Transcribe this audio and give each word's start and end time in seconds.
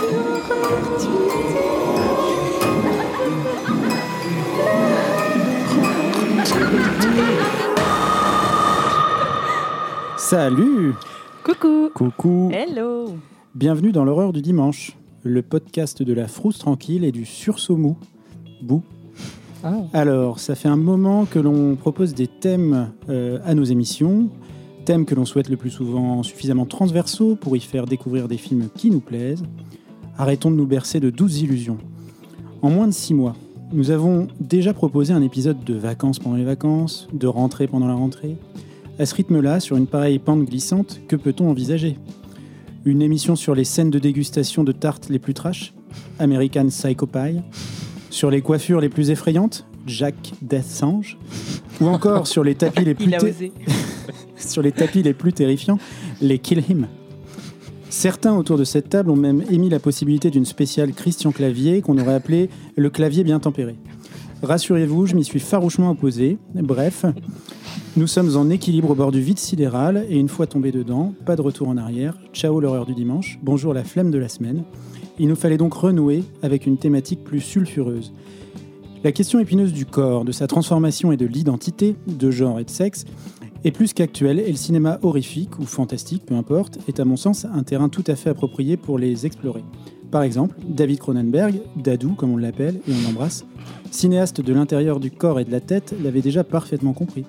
Salut 0.00 0.14
Coucou 11.44 11.90
Coucou 11.92 12.50
Hello 12.50 13.08
Bienvenue 13.54 13.92
dans 13.92 14.04
l'horreur 14.04 14.32
du 14.32 14.40
dimanche, 14.40 14.96
le 15.22 15.42
podcast 15.42 16.02
de 16.02 16.14
la 16.14 16.28
frousse 16.28 16.58
tranquille 16.58 17.04
et 17.04 17.12
du 17.12 17.26
sursaut 17.26 17.76
mou. 17.76 17.98
Bou. 18.62 18.82
Ah. 19.62 19.74
Alors, 19.92 20.38
ça 20.38 20.54
fait 20.54 20.68
un 20.68 20.76
moment 20.76 21.26
que 21.26 21.38
l'on 21.38 21.76
propose 21.76 22.14
des 22.14 22.26
thèmes 22.26 22.92
euh, 23.10 23.38
à 23.44 23.54
nos 23.54 23.64
émissions, 23.64 24.30
thèmes 24.86 25.04
que 25.04 25.14
l'on 25.14 25.26
souhaite 25.26 25.50
le 25.50 25.58
plus 25.58 25.70
souvent 25.70 26.22
suffisamment 26.22 26.64
transversaux 26.64 27.36
pour 27.36 27.54
y 27.56 27.60
faire 27.60 27.84
découvrir 27.84 28.28
des 28.28 28.38
films 28.38 28.68
qui 28.74 28.90
nous 28.90 29.00
plaisent. 29.00 29.42
Arrêtons 30.20 30.50
de 30.50 30.56
nous 30.56 30.66
bercer 30.66 31.00
de 31.00 31.08
douces 31.08 31.40
illusions. 31.40 31.78
En 32.60 32.68
moins 32.68 32.86
de 32.86 32.92
six 32.92 33.14
mois, 33.14 33.36
nous 33.72 33.90
avons 33.90 34.28
déjà 34.38 34.74
proposé 34.74 35.14
un 35.14 35.22
épisode 35.22 35.64
de 35.64 35.72
vacances 35.72 36.18
pendant 36.18 36.36
les 36.36 36.44
vacances, 36.44 37.08
de 37.14 37.26
rentrée 37.26 37.66
pendant 37.66 37.86
la 37.86 37.94
rentrée. 37.94 38.36
À 38.98 39.06
ce 39.06 39.14
rythme-là, 39.14 39.60
sur 39.60 39.78
une 39.78 39.86
pareille 39.86 40.18
pente 40.18 40.44
glissante, 40.44 41.00
que 41.08 41.16
peut-on 41.16 41.48
envisager? 41.48 41.96
Une 42.84 43.00
émission 43.00 43.34
sur 43.34 43.54
les 43.54 43.64
scènes 43.64 43.88
de 43.88 43.98
dégustation 43.98 44.62
de 44.62 44.72
tartes 44.72 45.08
les 45.08 45.18
plus 45.18 45.32
trash 45.32 45.72
American 46.18 46.66
Psycho 46.66 47.06
Pie 47.06 47.40
Sur 48.10 48.30
les 48.30 48.42
coiffures 48.42 48.82
les 48.82 48.90
plus 48.90 49.08
effrayantes 49.08 49.64
Jack 49.86 50.34
Deathsange 50.42 51.16
Ou 51.80 51.86
encore 51.86 52.26
sur 52.26 52.44
les 52.44 52.56
tapis 52.56 52.84
les 52.84 52.94
plus 52.94 53.10
sur 54.36 54.60
les 54.60 54.72
tapis 54.72 55.02
les 55.02 55.14
plus 55.14 55.32
terrifiants, 55.32 55.78
les 56.20 56.38
Kill 56.38 56.62
Him. 56.68 56.88
Certains 57.90 58.36
autour 58.36 58.56
de 58.56 58.62
cette 58.62 58.88
table 58.88 59.10
ont 59.10 59.16
même 59.16 59.42
émis 59.50 59.68
la 59.68 59.80
possibilité 59.80 60.30
d'une 60.30 60.44
spéciale 60.44 60.92
Christian 60.92 61.32
Clavier 61.32 61.82
qu'on 61.82 61.98
aurait 61.98 62.14
appelé 62.14 62.48
le 62.76 62.88
clavier 62.88 63.24
bien 63.24 63.40
tempéré. 63.40 63.74
Rassurez-vous, 64.44 65.06
je 65.06 65.16
m'y 65.16 65.24
suis 65.24 65.40
farouchement 65.40 65.90
opposé. 65.90 66.38
Bref, 66.54 67.04
nous 67.96 68.06
sommes 68.06 68.36
en 68.36 68.48
équilibre 68.48 68.90
au 68.90 68.94
bord 68.94 69.10
du 69.10 69.20
vide 69.20 69.40
sidéral 69.40 70.06
et 70.08 70.16
une 70.16 70.28
fois 70.28 70.46
tombé 70.46 70.70
dedans, 70.70 71.14
pas 71.26 71.34
de 71.34 71.42
retour 71.42 71.68
en 71.68 71.76
arrière. 71.76 72.16
Ciao 72.32 72.60
l'horreur 72.60 72.86
du 72.86 72.94
dimanche, 72.94 73.40
bonjour 73.42 73.74
la 73.74 73.82
flemme 73.82 74.12
de 74.12 74.18
la 74.18 74.28
semaine. 74.28 74.62
Il 75.18 75.26
nous 75.26 75.36
fallait 75.36 75.58
donc 75.58 75.74
renouer 75.74 76.22
avec 76.42 76.66
une 76.66 76.78
thématique 76.78 77.24
plus 77.24 77.40
sulfureuse. 77.40 78.12
La 79.02 79.10
question 79.10 79.40
épineuse 79.40 79.72
du 79.72 79.84
corps, 79.84 80.24
de 80.24 80.32
sa 80.32 80.46
transformation 80.46 81.10
et 81.10 81.16
de 81.16 81.26
l'identité, 81.26 81.96
de 82.06 82.30
genre 82.30 82.60
et 82.60 82.64
de 82.64 82.70
sexe, 82.70 83.04
est 83.64 83.70
plus 83.70 83.92
qu'actuelle 83.92 84.38
et 84.38 84.50
le 84.50 84.56
cinéma 84.56 84.98
horrifique 85.02 85.58
ou 85.58 85.64
fantastique, 85.64 86.24
peu 86.26 86.34
importe, 86.34 86.78
est 86.88 87.00
à 87.00 87.04
mon 87.04 87.16
sens 87.16 87.44
un 87.44 87.62
terrain 87.62 87.88
tout 87.88 88.04
à 88.06 88.16
fait 88.16 88.30
approprié 88.30 88.76
pour 88.76 88.98
les 88.98 89.26
explorer. 89.26 89.62
Par 90.10 90.22
exemple, 90.22 90.56
David 90.66 90.98
Cronenberg, 90.98 91.60
Dadou 91.76 92.14
comme 92.14 92.32
on 92.32 92.36
l'appelle 92.36 92.80
et 92.88 92.92
on 92.92 93.06
l'embrasse, 93.06 93.44
cinéaste 93.90 94.40
de 94.40 94.52
l'intérieur 94.52 94.98
du 94.98 95.10
corps 95.10 95.40
et 95.40 95.44
de 95.44 95.52
la 95.52 95.60
tête, 95.60 95.94
l'avait 96.02 96.22
déjà 96.22 96.42
parfaitement 96.42 96.92
compris. 96.92 97.24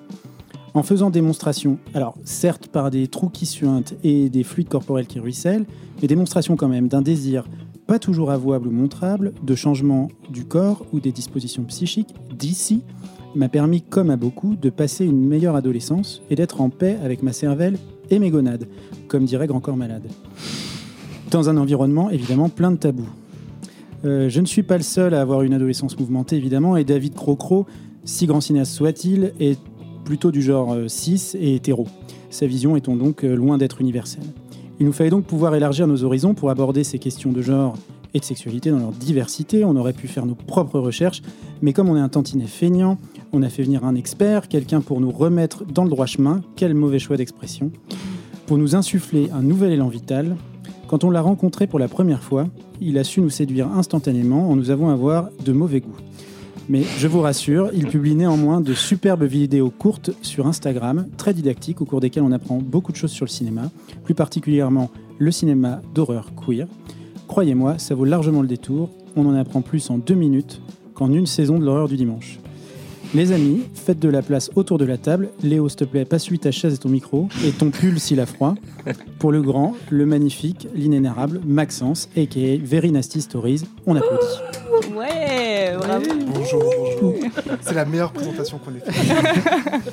En 0.74 0.82
faisant 0.82 1.10
démonstration, 1.10 1.78
alors 1.92 2.16
certes 2.24 2.68
par 2.68 2.90
des 2.90 3.06
trous 3.06 3.28
qui 3.28 3.44
suintent 3.44 3.94
et 4.02 4.30
des 4.30 4.42
fluides 4.42 4.70
corporels 4.70 5.06
qui 5.06 5.20
ruissellent, 5.20 5.66
mais 6.00 6.08
démonstration 6.08 6.56
quand 6.56 6.68
même 6.68 6.88
d'un 6.88 7.02
désir 7.02 7.44
pas 7.86 7.98
toujours 7.98 8.30
avouable 8.30 8.68
ou 8.68 8.70
montrable, 8.70 9.34
de 9.42 9.54
changement 9.54 10.08
du 10.30 10.44
corps 10.44 10.86
ou 10.92 11.00
des 11.00 11.12
dispositions 11.12 11.64
psychiques 11.64 12.14
d'ici, 12.34 12.82
m'a 13.34 13.48
permis, 13.48 13.82
comme 13.82 14.10
à 14.10 14.16
beaucoup, 14.16 14.56
de 14.56 14.70
passer 14.70 15.04
une 15.04 15.26
meilleure 15.26 15.56
adolescence 15.56 16.22
et 16.30 16.34
d'être 16.34 16.60
en 16.60 16.70
paix 16.70 16.98
avec 17.02 17.22
ma 17.22 17.32
cervelle 17.32 17.78
et 18.10 18.18
mes 18.18 18.30
gonades, 18.30 18.66
comme 19.08 19.24
dirait 19.24 19.46
Grand 19.46 19.60
Corps 19.60 19.76
Malade. 19.76 20.08
Dans 21.30 21.48
un 21.48 21.56
environnement 21.56 22.10
évidemment 22.10 22.48
plein 22.48 22.70
de 22.70 22.76
tabous. 22.76 23.08
Euh, 24.04 24.28
je 24.28 24.40
ne 24.40 24.46
suis 24.46 24.62
pas 24.62 24.76
le 24.76 24.82
seul 24.82 25.14
à 25.14 25.20
avoir 25.20 25.42
une 25.42 25.54
adolescence 25.54 25.98
mouvementée 25.98 26.36
évidemment, 26.36 26.76
et 26.76 26.84
David 26.84 27.14
Crocro, 27.14 27.66
si 28.04 28.26
grand 28.26 28.40
cinéaste 28.40 28.72
soit-il, 28.72 29.32
est 29.38 29.58
plutôt 30.04 30.32
du 30.32 30.42
genre 30.42 30.74
euh, 30.74 30.88
cis 30.88 31.36
et 31.38 31.54
hétéro. 31.54 31.86
Sa 32.30 32.46
vision 32.46 32.76
étant 32.76 32.96
donc 32.96 33.24
euh, 33.24 33.34
loin 33.34 33.58
d'être 33.58 33.80
universelle. 33.80 34.24
Il 34.80 34.86
nous 34.86 34.92
fallait 34.92 35.10
donc 35.10 35.24
pouvoir 35.24 35.54
élargir 35.54 35.86
nos 35.86 36.02
horizons 36.02 36.34
pour 36.34 36.50
aborder 36.50 36.82
ces 36.82 36.98
questions 36.98 37.30
de 37.30 37.40
genre 37.40 37.76
et 38.14 38.20
de 38.20 38.24
sexualité 38.24 38.70
dans 38.70 38.78
leur 38.78 38.92
diversité. 38.92 39.64
On 39.64 39.76
aurait 39.76 39.92
pu 39.92 40.08
faire 40.08 40.26
nos 40.26 40.34
propres 40.34 40.78
recherches, 40.78 41.22
mais 41.60 41.72
comme 41.72 41.88
on 41.88 41.96
est 41.96 42.00
un 42.00 42.08
tantinet 42.08 42.46
feignant, 42.46 42.98
on 43.32 43.42
a 43.42 43.48
fait 43.48 43.62
venir 43.62 43.84
un 43.84 43.94
expert, 43.94 44.48
quelqu'un 44.48 44.80
pour 44.80 45.00
nous 45.00 45.10
remettre 45.10 45.64
dans 45.64 45.84
le 45.84 45.90
droit 45.90 46.06
chemin, 46.06 46.42
quel 46.56 46.74
mauvais 46.74 46.98
choix 46.98 47.16
d'expression, 47.16 47.70
pour 48.46 48.58
nous 48.58 48.76
insuffler 48.76 49.30
un 49.32 49.42
nouvel 49.42 49.72
élan 49.72 49.88
vital. 49.88 50.36
Quand 50.88 51.04
on 51.04 51.10
l'a 51.10 51.22
rencontré 51.22 51.66
pour 51.66 51.78
la 51.78 51.88
première 51.88 52.22
fois, 52.22 52.48
il 52.80 52.98
a 52.98 53.04
su 53.04 53.20
nous 53.20 53.30
séduire 53.30 53.68
instantanément 53.68 54.50
en 54.50 54.56
nous 54.56 54.70
avouant 54.70 54.90
avoir 54.90 55.30
de 55.44 55.52
mauvais 55.52 55.80
goût. 55.80 55.96
Mais 56.68 56.84
je 56.98 57.08
vous 57.08 57.20
rassure, 57.20 57.70
il 57.74 57.88
publie 57.88 58.14
néanmoins 58.14 58.60
de 58.60 58.72
superbes 58.72 59.24
vidéos 59.24 59.70
courtes 59.70 60.10
sur 60.22 60.46
Instagram, 60.46 61.08
très 61.16 61.34
didactiques, 61.34 61.80
au 61.80 61.84
cours 61.84 62.00
desquelles 62.00 62.22
on 62.22 62.30
apprend 62.32 62.58
beaucoup 62.58 62.92
de 62.92 62.96
choses 62.96 63.10
sur 63.10 63.24
le 63.24 63.30
cinéma, 63.30 63.70
plus 64.04 64.14
particulièrement 64.14 64.90
le 65.18 65.30
cinéma 65.30 65.80
d'horreur 65.94 66.32
queer. 66.34 66.66
Croyez-moi, 67.32 67.78
ça 67.78 67.94
vaut 67.94 68.04
largement 68.04 68.42
le 68.42 68.46
détour, 68.46 68.90
on 69.16 69.24
en 69.24 69.34
apprend 69.34 69.62
plus 69.62 69.88
en 69.88 69.96
deux 69.96 70.14
minutes 70.14 70.60
qu'en 70.92 71.10
une 71.10 71.24
saison 71.24 71.58
de 71.58 71.64
l'horreur 71.64 71.88
du 71.88 71.96
dimanche. 71.96 72.38
Les 73.14 73.32
amis, 73.32 73.62
faites 73.72 73.98
de 73.98 74.10
la 74.10 74.20
place 74.20 74.50
autour 74.54 74.76
de 74.76 74.84
la 74.84 74.98
table. 74.98 75.30
Léo, 75.42 75.66
s'il 75.70 75.78
te 75.78 75.84
plaît, 75.84 76.04
passe-lui 76.04 76.38
ta 76.38 76.50
chaise 76.50 76.74
et 76.74 76.76
ton 76.76 76.90
micro, 76.90 77.28
et 77.42 77.52
ton 77.52 77.70
pull 77.70 77.98
s'il 77.98 78.20
a 78.20 78.26
froid. 78.26 78.54
Pour 79.18 79.32
le 79.32 79.40
grand, 79.40 79.74
le 79.88 80.04
magnifique, 80.04 80.68
l'inénarrable, 80.74 81.40
Maxence, 81.46 82.10
a.k.a. 82.18 82.58
Very 82.62 82.92
Nasty 82.92 83.22
Stories. 83.22 83.62
On 83.86 83.96
applaudit. 83.96 84.61
Ouais, 84.96 85.74
bravo. 85.78 86.04
Bonjour, 86.26 86.62
bonjour. 86.78 87.14
C'est 87.60 87.74
la 87.74 87.84
meilleure 87.84 88.12
présentation 88.12 88.58
qu'on 88.58 88.74
ait 88.74 88.80
faite. 88.80 89.82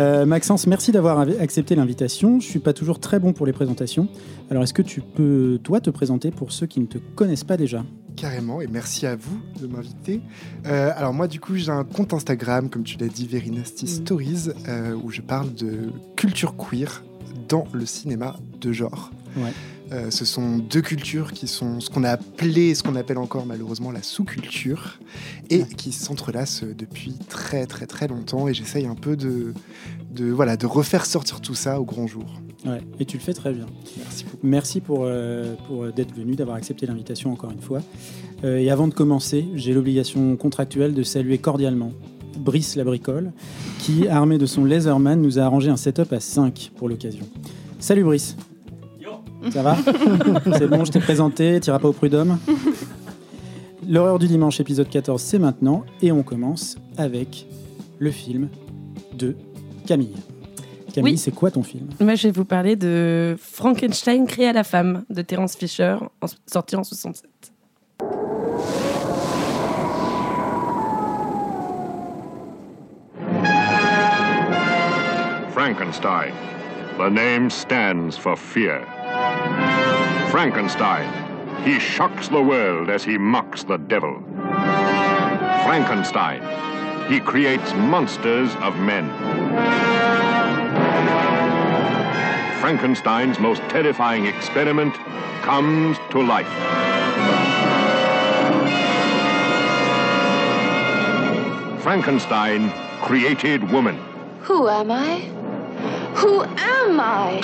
Euh, 0.00 0.26
Maxence, 0.26 0.68
merci 0.68 0.92
d'avoir 0.92 1.18
av- 1.18 1.40
accepté 1.40 1.74
l'invitation. 1.74 2.38
Je 2.38 2.46
suis 2.46 2.60
pas 2.60 2.72
toujours 2.72 3.00
très 3.00 3.18
bon 3.18 3.32
pour 3.32 3.46
les 3.46 3.52
présentations. 3.52 4.06
Alors, 4.48 4.62
est-ce 4.62 4.72
que 4.72 4.82
tu 4.82 5.00
peux, 5.00 5.58
toi, 5.64 5.80
te 5.80 5.90
présenter 5.90 6.30
pour 6.30 6.52
ceux 6.52 6.66
qui 6.66 6.78
ne 6.78 6.86
te 6.86 6.98
connaissent 7.16 7.42
pas 7.42 7.56
déjà? 7.56 7.84
Carrément, 8.14 8.60
et 8.60 8.68
merci 8.68 9.06
à 9.06 9.16
vous 9.16 9.40
de 9.60 9.66
m'inviter. 9.66 10.20
Euh, 10.66 10.92
alors 10.96 11.12
moi, 11.14 11.26
du 11.26 11.40
coup, 11.40 11.56
j'ai 11.56 11.72
un 11.72 11.82
compte 11.82 12.14
Instagram, 12.14 12.70
comme 12.70 12.84
tu 12.84 12.96
l'as 12.96 13.08
dit, 13.08 13.26
Very 13.26 13.50
Nasty 13.50 13.88
Stories, 13.88 14.50
euh, 14.68 14.94
où 15.02 15.10
je 15.10 15.20
parle 15.20 15.52
de 15.54 15.90
culture 16.14 16.54
queer 16.56 17.02
dans 17.48 17.64
le 17.72 17.84
cinéma 17.84 18.36
de 18.60 18.70
genre. 18.70 19.10
Ouais. 19.36 19.50
Euh, 19.92 20.10
ce 20.10 20.24
sont 20.24 20.58
deux 20.58 20.82
cultures 20.82 21.32
qui 21.32 21.46
sont 21.46 21.80
ce 21.80 21.88
qu'on 21.90 22.04
a 22.04 22.10
appelé, 22.10 22.74
ce 22.74 22.82
qu'on 22.82 22.96
appelle 22.96 23.18
encore 23.18 23.46
malheureusement 23.46 23.90
la 23.90 24.02
sous-culture, 24.02 24.98
et 25.50 25.64
qui 25.64 25.92
s'entrelacent 25.92 26.64
depuis 26.64 27.14
très 27.28 27.66
très 27.66 27.86
très 27.86 28.08
longtemps. 28.08 28.48
Et 28.48 28.54
j'essaye 28.54 28.86
un 28.86 28.94
peu 28.94 29.16
de, 29.16 29.54
de, 30.10 30.30
voilà, 30.30 30.56
de 30.56 30.66
refaire 30.66 31.06
sortir 31.06 31.40
tout 31.40 31.54
ça 31.54 31.80
au 31.80 31.84
grand 31.84 32.06
jour. 32.06 32.40
Ouais, 32.66 32.80
et 32.98 33.04
tu 33.04 33.16
le 33.16 33.22
fais 33.22 33.34
très 33.34 33.52
bien. 33.52 33.66
Merci 33.98 34.24
beaucoup. 34.24 34.38
Merci 34.42 34.80
pour, 34.80 35.00
euh, 35.02 35.54
pour 35.66 35.84
euh, 35.84 35.92
d'être 35.92 36.14
venu, 36.14 36.34
d'avoir 36.34 36.56
accepté 36.56 36.86
l'invitation 36.86 37.32
encore 37.32 37.50
une 37.52 37.60
fois. 37.60 37.80
Euh, 38.44 38.58
et 38.58 38.70
avant 38.70 38.88
de 38.88 38.94
commencer, 38.94 39.46
j'ai 39.54 39.72
l'obligation 39.72 40.36
contractuelle 40.36 40.94
de 40.94 41.02
saluer 41.02 41.38
cordialement 41.38 41.92
Brice 42.36 42.76
la 42.76 42.84
bricole, 42.84 43.32
qui, 43.80 44.06
armé 44.06 44.38
de 44.38 44.46
son 44.46 44.64
Laserman, 44.64 45.20
nous 45.20 45.38
a 45.38 45.42
arrangé 45.42 45.70
un 45.70 45.76
setup 45.76 46.12
à 46.12 46.20
5 46.20 46.72
pour 46.76 46.88
l'occasion. 46.88 47.26
Salut 47.80 48.04
Brice 48.04 48.36
Ça 49.52 49.62
va 49.62 49.76
C'est 50.58 50.66
bon, 50.68 50.84
je 50.84 50.92
t'ai 50.92 51.00
présenté, 51.00 51.60
t'iras 51.60 51.78
pas 51.78 51.88
au 51.88 51.92
prud'homme 51.92 52.38
L'horreur 53.88 54.18
du 54.18 54.26
dimanche, 54.28 54.60
épisode 54.60 54.88
14, 54.90 55.20
c'est 55.22 55.38
maintenant, 55.38 55.84
et 56.02 56.12
on 56.12 56.22
commence 56.22 56.76
avec 56.98 57.46
le 57.98 58.10
film 58.10 58.48
de 59.16 59.34
Camille. 59.86 60.14
Camille, 60.92 61.12
Oui. 61.12 61.18
c'est 61.18 61.30
quoi 61.30 61.50
ton 61.50 61.62
film? 61.62 61.86
Moi, 62.00 62.14
je 62.14 62.28
vais 62.28 62.32
vous 62.32 62.44
parler 62.44 62.76
de 62.76 63.36
Frankenstein 63.40 64.26
créé 64.26 64.48
à 64.48 64.52
la 64.52 64.64
femme 64.64 65.04
de 65.08 65.22
Terence 65.22 65.54
Fisher, 65.56 65.96
en- 66.20 66.26
sorti 66.46 66.76
en 66.76 66.84
67. 66.84 67.30
Frankenstein. 75.52 76.32
The 76.98 77.10
name 77.10 77.50
stands 77.50 78.16
for 78.16 78.36
fear. 78.36 78.84
Frankenstein. 80.30 81.64
He 81.64 81.80
shocks 81.80 82.28
the 82.28 82.42
world 82.42 82.90
as 82.90 83.02
he 83.02 83.16
mocks 83.16 83.64
the 83.64 83.78
devil. 83.78 84.22
Frankenstein. 85.64 86.42
He 87.10 87.18
creates 87.18 87.72
monsters 87.72 88.54
of 88.56 88.76
men. 88.76 89.08
Frankenstein's 92.60 93.38
most 93.38 93.62
terrifying 93.70 94.26
experiment 94.26 94.94
comes 95.40 95.96
to 96.10 96.22
life. 96.22 96.46
Frankenstein 101.82 102.70
created 103.00 103.70
woman. 103.72 103.96
Who 104.42 104.68
am 104.68 104.90
I? 104.90 105.20
Who 106.16 106.42
am 106.42 107.00
I? 107.00 107.42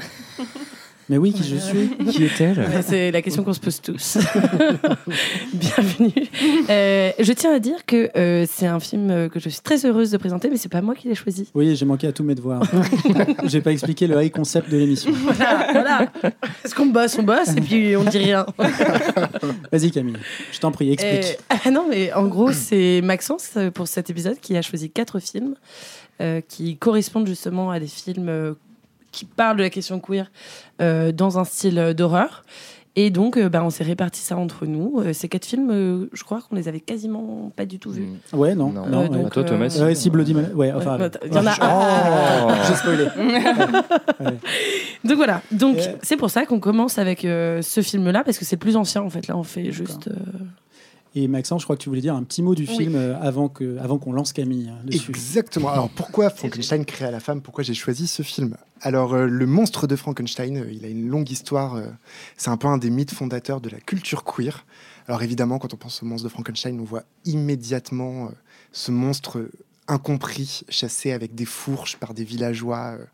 Mais 1.08 1.16
oui, 1.16 1.32
qui 1.32 1.42
je 1.42 1.56
suis 1.56 1.88
Qui 2.10 2.24
est-elle 2.24 2.82
C'est 2.82 3.10
la 3.10 3.22
question 3.22 3.42
qu'on 3.42 3.54
se 3.54 3.60
pose 3.60 3.80
tous. 3.80 4.18
Bienvenue. 5.54 6.12
Euh, 6.68 7.12
je 7.18 7.32
tiens 7.32 7.54
à 7.54 7.58
dire 7.58 7.86
que 7.86 8.10
euh, 8.14 8.44
c'est 8.46 8.66
un 8.66 8.78
film 8.78 9.30
que 9.30 9.40
je 9.40 9.48
suis 9.48 9.62
très 9.62 9.86
heureuse 9.86 10.10
de 10.10 10.18
présenter, 10.18 10.50
mais 10.50 10.58
c'est 10.58 10.68
pas 10.68 10.82
moi 10.82 10.94
qui 10.94 11.08
l'ai 11.08 11.14
choisi. 11.14 11.48
Oui, 11.54 11.74
j'ai 11.76 11.86
manqué 11.86 12.06
à 12.08 12.12
tous 12.12 12.24
mes 12.24 12.34
devoirs. 12.34 12.62
j'ai 13.44 13.62
pas 13.62 13.72
expliqué 13.72 14.06
le 14.06 14.22
high 14.22 14.30
concept 14.30 14.70
de 14.70 14.76
l'émission. 14.76 15.10
Voilà, 15.12 15.68
voilà. 15.72 16.12
Est-ce 16.62 16.74
qu'on 16.74 16.86
bosse, 16.86 17.16
on 17.18 17.22
bosse, 17.22 17.56
et 17.56 17.60
puis 17.62 17.96
on 17.96 18.04
dit 18.04 18.18
rien. 18.18 18.44
Vas-y 19.72 19.90
Camille, 19.90 20.18
je 20.52 20.58
t'en 20.58 20.72
prie, 20.72 20.92
explique. 20.92 21.38
Euh, 21.50 21.56
ah 21.64 21.70
non, 21.70 21.86
mais 21.88 22.12
en 22.12 22.26
gros, 22.26 22.52
c'est 22.52 23.00
Maxence 23.02 23.56
pour 23.72 23.88
cet 23.88 24.10
épisode 24.10 24.38
qui 24.40 24.58
a 24.58 24.62
choisi 24.62 24.90
quatre 24.90 25.20
films 25.20 25.54
qui 26.48 26.76
correspondent 26.76 27.28
justement 27.28 27.70
à 27.70 27.80
des 27.80 27.86
films 27.86 28.56
qui 29.12 29.24
parlent 29.24 29.56
de 29.56 29.62
la 29.62 29.70
question 29.70 30.00
queer 30.00 30.30
euh, 30.80 31.12
dans 31.12 31.38
un 31.38 31.44
style 31.44 31.78
euh, 31.78 31.94
d'horreur. 31.94 32.44
Et 32.96 33.10
donc, 33.10 33.36
euh, 33.36 33.48
bah, 33.48 33.62
on 33.62 33.70
s'est 33.70 33.84
réparti 33.84 34.20
ça 34.20 34.36
entre 34.36 34.66
nous. 34.66 35.00
Euh, 35.00 35.12
ces 35.12 35.28
quatre 35.28 35.44
films, 35.44 35.70
euh, 35.70 36.08
je 36.12 36.24
crois 36.24 36.40
qu'on 36.40 36.56
les 36.56 36.66
avait 36.66 36.80
quasiment 36.80 37.52
pas 37.54 37.64
du 37.64 37.78
tout 37.78 37.90
vus. 37.92 38.08
Ouais, 38.32 38.56
non. 38.56 38.70
Non. 38.72 38.86
non 38.88 39.04
Euh, 39.04 39.08
donc, 39.08 39.30
toi, 39.32 39.44
Thomas, 39.44 39.72
euh, 39.78 39.84
Ouais, 39.86 39.94
si 39.94 40.10
Bloody 40.10 40.34
Mary- 40.34 40.52
Ouais, 40.52 40.72
enfin. 40.72 40.98
Il 41.24 41.32
y 41.32 41.38
en 41.38 41.46
a 41.46 41.54
Oh, 41.60 42.48
un. 42.50 42.64
J'ai 42.64 42.74
spoilé. 42.74 43.06
Donc 45.04 45.16
voilà. 45.16 45.42
Donc 45.52 45.78
c'est 46.02 46.16
pour 46.16 46.30
ça 46.30 46.44
qu'on 46.44 46.58
commence 46.60 46.98
avec 46.98 47.24
euh, 47.24 47.62
ce 47.62 47.82
film-là 47.82 48.24
parce 48.24 48.36
que 48.38 48.44
c'est 48.44 48.56
plus 48.56 48.76
ancien 48.76 49.02
en 49.02 49.10
fait. 49.10 49.28
Là, 49.28 49.36
on 49.36 49.44
fait 49.44 49.70
juste. 49.70 50.08
Et 51.20 51.26
Maxence, 51.26 51.62
je 51.62 51.66
crois 51.66 51.76
que 51.76 51.82
tu 51.82 51.88
voulais 51.88 52.00
dire 52.00 52.14
un 52.14 52.22
petit 52.22 52.42
mot 52.42 52.54
du 52.54 52.62
Oui. 52.68 52.76
film 52.76 52.94
euh, 52.94 53.18
avant 53.20 53.52
avant 53.80 53.98
qu'on 53.98 54.12
lance 54.12 54.32
Camille 54.32 54.70
dessus. 54.84 55.10
Exactement. 55.10 55.68
Alors 55.68 55.88
pourquoi 55.90 56.30
Frankenstein 56.30 56.84
créa 56.84 57.10
la 57.10 57.18
femme? 57.18 57.40
Pourquoi 57.42 57.64
j'ai 57.64 57.74
choisi 57.74 58.06
ce 58.06 58.22
film? 58.22 58.56
Alors 58.82 59.14
euh, 59.14 59.26
le 59.26 59.46
monstre 59.46 59.88
de 59.88 59.96
Frankenstein, 59.96 60.58
euh, 60.58 60.70
il 60.70 60.84
a 60.84 60.88
une 60.88 61.08
longue 61.08 61.28
histoire. 61.30 61.74
euh, 61.74 61.86
c'est 62.36 62.50
un 62.50 62.56
peu 62.56 62.68
un 62.68 62.78
des 62.78 62.90
mythes 62.90 63.12
fondateurs 63.12 63.60
de 63.60 63.68
la 63.68 63.80
culture 63.80 64.22
queer. 64.22 64.64
Alors 65.08 65.22
évidemment, 65.24 65.58
quand 65.58 65.74
on 65.74 65.76
pense 65.76 66.02
au 66.02 66.06
monstre 66.06 66.24
de 66.28 66.32
Frankenstein, 66.32 66.78
on 66.80 66.84
voit 66.84 67.04
immédiatement 67.24 68.26
euh, 68.26 68.28
ce 68.70 68.92
monstre 68.92 69.48
incompris, 69.88 70.62
chassé 70.68 71.10
avec 71.12 71.34
des 71.34 71.46
fourches 71.46 71.96
par 71.96 72.14
des 72.14 72.24
villageois. 72.24 72.96
euh, 72.98 73.04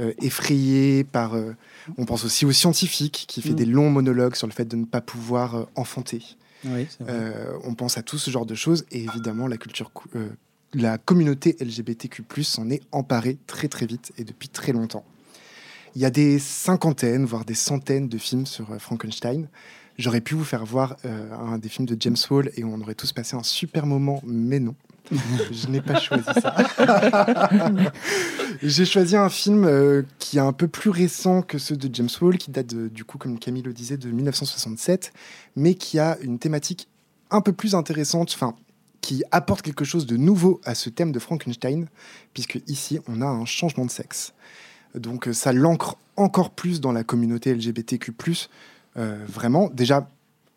euh, 0.00 0.12
effrayés 0.22 1.04
par. 1.04 1.34
euh, 1.34 1.54
on 1.98 2.06
pense 2.06 2.24
aussi 2.24 2.46
aux 2.46 2.52
scientifiques 2.52 3.24
qui 3.28 3.42
fait 3.42 3.50
Mm. 3.50 3.54
des 3.56 3.66
longs 3.66 3.90
monologues 3.90 4.36
sur 4.36 4.46
le 4.46 4.52
fait 4.54 4.64
de 4.64 4.76
ne 4.76 4.86
pas 4.86 5.02
pouvoir 5.02 5.54
euh, 5.54 5.64
enfanter. 5.74 6.22
Euh, 7.08 7.58
on 7.64 7.74
pense 7.74 7.98
à 7.98 8.02
tout 8.02 8.18
ce 8.18 8.30
genre 8.30 8.46
de 8.46 8.54
choses 8.54 8.84
et 8.90 9.04
évidemment 9.04 9.46
la 9.46 9.56
culture, 9.56 9.90
euh, 10.16 10.28
la 10.74 10.98
communauté 10.98 11.56
LGBTQ+ 11.60 12.24
s'en 12.44 12.70
est 12.70 12.82
emparée 12.92 13.38
très 13.46 13.68
très 13.68 13.86
vite 13.86 14.12
et 14.18 14.24
depuis 14.24 14.48
très 14.48 14.72
longtemps. 14.72 15.04
Il 15.94 16.00
y 16.00 16.04
a 16.04 16.10
des 16.10 16.38
cinquantaines, 16.38 17.26
voire 17.26 17.44
des 17.44 17.54
centaines 17.54 18.08
de 18.08 18.18
films 18.18 18.46
sur 18.46 18.70
euh, 18.72 18.78
Frankenstein. 18.78 19.48
J'aurais 19.98 20.22
pu 20.22 20.34
vous 20.34 20.44
faire 20.44 20.64
voir 20.64 20.96
un 21.04 21.58
des 21.58 21.68
films 21.68 21.86
de 21.86 21.98
James 22.00 22.16
Hall 22.30 22.50
et 22.56 22.64
on 22.64 22.80
aurait 22.80 22.94
tous 22.94 23.12
passé 23.12 23.36
un 23.36 23.42
super 23.42 23.84
moment, 23.84 24.22
mais 24.24 24.58
non. 24.58 24.74
Je 25.50 25.66
n'ai 25.68 25.80
pas 25.80 25.98
choisi 26.00 26.24
ça. 26.40 26.56
J'ai 28.62 28.84
choisi 28.84 29.16
un 29.16 29.28
film 29.28 29.64
euh, 29.64 30.02
qui 30.18 30.38
est 30.38 30.40
un 30.40 30.52
peu 30.52 30.68
plus 30.68 30.90
récent 30.90 31.42
que 31.42 31.58
ceux 31.58 31.76
de 31.76 31.92
James 31.94 32.08
Hall, 32.20 32.38
qui 32.38 32.50
date 32.50 32.74
du 32.74 33.04
coup, 33.04 33.18
comme 33.18 33.38
Camille 33.38 33.62
le 33.62 33.72
disait, 33.72 33.96
de 33.96 34.08
1967, 34.10 35.12
mais 35.56 35.74
qui 35.74 35.98
a 35.98 36.16
une 36.22 36.38
thématique 36.38 36.88
un 37.30 37.40
peu 37.40 37.52
plus 37.52 37.74
intéressante, 37.74 38.32
enfin, 38.34 38.54
qui 39.00 39.24
apporte 39.30 39.62
quelque 39.62 39.84
chose 39.84 40.06
de 40.06 40.16
nouveau 40.16 40.60
à 40.64 40.74
ce 40.74 40.88
thème 40.88 41.12
de 41.12 41.18
Frankenstein, 41.18 41.88
puisque 42.34 42.60
ici, 42.68 43.00
on 43.08 43.20
a 43.20 43.26
un 43.26 43.44
changement 43.44 43.84
de 43.84 43.90
sexe. 43.90 44.32
Donc 44.94 45.28
ça 45.32 45.52
l'ancre 45.52 45.96
encore 46.16 46.50
plus 46.50 46.80
dans 46.80 46.92
la 46.92 47.04
communauté 47.04 47.54
LGBTQ+. 47.54 48.12
euh, 48.96 49.24
vraiment, 49.26 49.70
déjà, 49.72 50.08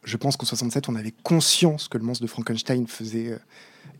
je 0.03 0.17
pense 0.17 0.37
qu'en 0.37 0.45
67, 0.45 0.89
on 0.89 0.95
avait 0.95 1.13
conscience 1.23 1.87
que 1.87 1.97
le 1.97 2.03
monstre 2.03 2.23
de 2.23 2.27
Frankenstein 2.27 2.87
faisait 2.87 3.31
euh, 3.31 3.37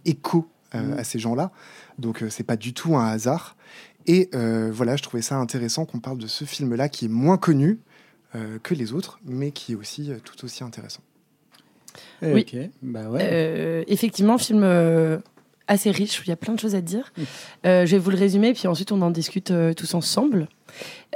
écho 0.06 0.48
euh, 0.74 0.82
Mhm. 0.82 1.00
à 1.00 1.04
ces 1.04 1.20
gens-là. 1.20 1.52
Donc 2.00 2.22
euh, 2.24 2.30
c'est 2.30 2.44
pas 2.44 2.58
du 2.58 2.74
tout 2.74 2.96
un 2.98 3.06
hasard. 3.08 3.56
Et 4.08 4.30
euh, 4.36 4.70
voilà, 4.74 4.96
je 4.96 5.04
trouvais 5.04 5.22
ça 5.24 5.36
intéressant 5.38 5.86
qu'on 5.86 6.00
parle 6.00 6.18
de 6.18 6.28
ce 6.28 6.46
film-là 6.46 6.90
qui 6.90 7.06
est 7.06 7.10
moins 7.10 7.38
connu 7.38 7.80
euh, 8.36 8.60
que 8.62 8.74
les 8.74 8.94
autres, 8.94 9.20
mais 9.26 9.52
qui 9.52 9.72
est 9.72 9.76
aussi 9.76 10.12
euh, 10.12 10.18
tout 10.24 10.44
aussi 10.46 10.64
intéressant. 10.64 11.02
Eh, 12.22 12.34
oui. 12.34 12.46
Ok, 12.48 12.70
bah 12.82 13.10
ouais. 13.10 13.22
euh, 13.24 13.84
effectivement, 13.88 14.38
film 14.38 14.62
euh, 14.64 15.18
assez 15.68 15.90
riche 15.92 16.20
où 16.20 16.24
il 16.26 16.30
y 16.30 16.34
a 16.34 16.36
plein 16.36 16.54
de 16.54 16.60
choses 16.60 16.76
à 16.76 16.82
dire. 16.82 17.14
Mm. 17.18 17.22
Euh, 17.68 17.86
je 17.86 17.92
vais 17.92 17.98
vous 18.00 18.12
le 18.12 18.18
résumer 18.18 18.54
puis 18.54 18.68
ensuite 18.68 18.92
on 18.92 19.02
en 19.02 19.12
discute 19.12 19.52
euh, 19.52 19.74
tous 19.74 19.94
ensemble. 19.94 20.50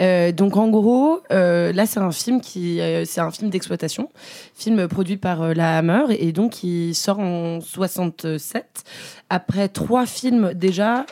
Euh, 0.02 0.32
donc 0.32 0.56
en 0.56 0.70
gros, 0.70 1.22
euh, 1.32 1.74
là 1.74 1.86
c'est 1.86 2.00
un 2.00 2.12
film 2.12 2.40
qui, 2.40 2.80
euh, 2.80 3.04
c'est 3.06 3.22
un 3.22 3.32
film 3.32 3.50
d'exploitation, 3.50 4.10
film 4.56 4.88
produit 4.88 5.18
par 5.18 5.54
la 5.54 5.78
Hammer 5.78 6.04
et 6.18 6.32
donc 6.32 6.52
qui 6.52 6.94
sort 6.94 7.20
en 7.20 7.60
67 7.60 8.84
après 9.30 9.68
trois 9.68 10.06
films 10.06 10.54
déjà 10.56 11.06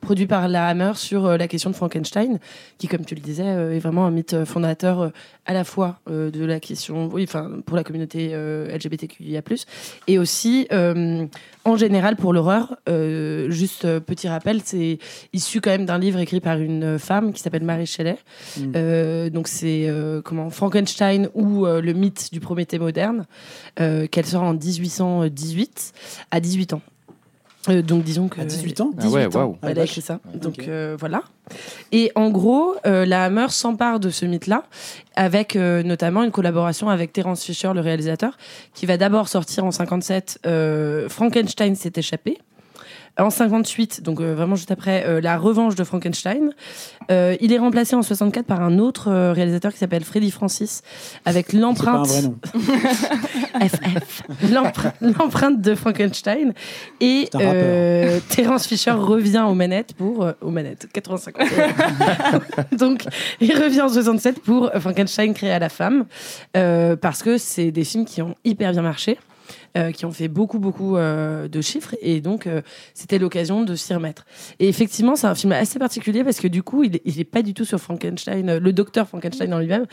produits 0.00 0.26
par 0.26 0.48
la 0.48 0.66
Hammer 0.66 0.92
sur 0.96 1.38
la 1.38 1.48
question 1.48 1.70
de 1.70 1.74
Frankenstein, 1.74 2.38
qui 2.76 2.88
comme 2.88 3.04
tu 3.04 3.14
le 3.14 3.20
disais 3.20 3.44
est 3.44 3.78
vraiment 3.78 4.04
un 4.04 4.10
mythe 4.10 4.44
fondateur 4.44 5.12
à 5.46 5.54
la 5.54 5.64
fois 5.64 5.98
de 6.06 6.44
la 6.44 6.60
question, 6.60 7.08
oui, 7.10 7.24
enfin 7.26 7.50
pour 7.64 7.76
la 7.76 7.84
communauté 7.84 8.34
LGBTQIA+, 8.68 9.40
et 10.08 10.18
aussi 10.18 10.68
en 10.70 11.76
général 11.76 12.16
pour 12.16 12.34
l'horreur. 12.34 12.76
Juste 13.48 13.98
petit 14.00 14.28
rappel, 14.28 14.60
c'est 14.62 14.98
issu 15.32 15.62
quand 15.62 15.70
même 15.70 15.86
d'un 15.86 15.98
livre 15.98 16.18
écrit 16.18 16.40
par 16.40 16.58
une 16.58 16.98
femme 16.98 17.32
qui 17.32 17.40
s'appelle 17.40 17.64
Marie 17.68 17.86
Shelley. 17.86 18.16
Mm. 18.56 18.72
Euh, 18.74 19.30
donc 19.30 19.46
c'est 19.46 19.84
euh, 19.88 20.20
comment 20.22 20.50
Frankenstein 20.50 21.28
ou 21.34 21.66
euh, 21.66 21.80
le 21.80 21.92
mythe 21.92 22.32
du 22.32 22.40
Prométhée 22.40 22.78
moderne, 22.78 23.26
euh, 23.80 24.06
qu'elle 24.06 24.26
sort 24.26 24.42
en 24.42 24.54
1818 24.54 25.92
à 26.30 26.40
18 26.40 26.72
ans. 26.72 26.80
Euh, 27.68 27.82
donc 27.82 28.02
disons 28.04 28.28
que 28.28 28.40
À 28.40 28.44
18 28.44 28.80
ans 28.80 28.90
Ah 28.98 29.08
ouais, 29.08 29.26
18 29.26 29.36
ans, 29.36 29.40
waouh. 29.40 29.58
Elle 29.62 29.78
Ah, 29.78 29.82
a 29.82 29.84
écrit 29.84 30.00
ça. 30.00 30.20
Ouais, 30.32 30.38
Donc 30.40 30.60
euh, 30.60 30.96
voilà. 30.98 31.22
Et 31.92 32.10
en 32.14 32.30
gros, 32.30 32.76
euh, 32.86 33.04
la 33.04 33.24
Hammer 33.24 33.48
s'empare 33.50 34.00
de 34.00 34.10
ce 34.10 34.24
mythe-là 34.24 34.62
avec 35.16 35.54
euh, 35.56 35.82
notamment 35.82 36.22
une 36.22 36.30
collaboration 36.30 36.88
avec 36.88 37.12
Terence 37.12 37.42
Fisher, 37.44 37.72
le 37.74 37.80
réalisateur, 37.80 38.38
qui 38.74 38.86
va 38.86 38.96
d'abord 38.96 39.28
sortir 39.28 39.64
en 39.64 39.70
57 39.72 40.38
euh, 40.46 41.08
Frankenstein 41.08 41.74
s'est 41.74 41.92
échappé. 41.96 42.38
En 43.18 43.30
58, 43.30 44.02
donc 44.02 44.20
euh, 44.20 44.34
vraiment 44.34 44.54
juste 44.54 44.70
après, 44.70 45.04
euh, 45.06 45.20
La 45.20 45.38
Revanche 45.38 45.74
de 45.74 45.82
Frankenstein. 45.82 46.50
Euh, 47.10 47.36
il 47.40 47.52
est 47.52 47.58
remplacé 47.58 47.96
en 47.96 48.02
64 48.02 48.46
par 48.46 48.62
un 48.62 48.78
autre 48.78 49.10
réalisateur 49.32 49.72
qui 49.72 49.78
s'appelle 49.78 50.04
Freddy 50.04 50.30
Francis, 50.30 50.82
avec 51.24 51.52
l'empreinte. 51.52 52.06
FF, 53.60 54.22
l'empre- 54.50 54.92
l'empreinte 55.00 55.60
de 55.60 55.74
Frankenstein. 55.74 56.52
Et 57.00 57.28
Terence 58.28 58.66
Fisher 58.66 58.92
revient 58.92 59.44
aux 59.48 59.54
manettes 59.54 59.94
pour. 59.94 60.26
aux 60.40 60.50
manettes, 60.50 60.86
85. 60.92 61.34
Donc, 62.72 63.04
il 63.40 63.52
revient 63.52 63.80
en 63.82 63.88
67 63.88 64.40
pour 64.40 64.70
Frankenstein 64.78 65.34
créé 65.34 65.50
à 65.50 65.58
la 65.58 65.68
femme. 65.68 66.04
parce 66.52 67.22
que 67.22 67.38
c'est 67.38 67.70
des 67.70 67.84
films 67.84 68.04
qui 68.04 68.22
ont 68.22 68.34
hyper 68.44 68.72
bien 68.72 68.82
marché. 68.82 69.18
Euh, 69.76 69.92
qui 69.92 70.06
ont 70.06 70.12
fait 70.12 70.28
beaucoup 70.28 70.58
beaucoup 70.58 70.96
euh, 70.96 71.48
de 71.48 71.60
chiffres 71.60 71.94
et 72.00 72.20
donc 72.20 72.46
euh, 72.46 72.62
c'était 72.94 73.18
l'occasion 73.18 73.62
de 73.64 73.74
s'y 73.74 73.92
remettre. 73.94 74.24
Et 74.58 74.68
effectivement, 74.68 75.16
c'est 75.16 75.26
un 75.26 75.34
film 75.34 75.52
assez 75.52 75.78
particulier 75.78 76.24
parce 76.24 76.40
que 76.40 76.48
du 76.48 76.62
coup, 76.62 76.84
il 76.84 76.96
est, 76.96 77.02
il 77.04 77.20
est 77.20 77.24
pas 77.24 77.42
du 77.42 77.54
tout 77.54 77.64
sur 77.64 77.78
Frankenstein, 77.78 78.58
le 78.58 78.72
docteur 78.72 79.06
Frankenstein 79.08 79.52
en 79.52 79.58
lui-même. 79.58 79.86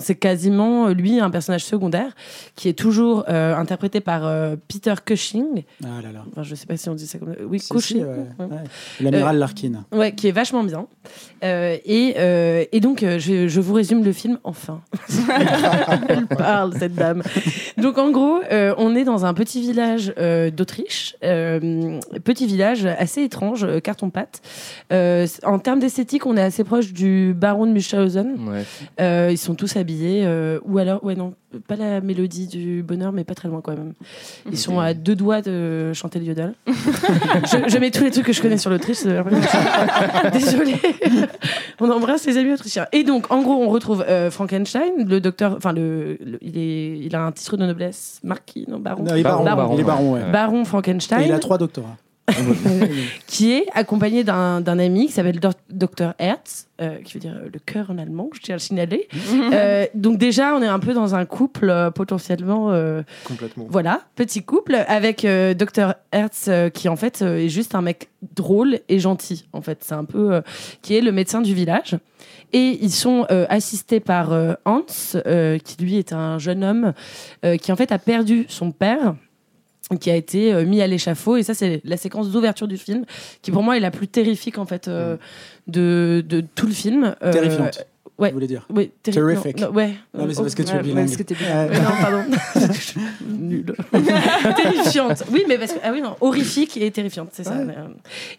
C'est 0.00 0.14
quasiment 0.16 0.88
lui 0.88 1.20
un 1.20 1.30
personnage 1.30 1.64
secondaire 1.64 2.14
qui 2.54 2.68
est 2.68 2.74
toujours 2.78 3.28
interprété 3.28 4.00
par 4.00 4.22
Peter 4.68 4.94
Cushing. 5.04 5.64
Ah 5.84 6.00
là 6.02 6.12
là. 6.12 6.24
Enfin, 6.30 6.42
je 6.42 6.54
sais 6.54 6.66
pas 6.66 6.76
si 6.76 6.88
on 6.88 6.94
dit 6.94 7.06
ça 7.06 7.18
comme 7.18 7.34
oui, 7.46 7.60
Si, 7.60 7.66
si, 7.66 7.72
Cushing. 7.72 7.98
ouais, 8.04 8.06
Ouais. 8.38 8.46
ouais. 8.46 8.64
L'amiral 9.00 9.38
Larkin. 9.38 9.84
Ouais, 9.92 10.14
qui 10.14 10.28
est 10.28 10.32
vachement 10.32 10.64
bien. 10.64 10.86
Euh, 11.44 11.76
et, 11.84 12.14
euh, 12.18 12.64
et 12.72 12.80
donc, 12.80 13.02
euh, 13.02 13.18
je, 13.18 13.48
je 13.48 13.60
vous 13.60 13.74
résume 13.74 14.04
le 14.04 14.12
film, 14.12 14.38
enfin. 14.44 14.80
Elle 16.08 16.26
parle, 16.26 16.74
cette 16.78 16.94
dame. 16.94 17.22
Donc, 17.76 17.98
en 17.98 18.10
gros, 18.10 18.40
euh, 18.50 18.74
on 18.78 18.94
est 18.94 19.04
dans 19.04 19.24
un 19.24 19.34
petit 19.34 19.60
village 19.60 20.12
euh, 20.18 20.50
d'Autriche. 20.50 21.16
euh, 21.24 22.00
petit 22.24 22.46
village 22.46 22.86
assez 22.86 23.22
étrange, 23.22 23.64
euh, 23.64 23.80
carton-pâte. 23.80 24.40
Euh, 24.92 25.26
en 25.44 25.58
termes 25.58 25.78
d'esthétique, 25.80 26.26
on 26.26 26.36
est 26.36 26.42
assez 26.42 26.64
proche 26.64 26.92
du 26.92 27.34
baron 27.36 27.66
de 27.66 27.72
Munchausen. 27.72 28.36
Ouais. 28.48 28.64
Euh, 29.00 29.28
ils 29.30 29.38
sont 29.38 29.54
tous 29.54 29.76
habillés, 29.76 30.22
euh, 30.24 30.58
ou 30.64 30.78
alors, 30.78 31.02
ouais, 31.04 31.14
non, 31.14 31.34
pas 31.66 31.76
la 31.76 32.00
mélodie 32.00 32.46
du 32.46 32.82
bonheur, 32.82 33.12
mais 33.12 33.24
pas 33.24 33.34
très 33.34 33.48
loin 33.48 33.60
quand 33.62 33.72
même. 33.72 33.94
Ils 34.50 34.58
sont 34.58 34.78
à 34.80 34.92
deux 34.94 35.14
doigts 35.14 35.40
de 35.40 35.92
chanter 35.94 36.18
le 36.18 36.26
yodel. 36.26 36.54
je, 36.66 37.68
je 37.68 37.78
mets 37.78 37.90
tous 37.90 38.04
les 38.04 38.10
trucs 38.10 38.26
que 38.26 38.32
je 38.32 38.42
connais 38.42 38.58
sur 38.58 38.70
l'Autriche. 38.70 38.98
Désolée. 40.32 40.76
on 41.80 41.90
embrasse 41.90 42.26
les 42.26 42.36
amis 42.38 42.52
autrichiens. 42.52 42.86
Et 42.92 43.04
donc, 43.04 43.30
en 43.30 43.42
gros, 43.42 43.54
on 43.62 43.68
retrouve 43.68 44.04
euh, 44.08 44.30
Frankenstein, 44.30 44.92
le 45.08 45.20
docteur, 45.20 45.54
enfin, 45.56 45.72
le, 45.72 46.18
le- 46.24 46.38
il, 46.42 46.58
est, 46.58 46.98
il 46.98 47.14
a 47.16 47.22
un 47.24 47.32
titre 47.32 47.56
de 47.56 47.66
noblesse, 47.66 48.20
marquis, 48.24 48.64
non, 48.68 48.78
baron. 48.78 49.02
Non, 49.04 49.14
il 49.14 49.20
est 49.20 49.22
baron, 49.22 49.44
Baron, 49.44 49.74
il 49.74 49.80
est 49.80 49.84
baron, 49.84 50.12
ouais. 50.14 50.30
Baron 50.32 50.62
Et 50.62 50.64
Frankenstein. 50.64 51.22
il 51.26 51.32
a 51.32 51.38
trois 51.38 51.58
doctorats. 51.58 51.96
qui 53.26 53.52
est 53.52 53.66
accompagné 53.74 54.24
d'un 54.24 54.64
ami 54.66 55.06
qui 55.06 55.12
s'appelle 55.12 55.40
Dr 55.70 56.14
Hertz, 56.18 56.68
euh, 56.80 56.98
qui 57.04 57.14
veut 57.14 57.20
dire 57.20 57.34
euh, 57.36 57.48
le 57.52 57.58
cœur 57.58 57.90
en 57.90 57.98
allemand, 57.98 58.30
je 58.34 58.40
tiens 58.40 58.54
à 58.54 58.56
le 58.56 58.60
signaler. 58.62 59.08
Euh, 59.52 59.86
donc 59.94 60.18
déjà, 60.18 60.54
on 60.54 60.62
est 60.62 60.66
un 60.66 60.78
peu 60.78 60.92
dans 60.92 61.14
un 61.14 61.24
couple 61.24 61.70
euh, 61.70 61.90
potentiellement, 61.90 62.70
euh, 62.70 63.02
Complètement. 63.24 63.66
voilà, 63.68 64.02
petit 64.14 64.42
couple, 64.42 64.74
avec 64.86 65.24
euh, 65.24 65.54
Dr 65.54 65.94
Hertz 66.12 66.46
euh, 66.48 66.68
qui 66.68 66.88
en 66.88 66.96
fait 66.96 67.22
euh, 67.22 67.38
est 67.38 67.48
juste 67.48 67.74
un 67.74 67.80
mec 67.80 68.08
drôle 68.34 68.80
et 68.88 68.98
gentil. 68.98 69.48
En 69.52 69.62
fait, 69.62 69.78
c'est 69.82 69.94
un 69.94 70.04
peu 70.04 70.34
euh, 70.34 70.40
qui 70.82 70.96
est 70.96 71.00
le 71.00 71.12
médecin 71.12 71.40
du 71.40 71.54
village. 71.54 71.96
Et 72.52 72.78
ils 72.82 72.90
sont 72.92 73.26
euh, 73.30 73.46
assistés 73.48 74.00
par 74.00 74.32
euh, 74.32 74.54
Hans, 74.64 74.84
euh, 75.14 75.58
qui 75.58 75.82
lui 75.82 75.96
est 75.96 76.12
un 76.12 76.38
jeune 76.38 76.64
homme 76.64 76.92
euh, 77.44 77.56
qui 77.56 77.72
en 77.72 77.76
fait 77.76 77.92
a 77.92 77.98
perdu 77.98 78.46
son 78.48 78.70
père 78.70 79.14
qui 79.96 80.10
a 80.10 80.16
été 80.16 80.52
euh, 80.52 80.64
mis 80.64 80.82
à 80.82 80.86
l'échafaud. 80.86 81.36
Et 81.36 81.42
ça 81.42 81.54
c'est 81.54 81.80
la 81.84 81.96
séquence 81.96 82.30
d'ouverture 82.30 82.68
du 82.68 82.76
film 82.76 83.04
qui 83.42 83.50
pour 83.50 83.62
moi 83.62 83.76
est 83.76 83.80
la 83.80 83.90
plus 83.90 84.08
terrifique 84.08 84.58
en 84.58 84.66
fait 84.66 84.88
euh, 84.88 85.16
de, 85.66 86.24
de 86.26 86.42
tout 86.54 86.66
le 86.66 86.72
film. 86.72 87.14
Euh, 87.22 87.32
Terrifiante. 87.32 87.86
Ouais. 88.18 88.28
Vous 88.30 88.34
voulez 88.34 88.46
dire 88.46 88.66
oui, 88.70 88.90
terri- 89.02 89.14
Terrific. 89.14 89.60
non, 89.60 89.68
non, 89.68 89.72
ouais 89.74 89.92
Non, 90.14 90.26
mais 90.26 90.32
c'est 90.34 90.40
Oh, 90.40 90.42
parce 90.42 90.54
que 90.54 90.62
tu 90.62 90.74
es 90.74 90.82
bilingue. 90.82 91.06
parce 91.06 91.16
que 91.16 91.22
t'es 91.22 91.34
bilingue. 91.34 91.70
Euh, 91.70 91.78
non, 91.80 91.90
pardon. 92.00 92.24
Nul. 93.28 93.74
terrifiante. 94.56 95.24
Oui, 95.30 95.44
mais 95.48 95.58
parce 95.58 95.72
que 95.72 95.78
ah 95.82 95.90
oui 95.92 96.00
non, 96.00 96.16
horrifique 96.20 96.76
et 96.76 96.90
terrifiante, 96.90 97.30
c'est 97.32 97.44
ça. 97.44 97.52
Ouais. 97.56 97.74
euh, 97.76 97.88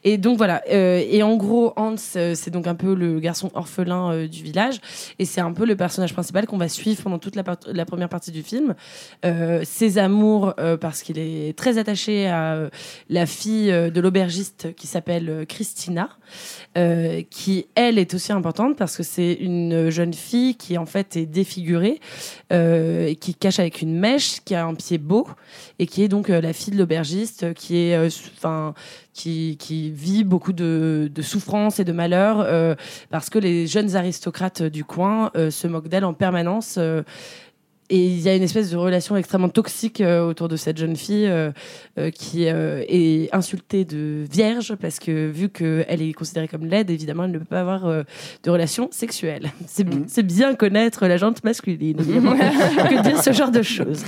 Et 0.03 0.17
donc 0.17 0.38
voilà. 0.38 0.62
euh, 0.71 1.03
et 1.09 1.24
en 1.24 1.36
gros, 1.38 1.74
Hans, 1.75 1.95
euh, 2.15 2.33
c'est 2.36 2.51
donc 2.51 2.67
un 2.67 2.75
peu 2.75 2.93
le 2.93 3.19
garçon 3.19 3.51
orphelin 3.53 4.12
euh, 4.12 4.27
du 4.27 4.43
village, 4.43 4.79
et 5.19 5.25
c'est 5.25 5.41
un 5.41 5.51
peu 5.53 5.65
le 5.65 5.75
personnage 5.75 6.13
principal 6.13 6.45
qu'on 6.48 6.57
va 6.57 6.69
suivre 6.69 7.01
pendant 7.03 7.19
toute 7.19 7.36
la, 7.36 7.43
part- 7.43 7.57
la 7.67 7.86
première 7.86 8.09
partie 8.09 8.31
du 8.31 8.43
film. 8.43 8.75
Ses 9.63 9.98
amours, 9.98 10.53
parce 10.79 11.01
qu'il 11.01 11.17
est 11.19 11.57
très 11.57 11.77
attaché 11.77 12.27
à 12.27 12.69
la 13.09 13.25
fille 13.25 13.67
de 13.71 14.01
l'aubergiste 14.01 14.74
qui 14.75 14.88
s'appelle 14.88 15.45
Christina, 15.48 16.09
qui 17.29 17.65
elle 17.75 17.98
est 17.98 18.13
aussi 18.13 18.31
importante 18.31 18.77
parce 18.77 18.98
que 18.98 19.03
c'est 19.03 19.33
une 19.33 19.68
jeune 19.89 20.13
fille 20.13 20.55
qui 20.55 20.77
en 20.77 20.85
fait 20.85 21.15
est 21.15 21.25
défigurée, 21.25 21.99
euh, 22.51 23.13
qui 23.15 23.35
cache 23.35 23.59
avec 23.59 23.81
une 23.81 23.97
mèche, 23.97 24.41
qui 24.43 24.55
a 24.55 24.65
un 24.65 24.75
pied 24.75 24.97
beau 24.97 25.27
et 25.79 25.88
qui 25.88 26.03
est 26.03 26.07
donc 26.07 26.29
euh, 26.29 26.41
la 26.41 26.53
fille 26.53 26.73
de 26.73 26.77
l'aubergiste, 26.77 27.43
euh, 27.43 27.53
qui 27.53 27.77
est, 27.77 27.95
euh, 27.95 28.09
enfin, 28.38 28.73
qui, 29.13 29.57
qui 29.57 29.91
vit 29.91 30.23
beaucoup 30.23 30.53
de, 30.53 31.09
de 31.13 31.21
souffrances 31.21 31.79
et 31.79 31.83
de 31.83 31.91
malheurs 31.91 32.77
parce 33.09 33.29
que 33.29 33.38
les 33.38 33.67
jeunes 33.67 33.97
aristocrates 33.97 34.63
du 34.63 34.85
coin 34.85 35.29
se 35.35 35.67
moquent 35.67 35.89
d'elle 35.89 36.05
en 36.05 36.13
permanence. 36.13 36.79
Et 37.89 37.98
il 38.05 38.19
y 38.22 38.29
a 38.29 38.36
une 38.36 38.43
espèce 38.43 38.69
de 38.72 38.77
relation 38.77 39.17
extrêmement 39.17 39.50
toxique 39.50 40.00
euh, 40.01 40.22
autour 40.27 40.48
de 40.48 40.55
cette 40.55 40.77
jeune 40.77 40.96
fille 40.96 41.25
euh, 41.27 41.51
euh, 41.98 42.12
qui 42.12 42.48
euh, 42.48 42.84
est 42.88 43.34
insultée 43.34 43.86
de 43.86 44.25
vierge 44.31 44.75
parce 44.75 45.00
que 45.00 45.27
vu 45.29 45.50
qu'elle 45.50 46.01
est 46.01 46.13
considérée 46.13 46.48
comme 46.48 46.65
laide, 46.65 46.89
évidemment, 46.91 47.24
elle 47.25 47.31
ne 47.31 47.39
peut 47.39 47.46
pas 47.46 47.62
avoir 47.62 47.86
euh, 47.88 48.03
de 48.43 48.50
relation 48.51 48.89
sexuelle. 48.91 49.51
C'est 49.67 49.84
bi- 49.84 49.98
Mhm. 49.98 50.05
c'est 50.08 50.24
bien 50.24 50.55
connaître 50.55 51.08
la 51.08 51.17
jante 51.17 51.43
masculine 51.43 51.98
que 51.98 53.01
dire 53.03 53.22
ce 53.24 53.31
genre 53.34 53.51
de 53.51 53.62
choses? 53.63 54.03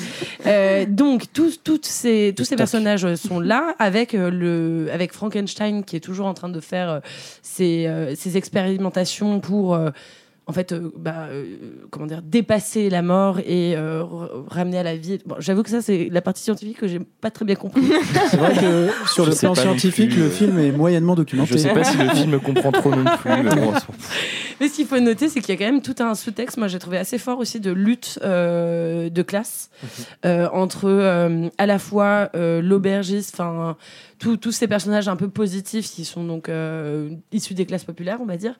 Euh, 0.45 0.85
donc 0.87 1.25
tous, 1.33 1.59
toutes 1.63 1.85
ces, 1.85 2.33
tous 2.37 2.45
ces 2.45 2.55
personnages 2.55 3.15
sont 3.15 3.39
là 3.39 3.73
avec, 3.79 4.13
le, 4.13 4.87
avec 4.93 5.11
Frankenstein 5.11 5.83
qui 5.83 5.95
est 5.95 5.99
toujours 6.01 6.27
en 6.27 6.33
train 6.33 6.49
de 6.49 6.59
faire 6.59 7.01
ses, 7.41 7.89
ses 8.15 8.37
expérimentations 8.37 9.39
pour... 9.39 9.77
en 10.47 10.53
fait, 10.53 10.71
euh, 10.71 10.91
bah, 10.97 11.27
euh, 11.29 11.55
comment 11.91 12.07
dire, 12.07 12.21
dépasser 12.23 12.89
la 12.89 13.01
mort 13.01 13.39
et 13.39 13.75
euh, 13.75 14.03
ramener 14.47 14.79
à 14.79 14.83
la 14.83 14.95
vie. 14.95 15.19
Bon, 15.25 15.35
j'avoue 15.39 15.61
que 15.63 15.69
ça, 15.69 15.81
c'est 15.81 16.09
la 16.11 16.21
partie 16.21 16.41
scientifique 16.41 16.77
que 16.77 16.87
j'ai 16.87 16.99
pas 16.99 17.29
très 17.29 17.45
bien 17.45 17.55
compris. 17.55 17.83
C'est 18.29 18.37
vrai 18.37 18.55
que 18.55 18.89
sur 19.07 19.25
le 19.25 19.35
plan 19.35 19.53
scientifique, 19.53 20.09
plus, 20.09 20.19
le 20.19 20.25
euh, 20.25 20.29
film 20.29 20.59
est 20.59 20.71
moyennement 20.71 21.15
documenté. 21.15 21.53
Je 21.53 21.57
sais 21.57 21.73
pas 21.73 21.83
si 21.83 21.97
le 21.97 22.09
film 22.15 22.39
comprend 22.39 22.71
trop 22.71 22.89
non 22.89 23.05
plus. 23.17 23.43
mais 23.43 23.55
bon, 23.55 23.73
Mais 24.59 24.67
ce 24.67 24.75
qu'il 24.75 24.87
faut 24.87 24.99
noter, 24.99 25.29
c'est 25.29 25.41
qu'il 25.41 25.53
y 25.53 25.57
a 25.57 25.59
quand 25.59 25.71
même 25.71 25.81
tout 25.81 25.95
un 25.99 26.15
sous-texte, 26.15 26.57
moi 26.57 26.67
j'ai 26.67 26.79
trouvé 26.79 26.97
assez 26.97 27.17
fort 27.17 27.39
aussi, 27.39 27.59
de 27.59 27.71
lutte 27.71 28.19
euh, 28.23 29.09
de 29.09 29.21
classe 29.21 29.69
euh, 30.25 30.47
entre 30.51 30.85
euh, 30.85 31.49
à 31.57 31.65
la 31.65 31.79
fois 31.79 32.29
euh, 32.35 32.61
l'aubergiste, 32.61 33.35
enfin 33.39 33.77
tous 34.21 34.37
tous 34.37 34.51
ces 34.51 34.67
personnages 34.67 35.07
un 35.09 35.15
peu 35.15 35.27
positifs 35.27 35.89
qui 35.89 36.05
sont 36.05 36.23
donc 36.23 36.47
euh, 36.47 37.09
issus 37.31 37.55
des 37.55 37.65
classes 37.65 37.83
populaires, 37.83 38.19
on 38.21 38.25
va 38.25 38.37
dire, 38.37 38.53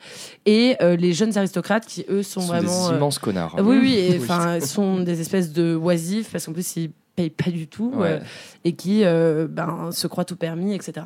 et 0.46 0.76
euh, 0.82 0.96
les 0.96 1.14
jeunes 1.14 1.38
aristocrates 1.38 1.86
qui 1.86 2.04
eux 2.10 2.24
sont 2.24 2.42
vraiment 2.42 2.88
des 2.88 2.94
euh, 2.94 2.98
immenses 2.98 3.20
connards. 3.20 3.56
oui 3.64 3.78
oui, 3.80 4.18
enfin 4.20 4.60
sont 4.60 5.00
des 5.02 5.22
espèces 5.22 5.54
de 5.54 5.76
oisifs 5.76 6.30
parce 6.32 6.46
qu'en 6.46 6.54
plus 6.54 6.76
ils 6.76 6.92
payent 7.16 7.30
pas 7.30 7.52
du 7.52 7.68
tout 7.68 7.92
Ouais. 7.96 8.14
euh, 8.14 8.20
et 8.64 8.74
qui 8.74 9.04
euh, 9.04 9.48
ben, 9.50 9.92
se 9.92 10.08
croient 10.08 10.26
tout 10.26 10.36
permis, 10.38 10.74
etc. 10.74 11.06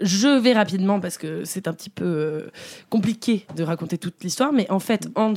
Je 0.00 0.28
vais 0.38 0.52
rapidement 0.52 1.00
parce 1.00 1.16
que 1.16 1.44
c'est 1.44 1.68
un 1.68 1.72
petit 1.72 1.90
peu 1.90 2.04
euh, 2.04 2.50
compliqué 2.90 3.46
de 3.56 3.62
raconter 3.62 3.96
toute 3.96 4.22
l'histoire, 4.22 4.52
mais 4.52 4.70
en 4.70 4.80
fait, 4.80 5.08
Hans 5.14 5.32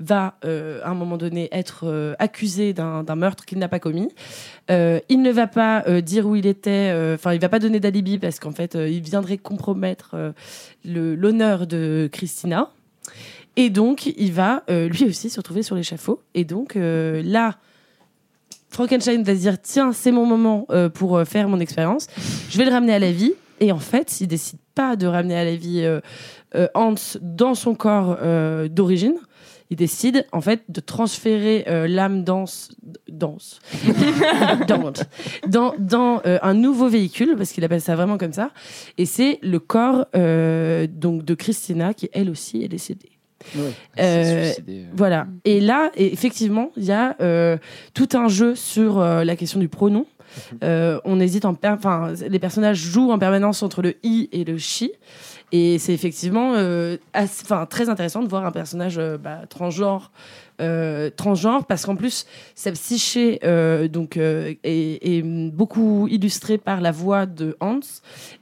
va 0.00 0.38
euh, 0.44 0.80
à 0.84 0.90
un 0.90 0.94
moment 0.94 1.16
donné 1.16 1.48
être 1.50 1.80
euh, 1.84 2.14
accusé 2.18 2.72
d'un 2.72 3.14
meurtre 3.16 3.44
qu'il 3.44 3.58
n'a 3.58 3.68
pas 3.68 3.80
commis. 3.80 4.08
Euh, 4.70 5.00
il 5.08 5.22
ne 5.22 5.32
va 5.32 5.46
pas 5.46 5.82
euh, 5.88 6.00
dire 6.00 6.26
où 6.26 6.36
il 6.36 6.46
était, 6.46 6.92
euh, 6.92 7.16
enfin 7.16 7.32
il 7.34 7.40
va 7.40 7.48
pas 7.48 7.58
donner 7.58 7.80
d'alibi 7.80 8.18
parce 8.18 8.38
qu'en 8.38 8.52
fait 8.52 8.76
euh, 8.76 8.88
il 8.88 9.00
viendrait 9.02 9.38
compromettre 9.38 10.14
l'honneur 10.84 11.66
de 11.66 12.08
Christina. 12.12 12.70
Et 13.56 13.70
donc 13.70 14.06
il 14.06 14.32
va 14.32 14.62
lui 14.68 15.04
aussi 15.06 15.30
se 15.30 15.40
retrouver 15.40 15.64
sur 15.64 15.74
l'échafaud. 15.74 16.22
Et 16.34 16.44
donc 16.44 16.76
là, 16.76 17.56
Frankenstein 18.70 19.24
va 19.24 19.34
se 19.34 19.40
dire 19.40 19.60
tiens 19.60 19.92
c'est 19.92 20.12
mon 20.12 20.26
moment 20.26 20.66
pour 20.94 21.20
faire 21.26 21.48
mon 21.48 21.58
expérience. 21.58 22.06
Je 22.50 22.58
vais 22.58 22.64
le 22.64 22.70
ramener 22.70 22.94
à 22.94 23.00
la 23.00 23.10
vie. 23.10 23.32
Et 23.60 23.72
en 23.72 23.80
fait, 23.80 24.20
il 24.20 24.28
décide 24.28 24.60
pas 24.76 24.94
de 24.94 25.08
ramener 25.08 25.36
à 25.36 25.44
la 25.44 25.56
vie 25.56 25.84
Hans 26.74 26.94
dans 27.20 27.56
son 27.56 27.74
corps 27.74 28.16
d'origine. 28.70 29.16
Il 29.70 29.76
décide 29.76 30.26
en 30.32 30.40
fait 30.40 30.62
de 30.68 30.80
transférer 30.80 31.64
euh, 31.68 31.86
l'âme 31.86 32.24
danse, 32.24 32.70
dans, 35.46 35.74
dans 35.78 36.22
euh, 36.24 36.38
un 36.42 36.54
nouveau 36.54 36.88
véhicule 36.88 37.34
parce 37.36 37.52
qu'il 37.52 37.64
appelle 37.64 37.80
ça 37.80 37.94
vraiment 37.94 38.18
comme 38.18 38.32
ça. 38.32 38.50
Et 38.96 39.04
c'est 39.04 39.38
le 39.42 39.58
corps 39.58 40.06
euh, 40.16 40.86
donc 40.86 41.24
de 41.24 41.34
Christina 41.34 41.92
qui 41.94 42.08
elle 42.12 42.30
aussi 42.30 42.62
est 42.62 42.68
décédée. 42.68 43.18
Ouais. 43.56 43.72
Euh, 44.00 44.52
voilà. 44.94 45.26
Et 45.44 45.60
là, 45.60 45.90
et 45.96 46.12
effectivement, 46.12 46.70
il 46.76 46.84
y 46.84 46.92
a 46.92 47.16
euh, 47.20 47.56
tout 47.94 48.08
un 48.14 48.28
jeu 48.28 48.54
sur 48.54 48.98
euh, 48.98 49.24
la 49.24 49.36
question 49.36 49.60
du 49.60 49.68
pronom. 49.68 50.06
Euh, 50.62 51.00
on 51.04 51.20
hésite 51.20 51.46
en 51.46 51.56
enfin 51.64 52.12
les 52.28 52.38
personnages 52.38 52.78
jouent 52.78 53.10
en 53.10 53.18
permanence 53.18 53.62
entre 53.62 53.80
le 53.80 53.94
i 54.02 54.28
et 54.30 54.44
le 54.44 54.58
chi 54.58 54.92
et 55.50 55.78
c'est 55.78 55.94
effectivement 55.94 56.54
euh, 56.54 56.98
assez- 57.12 57.44
très 57.70 57.88
intéressant 57.88 58.22
de 58.22 58.28
voir 58.28 58.44
un 58.44 58.52
personnage 58.52 58.98
euh, 58.98 59.16
bah, 59.16 59.40
transgenre 59.48 60.10
euh, 60.60 61.08
transgenre 61.10 61.64
parce 61.64 61.86
qu'en 61.86 61.94
plus 61.94 62.26
sa 62.54 62.72
psyché 62.72 63.38
donc 63.90 64.16
est, 64.16 65.22
beaucoup 65.52 66.08
illustrée 66.08 66.58
par 66.58 66.80
la 66.80 66.90
voix 66.90 67.26
de 67.26 67.56
Hans. 67.60 67.78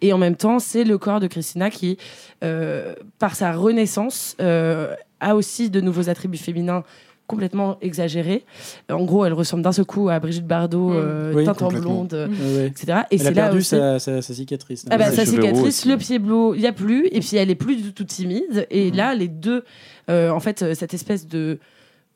Et 0.00 0.12
en 0.14 0.18
même 0.18 0.36
temps 0.36 0.58
c'est 0.58 0.84
le 0.84 0.96
corps 0.96 1.20
de 1.20 1.26
Christina 1.26 1.68
qui 1.68 1.98
par 2.40 3.36
sa 3.36 3.52
renaissance 3.52 4.34
a 4.38 5.34
aussi 5.36 5.68
de 5.68 5.80
nouveaux 5.82 6.08
attributs 6.08 6.38
féminins 6.38 6.84
complètement 7.26 7.76
exagérés. 7.80 8.44
En 8.90 9.04
gros, 9.04 9.24
elle 9.24 9.32
ressemble 9.32 9.62
d'un 9.62 9.72
seul 9.72 9.84
coup 9.84 10.08
à 10.08 10.18
Brigitte 10.20 10.46
Bardot, 10.46 10.90
Mm. 10.90 10.94
euh, 10.96 11.32
Oui, 11.34 11.44
teinte 11.44 11.62
en 11.62 11.66
complètement. 11.66 12.04
blonde, 12.04 12.14
euh, 12.14 12.66
etc. 12.66 13.00
Et 13.10 13.16
Elle 13.16 13.20
a 13.20 13.24
c'est 13.24 13.34
là 13.34 13.42
perdu 13.42 13.58
aussi... 13.58 13.68
sa, 13.70 13.98
sa- 13.98 14.22
sa 14.22 14.34
cicatrice. 14.34 14.84
Ah 14.90 14.96
bah, 14.98 15.10
Les 15.10 15.16
sa 15.16 15.26
cicatrice, 15.26 15.84
le 15.86 15.96
pied 15.96 16.18
bleu, 16.18 16.52
il 16.54 16.60
n'y 16.60 16.66
a 16.66 16.72
plus. 16.72 17.06
Et 17.08 17.20
puis 17.20 17.36
elle 17.36 17.50
est 17.50 17.54
plus 17.56 17.76
du 17.76 17.92
tout 17.92 18.04
timide. 18.04 18.66
Et 18.70 18.90
là, 18.90 19.14
les 19.14 19.28
deux, 19.28 19.64
euh, 20.10 20.30
en 20.30 20.40
fait, 20.40 20.62
euh, 20.62 20.74
cette 20.74 20.94
espèce 20.94 21.26
de 21.26 21.58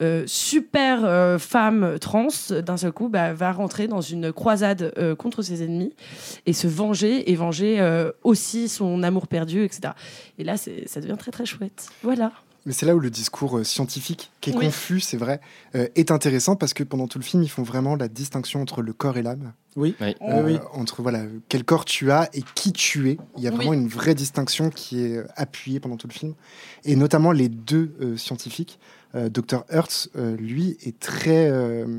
euh, 0.02 0.22
super 0.26 1.04
euh, 1.04 1.36
femme 1.38 1.98
trans, 2.00 2.28
d'un 2.64 2.78
seul 2.78 2.90
coup, 2.92 3.08
bah, 3.10 3.34
va 3.34 3.52
rentrer 3.52 3.86
dans 3.86 4.00
une 4.00 4.32
croisade 4.32 4.94
euh, 4.96 5.14
contre 5.14 5.42
ses 5.42 5.62
ennemis 5.62 5.92
et 6.46 6.54
se 6.54 6.66
venger 6.68 7.30
et 7.30 7.34
venger 7.34 7.80
euh, 7.80 8.10
aussi 8.22 8.68
son 8.70 9.02
amour 9.02 9.26
perdu, 9.26 9.62
etc. 9.64 9.92
Et 10.38 10.44
là, 10.44 10.56
c'est- 10.56 10.88
ça 10.88 11.00
devient 11.02 11.16
très 11.18 11.30
très 11.32 11.44
chouette. 11.44 11.88
Voilà. 12.02 12.32
Mais 12.66 12.72
c'est 12.72 12.84
là 12.86 12.94
où 12.94 12.98
le 13.00 13.10
discours 13.10 13.58
euh, 13.58 13.64
scientifique, 13.64 14.30
qui 14.40 14.50
est 14.50 14.54
Oui. 14.56 14.66
confus, 14.66 15.00
c'est 15.00 15.16
vrai, 15.16 15.40
euh, 15.74 15.88
est 15.96 16.10
intéressant 16.10 16.56
parce 16.56 16.74
que 16.74 16.82
pendant 16.84 17.08
tout 17.08 17.18
le 17.18 17.24
film, 17.24 17.42
ils 17.42 17.48
font 17.48 17.62
vraiment 17.62 17.96
la 17.96 18.08
distinction 18.08 18.60
entre 18.60 18.82
le 18.82 18.92
corps 18.92 19.16
et 19.16 19.22
l'âme. 19.22 19.52
Oui. 19.76 19.94
Euh, 20.02 20.12
oui. 20.44 20.58
Entre 20.74 21.00
voilà, 21.00 21.22
quel 21.48 21.64
corps 21.64 21.84
tu 21.84 22.10
as 22.10 22.28
et 22.34 22.42
qui 22.54 22.72
tu 22.72 23.08
es. 23.10 23.18
Il 23.38 23.42
y 23.42 23.46
a 23.46 23.50
Oui. 23.50 23.56
vraiment 23.56 23.72
une 23.72 23.88
vraie 23.88 24.14
distinction 24.14 24.68
qui 24.70 25.00
est 25.00 25.22
appuyée 25.36 25.80
pendant 25.80 25.96
tout 25.96 26.06
le 26.08 26.12
film. 26.12 26.34
Et 26.84 26.96
notamment 26.96 27.32
les 27.32 27.48
deux 27.48 27.94
euh, 28.00 28.16
scientifiques. 28.16 28.78
Euh, 29.14 29.28
Dr. 29.28 29.64
Hertz, 29.70 30.08
euh, 30.16 30.36
lui, 30.36 30.76
est 30.84 30.98
très. 31.00 31.50
euh, 31.50 31.98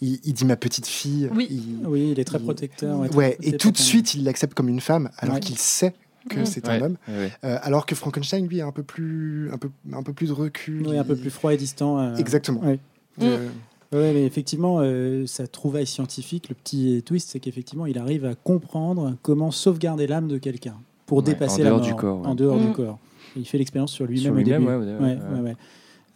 il, 0.00 0.18
il 0.24 0.32
dit 0.34 0.44
ma 0.44 0.56
petite 0.56 0.86
fille. 0.86 1.30
Oui. 1.32 1.46
Il- 1.48 1.86
Oui, 1.86 2.10
il 2.12 2.18
est 2.18 2.24
très 2.24 2.38
il- 2.38 2.44
protecteur. 2.44 2.98
ouais, 2.98 3.08
très 3.08 3.16
Ouais, 3.16 3.38
et 3.42 3.56
tout 3.56 3.70
de 3.70 3.78
suite, 3.78 4.14
il 4.14 4.24
l'accepte 4.24 4.52
comme 4.54 4.68
une 4.68 4.80
femme, 4.80 5.10
alors 5.18 5.36
Ouais. 5.36 5.40
qu'il 5.40 5.56
sait 5.58 5.94
que 6.28 6.40
Mm. 6.40 6.46
c'est 6.46 6.66
Ouais, 6.66 6.74
un 6.74 6.82
homme. 6.82 6.96
ouais, 7.08 7.14
ouais. 7.18 7.32
Euh, 7.44 7.58
alors 7.62 7.86
que 7.86 7.94
Frankenstein, 7.94 8.46
lui, 8.46 8.60
a 8.60 8.66
un 8.66 8.72
peu 8.72 8.82
plus, 8.82 9.50
un 9.52 9.58
peu, 9.58 9.70
un 9.92 10.02
peu 10.02 10.12
plus 10.12 10.28
de 10.28 10.32
recul. 10.32 10.86
Oui, 10.86 10.96
un 10.98 11.04
peu 11.04 11.16
plus 11.16 11.30
froid 11.30 11.52
et 11.52 11.56
distant. 11.56 11.98
euh, 11.98 12.16
Exactement. 12.16 12.60
Ouais. 12.60 12.78
Euh, 13.22 13.48
Ouais, 13.92 14.14
mais 14.14 14.24
effectivement, 14.24 14.78
euh, 14.80 15.26
sa 15.26 15.46
trouvaille 15.46 15.86
scientifique, 15.86 16.48
le 16.48 16.54
petit 16.54 17.02
twist, 17.04 17.28
c'est 17.28 17.40
qu'effectivement, 17.40 17.84
il 17.84 17.98
arrive 17.98 18.24
à 18.24 18.34
comprendre 18.34 19.16
comment 19.20 19.50
sauvegarder 19.50 20.06
l'âme 20.06 20.28
de 20.28 20.38
quelqu'un 20.38 20.76
pour 21.04 21.18
Ouais, 21.18 21.24
dépasser 21.24 21.60
en 21.60 21.64
la 21.64 21.70
dehors 21.70 21.78
mort, 21.80 21.86
du 21.88 21.94
corps, 21.94 22.20
ouais. 22.22 22.26
en 22.26 22.34
dehors 22.34 22.58
du 22.58 22.68
Mm. 22.68 22.72
corps. 22.72 22.98
Et 23.36 23.40
il 23.40 23.44
fait 23.44 23.58
l'expérience 23.58 23.92
sur 23.92 24.06
lui-même 24.06 24.22
Sur 24.24 24.32
au 24.32 24.36
lui-même, 24.36 24.60
début. 24.62 24.70
ouais, 24.72 24.76
ouais, 24.78 24.94
Ouais, 24.94 25.00
ouais. 25.00 25.34
ouais, 25.34 25.40
ouais. 25.42 25.56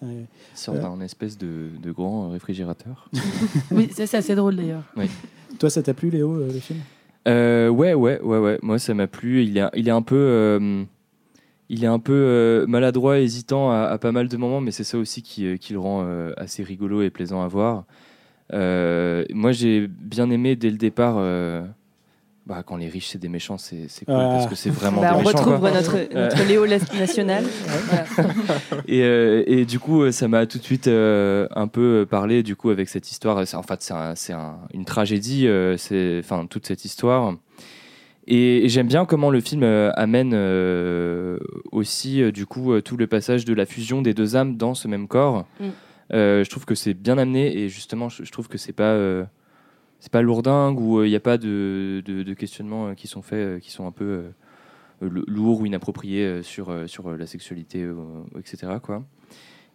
Ouais. 0.02 0.24
Il 0.54 0.58
sort 0.58 0.74
Euh. 0.76 0.80
d'un 0.80 1.00
espèce 1.02 1.36
de, 1.36 1.68
de 1.82 1.90
grand 1.92 2.30
réfrigérateur. 2.30 3.10
Oui, 3.70 3.90
ça, 3.94 4.06
c'est 4.06 4.16
assez 4.16 4.34
drôle 4.34 4.56
d'ailleurs. 4.56 4.82
Toi, 5.58 5.68
ça 5.68 5.82
t'a 5.82 5.92
plu, 5.92 6.08
Léo, 6.08 6.32
euh, 6.34 6.46
le 6.52 6.60
film? 6.60 6.78
Euh, 6.78 6.95
ouais, 7.26 7.94
ouais, 7.94 8.20
ouais, 8.20 8.38
ouais. 8.38 8.58
Moi, 8.62 8.78
ça 8.78 8.94
m'a 8.94 9.06
plu. 9.06 9.42
Il 9.44 9.58
est, 9.58 9.64
il 9.74 9.88
est 9.88 9.92
un 9.92 10.02
peu, 10.02 10.16
euh, 10.16 10.84
il 11.68 11.84
est 11.84 11.88
un 11.88 11.98
peu 11.98 12.12
euh, 12.12 12.66
maladroit, 12.66 13.18
hésitant 13.18 13.70
à, 13.72 13.98
pas 13.98 14.12
mal 14.12 14.28
de 14.28 14.36
moments, 14.36 14.60
mais 14.60 14.70
c'est 14.70 14.84
ça 14.84 14.98
aussi 14.98 15.22
qui, 15.22 15.46
euh, 15.46 15.56
qui 15.56 15.72
le 15.72 15.78
rend 15.80 16.04
euh, 16.04 16.32
assez 16.36 16.62
rigolo 16.62 17.02
et 17.02 17.10
plaisant 17.10 17.42
à 17.42 17.48
voir. 17.48 17.84
Euh, 18.52 19.24
moi, 19.32 19.52
j'ai 19.52 19.88
bien 19.88 20.30
aimé 20.30 20.56
dès 20.56 20.70
le 20.70 20.76
départ. 20.76 21.16
Bah, 22.46 22.62
quand 22.64 22.76
les 22.76 22.88
riches 22.88 23.08
c'est 23.08 23.18
des 23.18 23.28
méchants, 23.28 23.58
c'est 23.58 23.86
c'est 23.88 24.04
cool 24.04 24.14
Ah. 24.16 24.28
parce 24.36 24.46
que 24.46 24.54
c'est 24.54 24.70
vraiment 24.70 25.00
Bah, 25.00 25.10
des 25.10 25.16
on 25.16 25.18
méchants. 25.24 25.38
retrouve 25.38 25.58
quoi. 25.60 25.70
notre, 25.72 26.14
notre 26.14 26.44
Léo 26.46 26.66
national. 26.66 27.44
Voilà. 27.66 28.04
Et, 28.88 29.02
euh, 29.02 29.42
et 29.46 29.64
du 29.64 29.78
coup, 29.80 30.10
ça 30.12 30.28
m'a 30.28 30.46
tout 30.46 30.58
de 30.58 30.62
suite 30.62 30.86
euh, 30.86 31.48
un 31.56 31.66
peu 31.68 32.02
euh, 32.02 32.06
parlé 32.06 32.42
du 32.44 32.54
coup 32.56 32.70
avec 32.70 32.88
cette 32.88 33.10
histoire. 33.10 33.38
En 33.54 33.62
fait, 33.62 33.92
c'est 34.14 34.32
un- 34.32 34.58
une 34.72 34.84
tragédie, 34.84 35.48
euh, 35.48 35.76
c'est 35.76 36.20
enfin 36.20 36.46
toute 36.46 36.66
cette 36.66 36.84
histoire. 36.84 37.34
Et, 38.28 38.64
et 38.64 38.68
j'aime 38.68 38.88
bien 38.88 39.04
comment 39.06 39.30
le 39.30 39.40
film 39.40 39.62
euh, 39.62 39.90
amène 39.94 40.32
euh, 40.34 41.38
aussi 41.72 42.22
euh, 42.22 42.32
du 42.32 42.44
coup 42.46 42.72
euh, 42.72 42.82
tout 42.82 42.96
le 42.96 43.06
passage 43.06 43.44
de 43.44 43.54
la 43.54 43.66
fusion 43.66 44.02
des 44.02 44.14
deux 44.14 44.34
âmes 44.36 44.56
dans 44.56 44.74
ce 44.74 44.88
même 44.88 45.06
corps. 45.08 45.46
Mm. 45.60 45.64
Euh, 46.12 46.44
je 46.44 46.50
trouve 46.50 46.64
que 46.64 46.74
c'est 46.76 46.94
bien 46.94 47.18
amené 47.18 47.56
et 47.58 47.68
justement, 47.68 48.08
je, 48.08 48.22
je 48.24 48.30
trouve 48.32 48.48
que 48.48 48.58
c'est 48.58 48.72
pas 48.72 48.84
euh, 48.94 49.24
c'est 50.06 50.12
pas 50.12 50.22
lourdingue 50.22 50.78
ou 50.78 51.02
il 51.02 51.10
n'y 51.10 51.16
a 51.16 51.20
pas 51.20 51.36
de, 51.36 52.00
de, 52.06 52.22
de 52.22 52.34
questionnements 52.34 52.86
euh, 52.90 52.94
qui 52.94 53.08
sont 53.08 53.22
faits 53.22 53.38
euh, 53.40 53.58
qui 53.58 53.72
sont 53.72 53.88
un 53.88 53.90
peu 53.90 54.04
euh, 54.04 54.28
euh, 55.02 55.24
lourds 55.26 55.62
ou 55.62 55.66
inappropriés 55.66 56.24
euh, 56.24 56.42
sur, 56.44 56.70
euh, 56.70 56.86
sur 56.86 57.08
euh, 57.08 57.16
la 57.16 57.26
sexualité, 57.26 57.82
euh, 57.82 57.94
etc. 58.38 58.74
Quoi. 58.80 59.02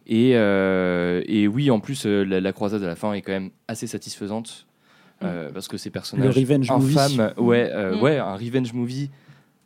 Et, 0.08 0.32
euh, 0.38 1.22
et 1.26 1.50
oui, 1.50 1.70
en 1.70 1.82
plus, 1.82 2.06
euh, 2.06 2.24
la, 2.24 2.40
la 2.40 2.54
croisade 2.54 2.82
à 2.82 2.88
la 2.88 2.96
fin 2.96 3.12
est 3.12 3.22
quand 3.22 3.34
même 3.34 3.50
assez 3.68 3.88
satisfaisante 3.88 4.68
euh, 5.22 5.52
parce 5.52 5.68
que 5.68 5.76
ces 5.76 5.90
personnages 5.90 6.34
Le 6.34 6.42
revenge 6.42 6.72
movie. 6.72 6.96
ouais, 7.38 7.70
euh, 7.74 7.98
Mm. 7.98 8.02
ouais, 8.02 8.18
un 8.18 8.36
revenge 8.38 8.72
movie. 8.72 9.12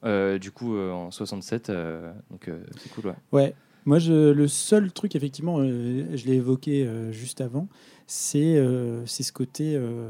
euh, 0.03 0.39
du 0.39 0.49
coup, 0.51 0.75
euh, 0.75 0.91
en 0.91 1.11
67, 1.11 1.69
euh, 1.69 2.11
donc 2.31 2.47
euh, 2.47 2.63
c'est 2.79 2.89
cool, 2.89 3.05
ouais. 3.05 3.13
Ouais. 3.31 3.53
Moi, 3.85 3.99
je, 3.99 4.31
le 4.31 4.47
seul 4.47 4.91
truc, 4.91 5.15
effectivement, 5.15 5.57
euh, 5.59 6.05
je 6.15 6.25
l'ai 6.25 6.33
évoqué 6.35 6.85
euh, 6.85 7.11
juste 7.11 7.41
avant, 7.41 7.67
c'est 8.07 8.57
euh, 8.57 9.05
c'est 9.05 9.23
ce 9.23 9.31
côté. 9.33 9.75
euh, 9.75 10.09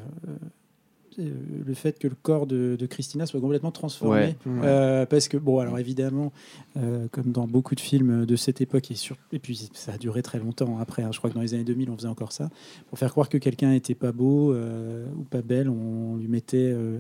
euh, 1.20 1.30
le 1.66 1.74
fait 1.74 1.98
que 1.98 2.10
le 2.10 2.16
corps 2.22 2.46
de, 2.46 2.76
de 2.78 2.86
Christina 2.86 3.26
soit 3.26 3.40
complètement 3.40 3.72
transformé. 3.72 4.14
Ouais. 4.20 4.36
Ouais. 4.46 4.60
Euh, 4.66 5.06
parce 5.06 5.30
que, 5.30 5.38
bon, 5.38 5.60
alors 5.60 5.80
évidemment, 5.80 6.34
euh, 6.76 7.08
comme 7.10 7.32
dans 7.32 7.48
beaucoup 7.48 7.74
de 7.74 7.80
films 7.80 8.26
de 8.26 8.36
cette 8.36 8.60
époque, 8.60 8.92
et, 8.92 8.96
sur, 8.96 9.16
et 9.32 9.40
puis 9.40 9.70
ça 9.74 9.94
a 9.94 9.98
duré 9.98 10.22
très 10.22 10.40
longtemps 10.40 10.78
après, 10.78 11.04
hein, 11.04 11.12
je 11.14 11.18
crois 11.20 11.30
que 11.30 11.36
dans 11.36 11.42
les 11.42 11.54
années 11.54 11.64
2000, 11.64 11.90
on 11.90 11.96
faisait 11.96 12.10
encore 12.10 12.34
ça, 12.34 12.50
pour 12.90 13.00
faire 13.00 13.12
croire 13.12 13.30
que 13.30 13.38
quelqu'un 13.38 13.72
était 13.72 13.96
pas 13.96 14.12
beau 14.12 14.52
euh, 14.52 15.06
ou 15.18 15.24
pas 15.24 15.42
belle, 15.42 15.70
on 15.70 16.18
lui 16.18 16.28
mettait 16.28 16.58
euh, 16.74 17.00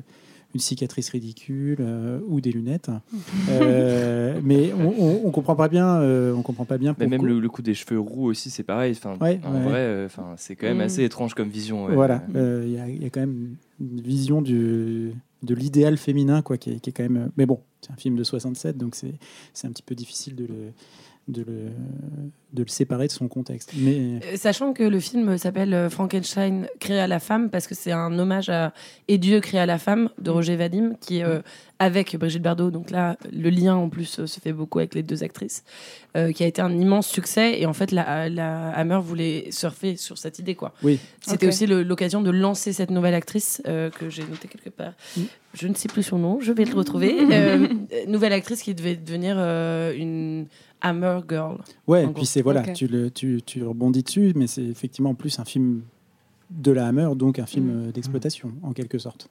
une 0.55 0.59
cicatrice 0.61 1.09
ridicule 1.09 1.77
euh, 1.81 2.19
ou 2.27 2.39
des 2.41 2.51
lunettes. 2.51 2.89
Euh, 3.49 4.39
mais 4.43 4.71
on, 4.73 4.87
on, 4.97 5.21
on 5.25 5.31
comprend 5.31 5.55
pas 5.55 5.67
bien, 5.67 5.97
euh, 5.99 6.33
on 6.33 6.41
comprend 6.41 6.65
pas 6.65 6.77
bien 6.77 6.95
Mais 6.97 7.07
même 7.07 7.25
le, 7.25 7.39
le 7.39 7.49
coup 7.49 7.61
des 7.61 7.73
cheveux 7.73 7.99
roux 7.99 8.25
aussi, 8.29 8.49
c'est 8.49 8.63
pareil. 8.63 8.93
Enfin, 8.97 9.17
Ouais, 9.19 9.39
en 9.43 9.53
ouais. 9.53 9.63
vrai, 9.63 9.79
euh, 9.79 10.05
enfin, 10.05 10.33
c'est 10.37 10.55
quand 10.55 10.67
même 10.67 10.77
Mm. 10.77 10.81
assez 10.81 11.03
étrange 11.03 11.33
comme 11.33 11.49
vision. 11.49 11.85
ouais. 11.85 11.93
Voilà, 11.93 12.23
euh, 12.35 12.63
il 12.65 12.71
y, 12.73 12.79
a- 12.79 12.87
il 12.89 13.03
y 13.03 13.05
a 13.05 13.09
quand 13.09 13.19
même 13.19 13.55
une 13.81 14.01
vision 14.01 14.41
du, 14.41 15.11
de 15.43 15.53
l'idéal 15.55 15.97
féminin, 15.97 16.41
quoi, 16.41 16.57
qui 16.57 16.71
est, 16.71 16.79
qui 16.79 16.89
est 16.89 16.93
quand 16.93 17.03
même. 17.03 17.31
Mais 17.37 17.45
bon, 17.45 17.59
c'est 17.81 17.91
un 17.91 17.97
film 17.97 18.15
de 18.15 18.23
67, 18.23 18.77
donc 18.77 18.95
c'est 18.95 19.13
c'est 19.53 19.67
un 19.67 19.71
petit 19.71 19.83
peu 19.83 19.93
difficile 19.95 20.35
de 20.35 20.45
le, 20.45 20.55
de 21.27 21.41
le, 21.41 21.71
de 22.53 22.61
le 22.63 22.67
séparer 22.67 23.07
de 23.07 23.11
son 23.11 23.27
contexte. 23.27 23.71
Mais 23.75 24.19
Euh, 24.23 24.37
Sachant 24.37 24.73
que 24.73 24.83
le 24.83 24.99
film 24.99 25.37
s'appelle 25.37 25.73
euh, 25.73 25.89
Frankenstein 25.89 26.67
créé 26.79 26.99
à 26.99 27.07
la 27.07 27.19
femme 27.19 27.49
parce 27.49 27.65
que 27.67 27.73
c'est 27.75 27.91
un 27.91 28.17
hommage 28.19 28.49
à 28.49 28.73
Et 29.07 29.17
Dieu 29.17 29.39
créé 29.39 29.59
à 29.59 29.65
la 29.65 29.77
femme 29.79 30.09
de 30.19 30.29
Roger 30.29 30.55
Vadim 30.55 30.93
qui 31.01 31.17
est 31.19 31.23
euh, 31.23 31.41
avec 31.79 32.15
Brigitte 32.15 32.41
Bardot. 32.43 32.71
Donc 32.71 32.91
là, 32.91 33.17
le 33.33 33.49
lien 33.49 33.75
en 33.75 33.89
plus 33.89 34.25
se 34.25 34.39
fait 34.39 34.53
beaucoup 34.53 34.79
avec 34.79 34.95
les 34.95 35.03
deux 35.03 35.23
actrices, 35.23 35.63
euh, 36.15 36.31
qui 36.31 36.43
a 36.43 36.47
été 36.47 36.61
un 36.61 36.71
immense 36.71 37.07
succès. 37.07 37.59
Et 37.59 37.65
en 37.65 37.73
fait, 37.73 37.91
la, 37.91 38.29
la 38.29 38.69
Hammer 38.69 38.99
voulait 39.01 39.47
surfer 39.51 39.97
sur 39.97 40.17
cette 40.17 40.39
idée, 40.39 40.55
quoi. 40.55 40.73
oui, 40.83 40.99
C'était 41.21 41.47
aussi 41.47 41.65
l'occasion 41.67 42.21
de 42.21 42.31
lancer 42.31 42.71
cette 42.71 42.91
nouvelle 42.91 43.13
actrice 43.15 43.61
euh, 43.67 43.89
que 43.89 44.09
j'ai 44.09 44.23
notée 44.23 44.47
quelque 44.47 44.69
part. 44.69 44.93
Mm. 45.17 45.21
Je 45.53 45.67
ne 45.67 45.73
sais 45.73 45.87
plus 45.87 46.03
son 46.03 46.17
nom, 46.17 46.39
je 46.41 46.51
vais 46.51 46.65
le 46.65 46.75
retrouver. 46.75 47.15
Euh, 47.35 47.67
nouvelle 48.07 48.33
actrice 48.33 48.61
qui 48.61 48.73
devait 48.75 48.95
devenir 48.95 49.35
euh, 49.37 49.93
une 49.95 50.45
Hammer 50.89 51.19
Girl. 51.29 51.57
ouais, 51.87 52.03
et 52.03 52.07
puis 52.07 52.25
c'est 52.25 52.41
voilà, 52.41 52.61
tu, 52.63 52.87
le, 52.87 53.09
tu, 53.11 53.41
tu 53.45 53.63
rebondis 53.63 54.03
dessus, 54.03 54.33
mais 54.35 54.47
c'est 54.47 54.63
effectivement 54.63 55.11
en 55.11 55.15
plus 55.15 55.39
un 55.39 55.45
film 55.45 55.81
de 56.51 56.71
la 56.71 56.87
Hammer, 56.87 57.09
donc 57.15 57.39
un 57.39 57.45
film 57.45 57.65
Mm. 57.65 57.87
euh, 57.87 57.91
d'exploitation, 57.91 58.51
en 58.63 58.71
quelque 58.73 58.97
sorte. 58.99 59.27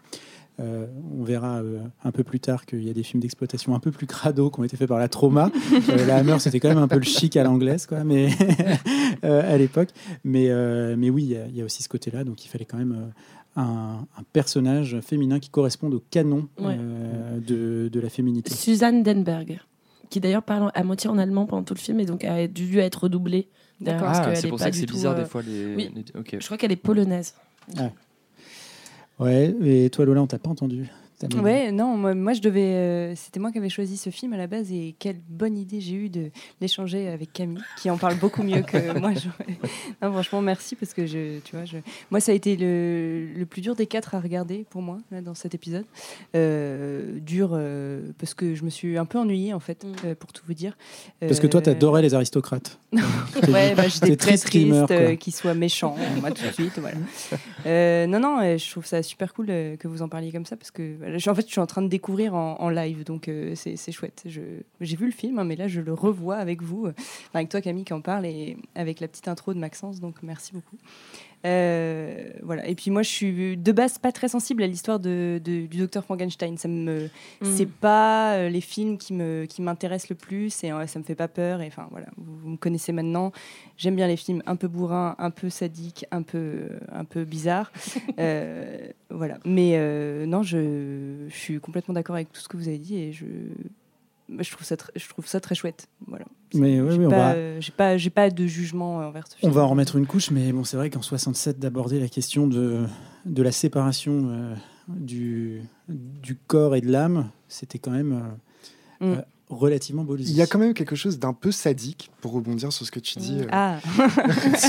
Euh, 0.61 0.87
on 1.19 1.25
verra 1.25 1.62
euh, 1.62 1.81
un 2.05 2.12
peu 2.12 2.23
plus 2.23 2.38
tard 2.38 2.64
qu'il 2.64 2.85
y 2.85 2.88
a 2.90 2.93
des 2.93 3.03
films 3.03 3.21
d'exploitation 3.21 3.75
un 3.75 3.81
peu 3.81 3.90
plus 3.90 4.07
crado 4.07 4.51
qui 4.51 4.61
ont 4.61 4.64
été 4.64 4.77
faits 4.77 4.88
par 4.88 4.99
la 4.99 5.09
Trauma. 5.09 5.51
Euh, 5.90 6.07
la 6.07 6.17
Hammer, 6.17 6.38
c'était 6.38 6.61
quand 6.61 6.69
même 6.69 6.79
un 6.79 6.87
peu 6.88 6.97
le 6.97 7.03
chic 7.03 7.37
à 7.37 7.43
l'anglaise, 7.45 7.87
quoi, 7.87 8.05
mais 8.05 8.29
à 9.23 9.57
l'époque. 9.59 9.88
Mais, 10.25 10.49
mais 10.97 11.11
oui, 11.11 11.25
il 11.25 11.31
y 11.31 11.37
a- 11.37 11.47
il 11.47 11.57
y, 11.57 11.62
a 11.62 11.64
aussi 11.64 11.83
ce 11.83 11.88
côté-là, 11.88 12.25
donc 12.25 12.45
il 12.45 12.49
fallait 12.49 12.64
quand 12.64 12.79
même 12.79 13.11
un, 13.57 13.62
un 14.17 14.23
personnage 14.33 14.99
féminin 15.01 15.38
qui 15.40 15.51
corresponde 15.51 15.95
au 15.95 16.03
canon 16.11 16.49
Ouais. 16.61 16.77
de, 17.47 17.88
de 17.93 18.01
la 18.01 18.09
féminité. 18.09 18.53
Suzanne 18.55 19.03
Denberg, 19.03 19.61
qui 20.14 20.20
d'ailleurs 20.20 20.44
parle 20.44 20.70
à 20.74 20.85
moitié 20.85 21.11
en 21.11 21.18
allemand 21.18 21.44
pendant 21.44 21.64
tout 21.64 21.74
le 21.74 21.81
film 21.81 21.98
et 21.98 22.07
donc 22.07 22.22
a 22.24 22.46
dû 22.46 22.79
être 22.79 23.03
redoublée. 23.05 23.48
derrière, 23.81 24.00
D'accord. 24.03 24.12
parce 24.14 24.18
Ah, 24.29 24.35
c'est 24.37 24.46
est 24.46 24.48
pour 24.48 24.59
pas 24.59 24.64
ça 24.64 24.70
que 24.70 24.77
c'est 24.77 24.87
bizarre 24.87 25.14
euh, 25.18 25.22
des 25.24 25.29
fois. 25.29 25.42
Les, 25.42 25.74
oui. 25.74 25.90
les- 25.92 26.20
ok. 26.20 26.37
Je 26.38 26.44
crois 26.44 26.57
qu'elle 26.57 26.70
est 26.70 26.77
polonaise. 26.77 27.35
Ouais, 29.18 29.55
et 29.64 29.90
toi 29.90 30.05
Lola, 30.05 30.22
on 30.22 30.27
t'a 30.29 30.38
pas 30.38 30.50
entendu. 30.50 30.87
Ouais, 31.40 31.70
non, 31.72 31.96
moi, 31.96 32.14
moi, 32.14 32.33
je 32.33 32.40
devais. 32.40 32.61
euh, 32.74 33.14
C'était 33.14 33.40
moi 33.40 33.50
qui 33.53 33.59
avais 33.59 33.68
choisi 33.68 33.96
ce 33.96 34.11
film 34.11 34.33
à 34.33 34.37
la 34.37 34.46
base 34.46 34.70
et 34.72 34.94
quelle 34.98 35.16
bonne 35.29 35.57
idée 35.57 35.81
j'ai 35.81 35.94
eu 35.94 36.09
de 36.09 36.31
l'échanger 36.61 37.09
avec 37.09 37.33
Camille, 37.33 37.62
qui 37.81 37.88
en 37.90 37.96
parle 37.96 38.16
beaucoup 38.16 38.42
mieux 38.42 38.62
que 38.62 38.98
moi. 38.98 39.12
Non, 40.03 40.12
franchement, 40.12 40.42
merci 40.42 40.74
parce 40.77 40.92
que 40.92 41.07
je, 41.07 41.38
tu 41.40 41.57
vois, 41.57 41.64
je, 41.64 41.77
moi, 42.11 42.20
ça 42.20 42.33
a 42.33 42.35
été 42.35 42.57
le, 42.57 43.27
le 43.35 43.46
plus 43.46 43.61
dur 43.62 43.74
des 43.77 43.87
quatre 43.87 44.14
à 44.14 44.20
regarder 44.20 44.66
pour 44.70 44.83
moi 44.83 44.98
là, 45.11 45.20
dans 45.22 45.35
cet 45.35 45.55
épisode. 45.55 45.85
Euh, 46.35 47.18
dur 47.20 47.50
euh, 47.53 48.03
parce 48.18 48.35
que 48.35 48.55
je 48.55 48.64
me 48.64 48.70
suis 48.70 48.98
un 48.98 49.05
peu 49.05 49.18
ennuyée 49.18 49.55
en 49.55 49.61
fait, 49.61 49.85
Mm. 49.85 49.92
euh, 50.07 50.14
pour 50.14 50.33
tout 50.33 50.42
vous 50.46 50.55
dire. 50.55 50.77
Parce 51.20 51.40
que 51.40 51.46
toi, 51.46 51.61
t'adorais 51.62 52.03
les 52.03 52.14
aristocrates. 52.14 52.79
Ouais, 53.48 53.74
bah, 53.74 53.88
j'étais 53.88 54.16
très 54.16 54.37
triste 54.37 54.50
qu'ils 54.50 54.72
euh, 54.72 55.16
soient 55.31 55.55
méchants, 55.55 55.96
moi 56.20 56.31
tout 56.31 56.44
de 56.46 56.53
suite. 56.53 56.79
Voilà. 56.79 56.96
Euh, 57.66 58.07
non, 58.07 58.20
non, 58.20 58.40
euh, 58.42 58.59
je 58.59 58.70
trouve 58.70 58.85
ça 58.85 59.03
super 59.03 59.33
cool 59.33 59.46
euh, 59.48 59.77
que 59.77 59.88
vous 59.88 60.03
en 60.03 60.09
parliez 60.09 60.31
comme 60.33 60.44
ça 60.44 60.55
parce 60.55 60.70
que 60.70 60.83
je- 61.17 61.31
en 61.31 61.35
fait, 61.35 61.43
je 61.47 61.53
suis 61.53 61.61
en 61.61 61.67
train 61.67 61.83
de 61.83 61.88
découvrir 61.88 62.35
en, 62.35 62.69
live, 62.71 63.05
donc 63.05 63.29
euh, 63.29 63.55
c'est 63.55 63.93
chouette. 63.93 64.25
J'ai 64.27 64.97
vu 64.97 65.07
le 65.07 65.12
film, 65.12 65.38
hein, 65.38 65.45
mais 65.45 65.57
là, 65.57 65.69
je 65.69 65.81
le 65.81 65.93
revois 65.93 66.37
avec 66.37 66.62
vous, 66.62 66.87
euh, 66.87 66.95
avec 67.35 67.49
toi, 67.49 67.61
Camille, 67.61 67.85
qui 67.85 67.93
en 67.93 68.01
parle, 68.01 68.27
et 68.27 68.57
avec 68.75 69.01
la 69.01 69.09
petite 69.09 69.29
intro 69.29 69.55
de 69.55 69.59
Maxence, 69.59 70.01
donc 70.01 70.17
merci 70.23 70.53
beaucoup. 70.53 70.77
Euh, 71.46 72.30
voilà. 72.42 72.66
Et 72.66 72.74
puis 72.74 72.90
moi, 72.90 73.02
je 73.02 73.09
suis 73.11 73.57
de 73.57 73.72
base 73.72 73.98
pas 73.98 74.12
très 74.12 74.28
sensible 74.28 74.62
à 74.62 74.66
l'histoire 74.66 74.98
de, 75.00 75.40
de- 75.44 75.66
du 75.66 75.76
docteur 75.78 76.04
Frankenstein. 76.04 76.57
Ça 76.57 76.68
me, 76.68 77.09
c'est 77.42 77.68
pas 77.68 78.35
euh, 78.35 78.48
les 78.48 78.61
films 78.61 78.96
qui 78.98 79.12
me 79.12 79.44
qui 79.46 79.61
m'intéressent 79.62 80.09
le 80.11 80.16
plus 80.16 80.64
et 80.64 80.72
euh, 80.72 80.87
ça 80.87 80.98
me 80.98 81.04
fait 81.04 81.14
pas 81.14 81.28
peur. 81.28 81.61
Et 81.61 81.66
enfin 81.66 81.87
voilà, 81.90 82.07
vous, 82.16 82.37
vous 82.38 82.48
me 82.50 82.57
connaissez 82.57 82.92
maintenant. 82.92 83.33
J'aime 83.76 83.96
bien 83.96 84.07
les 84.07 84.16
films 84.16 84.42
un 84.46 84.57
peu 84.57 84.68
bourrins, 84.68 85.14
un 85.18 85.30
peu 85.30 85.50
sadiques, 85.50 86.07
un 86.11 86.22
peu 86.22 86.68
un 86.92 87.04
peu 87.04 87.24
bizarres. 87.24 87.72
Euh, 88.20 88.78
voilà. 89.11 89.38
Mais 89.44 89.72
euh, 89.74 90.24
non, 90.26 90.42
je, 90.42 91.26
je 91.28 91.35
suis 91.37 91.59
complètement 91.61 91.94
d'accord 91.94 92.14
avec 92.14 92.33
tout 92.33 92.40
ce 92.40 92.48
que 92.48 92.57
vous 92.57 92.68
avez 92.68 92.78
dit 92.78 92.96
et 92.96 93.12
je 93.12 93.24
je 94.29 94.51
trouve 94.51 94.65
ça 94.67 94.77
je 94.97 95.09
trouve 95.09 95.27
ça 95.27 95.41
très 95.41 95.55
chouette. 95.55 95.87
Voilà. 96.07 96.25
Mais 96.55 96.81
oui, 96.81 96.89
J'ai 96.93 96.99
oui, 96.99 97.07
on 97.07 97.11
pas, 97.11 97.17
va, 97.17 97.33
euh, 97.35 97.61
j'ai 97.61 97.73
pas 97.73 97.97
j'ai 97.97 98.11
pas 98.11 98.31
de 98.31 98.47
jugement 98.47 99.01
euh, 99.01 99.07
envers 99.07 99.27
ce 99.27 99.35
on 99.37 99.39
film. 99.41 99.53
va 99.53 99.63
en 99.63 99.69
remettre 99.69 99.97
une 99.97 100.07
couche, 100.07 100.31
mais 100.31 100.53
bon, 100.53 100.65
c'est 100.65 100.77
vrai 100.77 100.89
qu'en 100.91 101.03
67, 101.03 101.59
d'aborder 101.59 101.99
la 102.01 102.09
question 102.09 102.47
de, 102.47 102.85
de 103.27 103.43
la 103.43 103.53
séparation 103.53 104.29
euh, 104.31 104.55
du, 104.89 105.63
du 105.89 106.37
corps 106.37 106.77
et 106.77 106.81
de 106.81 106.91
l'âme, 106.91 107.31
c'était 107.49 107.79
quand 107.79 107.91
même 107.93 108.13
euh, 108.13 108.21
Mm. 109.01 109.23
Relativement 109.50 110.04
beau. 110.04 110.16
Il 110.16 110.30
y 110.33 110.42
a 110.42 110.46
quand 110.46 110.59
même 110.59 110.74
quelque 110.74 110.96
chose 110.96 111.18
d'un 111.18 111.33
peu 111.33 111.52
sadique, 111.52 112.11
pour 112.20 112.33
rebondir 112.33 112.72
sur 112.72 112.85
ce 112.87 112.90
que 112.90 113.00
tu 113.00 113.18
dis. 113.18 113.40
euh, 113.40 113.46
Ah, 113.52 113.78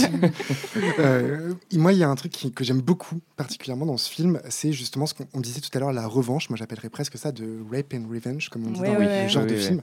Euh, 1.00 1.54
moi, 1.74 1.94
il 1.94 2.00
y 2.00 2.04
a 2.04 2.10
un 2.10 2.16
truc 2.16 2.32
qui- 2.32 2.52
que 2.52 2.64
j'aime 2.64 2.82
beaucoup, 2.82 3.20
particulièrement 3.38 3.86
dans 3.86 3.98
ce 3.98 4.10
film, 4.10 4.40
c'est 4.50 4.72
justement 4.74 5.06
ce 5.06 5.14
qu'on 5.14 5.26
on 5.34 5.40
disait 5.40 5.62
tout 5.62 5.70
à 5.74 5.80
l'heure, 5.80 5.94
la 5.94 6.08
revanche. 6.08 6.50
Moi, 6.50 6.58
j'appellerais 6.58 6.90
presque 6.90 7.18
ça 7.18 7.32
de 7.32 7.60
rape 7.72 7.94
and 7.94 8.08
revenge, 8.10 8.50
comme 8.50 8.68
on 8.68 8.72
dit 8.72 8.80
Ouais, 8.82 8.88
dans 8.88 8.94
ouais, 9.00 9.06
le 9.06 9.10
ouais. 9.24 9.30
genre 9.30 9.46
de 9.46 9.56
film. 9.56 9.82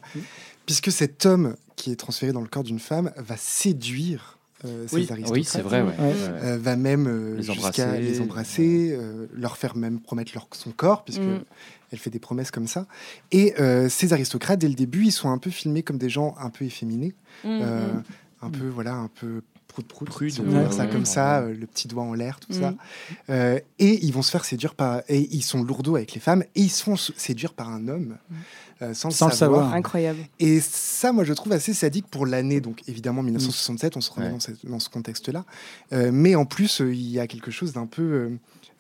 Puisque 0.67 0.93
cet 0.93 1.27
homme 1.27 1.57
qui 1.77 1.91
est 1.93 1.97
transféré 1.97 2.33
dans 2.33 2.41
le 2.41 2.49
corps 2.49 2.63
d'une 2.65 2.79
femme 2.79 3.11
va 3.17 3.37
séduire 3.37 4.39
euh, 4.65 4.87
Oui. 4.93 5.07
ces 5.07 5.13
Oui, 5.13 5.13
aristocrates. 5.13 5.45
c'est 5.47 5.63
vrai, 5.63 5.83
ouais. 5.83 5.89
Ouais. 5.99 6.07
Ouais. 6.07 6.15
Euh, 6.45 6.59
va 6.59 6.77
même 6.77 7.07
euh, 7.07 7.37
Les 7.37 7.43
jusqu'à 7.43 7.87
embrasser. 7.87 8.01
les 8.01 8.21
embrasser, 8.21 8.91
euh, 8.93 9.27
leur 9.35 9.57
faire 9.57 9.77
même 9.77 10.01
promettre 10.01 10.33
leur, 10.35 10.47
son 10.53 10.71
corps, 10.71 11.05
puisque 11.05 11.21
Mm. 11.23 11.41
elle 11.93 11.99
fait 11.99 12.11
des 12.11 12.19
promesses 12.19 12.51
comme 12.51 12.67
ça. 12.67 12.87
Et 13.33 13.55
euh, 13.61 13.89
ces 13.89 14.13
aristocrates, 14.13 14.59
dès 14.61 14.69
le 14.69 14.75
début, 14.75 15.05
ils 15.07 15.13
sont 15.13 15.31
un 15.31 15.39
peu 15.39 15.51
filmés 15.51 15.83
comme 15.83 15.99
des 15.99 16.11
gens 16.11 16.35
un 16.39 16.51
peu 16.51 16.65
efféminés, 16.65 17.15
Mm, 17.45 17.49
euh, 17.63 17.93
mm. 17.95 18.03
un 18.43 18.51
peu 18.51 18.69
voilà, 18.69 18.95
un 18.95 19.09
peu 19.21 19.43
prout 19.69 19.87
prout, 19.87 20.07
Prude, 20.07 20.31
si 20.31 20.41
on 20.41 20.45
peut 20.45 20.51
ouais, 20.51 20.61
dire 20.65 20.73
ça 20.75 20.85
ouais, 20.85 20.91
comme 20.91 20.99
ouais. 21.01 21.05
ça, 21.07 21.39
euh, 21.41 21.55
le 21.55 21.67
petit 21.67 21.89
doigt 21.89 22.03
en 22.03 22.13
l'air, 22.13 22.39
tout 22.41 22.53
Mm. 22.53 22.61
ça. 22.61 22.75
Euh, 23.31 23.59
et 23.79 24.05
ils 24.05 24.13
vont 24.13 24.21
se 24.21 24.31
faire 24.31 24.45
séduire 24.45 24.75
par, 24.75 25.01
et 25.09 25.29
ils 25.35 25.41
sont 25.43 25.63
lourdeaux 25.65 25.97
avec 25.97 26.13
les 26.13 26.21
femmes, 26.21 26.43
et 26.55 26.61
ils 26.61 26.69
se 26.71 26.83
font 26.85 26.97
séduire 26.97 27.55
par 27.55 27.71
un 27.71 27.89
homme. 27.89 28.19
Euh, 28.83 28.95
sans, 28.95 29.11
Sans 29.11 29.29
le 29.29 29.33
savoir. 29.33 29.61
savoir. 29.63 29.75
Incroyable. 29.75 30.19
Et 30.41 30.61
ça, 30.61 31.13
moi, 31.13 31.25
je 31.25 31.33
trouve 31.33 31.53
assez 31.53 31.73
sadique 31.73 32.07
pour 32.09 32.27
l'année. 32.27 32.61
Donc, 32.61 32.83
évidemment, 32.89 33.23
1967, 33.23 33.97
on 33.97 34.01
se 34.01 34.11
remet 34.11 34.27
Ouais. 34.27 34.33
dans, 34.33 34.41
cette- 34.41 34.67
dans 34.67 34.79
ce 34.81 34.89
contexte-là. 34.91 35.45
Euh, 35.93 36.11
mais 36.13 36.35
en 36.35 36.45
plus, 36.45 36.81
euh, 36.81 36.93
il 36.95 37.09
y 37.11 37.19
a 37.21 37.27
quelque 37.27 37.51
chose 37.51 37.73
d'un 37.73 37.87
peu, 37.87 38.03
euh, 38.03 38.31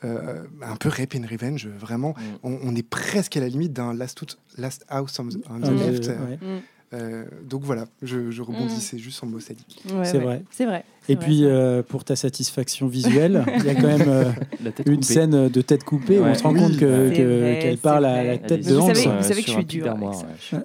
euh, 0.04 0.42
un 0.62 0.76
peu 0.76 0.88
rape 0.88 1.14
and 1.14 1.26
revenge. 1.30 1.68
Vraiment, 1.68 2.10
Mm. 2.16 2.22
on, 2.42 2.58
on 2.64 2.74
est 2.74 2.82
presque 2.88 3.36
à 3.36 3.40
la 3.40 3.48
limite 3.48 3.72
d'un 3.72 3.94
Last, 3.94 4.22
House 4.88 5.18
on 5.18 5.28
the, 5.28 5.38
on 5.48 5.60
the 5.60 5.70
Left. 5.70 6.06
ouais. 6.08 6.38
Mm. 6.42 6.60
Euh, 6.94 7.24
donc 7.48 7.62
voilà, 7.62 7.86
je, 8.02 8.30
je 8.30 8.42
rebondissais 8.42 8.98
juste 8.98 9.16
sur 9.16 9.24
le 9.26 9.32
mot 9.32 9.40
sadique. 9.40 9.82
Ouais, 9.94 10.04
C'est 10.04 10.18
ouais. 10.18 10.24
vrai. 10.24 10.42
C'est 10.50 10.66
vrai. 10.66 10.84
Et 11.08 11.14
vrai, 11.14 11.24
puis, 11.24 11.44
euh, 11.44 11.82
pour 11.82 12.04
ta 12.04 12.16
satisfaction 12.16 12.86
visuelle, 12.86 13.44
il 13.58 13.64
y 13.64 13.70
a 13.70 13.74
quand 13.74 13.86
même 13.86 14.08
euh, 14.08 14.24
une 14.86 14.96
coupée. 14.96 15.02
scène 15.02 15.48
de 15.48 15.62
tête 15.62 15.84
coupée 15.84 16.18
où 16.18 16.24
on 16.24 16.34
se 16.34 16.42
rend 16.42 16.52
Oui. 16.52 16.60
compte 16.60 16.76
que- 16.76 17.08
que- 17.10 17.14
qu'elle 17.60 17.70
c'est 17.76 17.80
parle 17.80 18.04
à 18.04 18.22
la 18.22 18.38
tête 18.38 18.66
de 18.66 18.74
Vous 18.74 18.80
Hans. 18.80 18.86
savez- 18.88 19.00
sur, 19.00 19.16
vous 19.16 19.22
savez 19.22 19.40
que 19.42 19.48
je 19.48 19.52
suis 19.54 19.64
dure. 19.64 19.96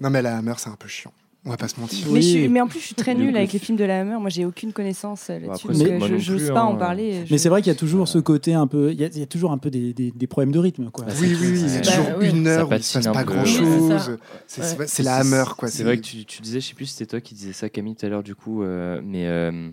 Non, 0.02 0.10
mais 0.10 0.22
la 0.22 0.38
Hammer, 0.38 0.54
c'est 0.58 0.70
un 0.70 0.76
peu 0.78 0.88
chiant. 0.90 1.12
On 1.45 1.50
va 1.52 1.56
pas 1.58 1.67
se 1.69 1.80
mentir. 1.80 2.08
Mais, 2.08 2.13
Oui. 2.13 2.21
je 2.21 2.28
suis- 2.28 2.47
mais 2.50 2.60
en 2.60 2.67
plus, 2.67 2.80
je 2.80 2.86
suis 2.88 2.95
très 2.95 3.13
Le- 3.13 3.21
nulle 3.21 3.32
le- 3.32 3.38
avec 3.38 3.54
les 3.54 3.60
films 3.60 3.78
de 3.78 3.84
la 3.86 4.02
Hammer. 4.02 4.17
Moi, 4.19 4.30
j'ai 4.30 4.43
aucune 4.43 4.73
connaissance 4.73 5.30
euh, 5.30 5.39
là-dessus. 5.39 5.67
donc, 5.67 5.76
c'est- 5.78 5.91
euh, 5.91 6.17
je 6.19 6.34
plus, 6.36 6.47
pas 6.50 6.60
hein. 6.62 6.63
en 6.65 6.76
parler. 6.76 7.19
Mais 7.21 7.26
je- 7.26 7.38
c'est 7.38 7.47
vrai 7.47 7.62
qu'il 7.62 7.71
y 7.71 7.76
a 7.76 7.80
toujours 7.80 8.08
ce 8.08 8.17
côté 8.17 8.54
un 8.54 8.67
peu. 8.67 8.91
Il 8.91 9.00
y 9.00 9.06
a, 9.06 9.08
il 9.08 9.19
y 9.19 9.23
a 9.23 9.28
toujours 9.28 9.52
un 9.54 9.58
peu 9.58 9.69
des, 9.69 9.93
des- 9.93 10.12
des 10.12 10.28
problèmes 10.28 10.52
de 10.52 10.60
rythme. 10.60 10.89
Quoi. 10.91 11.06
Bah, 11.06 11.13
Oui, 11.21 11.28
oui, 11.39 11.47
oui, 11.54 11.62
Bah, 11.62 11.67
c'est 11.69 11.86
Bah, 11.86 11.91
toujours 12.06 12.21
une 12.21 12.47
heure 12.47 12.69
où 12.69 12.73
il 12.73 12.84
se 12.84 12.93
patine 12.93 13.02
passe 13.13 13.13
pas 13.13 13.23
peu. 13.23 13.34
grand 13.34 13.43
Oui, 13.43 14.17
c'est 14.88 15.04
la 15.04 15.15
Hammer, 15.17 15.43
quoi. 15.58 15.69
C'est 15.69 15.84
vrai 15.84 15.97
que 15.97 16.02
tu, 16.04 16.26
tu 16.26 16.41
disais, 16.41 16.60
je 16.60 16.67
sais 16.67 16.73
plus 16.73 16.86
si 16.86 16.93
c'était 16.95 17.12
toi 17.12 17.21
qui 17.21 17.34
disais 17.36 17.54
ça, 17.54 17.69
Camille, 17.69 17.95
tout 17.95 18.06
à 18.06 18.10
l'heure, 18.10 18.23
du 18.23 18.36
coup, 18.36 18.63
euh, 18.63 19.00
mais 19.04 19.28
euh, 19.28 19.69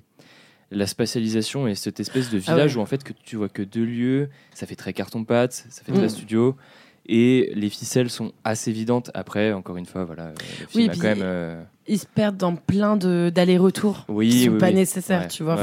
la 0.70 0.86
spatialisation 0.86 1.66
et 1.66 1.74
cette 1.74 2.00
espèce 2.00 2.30
de 2.30 2.38
Ah 2.46 2.52
village 2.54 2.74
ouais. 2.76 2.80
où 2.80 2.82
en 2.82 2.86
fait 2.86 3.02
que 3.04 3.12
tu 3.24 3.36
vois 3.36 3.48
que 3.48 3.62
deux 3.62 3.84
lieux, 3.84 4.28
ça 4.54 4.66
fait 4.66 4.76
très 4.76 4.92
carton-pâte, 4.92 5.66
ça 5.70 5.82
fait 5.84 5.92
très 5.92 6.08
studio. 6.08 6.56
Et 7.06 7.52
les 7.54 7.68
ficelles 7.68 8.08
sont 8.08 8.32
assez 8.44 8.70
évidentes. 8.70 9.10
Après, 9.14 9.52
encore 9.52 9.76
une 9.76 9.84
fois, 9.86 10.04
voilà, 10.04 10.24
euh, 10.28 10.32
le 10.60 10.66
film 10.66 10.68
Oui, 10.74 10.88
a 10.88 10.92
puis- 10.92 11.00
quand 11.00 11.08
même. 11.08 11.18
euh, 11.22 11.62
Ils 11.86 11.98
se 11.98 12.06
perdent 12.06 12.38
dans 12.38 12.56
plein 12.56 12.96
d'allers-retours 12.96 14.06
Oui, 14.08 14.30
qui 14.30 14.44
sont 14.46 14.52
oui, 14.52 14.58
pas 14.58 14.68
oui. 14.68 14.74
nécessaires, 14.74 15.20
ouais, 15.22 15.28
tu 15.28 15.42
vois. 15.42 15.58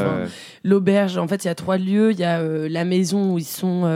L'auberge, 0.64 1.18
en 1.18 1.28
fait, 1.28 1.44
il 1.44 1.48
y 1.48 1.50
a 1.50 1.56
trois 1.56 1.78
lieux. 1.80 2.12
Il 2.12 2.20
y 2.20 2.24
a 2.24 2.40
euh, 2.42 2.70
la 2.70 2.86
maison 2.86 3.34
où 3.34 3.40
ils 3.40 3.44
sont 3.44 3.90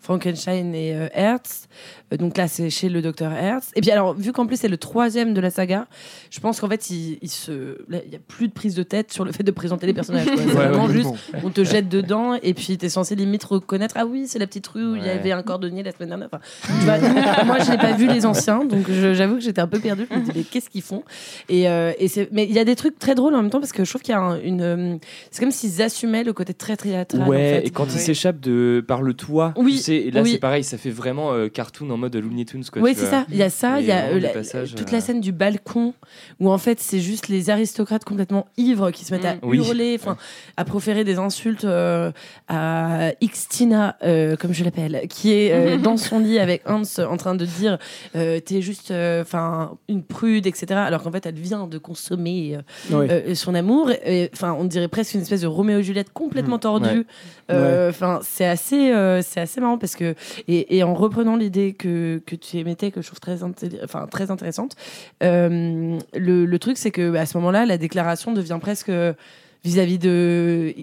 Frankenstein 0.00 0.74
et 0.74 1.08
Hertz. 1.14 1.68
Euh, 2.12 2.16
donc 2.16 2.36
là, 2.36 2.46
c'est 2.48 2.70
chez 2.70 2.88
le 2.88 3.02
docteur 3.02 3.32
Hertz. 3.32 3.70
Et 3.74 3.80
puis 3.80 3.90
alors, 3.90 4.14
vu 4.14 4.32
qu'en 4.32 4.46
plus 4.46 4.56
c'est 4.60 4.68
le 4.68 4.76
troisième 4.76 5.34
de 5.34 5.40
la 5.40 5.50
saga, 5.50 5.86
je 6.30 6.38
pense 6.40 6.60
qu'en 6.60 6.68
fait, 6.68 6.90
il, 6.90 7.18
il 7.20 7.28
se, 7.30 7.78
là, 7.88 7.98
il 8.06 8.12
y 8.12 8.16
a 8.16 8.20
plus 8.26 8.48
de 8.48 8.52
prise 8.52 8.74
de 8.74 8.82
tête 8.82 9.12
sur 9.12 9.24
le 9.24 9.32
fait 9.32 9.42
de 9.42 9.50
présenter 9.50 9.86
les 9.86 9.92
personnages. 9.94 10.26
quoi. 10.26 10.36
C'est 10.38 10.44
Ouais, 10.46 10.52
vraiment 10.68 10.86
ouais, 10.86 10.92
juste, 10.92 11.06
Bon. 11.06 11.16
on 11.44 11.50
te 11.50 11.64
jette 11.64 11.88
dedans 11.88 12.34
et 12.34 12.54
puis 12.54 12.78
t'es 12.78 12.88
censé 12.88 13.14
limite 13.16 13.42
reconnaître. 13.44 13.94
Ah 13.98 14.06
oui, 14.06 14.26
c'est 14.28 14.38
la 14.38 14.46
petite 14.46 14.66
rue 14.68 14.92
où 14.92 14.96
il 14.96 15.04
y 15.04 15.08
avait 15.08 15.32
un 15.32 15.42
cordonnier 15.42 15.82
la 15.82 15.92
semaine 15.92 16.08
dernière. 16.10 16.28
Enfin, 16.32 16.40
tu 16.64 16.84
vois, 16.84 17.44
moi, 17.44 17.58
je 17.58 17.70
n'ai 17.70 17.78
pas 17.78 17.92
vu 17.92 18.06
les 18.06 18.24
anciens, 18.26 18.64
donc 18.64 18.86
je- 18.90 19.14
j'avoue 19.14 19.34
que 19.36 19.40
j'étais 19.42 19.60
un 19.60 19.66
peu 19.66 19.78
perdue. 19.80 20.06
Je 20.10 20.16
me 20.16 20.22
dis, 20.22 20.30
mais 20.34 20.42
qu'est-ce 20.42 20.70
qu'ils 20.70 20.82
font? 20.82 21.02
Et, 21.48 21.68
euh, 21.68 21.92
et 21.98 22.08
c'est, 22.08 22.28
mais 22.32 22.44
il 22.44 22.52
y 22.52 22.58
a 22.58 22.64
des 22.64 22.76
trucs 22.76 22.98
très 22.98 23.14
drôles 23.14 23.34
en 23.34 23.42
même 23.42 23.50
temps 23.50 23.60
parce 23.60 23.72
que 23.72 23.84
je 23.84 23.90
trouve 23.90 24.02
qu'il 24.02 24.12
y 24.12 24.16
a 24.16 24.20
un- 24.20 24.40
une, 24.40 24.62
euh, 24.62 24.96
c'est 25.30 25.40
comme 25.40 25.50
s'ils 25.50 25.82
assumaient 25.82 26.22
le 26.24 26.32
côté 26.32 26.54
très 26.54 26.76
théâtral. 26.76 27.28
Ouais, 27.28 27.36
en 27.36 27.60
fait. 27.60 27.66
et 27.66 27.70
quand 27.70 27.86
il 27.86 27.92
Ouais. 27.94 27.98
s'échappe 27.98 28.40
de 28.40 28.84
par 28.86 29.02
le 29.02 29.14
toit, 29.14 29.52
Oui, 29.56 29.72
tu 29.72 29.78
sais, 29.78 29.96
et 29.96 30.10
là 30.10 30.22
oui. 30.22 30.32
c'est 30.32 30.38
pareil, 30.38 30.62
ça 30.64 30.78
fait 30.78 30.90
vraiment 30.90 31.32
euh, 31.32 31.48
cartoon 31.48 31.90
en 31.96 31.98
mode 31.98 32.14
Looney 32.16 32.44
Tunes 32.44 32.64
quoi. 32.72 32.80
Oui, 32.82 32.94
c'est 32.96 33.06
ça. 33.06 33.26
Il 33.30 33.36
y 33.36 33.42
a 33.42 33.50
ça, 33.50 33.80
il 33.80 33.86
y 33.86 33.92
a 33.92 34.04
euh, 34.06 34.14
des 34.14 34.20
la- 34.20 34.28
passages, 34.30 34.74
toute 34.74 34.88
euh, 34.88 34.92
la 34.92 35.00
scène 35.00 35.20
du 35.20 35.32
balcon 35.32 35.94
où 36.40 36.50
en 36.50 36.58
fait 36.58 36.78
c'est 36.80 37.00
juste 37.00 37.28
les 37.28 37.50
aristocrates 37.50 38.04
complètement 38.04 38.46
ivres 38.56 38.90
qui 38.90 39.04
se 39.04 39.12
mettent 39.14 39.24
à 39.24 39.34
Mm. 39.36 39.38
Oui. 39.42 39.58
hurler, 39.58 39.96
enfin 40.00 40.16
à 40.56 40.64
proférer 40.64 41.04
des 41.04 41.18
insultes 41.18 41.64
euh, 41.64 42.10
à 42.48 43.10
Xtina, 43.22 43.96
euh, 44.02 44.36
comme 44.36 44.52
je 44.52 44.64
l'appelle, 44.64 45.02
qui 45.08 45.32
est 45.32 45.52
euh, 45.52 45.76
dans 45.82 45.96
son 45.96 46.18
lit 46.20 46.38
avec 46.38 46.62
Hans 46.68 46.82
en 47.08 47.16
train 47.16 47.34
de 47.34 47.44
dire 47.44 47.78
euh, 48.14 48.40
t'es 48.40 48.62
juste 48.62 48.90
euh, 48.90 49.22
enfin 49.22 49.72
une 49.88 50.02
prude, 50.02 50.46
etc. 50.46 50.66
Alors 50.74 51.02
qu'en 51.02 51.10
fait 51.12 51.26
elle 51.26 51.34
vient 51.34 51.66
de 51.66 51.78
consommer 51.78 52.58
euh, 52.92 53.08
euh, 53.30 53.34
son 53.34 53.54
amour. 53.54 53.90
Enfin, 54.32 54.54
on 54.58 54.64
dirait 54.64 54.88
presque 54.88 55.14
une 55.14 55.22
espèce 55.22 55.40
de 55.40 55.46
Roméo 55.46 55.78
et 55.78 55.82
Juliette 55.82 56.12
complètement 56.12 56.56
Mm. 56.56 56.60
tordue. 56.60 56.86
Ouais. 56.98 57.04
Euh, 57.50 57.90
Enfin, 57.90 58.20
c'est 58.22 58.44
assez, 58.46 58.90
euh, 58.92 59.22
c'est 59.22 59.40
assez 59.40 59.60
marrant 59.60 59.78
parce 59.78 59.94
que 59.96 60.14
et, 60.48 60.76
et 60.76 60.82
en 60.82 60.94
reprenant 60.94 61.36
l'idée 61.36 61.72
que, 61.72 61.85
que 62.26 62.36
tu 62.36 62.56
émettais, 62.58 62.90
que 62.90 63.00
je 63.02 63.06
trouve 63.06 63.20
très, 63.20 63.42
enfin, 63.82 64.06
très 64.10 64.30
intéressante, 64.30 64.74
euh, 65.22 65.98
le, 66.14 66.44
le 66.44 66.58
truc 66.58 66.76
c'est 66.78 66.90
que 66.90 67.14
à 67.14 67.26
ce 67.26 67.36
moment-là, 67.38 67.66
la 67.66 67.78
déclaration 67.78 68.32
devient 68.32 68.58
presque 68.60 68.90
vis-à-vis 69.64 69.98
de 69.98 70.74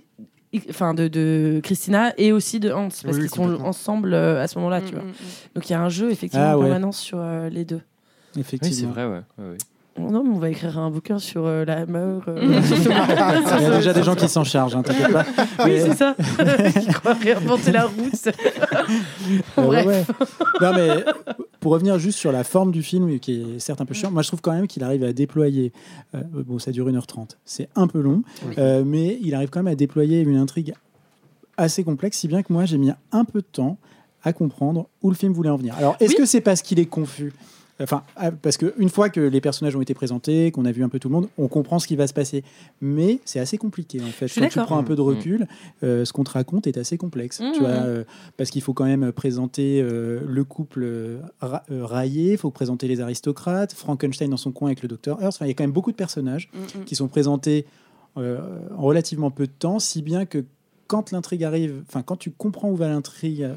enfin 0.70 0.94
de, 0.94 1.08
de 1.08 1.60
Christina 1.63 2.13
et 2.18 2.32
aussi 2.32 2.60
de 2.60 2.72
Hans 2.72 2.89
parce 2.89 3.04
Oui, 3.18 3.22
qu'ils 3.22 3.30
sont 3.32 3.60
ensemble 3.62 4.13
euh, 4.13 4.42
à 4.44 4.48
ce 4.48 4.58
moment-là 4.60 4.82
Mm, 4.82 4.86
tu 4.86 4.94
vois 4.94 5.04
mm, 5.04 5.08
mm. 5.08 5.13
donc 5.56 5.70
il 5.70 5.72
y 5.72 5.76
a 5.76 5.82
un 5.82 5.89
jeu 5.89 6.12
effectivement 6.12 6.46
Ah, 6.52 6.58
en 6.58 6.62
permanence 6.62 7.00
sur 7.00 7.18
euh, 7.20 7.50
les 7.50 7.66
deux 7.66 7.82
Oui, 8.36 8.44
c'est 8.48 8.56
Effectivement. 8.56 8.92
vrai, 8.92 9.06
ouais. 9.06 9.22
ouais, 9.39 9.50
ouais. 9.52 9.58
Non 10.00 10.24
mais 10.24 10.30
on 10.36 10.40
va 10.40 10.50
écrire 10.50 10.78
un 10.80 10.90
bouquin 10.90 11.20
sur 11.20 11.46
euh, 11.46 11.66
la 11.66 11.82
euh, 11.82 12.20
ce- 12.64 13.58
Il 13.60 13.64
y 13.64 13.66
a 13.66 13.76
déjà 13.78 13.94
des 13.94 14.04
gens 14.04 14.16
qui 14.16 14.28
s'en 14.28 14.44
chargent, 14.44 14.76
hein, 14.76 14.82
t'inquiète 14.82 15.12
pas. 15.12 15.24
oui 15.60 15.66
Mais- 15.66 15.80
c'est 15.82 15.96
ça 15.96 16.16
qui 16.80 16.88
croient 16.88 17.14
réinventer 17.14 17.72
la 17.72 17.86
route 17.86 18.28
Euh, 19.58 19.68
ouais, 19.68 19.84
Bref. 19.84 19.86
ouais. 19.86 20.04
Non, 20.62 20.74
mais 20.74 20.90
pour 21.60 21.72
revenir 21.74 21.98
juste 22.00 22.18
sur 22.18 22.32
la 22.32 22.44
forme 22.44 22.72
du 22.72 22.84
film, 22.84 23.20
qui 23.20 23.42
est 23.42 23.60
certes 23.60 23.82
un 23.82 23.86
peu 23.86 23.94
chiant, 23.94 24.12
moi 24.12 24.22
je 24.22 24.28
trouve 24.28 24.42
quand 24.42 24.52
même 24.54 24.68
qu'il 24.68 24.84
arrive 24.84 25.04
à 25.04 25.14
déployer. 25.14 25.72
euh, 26.16 26.22
bon, 26.34 26.60
ça 26.60 26.72
dure 26.72 26.88
1h30, 26.90 27.38
c'est 27.46 27.70
un 27.76 27.88
peu 27.88 28.02
long, 28.02 28.24
Oui. 28.48 28.56
euh, 28.58 28.84
mais 28.86 29.18
il 29.22 29.34
arrive 29.36 29.50
quand 29.50 29.60
même 29.62 29.72
à 29.72 29.76
déployer 29.76 30.22
une 30.22 30.38
intrigue 30.38 30.74
assez 31.56 31.84
complexe, 31.84 32.18
si 32.18 32.28
bien 32.28 32.42
que 32.42 32.52
moi 32.52 32.66
j'ai 32.66 32.78
mis 32.80 32.92
un 33.12 33.26
peu 33.26 33.40
de 33.42 33.46
temps 33.50 33.78
à 34.24 34.34
comprendre 34.34 34.88
où 35.02 35.10
le 35.10 35.16
film 35.16 35.34
voulait 35.34 35.50
en 35.50 35.58
venir. 35.58 35.76
Alors, 35.78 35.96
est-ce 36.00 36.12
Oui. 36.14 36.18
que 36.18 36.26
c'est 36.26 36.42
parce 36.42 36.62
qu'il 36.62 36.80
est 36.80 36.86
confus? 36.86 37.32
Enfin, 37.82 38.04
ah, 38.16 38.32
parce 38.32 38.58
qu'une 38.58 38.90
fois 38.90 39.10
que 39.10 39.20
les 39.20 39.42
personnages 39.42 39.76
ont 39.76 39.82
été 39.82 39.94
présentés, 39.96 40.52
qu'on 40.52 40.64
a 40.66 40.72
vu 40.72 40.84
un 40.84 40.90
peu 40.90 41.00
tout 41.00 41.10
le 41.10 41.14
monde, 41.14 41.28
on 41.40 41.48
comprend 41.48 41.80
ce 41.80 41.88
qui 41.88 41.96
va 41.96 42.06
se 42.06 42.14
passer. 42.14 42.44
Mais 42.82 43.20
c'est 43.26 43.40
assez 43.40 43.58
compliqué 43.58 44.00
en 44.02 44.06
fait. 44.06 44.28
Je 44.28 44.34
suis 44.34 44.42
Quand 44.42 44.48
tu 44.48 44.60
prends 44.60 44.78
un 44.78 44.84
peu 44.84 44.96
de 44.96 45.02
Mm. 45.02 45.06
recul, 45.06 45.48
euh, 45.84 46.06
ce 46.06 46.14
qu'on 46.14 46.24
te 46.24 46.30
raconte 46.32 46.68
est 46.68 46.78
assez 46.78 46.98
complexe. 46.98 47.40
Mm, 47.42 47.52
Tu 47.54 47.60
vois, 47.62 47.70
mm. 47.70 47.84
euh, 47.86 48.04
parce 48.38 48.52
qu'il 48.52 48.62
faut 48.62 48.74
quand 48.74 48.86
même 48.86 49.12
présenter 49.12 49.82
euh, 49.82 50.20
le 50.28 50.44
couple 50.44 50.88
ra- 51.42 51.64
raillé, 51.70 52.34
il 52.34 52.38
faut 52.38 52.52
présenter 52.52 52.88
les 52.88 53.02
aristocrates, 53.02 53.74
Frankenstein 53.74 54.30
dans 54.30 54.38
son 54.38 54.52
coin 54.52 54.70
avec 54.70 54.84
le 54.84 54.88
docteur 54.88 55.20
Hearst. 55.22 55.38
Enfin, 55.40 55.46
il 55.46 55.50
y 55.50 55.52
a 55.52 55.56
quand 55.56 55.64
même 55.64 55.72
beaucoup 55.72 55.92
de 55.92 55.98
personnages 55.98 56.50
Mm, 56.54 56.82
mm. 56.82 56.84
qui 56.86 56.96
sont 56.96 57.08
présentés 57.08 57.66
euh, 58.18 58.38
en 58.78 58.84
relativement 58.84 59.32
peu 59.32 59.48
de 59.48 59.52
temps, 59.52 59.80
si 59.80 60.04
bien 60.04 60.26
que 60.28 60.46
quand 60.86 61.10
l'intrigue 61.12 61.44
arrive, 61.44 61.82
enfin 61.88 62.04
quand 62.04 62.18
tu 62.18 62.30
comprends 62.30 62.70
où 62.70 62.76
va 62.76 62.88
l'intrigue 62.88 63.50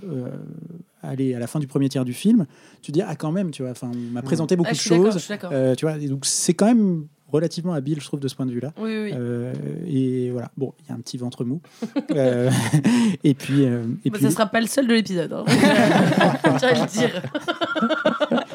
aller 1.09 1.35
à 1.35 1.39
la 1.39 1.47
fin 1.47 1.59
du 1.61 1.67
premier 1.67 1.89
tiers 1.89 2.05
du 2.05 2.13
film, 2.13 2.47
tu 2.83 2.93
dis 2.93 3.03
ah 3.03 3.15
quand 3.17 3.33
même, 3.33 3.51
tu 3.51 3.63
vois, 3.63 3.73
enfin 3.73 3.91
on 3.95 4.13
m'a 4.13 4.23
présenté 4.23 4.57
beaucoup 4.57 4.71
Ah, 4.71 4.75
de 4.75 4.79
choses, 4.79 5.29
euh, 5.53 5.75
tu 5.75 5.85
vois, 5.87 5.97
et 5.99 6.09
donc 6.09 6.27
c'est 6.27 6.55
quand 6.55 6.67
même 6.67 7.07
relativement 7.33 7.73
habile, 7.73 8.01
je 8.01 8.07
trouve, 8.07 8.21
de 8.21 8.29
ce 8.29 8.37
point 8.37 8.47
de 8.47 8.53
vue-là. 8.53 8.73
oui, 8.79 9.03
oui. 9.05 9.11
Euh, 9.15 9.53
et 9.87 10.31
voilà, 10.31 10.51
bon, 10.57 10.73
il 10.81 10.89
y 10.89 10.93
a 10.93 10.95
un 10.95 11.01
petit 11.01 11.19
ventre 11.19 11.45
mou. 11.45 11.61
Euh, 12.13 12.51
et 13.25 13.35
puis, 13.35 13.63
et 13.63 13.69
Bah, 14.11 14.11
puis 14.13 14.23
Ça 14.23 14.31
sera 14.31 14.47
pas 14.47 14.61
le 14.61 14.69
seul 14.69 14.87
de 14.87 14.95
l'épisode. 14.95 15.33
Hein. 15.33 15.45
Tiens 16.59 16.71
le 16.73 16.87
dire. 16.87 17.23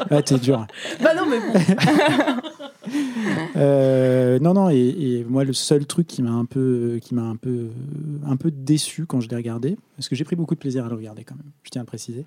ah, 0.09 0.21
t'es 0.21 0.37
dur. 0.37 0.65
Bah 1.03 1.13
non, 1.15 1.25
mais 1.29 1.39
bon. 1.39 1.59
Euh, 3.55 4.39
non, 4.39 4.53
non, 4.53 4.69
et, 4.69 4.77
et 4.77 5.23
moi, 5.23 5.43
le 5.43 5.53
seul 5.53 5.85
truc 5.85 6.07
qui 6.07 6.21
m'a 6.21 6.31
un 6.31 6.45
peu, 6.45 6.99
qui 7.01 7.15
m'a 7.15 7.23
un 7.23 7.35
peu, 7.35 7.67
un 8.25 8.35
peu 8.35 8.51
déçu 8.51 9.05
quand 9.05 9.21
je 9.21 9.29
l'ai 9.29 9.35
regardé, 9.35 9.77
parce 9.97 10.09
que 10.09 10.15
j'ai 10.15 10.23
pris 10.23 10.35
beaucoup 10.35 10.55
de 10.55 10.59
plaisir 10.59 10.85
à 10.85 10.89
le 10.89 10.95
regarder 10.95 11.23
quand 11.23 11.35
même, 11.35 11.51
je 11.63 11.69
tiens 11.69 11.81
à 11.81 11.83
le 11.83 11.87
préciser, 11.87 12.25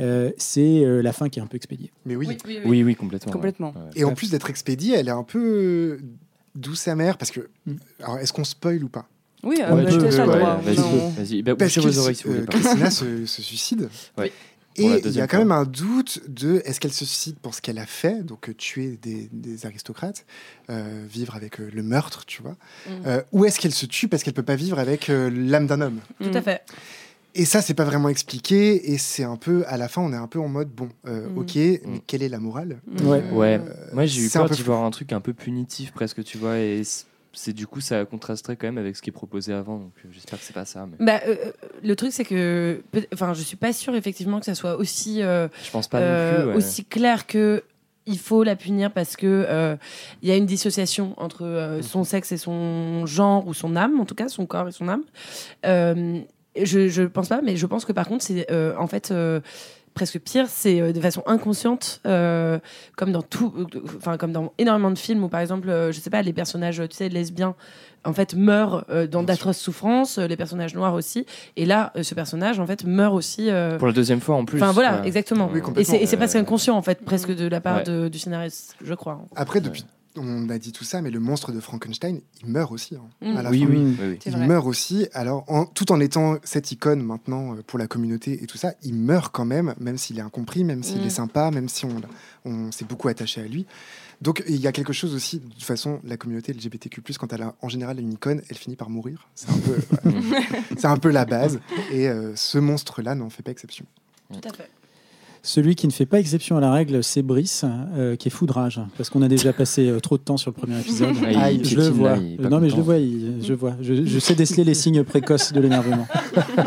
euh, 0.00 0.30
c'est 0.36 0.84
euh, 0.84 1.02
la 1.02 1.12
fin 1.12 1.28
qui 1.28 1.38
est 1.38 1.42
un 1.42 1.46
peu 1.46 1.56
expédiée. 1.56 1.90
Mais 2.06 2.16
oui. 2.16 2.26
Oui, 2.28 2.36
oui, 2.46 2.58
oui. 2.58 2.70
Oui, 2.70 2.82
oui, 2.84 2.94
complètement. 2.94 3.32
Complètement. 3.32 3.68
Ouais. 3.70 3.90
Et 4.00 4.04
en 4.04 4.14
plus 4.14 4.30
d'être 4.30 4.50
expédiée, 4.50 4.94
elle 4.96 5.08
est 5.08 5.12
un 5.12 5.24
peu 5.24 5.98
douce 6.54 6.88
amère 6.88 7.18
parce 7.18 7.30
que. 7.30 7.48
Mm. 7.66 7.72
Alors, 8.00 8.18
est-ce 8.18 8.32
qu'on 8.32 8.44
spoil 8.44 8.82
ou 8.84 8.88
pas? 8.88 9.06
Oui, 9.42 9.58
euh, 9.60 9.74
Ouais, 9.74 9.84
bah, 9.84 9.90
je 9.90 9.96
te 9.96 10.00
peux, 10.00 10.06
laisse 10.06 10.18
le 10.18 10.26
ouais, 10.26 10.38
droit. 10.38 10.56
Vas-y, 10.56 11.10
vas-y. 11.16 11.42
Bah, 11.42 11.54
Parce 11.54 11.74
bouchez 11.74 11.86
que 11.88 11.92
vos 11.92 11.98
oreilles 12.00 12.14
si 12.14 12.24
vous 12.24 12.34
euh. 12.34 12.46
Christina 12.46 12.90
se, 12.90 13.26
se 13.26 13.42
suicide. 13.42 13.88
Ouais. 14.16 14.32
Et 14.76 15.00
il 15.04 15.12
y 15.12 15.20
a 15.20 15.26
quand 15.26 15.36
fois. 15.36 15.44
même 15.44 15.52
un 15.52 15.64
doute 15.64 16.20
de 16.28 16.60
est-ce 16.64 16.80
qu'elle 16.80 16.92
se 16.92 17.04
suicide 17.04 17.36
pour 17.40 17.54
ce 17.54 17.62
qu'elle 17.62 17.78
a 17.78 17.86
fait, 17.86 18.24
donc 18.24 18.48
euh, 18.48 18.54
tuer 18.54 18.98
des, 19.00 19.28
des 19.32 19.66
aristocrates, 19.66 20.26
euh, 20.70 21.04
vivre 21.08 21.36
avec 21.36 21.60
euh, 21.60 21.70
le 21.72 21.82
meurtre, 21.82 22.24
tu 22.26 22.42
vois, 22.42 22.56
Mm. 22.86 22.90
euh, 23.06 23.22
ou 23.32 23.44
est-ce 23.44 23.60
qu'elle 23.60 23.74
se 23.74 23.86
tue 23.86 24.08
parce 24.08 24.22
qu'elle 24.22 24.34
peut 24.34 24.42
pas 24.42 24.56
vivre 24.56 24.78
avec 24.78 25.10
euh, 25.10 25.30
l'âme 25.30 25.66
d'un 25.66 25.80
homme? 25.80 26.00
Tout 26.20 26.30
à 26.34 26.42
fait. 26.42 26.62
Et 27.36 27.44
ça, 27.44 27.62
c'est 27.62 27.74
pas 27.74 27.84
vraiment 27.84 28.08
expliqué, 28.08 28.92
et 28.92 28.98
c'est 28.98 29.24
un 29.24 29.36
peu, 29.36 29.64
à 29.66 29.76
la 29.76 29.88
fin, 29.88 30.00
on 30.02 30.12
est 30.12 30.16
un 30.16 30.28
peu 30.28 30.38
en 30.38 30.48
mode 30.48 30.68
bon, 30.70 30.88
euh, 31.06 31.28
Mm. 31.28 31.38
ok, 31.38 31.54
mais 31.56 32.00
quelle 32.06 32.22
est 32.22 32.28
la 32.28 32.38
morale? 32.38 32.78
Mm. 32.86 33.06
Ouais. 33.08 33.24
Ouais, 33.32 33.60
moi 33.92 34.06
j'ai 34.06 34.22
eu 34.22 34.28
c'est 34.28 34.38
un 34.38 34.42
peur 34.42 34.50
peu 34.50 34.56
d'y 34.56 34.62
voir 34.62 34.84
un 34.84 34.90
truc 34.90 35.12
un 35.12 35.20
peu 35.20 35.32
punitif 35.32 35.92
presque, 35.92 36.22
tu 36.24 36.38
vois, 36.38 36.58
et 36.58 36.82
c'est 37.34 37.52
du 37.52 37.66
coup 37.66 37.80
ça 37.80 38.04
contrasterait 38.04 38.56
quand 38.56 38.66
même 38.66 38.78
avec 38.78 38.96
ce 38.96 39.02
qui 39.02 39.10
est 39.10 39.12
proposé 39.12 39.52
avant. 39.52 39.78
Donc 39.78 39.92
euh, 40.04 40.08
j'espère 40.12 40.38
que 40.38 40.44
c'est 40.44 40.52
pas 40.54 40.64
ça. 40.64 40.86
Mais 40.86 41.04
Bah, 41.04 41.20
euh, 41.26 41.36
euh, 41.46 41.52
le 41.82 41.96
truc, 41.96 42.12
c'est 42.12 42.24
que. 42.24 42.82
Enfin, 43.12 43.34
je 43.34 43.42
suis 43.42 43.56
pas 43.56 43.72
sûre, 43.72 43.94
effectivement, 43.94 44.38
que 44.40 44.46
ça 44.46 44.54
soit 44.54 44.76
aussi. 44.76 45.22
euh, 45.22 45.48
je 45.64 45.70
pense 45.70 45.88
pas 45.88 45.98
euh, 46.00 46.32
non 46.32 46.42
plus. 46.42 46.50
ouais. 46.50 46.56
aussi 46.56 46.84
clair 46.84 47.26
que 47.26 47.62
il 48.06 48.18
faut 48.18 48.42
la 48.44 48.54
punir 48.54 48.92
parce 48.92 49.16
que 49.16 49.76
il 50.22 50.28
y 50.28 50.32
a 50.32 50.36
une 50.36 50.44
dissociation 50.46 51.14
entre 51.16 51.44
euh, 51.46 51.80
son 51.80 52.04
sexe 52.04 52.32
et 52.32 52.36
son 52.36 53.06
genre 53.06 53.46
ou 53.46 53.54
son 53.54 53.76
âme 53.76 53.98
en 53.98 54.04
tout 54.04 54.14
cas 54.14 54.28
son 54.28 54.44
corps 54.44 54.68
et 54.68 54.72
son 54.72 54.88
âme 54.90 55.04
je 55.64 56.88
je 56.88 57.02
pense 57.02 57.28
pas 57.28 57.40
mais 57.42 57.56
je 57.56 57.66
pense 57.66 57.84
que 57.84 57.92
par 57.92 58.06
contre 58.06 58.22
c'est 58.24 58.46
en 58.78 58.86
fait 58.86 59.12
presque 59.94 60.18
pire, 60.18 60.46
c'est 60.48 60.80
euh, 60.80 60.92
de 60.92 61.00
façon 61.00 61.22
inconsciente, 61.26 62.00
euh, 62.06 62.58
comme 62.96 63.12
dans 63.12 63.22
tout, 63.22 63.52
euh, 63.56 63.80
enfin 63.96 64.16
comme 64.16 64.32
dans 64.32 64.52
énormément 64.58 64.90
de 64.90 64.98
films 64.98 65.22
où 65.24 65.28
par 65.28 65.40
exemple, 65.40 65.70
euh, 65.70 65.92
je 65.92 66.00
sais 66.00 66.10
pas, 66.10 66.20
les 66.22 66.32
personnages, 66.32 66.82
tu 66.90 66.96
sais, 66.96 67.08
lesbiens, 67.08 67.54
en 68.04 68.12
fait, 68.12 68.34
meurent 68.34 68.84
euh, 68.90 69.06
dans 69.06 69.22
d'atroces 69.22 69.56
souffrances, 69.58 70.18
euh, 70.18 70.26
les 70.26 70.36
personnages 70.36 70.74
noirs 70.74 70.94
aussi, 70.94 71.24
et 71.56 71.64
là, 71.64 71.92
euh, 71.96 72.02
ce 72.02 72.14
personnage, 72.14 72.58
en 72.60 72.66
fait, 72.66 72.84
meurt 72.84 73.14
aussi. 73.14 73.48
euh, 73.50 73.78
Pour 73.78 73.86
la 73.86 73.92
deuxième 73.92 74.20
fois 74.20 74.34
en 74.36 74.44
plus. 74.44 74.60
Enfin 74.62 74.72
voilà, 74.72 75.04
exactement. 75.06 75.48
Oui, 75.52 75.60
et 75.76 75.84
c'est 75.84 76.16
presque 76.16 76.36
inconscient 76.36 76.76
en 76.76 76.82
fait, 76.82 77.04
presque 77.04 77.34
de 77.34 77.46
la 77.46 77.60
part 77.60 77.76
Ouais. 77.78 77.82
de- 77.84 78.08
du 78.08 78.18
scénariste, 78.18 78.76
je 78.84 78.94
crois. 78.94 79.20
Après, 79.36 79.60
depuis, 79.60 79.84
on 80.16 80.48
a 80.48 80.58
dit 80.58 80.72
tout 80.72 80.84
ça, 80.84 81.02
mais 81.02 81.10
le 81.10 81.20
monstre 81.20 81.50
de 81.52 81.60
Frankenstein, 81.60 82.20
il 82.42 82.48
meurt 82.48 82.70
aussi. 82.72 82.94
hein, 82.96 83.00
Mm. 83.20 83.36
à 83.36 83.42
la 83.42 83.50
Oui, 83.50 83.60
fin. 83.60 83.66
oui, 83.66 83.76
oui, 83.76 83.96
oui. 84.00 84.18
C'est 84.22 84.30
Il 84.30 84.36
vrai. 84.36 84.46
meurt 84.46 84.66
aussi, 84.66 85.06
alors 85.12 85.44
en- 85.48 85.66
tout 85.66 85.90
en 85.92 86.00
étant 86.00 86.36
cette 86.44 86.70
icône 86.72 87.02
maintenant 87.02 87.54
euh, 87.56 87.62
pour 87.66 87.78
la 87.78 87.86
communauté 87.86 88.42
et 88.42 88.46
tout 88.46 88.58
ça, 88.58 88.74
il 88.82 88.94
meurt 88.94 89.32
quand 89.34 89.44
même, 89.44 89.74
même 89.80 89.98
s'il 89.98 90.18
est 90.18 90.22
incompris, 90.22 90.64
même 90.64 90.82
s'il 90.82 91.00
Mm. 91.02 91.06
est 91.06 91.10
sympa, 91.10 91.50
même 91.50 91.68
si 91.68 91.84
on, 91.84 92.00
on 92.44 92.70
s'est 92.72 92.84
beaucoup 92.84 93.08
attaché 93.08 93.40
à 93.40 93.46
lui. 93.46 93.66
Donc 94.22 94.44
il 94.48 94.56
y 94.60 94.66
a 94.68 94.72
quelque 94.72 94.92
chose 94.92 95.12
aussi, 95.14 95.40
de 95.40 95.48
toute 95.52 95.62
façon, 95.64 96.00
la 96.04 96.16
communauté 96.16 96.52
LGBTQ+, 96.52 97.02
quand 97.18 97.32
elle 97.32 97.42
a 97.42 97.54
en 97.60 97.68
général 97.68 97.98
une 97.98 98.12
icône, 98.12 98.40
elle 98.48 98.56
finit 98.56 98.76
par 98.76 98.88
mourir. 98.90 99.28
C'est 99.34 99.50
un 99.50 99.58
peu, 99.58 99.76
c'est 100.78 100.86
un 100.86 100.96
peu 100.96 101.10
la 101.10 101.24
base. 101.24 101.58
Et 101.90 102.08
euh, 102.08 102.34
ce 102.36 102.58
monstre-là 102.58 103.14
n'en 103.16 103.28
fait 103.30 103.42
pas 103.42 103.50
exception. 103.50 103.84
Tout 104.32 104.48
à 104.48 104.52
fait. 104.52 104.70
Celui 105.46 105.74
qui 105.74 105.86
ne 105.86 105.92
fait 105.92 106.06
pas 106.06 106.18
exception 106.20 106.56
à 106.56 106.60
la 106.60 106.72
règle, 106.72 107.04
c'est 107.04 107.20
Brice, 107.20 107.66
euh, 107.94 108.16
qui 108.16 108.28
est 108.28 108.30
foudrage, 108.30 108.80
parce 108.96 109.10
qu'on 109.10 109.20
a 109.20 109.28
déjà 109.28 109.52
passé 109.52 109.90
euh, 109.90 110.00
trop 110.00 110.16
de 110.16 110.22
temps 110.22 110.38
sur 110.38 110.50
le 110.50 110.54
premier 110.54 110.80
épisode. 110.80 111.14
Ah, 111.36 111.52
il 111.52 111.62
je 111.66 111.76
le 111.76 111.88
vois. 111.88 112.16
là, 112.16 112.48
non, 112.48 112.60
mais 112.60 112.70
je 112.70 112.76
le 112.76 112.82
vois, 112.82 112.96
il- 112.96 113.44
je 113.44 113.52
vois. 113.52 113.76
Je, 113.82 114.06
je 114.06 114.18
sais 114.18 114.34
déceler 114.34 114.64
les 114.64 114.72
signes 114.72 115.04
précoces 115.04 115.52
de 115.52 115.60
l'énervement. 115.60 116.06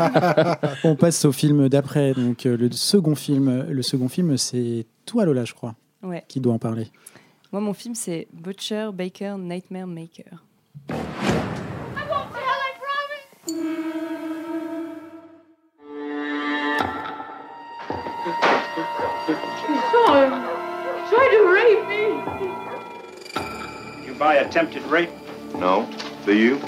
On 0.84 0.94
passe 0.94 1.24
au 1.24 1.32
film 1.32 1.68
d'après. 1.68 2.14
Donc 2.14 2.46
euh, 2.46 2.56
le 2.56 2.70
second 2.70 3.16
film, 3.16 3.66
le 3.68 3.82
second 3.82 4.08
film, 4.08 4.36
c'est 4.36 4.86
toi 5.06 5.24
Lola, 5.24 5.44
je 5.44 5.54
crois, 5.54 5.74
Ouais. 6.04 6.24
qui 6.28 6.38
doit 6.38 6.52
en 6.54 6.58
parler. 6.60 6.86
Moi, 7.52 7.60
mon 7.60 7.72
film, 7.74 7.96
c'est 7.96 8.28
Butcher, 8.32 8.90
Baker, 8.94 9.34
Nightmare 9.40 9.86
Maker. 9.88 10.44
You 24.06 24.14
buy 24.18 24.36
attempted 24.36 24.82
rape? 24.84 25.10
No. 25.56 25.86
Do 26.24 26.34
you? 26.34 26.58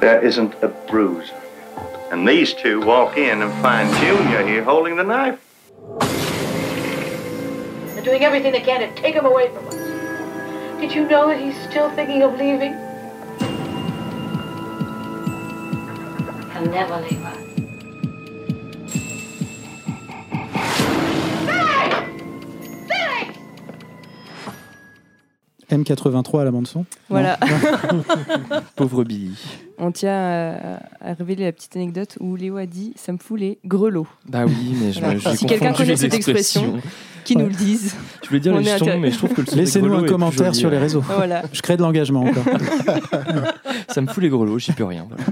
There 0.00 0.24
isn't 0.24 0.54
a 0.62 0.68
bruise. 0.68 1.30
And 2.10 2.26
these 2.26 2.54
two 2.54 2.80
walk 2.80 3.18
in 3.18 3.42
and 3.42 3.52
find 3.62 3.94
Junior 3.96 4.46
here 4.46 4.64
holding 4.64 4.96
the 4.96 5.04
knife. 5.04 5.38
They're 7.94 8.02
doing 8.02 8.24
everything 8.24 8.52
they 8.52 8.60
can 8.60 8.80
to 8.80 8.94
take 9.02 9.14
him 9.14 9.26
away 9.26 9.50
from 9.50 9.66
us. 9.68 9.74
Did 10.80 10.94
you 10.94 11.06
know 11.06 11.28
that 11.28 11.38
he's 11.38 11.58
still 11.68 11.90
thinking 11.90 12.22
of 12.22 12.32
leaving? 12.38 12.72
He'll 16.52 16.70
never 16.70 16.98
leave 17.02 17.22
us. 17.22 17.45
M83 25.70 26.40
à 26.40 26.44
la 26.44 26.50
bande 26.50 26.66
son. 26.66 26.84
Voilà. 27.08 27.38
Pauvre 28.76 29.04
Billy. 29.04 29.36
On 29.78 29.92
tient 29.92 30.12
à, 30.12 30.80
à 31.00 31.14
révéler 31.14 31.44
la 31.44 31.52
petite 31.52 31.76
anecdote 31.76 32.16
où 32.20 32.36
Léo 32.36 32.56
a 32.56 32.66
dit 32.66 32.92
Ça 32.96 33.12
me 33.12 33.18
fout 33.18 33.38
les 33.38 33.58
grelots. 33.64 34.06
Bah 34.28 34.44
oui, 34.46 34.74
mais 34.80 34.92
je 34.92 35.00
Voilà. 35.00 35.36
Si 35.36 35.46
quelqu'un 35.46 35.72
connaît 35.72 35.96
cette 35.96 36.14
expression. 36.14 36.80
Qui 37.24 37.36
nous 37.36 37.46
le 37.46 37.54
disent. 37.54 37.96
Je 38.22 38.28
voulais 38.28 38.38
dire 38.40 38.54
On 38.54 38.58
les 38.58 38.64
jetons, 38.64 39.00
mais 39.00 39.10
je 39.10 39.18
trouve 39.18 39.34
que 39.34 39.40
le 39.40 39.56
Laissez-nous 39.56 39.92
un 39.92 40.06
commentaire 40.06 40.46
joli, 40.46 40.58
sur 40.58 40.70
les 40.70 40.76
ouais. 40.76 40.82
réseaux. 40.82 41.00
Voilà. 41.00 41.42
Je 41.52 41.60
crée 41.60 41.76
de 41.76 41.82
l'engagement 41.82 42.20
encore. 42.22 42.44
Ça 43.88 44.00
me 44.00 44.06
fout 44.06 44.22
les 44.22 44.28
grelots, 44.28 44.60
j'y 44.60 44.70
peux 44.72 44.84
rien. 44.84 45.08
voilà. 45.08 45.24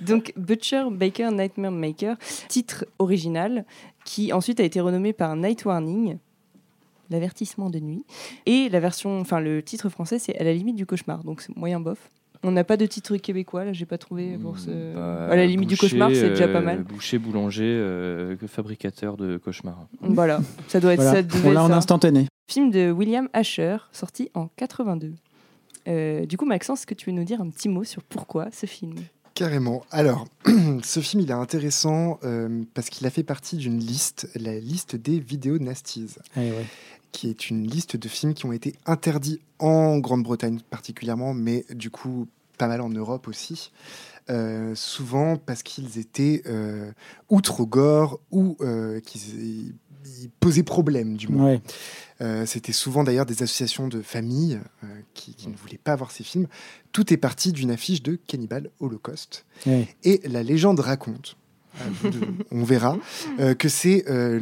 Donc, 0.00 0.32
Butcher, 0.36 0.84
Baker, 0.90 1.30
Nightmare 1.32 1.72
Maker, 1.72 2.16
titre 2.48 2.86
original, 2.98 3.66
qui 4.06 4.32
ensuite 4.32 4.60
a 4.60 4.62
été 4.64 4.80
renommé 4.80 5.12
par 5.12 5.36
Night 5.36 5.66
Warning, 5.66 6.16
l'avertissement 7.10 7.70
de 7.70 7.78
nuit. 7.78 8.04
Et 8.46 8.68
la 8.68 8.80
version, 8.80 9.20
enfin, 9.20 9.40
le 9.40 9.62
titre 9.62 9.88
français, 9.88 10.18
c'est 10.18 10.38
À 10.38 10.44
la 10.44 10.52
limite 10.52 10.76
du 10.76 10.86
cauchemar, 10.86 11.24
donc 11.24 11.40
c'est 11.40 11.54
moyen 11.56 11.80
bof. 11.80 12.10
On 12.44 12.52
n'a 12.52 12.62
pas 12.62 12.76
de 12.76 12.86
titre 12.86 13.16
québécois, 13.16 13.64
là, 13.64 13.72
j'ai 13.72 13.86
pas 13.86 13.98
trouvé 13.98 14.38
pour 14.38 14.58
ce. 14.58 14.94
Bah, 14.94 15.26
à 15.28 15.34
la 15.34 15.44
limite 15.44 15.68
du 15.68 15.76
cauchemar, 15.76 16.10
c'est 16.14 16.30
déjà 16.30 16.46
pas 16.46 16.58
euh, 16.58 16.62
mal. 16.62 16.82
Boucher, 16.84 17.18
boulanger, 17.18 17.64
euh, 17.64 18.36
fabricateur 18.46 19.16
de 19.16 19.38
cauchemars. 19.38 19.88
Voilà, 20.00 20.40
ça 20.68 20.78
doit 20.78 20.92
être 20.94 21.02
Voilà. 21.02 21.22
ça. 21.22 21.38
On 21.44 21.50
l'a 21.50 21.64
en 21.64 21.72
instantané. 21.72 22.26
Film 22.48 22.70
de 22.70 22.92
William 22.92 23.28
Asher, 23.32 23.76
sorti 23.92 24.30
en 24.34 24.48
82. 24.56 25.14
Euh, 25.88 26.26
du 26.26 26.36
coup, 26.36 26.46
Maxence, 26.46 26.80
est-ce 26.80 26.86
que 26.86 26.94
tu 26.94 27.10
veux 27.10 27.16
nous 27.16 27.24
dire 27.24 27.40
un 27.40 27.48
petit 27.50 27.68
mot 27.68 27.82
sur 27.84 28.02
pourquoi 28.02 28.48
ce 28.52 28.66
film? 28.66 28.94
Carrément. 29.34 29.84
Alors, 29.90 30.26
ce 30.82 31.00
film, 31.00 31.22
il 31.22 31.30
est 31.30 31.34
intéressant 31.34 32.18
euh, 32.24 32.62
parce 32.74 32.90
qu'il 32.90 33.06
a 33.06 33.10
fait 33.10 33.22
partie 33.22 33.56
d'une 33.56 33.78
liste, 33.78 34.28
la 34.34 34.58
liste 34.58 34.96
des 34.96 35.18
vidéos 35.20 35.58
nasties. 35.58 36.16
Eh 36.36 36.40
ouais. 36.40 36.66
Qui 37.12 37.28
est 37.28 37.50
une 37.50 37.66
liste 37.66 37.96
de 37.96 38.08
films 38.08 38.34
qui 38.34 38.46
ont 38.46 38.52
été 38.52 38.74
interdits 38.86 39.40
en 39.58 39.98
Grande-Bretagne 39.98 40.60
particulièrement, 40.70 41.34
mais 41.34 41.64
du 41.70 41.90
coup 41.90 42.28
pas 42.58 42.68
mal 42.68 42.80
en 42.80 42.90
Europe 42.90 43.28
aussi. 43.28 43.70
Euh, 44.30 44.74
souvent 44.74 45.38
parce 45.38 45.62
qu'ils 45.62 45.98
étaient 45.98 46.42
euh, 46.46 46.92
ou 47.30 47.40
trop 47.40 47.64
gore 47.64 48.20
ou 48.30 48.58
euh, 48.60 49.00
qu'ils 49.00 49.72
ils 50.20 50.30
posaient 50.40 50.62
problème 50.62 51.16
du 51.16 51.28
moins. 51.28 51.46
Ouais. 51.46 51.62
Euh, 52.20 52.44
C'était 52.44 52.72
souvent 52.72 53.04
d'ailleurs 53.04 53.24
des 53.24 53.42
associations 53.42 53.88
de 53.88 54.02
familles 54.02 54.60
qui, 55.14 55.34
qui 55.34 55.48
ne 55.48 55.56
voulaient 55.56 55.80
pas 55.82 55.96
voir 55.96 56.10
ces 56.10 56.24
films. 56.24 56.46
Tout 56.92 57.10
est 57.12 57.16
parti 57.16 57.52
d'une 57.52 57.70
affiche 57.70 58.02
de 58.02 58.16
Cannibal 58.26 58.70
Holocaust. 58.80 59.46
Ouais. 59.66 59.88
Et 60.04 60.20
la 60.28 60.42
légende 60.42 60.80
raconte, 60.80 61.37
de- 62.04 62.10
on 62.50 62.64
verra, 62.64 62.96
euh, 63.40 63.54
que 63.54 63.68
c'est 63.68 64.04
euh, 64.08 64.38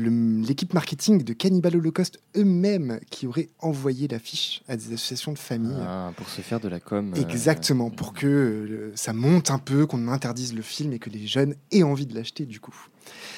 l'équipe 0.46 0.72
marketing 0.74 1.22
de 1.22 1.32
Cannibal 1.32 1.76
Holocaust 1.76 2.18
eux-mêmes 2.36 3.00
qui 3.10 3.26
auraient 3.26 3.48
envoyé 3.60 4.08
l'affiche 4.08 4.62
à 4.68 4.76
des 4.76 4.86
associations 4.94 5.32
de 5.32 5.38
familles. 5.38 5.76
Ah, 5.80 6.12
pour 6.16 6.28
se 6.28 6.40
faire 6.40 6.60
de 6.60 6.68
la 6.68 6.80
com. 6.80 7.12
euh, 7.16 7.20
Exactement, 7.20 7.90
pour 7.90 8.12
que 8.12 8.26
euh, 8.26 8.92
ça 8.94 9.12
monte 9.12 9.50
un 9.50 9.58
peu, 9.58 9.86
qu'on 9.86 10.08
interdise 10.08 10.54
le 10.54 10.62
film 10.62 10.92
et 10.92 10.98
que 10.98 11.10
les 11.10 11.26
jeunes 11.26 11.54
aient 11.72 11.82
envie 11.82 12.06
de 12.06 12.14
l'acheter 12.14 12.46
du 12.46 12.60
coup. 12.60 12.74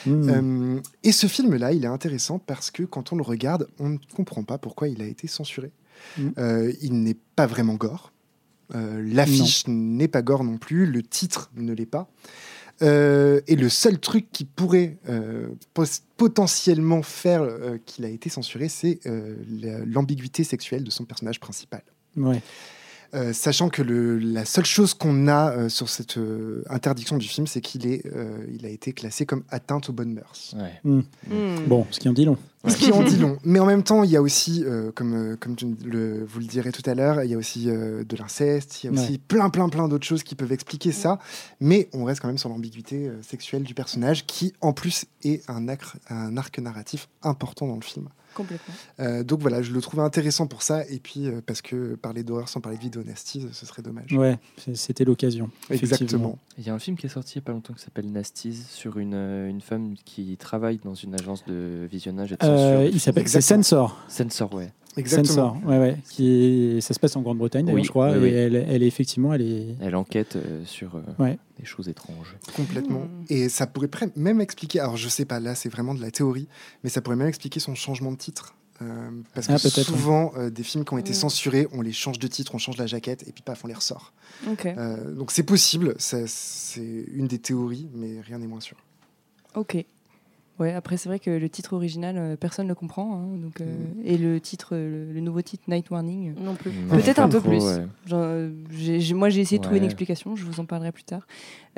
Mmh. 0.07 0.29
Euh, 0.29 0.81
et 1.03 1.13
ce 1.13 1.27
film-là, 1.27 1.73
il 1.73 1.85
est 1.85 1.89
intéressant 1.89 2.39
parce 2.39 2.71
que 2.71 2.85
quand 2.85 3.13
on 3.13 3.17
le 3.17 3.23
regarde, 3.23 3.69
on 3.79 3.91
ne 3.91 3.99
comprend 4.15 4.43
pas 4.43 4.57
pourquoi 4.59 4.89
il 4.89 5.03
a 5.03 5.07
été 5.07 5.27
censuré. 5.29 5.73
Mm. 6.17 6.29
Euh, 6.39 6.73
il 6.81 7.03
n'est 7.03 7.17
pas 7.37 7.47
vraiment 7.47 7.75
gore. 7.75 8.13
Euh, 8.75 9.03
L'affiche 9.05 9.65
n'est 9.67 10.09
pas 10.09 10.23
gore 10.23 10.45
non 10.45 10.57
plus. 10.59 10.87
Le 10.87 11.03
titre 11.03 11.51
ne 11.57 11.73
l'est 11.73 11.87
pas. 11.87 12.09
Euh, 12.81 13.41
et 13.49 13.57
le 13.57 13.69
seul 13.69 13.99
truc 13.99 14.31
qui 14.31 14.45
pourrait 14.45 14.99
euh, 15.09 15.49
potentiellement 16.17 17.03
faire 17.03 17.43
euh, 17.43 17.79
qu'il 17.85 18.05
a 18.05 18.09
été 18.09 18.29
censuré, 18.31 18.69
c'est 18.69 19.01
la- 19.05 19.85
l'ambiguïté 19.85 20.45
sexuelle 20.45 20.85
de 20.85 20.91
son 20.91 21.05
personnage 21.05 21.41
principal. 21.41 21.83
Euh, 23.15 23.33
sachant 23.33 23.71
que 23.71 23.81
le- 23.81 24.19
la 24.19 24.45
seule 24.45 24.67
chose 24.67 24.93
qu'on 24.93 25.29
a 25.29 25.51
euh, 25.53 25.69
sur 25.71 25.89
cette 25.89 26.19
euh, 26.19 26.63
interdiction 26.69 27.17
du 27.17 27.27
film, 27.27 27.47
c'est 27.47 27.63
qu'il 27.63 27.87
est, 27.87 28.05
euh, 28.15 28.45
il 28.53 28.67
a 28.67 28.69
été 28.69 28.93
classé 28.93 29.25
comme 29.25 29.45
atteinte 29.49 29.89
aux 29.89 29.95
bonnes 29.95 30.13
mœurs. 30.13 30.55
Ouais. 30.59 30.73
Hmm. 30.85 31.01
Bon, 31.67 31.87
ce 31.91 31.99
qui 32.01 32.09
en 32.09 32.13
dit 32.13 32.27
long. 32.27 32.37
Ce 32.67 32.77
qui 32.77 32.93
en 32.93 33.03
dit 33.03 33.17
long. 33.17 33.39
Mais 33.45 33.61
en 33.61 33.65
même 33.67 33.83
temps, 33.83 34.03
il 34.03 34.11
y 34.11 34.17
a 34.17 34.21
aussi, 34.21 34.63
euh, 34.67 34.93
comme, 34.95 35.39
comme 35.41 35.57
tu 35.57 35.75
le, 35.87 36.23
vous 36.27 36.41
le 36.41 36.45
direz 36.45 36.71
tout 36.71 36.83
à 36.85 36.95
l'heure, 36.95 37.23
il 37.23 37.31
y 37.31 37.35
a 37.35 37.39
aussi 37.39 37.71
euh, 37.71 38.05
de 38.05 38.17
l'inceste, 38.17 38.85
il 38.85 38.89
y 38.89 38.91
a 38.91 38.93
aussi 39.01 39.13
Ouais. 39.13 39.21
plein, 39.27 39.49
plein, 39.49 39.71
plein 39.71 39.89
d'autres 39.89 40.07
choses 40.07 40.23
qui 40.23 40.35
peuvent 40.35 40.53
expliquer 40.53 40.93
ça. 40.93 41.19
Mais 41.61 41.89
on 41.95 42.05
reste 42.05 42.21
quand 42.21 42.29
même 42.29 42.37
sur 42.37 42.51
l'ambiguïté 42.51 43.09
euh, 43.09 43.23
sexuelle 43.23 43.63
du 43.63 43.73
personnage, 43.73 44.27
qui 44.27 44.53
en 44.61 44.75
plus 44.75 45.07
est 45.25 45.49
un 45.49 45.67
arc 46.37 46.59
narratif 46.59 47.09
important 47.23 47.67
dans 47.69 47.77
le 47.77 47.81
film. 47.83 48.09
Complètement. 48.39 48.75
Euh, 49.01 49.23
donc 49.25 49.41
voilà, 49.41 49.61
je 49.63 49.73
le 49.73 49.81
trouvais 49.83 50.03
intéressant 50.03 50.47
pour 50.47 50.63
ça. 50.63 50.87
Et 50.89 50.99
puis, 51.01 51.27
euh, 51.27 51.41
parce 51.45 51.61
que 51.61 51.97
parler 51.97 52.23
d'horreur 52.23 52.49
sans 52.49 52.61
parler 52.61 52.79
de 52.79 52.83
vidéo 52.83 53.03
nasty, 53.05 53.45
ce 53.53 53.67
serait 53.67 53.83
dommage. 53.83 54.11
Ouais, 54.13 54.39
c'était 54.75 55.05
l'occasion. 55.05 55.51
Exactement. 55.71 56.39
Il 56.57 56.65
y 56.67 56.71
a 56.71 56.75
un 56.75 56.79
film 56.79 56.97
qui 56.97 57.07
est 57.07 57.11
sorti 57.11 57.35
il 57.35 57.39
n'y 57.39 57.43
a 57.43 57.47
pas 57.47 57.53
longtemps 57.53 57.75
qui 57.75 57.83
s'appelle 57.83 58.11
Nasties 58.11 58.65
sur 58.71 58.99
une, 58.99 59.15
euh, 59.15 59.49
une 59.49 59.61
femme 59.61 59.95
qui 60.05 60.37
travaille 60.39 60.79
dans 60.85 60.95
une 60.95 61.15
agence 61.15 61.45
de 61.47 61.87
visionnage 61.91 62.33
et 62.33 62.37
de 62.37 62.45
Euh, 62.45 62.77
censure. 62.85 62.95
il 62.95 63.01
s'appelle 63.01 63.29
c'est 63.29 63.39
Exactement. 63.39 63.63
Sensor. 63.65 64.01
Sensor, 64.09 64.55
ouais. 64.55 64.73
Exactement. 64.99 65.55
Sensor, 65.55 65.57
ouais, 65.67 65.79
ouais, 65.79 65.97
qui 66.11 66.29
est- 66.29 66.81
ça 66.81 66.93
se 66.95 66.99
passe 67.01 67.15
en 67.17 67.23
Grande-Bretagne, 67.23 67.71
Oui, 67.73 67.85
je 67.85 67.89
crois, 67.91 68.17
oui, 68.19 68.29
et. 68.29 68.33
Elle, 68.35 68.57
elle 68.57 68.83
est 68.83 68.87
effectivement, 68.87 69.33
elle 69.33 69.43
est. 69.43 69.77
Elle 69.81 69.95
enquête 69.97 70.37
euh, 70.37 70.65
sur 70.65 70.97
euh, 70.97 71.03
Ouais. 71.23 71.39
des 71.59 71.65
choses 71.65 71.89
étranges. 71.89 72.37
Complètement. 72.57 73.01
Mm. 73.01 73.25
Et 73.31 73.49
ça 73.49 73.67
pourrait 73.67 73.89
même 74.17 74.41
expliquer, 74.41 74.81
alors 74.81 74.97
je 74.97 75.09
sais 75.09 75.25
pas, 75.25 75.41
là 75.41 75.55
c'est 75.55 75.69
vraiment 75.69 75.95
de 75.95 76.01
la 76.01 76.11
théorie, 76.11 76.49
mais 76.85 76.91
ça 76.91 77.01
pourrait 77.01 77.17
même 77.17 77.29
expliquer 77.29 77.61
son 77.61 77.75
changement 77.75 78.13
de 78.13 78.17
titre. 78.19 78.55
Euh, 78.81 79.11
parce 79.35 79.49
que 79.49 79.53
Ah, 79.55 79.59
peut-être, 79.59 79.83
souvent, 79.89 80.31
euh, 80.37 80.51
des 80.51 80.63
films 80.63 80.85
qui 80.85 80.95
ont 80.95 80.99
été 80.99 81.11
Mm. 81.11 81.15
censurés, 81.15 81.67
on 81.73 81.81
les 81.81 81.91
change 81.93 82.19
de 82.21 82.27
titre, 82.29 82.55
on 82.55 82.59
change 82.59 82.77
la 82.77 82.87
jaquette, 82.87 83.27
et 83.27 83.33
puis 83.33 83.43
paf, 83.43 83.65
on 83.65 83.69
les 83.69 83.75
ressort. 83.75 84.13
Ok. 84.49 84.67
Euh, 84.67 85.15
donc 85.15 85.33
c'est 85.33 85.43
possible, 85.43 85.95
c'est 85.99 86.27
une 87.13 87.27
des 87.27 87.39
théories, 87.41 87.89
mais 87.95 88.21
rien 88.21 88.39
n'est 88.39 88.47
moins 88.47 88.61
sûr. 88.61 88.77
Ok. 89.57 89.85
Ouais, 90.59 90.73
après, 90.73 90.97
c'est 90.97 91.09
vrai 91.09 91.21
que 91.21 91.31
le 91.31 91.49
titre 91.49 91.75
original, 91.75 92.17
euh, 92.19 92.37
personne 92.37 92.67
ne 92.67 92.71
le 92.71 92.75
comprend. 92.75 93.15
hein, 93.17 93.37
donc, 93.37 93.61
euh, 93.61 93.77
Et 94.03 94.19
le 94.19 94.41
titre, 94.41 94.75
le, 94.75 95.13
le 95.13 95.21
nouveau 95.21 95.41
titre, 95.41 95.63
Night 95.69 95.89
Warning, 95.91 96.31
euh, 96.37 96.41
Non 96.45 96.55
plus. 96.57 96.73
Non, 96.73 96.97
Peut-être 96.97 97.17
pas 97.17 97.23
un 97.23 97.29
peu 97.29 97.39
trop, 97.39 97.49
plus. 97.51 97.63
ouais. 97.65 97.87
Genre, 98.07 98.21
euh, 98.23 98.51
j'ai- 98.73 98.99
j'ai- 98.99 99.15
moi, 99.15 99.29
j'ai 99.29 99.41
essayé 99.41 99.59
de 99.59 99.63
trouver 99.63 99.79
une 99.79 99.85
Ouais. 99.85 99.87
explication, 99.91 100.35
je 100.35 100.45
vous 100.45 100.59
en 100.59 100.65
parlerai 100.65 100.91
plus 100.91 101.05
tard. 101.05 101.27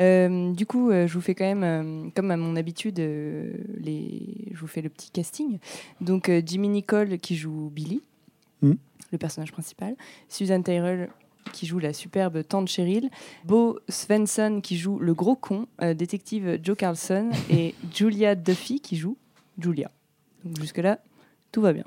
Euh, 0.00 0.52
du 0.54 0.64
coup, 0.64 0.90
euh, 0.90 1.06
je 1.06 1.12
vous 1.12 1.20
fais 1.20 1.34
quand 1.34 1.44
même, 1.44 1.62
euh, 1.62 2.08
comme 2.16 2.30
à 2.30 2.38
mon 2.38 2.56
habitude, 2.56 3.00
euh, 3.00 3.52
les... 3.78 4.48
je 4.54 4.58
vous 4.58 4.66
fais 4.66 4.80
le 4.80 4.88
petit 4.88 5.10
casting. 5.10 5.58
Donc, 6.00 6.28
euh, 6.30 6.40
Jimmy 6.44 6.68
Nicole 6.68 7.18
qui 7.18 7.36
joue 7.36 7.70
Billy, 7.70 8.00
Mm. 8.62 8.72
le 9.12 9.18
personnage 9.18 9.52
principal. 9.52 9.94
Susan 10.28 10.62
Tyrrell 10.62 11.10
qui 11.52 11.66
joue 11.66 11.78
la 11.78 11.92
superbe 11.92 12.42
tante 12.46 12.68
Cheryl. 12.68 13.10
Bo 13.44 13.78
Svensson 13.88 14.60
qui 14.62 14.76
joue 14.76 14.98
le 14.98 15.14
gros 15.14 15.36
con, 15.36 15.66
euh, 15.82 15.94
détective 15.94 16.58
Joe 16.62 16.76
Carlson. 16.76 17.30
et 17.50 17.74
Julia 17.94 18.34
Duffy 18.34 18.80
qui 18.80 18.96
joue 18.96 19.16
Julia. 19.58 19.90
Donc, 20.44 20.58
jusque-là, 20.60 21.00
tout 21.52 21.60
va 21.60 21.72
bien. 21.72 21.84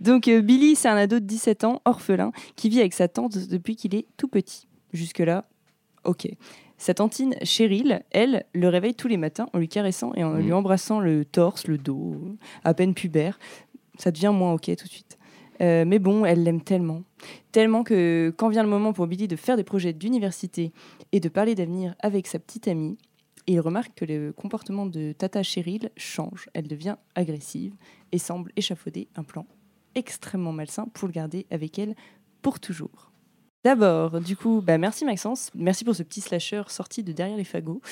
Donc 0.00 0.28
euh, 0.28 0.40
Billy, 0.40 0.76
c'est 0.76 0.88
un 0.88 0.96
ado 0.96 1.18
de 1.18 1.24
17 1.24 1.64
ans, 1.64 1.82
orphelin, 1.84 2.32
qui 2.54 2.68
vit 2.68 2.80
avec 2.80 2.94
sa 2.94 3.08
tante 3.08 3.36
depuis 3.48 3.74
qu'il 3.76 3.94
est 3.94 4.06
tout 4.16 4.28
petit. 4.28 4.68
Jusque-là, 4.92 5.44
ok. 6.04 6.28
Sa 6.76 6.94
tantine 6.94 7.34
Cheryl, 7.42 8.02
elle, 8.12 8.44
le 8.54 8.68
réveille 8.68 8.94
tous 8.94 9.08
les 9.08 9.16
matins 9.16 9.48
en 9.52 9.58
lui 9.58 9.68
caressant 9.68 10.12
et 10.14 10.22
en 10.22 10.34
Mhm. 10.34 10.40
lui 10.42 10.52
embrassant 10.52 11.00
le 11.00 11.24
torse, 11.24 11.66
le 11.66 11.76
dos, 11.78 12.14
à 12.62 12.72
peine 12.74 12.94
pubère. 12.94 13.38
Ça 13.98 14.12
devient 14.12 14.30
moins 14.32 14.52
ok 14.52 14.66
tout 14.76 14.84
de 14.84 14.90
suite. 14.90 15.17
Euh, 15.60 15.84
mais 15.86 15.98
bon, 15.98 16.24
elle 16.24 16.42
l'aime 16.42 16.62
tellement. 16.62 17.02
Tellement 17.52 17.82
que 17.82 18.32
quand 18.36 18.48
vient 18.48 18.62
le 18.62 18.68
moment 18.68 18.92
pour 18.92 19.06
Billy 19.06 19.28
de 19.28 19.36
faire 19.36 19.56
des 19.56 19.64
projets 19.64 19.92
d'université 19.92 20.72
et 21.12 21.20
de 21.20 21.28
parler 21.28 21.54
d'avenir 21.54 21.94
avec 22.00 22.26
sa 22.26 22.38
petite 22.38 22.68
amie, 22.68 22.96
il 23.46 23.60
remarque 23.60 23.94
que 23.94 24.04
le 24.04 24.32
comportement 24.32 24.86
de 24.86 25.12
Tata 25.12 25.42
Cheryl 25.42 25.90
change. 25.96 26.48
Elle 26.52 26.68
devient 26.68 26.96
agressive 27.14 27.74
et 28.12 28.18
semble 28.18 28.52
échafauder 28.56 29.08
un 29.16 29.24
plan 29.24 29.46
extrêmement 29.94 30.52
malsain 30.52 30.86
pour 30.92 31.08
le 31.08 31.12
garder 31.12 31.46
avec 31.50 31.78
elle 31.78 31.94
pour 32.42 32.60
toujours. 32.60 33.07
D'abord, 33.68 34.18
du 34.22 34.34
coup, 34.34 34.62
bah 34.66 34.78
merci 34.78 35.04
Maxence, 35.04 35.50
merci 35.54 35.84
pour 35.84 35.94
ce 35.94 36.02
petit 36.02 36.22
slasher 36.22 36.62
sorti 36.68 37.02
de 37.02 37.12
derrière 37.12 37.36
les 37.36 37.44
fagots. 37.44 37.82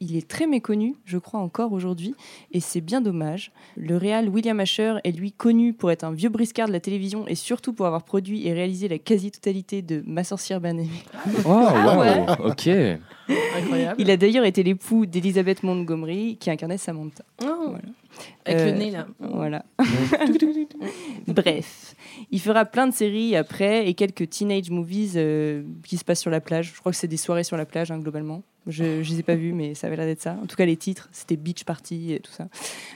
Il 0.00 0.16
est 0.16 0.26
très 0.26 0.48
méconnu, 0.48 0.96
je 1.04 1.16
crois 1.16 1.38
encore 1.38 1.72
aujourd'hui, 1.72 2.16
et 2.50 2.58
c'est 2.58 2.80
bien 2.80 3.00
dommage. 3.00 3.52
Le 3.76 3.96
réal 3.96 4.28
William 4.28 4.58
Asher 4.58 4.96
est 5.04 5.12
lui 5.12 5.30
connu 5.30 5.74
pour 5.74 5.92
être 5.92 6.02
un 6.02 6.10
vieux 6.10 6.28
briscard 6.28 6.66
de 6.66 6.72
la 6.72 6.80
télévision 6.80 7.24
et 7.28 7.36
surtout 7.36 7.72
pour 7.72 7.86
avoir 7.86 8.02
produit 8.02 8.48
et 8.48 8.52
réalisé 8.52 8.88
la 8.88 8.98
quasi-totalité 8.98 9.80
de 9.80 10.02
Ma 10.08 10.24
sorcière 10.24 10.60
bien 10.60 10.72
aimée. 10.76 10.90
Oh, 11.44 11.50
wow, 11.50 12.00
ouais. 12.00 12.26
ok. 12.44 12.68
Incroyable. 13.56 14.00
Il 14.00 14.10
a 14.10 14.16
d'ailleurs 14.16 14.44
été 14.44 14.64
l'époux 14.64 15.06
d'Elizabeth 15.06 15.62
Montgomery 15.62 16.36
qui 16.36 16.50
incarnait 16.50 16.78
Samantha. 16.78 17.22
Oh. 17.44 17.46
Voilà. 17.68 17.78
Avec 18.44 18.60
Euh, 18.60 18.72
le 18.72 18.78
nez 18.78 18.90
là. 18.90 19.06
Voilà. 19.20 19.64
Bref, 21.28 21.94
il 22.30 22.40
fera 22.40 22.64
plein 22.64 22.86
de 22.86 22.94
séries 22.94 23.36
après 23.36 23.88
et 23.88 23.94
quelques 23.94 24.28
teenage 24.28 24.70
movies 24.70 25.12
euh, 25.16 25.62
qui 25.84 25.96
se 25.98 26.04
passent 26.04 26.20
sur 26.20 26.30
la 26.30 26.40
plage. 26.40 26.72
Je 26.74 26.80
crois 26.80 26.92
que 26.92 26.98
c'est 26.98 27.08
des 27.08 27.16
soirées 27.16 27.44
sur 27.44 27.56
la 27.56 27.64
plage 27.66 27.90
hein, 27.90 27.98
globalement. 27.98 28.42
Je 28.66 28.84
ne 28.84 29.02
les 29.02 29.18
ai 29.18 29.22
pas 29.22 29.34
vues, 29.34 29.52
mais 29.52 29.74
ça 29.74 29.88
avait 29.88 29.96
l'air 29.96 30.06
d'être 30.06 30.22
ça. 30.22 30.36
En 30.42 30.46
tout 30.46 30.54
cas, 30.56 30.64
les 30.66 30.76
titres, 30.76 31.08
c'était 31.12 31.36
Beach 31.36 31.64
Party 31.64 32.12
et 32.12 32.20
tout 32.20 32.30
ça. 32.32 32.48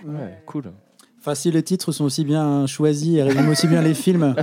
Ouais, 0.07 0.39
cool. 0.47 0.73
Enfin, 1.19 1.35
si 1.35 1.51
les 1.51 1.65
titres 1.65 1.91
sont 1.91 2.05
aussi 2.05 2.25
bien 2.25 2.69
choisis 2.69 3.17
et 3.17 3.23
résument 3.25 3.49
aussi 3.51 3.67
bien 3.67 3.83
les 3.83 3.95
films 3.95 4.37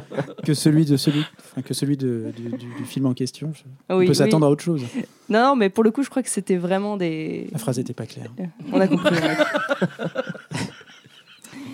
que 0.44 0.54
celui 0.54 0.84
de 0.84 0.98
celui, 0.98 1.24
que 1.64 1.74
celui 1.74 1.96
de- 1.96 2.34
du, 2.36 2.50
du- 2.50 2.58
du 2.78 2.84
film 2.86 3.06
en 3.06 3.14
question, 3.14 3.54
je- 3.54 3.64
on 3.88 4.00
oui, 4.00 4.06
peut 4.06 4.10
oui. 4.12 4.16
s'attendre 4.18 4.46
à 4.46 4.50
autre 4.50 4.64
chose. 4.66 4.82
Non, 5.30 5.40
non, 5.42 5.56
mais 5.56 5.70
pour 5.70 5.86
le 5.86 5.92
coup, 5.92 6.04
je 6.04 6.10
crois 6.10 6.22
que 6.24 6.30
c'était 6.30 6.58
vraiment 6.58 6.98
des. 6.98 7.48
La 7.54 7.58
phrase 7.58 7.78
n'était 7.78 7.94
pas 7.94 8.06
claire. 8.06 8.34
On 8.74 8.82
a 8.82 8.88
compris. 8.90 9.16
on 9.16 9.26
a 9.30 9.36
compris. 9.36 10.26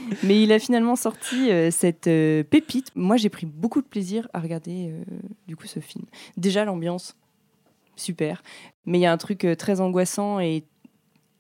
Mais 0.24 0.42
il 0.42 0.52
a 0.52 0.60
finalement 0.60 0.96
sorti 0.96 1.52
euh, 1.52 1.72
cette 1.72 2.08
euh, 2.08 2.44
pépite. 2.44 2.92
Moi, 2.96 3.18
j'ai 3.18 3.30
pris 3.30 3.46
beaucoup 3.46 3.82
de 3.82 3.88
plaisir 3.88 4.28
à 4.34 4.40
regarder 4.40 4.90
euh, 4.92 5.04
du 5.48 5.56
coup 5.56 5.68
ce 5.68 5.80
film. 5.80 6.06
Déjà 6.38 6.66
l'ambiance, 6.66 7.16
super. 7.96 8.44
Mais 8.86 9.00
il 9.00 9.02
y 9.02 9.06
a 9.06 9.12
un 9.12 9.18
truc 9.18 9.46
très 9.58 9.82
angoissant 9.82 10.40
et 10.40 10.64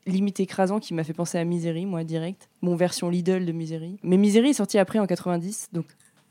limite 0.05 0.39
écrasant 0.39 0.79
qui 0.79 0.93
m'a 0.93 1.03
fait 1.03 1.13
penser 1.13 1.37
à 1.37 1.43
Misery, 1.43 1.85
moi 1.85 2.03
direct. 2.03 2.49
Mon 2.61 2.75
version 2.75 3.09
Lidl 3.09 3.45
de 3.45 3.51
Misery. 3.51 3.97
Mais 4.03 4.17
Misery 4.17 4.49
est 4.49 4.53
sorti 4.53 4.77
après 4.77 4.99
en 4.99 5.05
90, 5.05 5.69
donc 5.73 5.85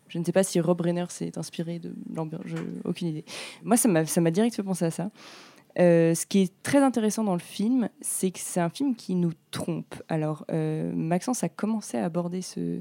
je 0.09 0.19
ne 0.19 0.25
sais 0.25 0.33
pas 0.33 0.43
si 0.43 0.59
Rob 0.59 0.81
Reiner 0.81 1.05
s'est 1.09 1.39
inspiré 1.39 1.79
de 1.79 1.95
l'ambiance. 2.13 2.43
Aucune 2.85 3.09
idée. 3.09 3.25
Moi, 3.63 3.77
ça 3.77 3.89
m'a 3.89 4.07
ça 4.07 4.21
m'a 4.21 4.31
direct 4.31 4.57
fait 4.57 4.63
penser 4.63 4.87
à 4.87 4.91
ça. 4.91 5.11
Euh, 5.81 6.15
ce 6.15 6.27
qui 6.27 6.41
est 6.43 6.53
très 6.63 6.79
intéressant 6.79 7.23
dans 7.23 7.35
le 7.35 7.41
film, 7.41 7.89
c'est 8.01 8.31
que 8.33 8.41
c'est 8.41 8.61
un 8.61 8.69
film 8.71 8.97
qui 8.97 9.15
nous 9.15 9.33
trompe. 9.53 9.95
Alors, 10.09 10.45
euh, 10.51 10.93
Maxence 10.93 11.45
a 11.45 11.49
commencé 11.49 11.97
à 11.97 12.05
aborder 12.05 12.43
ce, 12.43 12.81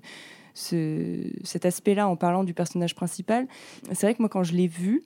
ce- 0.56 1.32
cet 1.44 1.66
aspect-là 1.66 2.08
en 2.08 2.16
parlant 2.16 2.44
du 2.44 2.54
personnage 2.56 2.96
principal. 2.96 3.48
C'est 3.92 4.02
vrai 4.08 4.16
que 4.16 4.22
moi, 4.22 4.30
quand 4.30 4.44
je 4.44 4.54
l'ai 4.54 4.68
vu, 4.68 5.04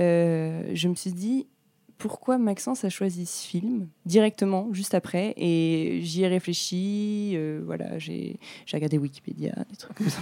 euh, 0.00 0.70
je 0.74 0.88
me 0.88 0.94
suis 0.94 1.12
dit 1.12 1.46
pourquoi 1.98 2.38
Maxence 2.38 2.84
a 2.84 2.88
choisi 2.88 3.26
ce 3.26 3.46
film 3.46 3.88
directement, 4.06 4.68
juste 4.72 4.94
après, 4.94 5.34
et 5.36 6.00
j'y 6.02 6.22
ai 6.22 6.28
réfléchi. 6.28 7.32
euh, 7.34 7.62
voilà, 7.64 7.98
j'ai 7.98 8.38
j'ai 8.66 8.76
regardé 8.76 8.98
Wikipédia, 8.98 9.54
des 9.70 9.76
trucs 9.76 9.96
comme 9.96 10.08
ça. 10.08 10.20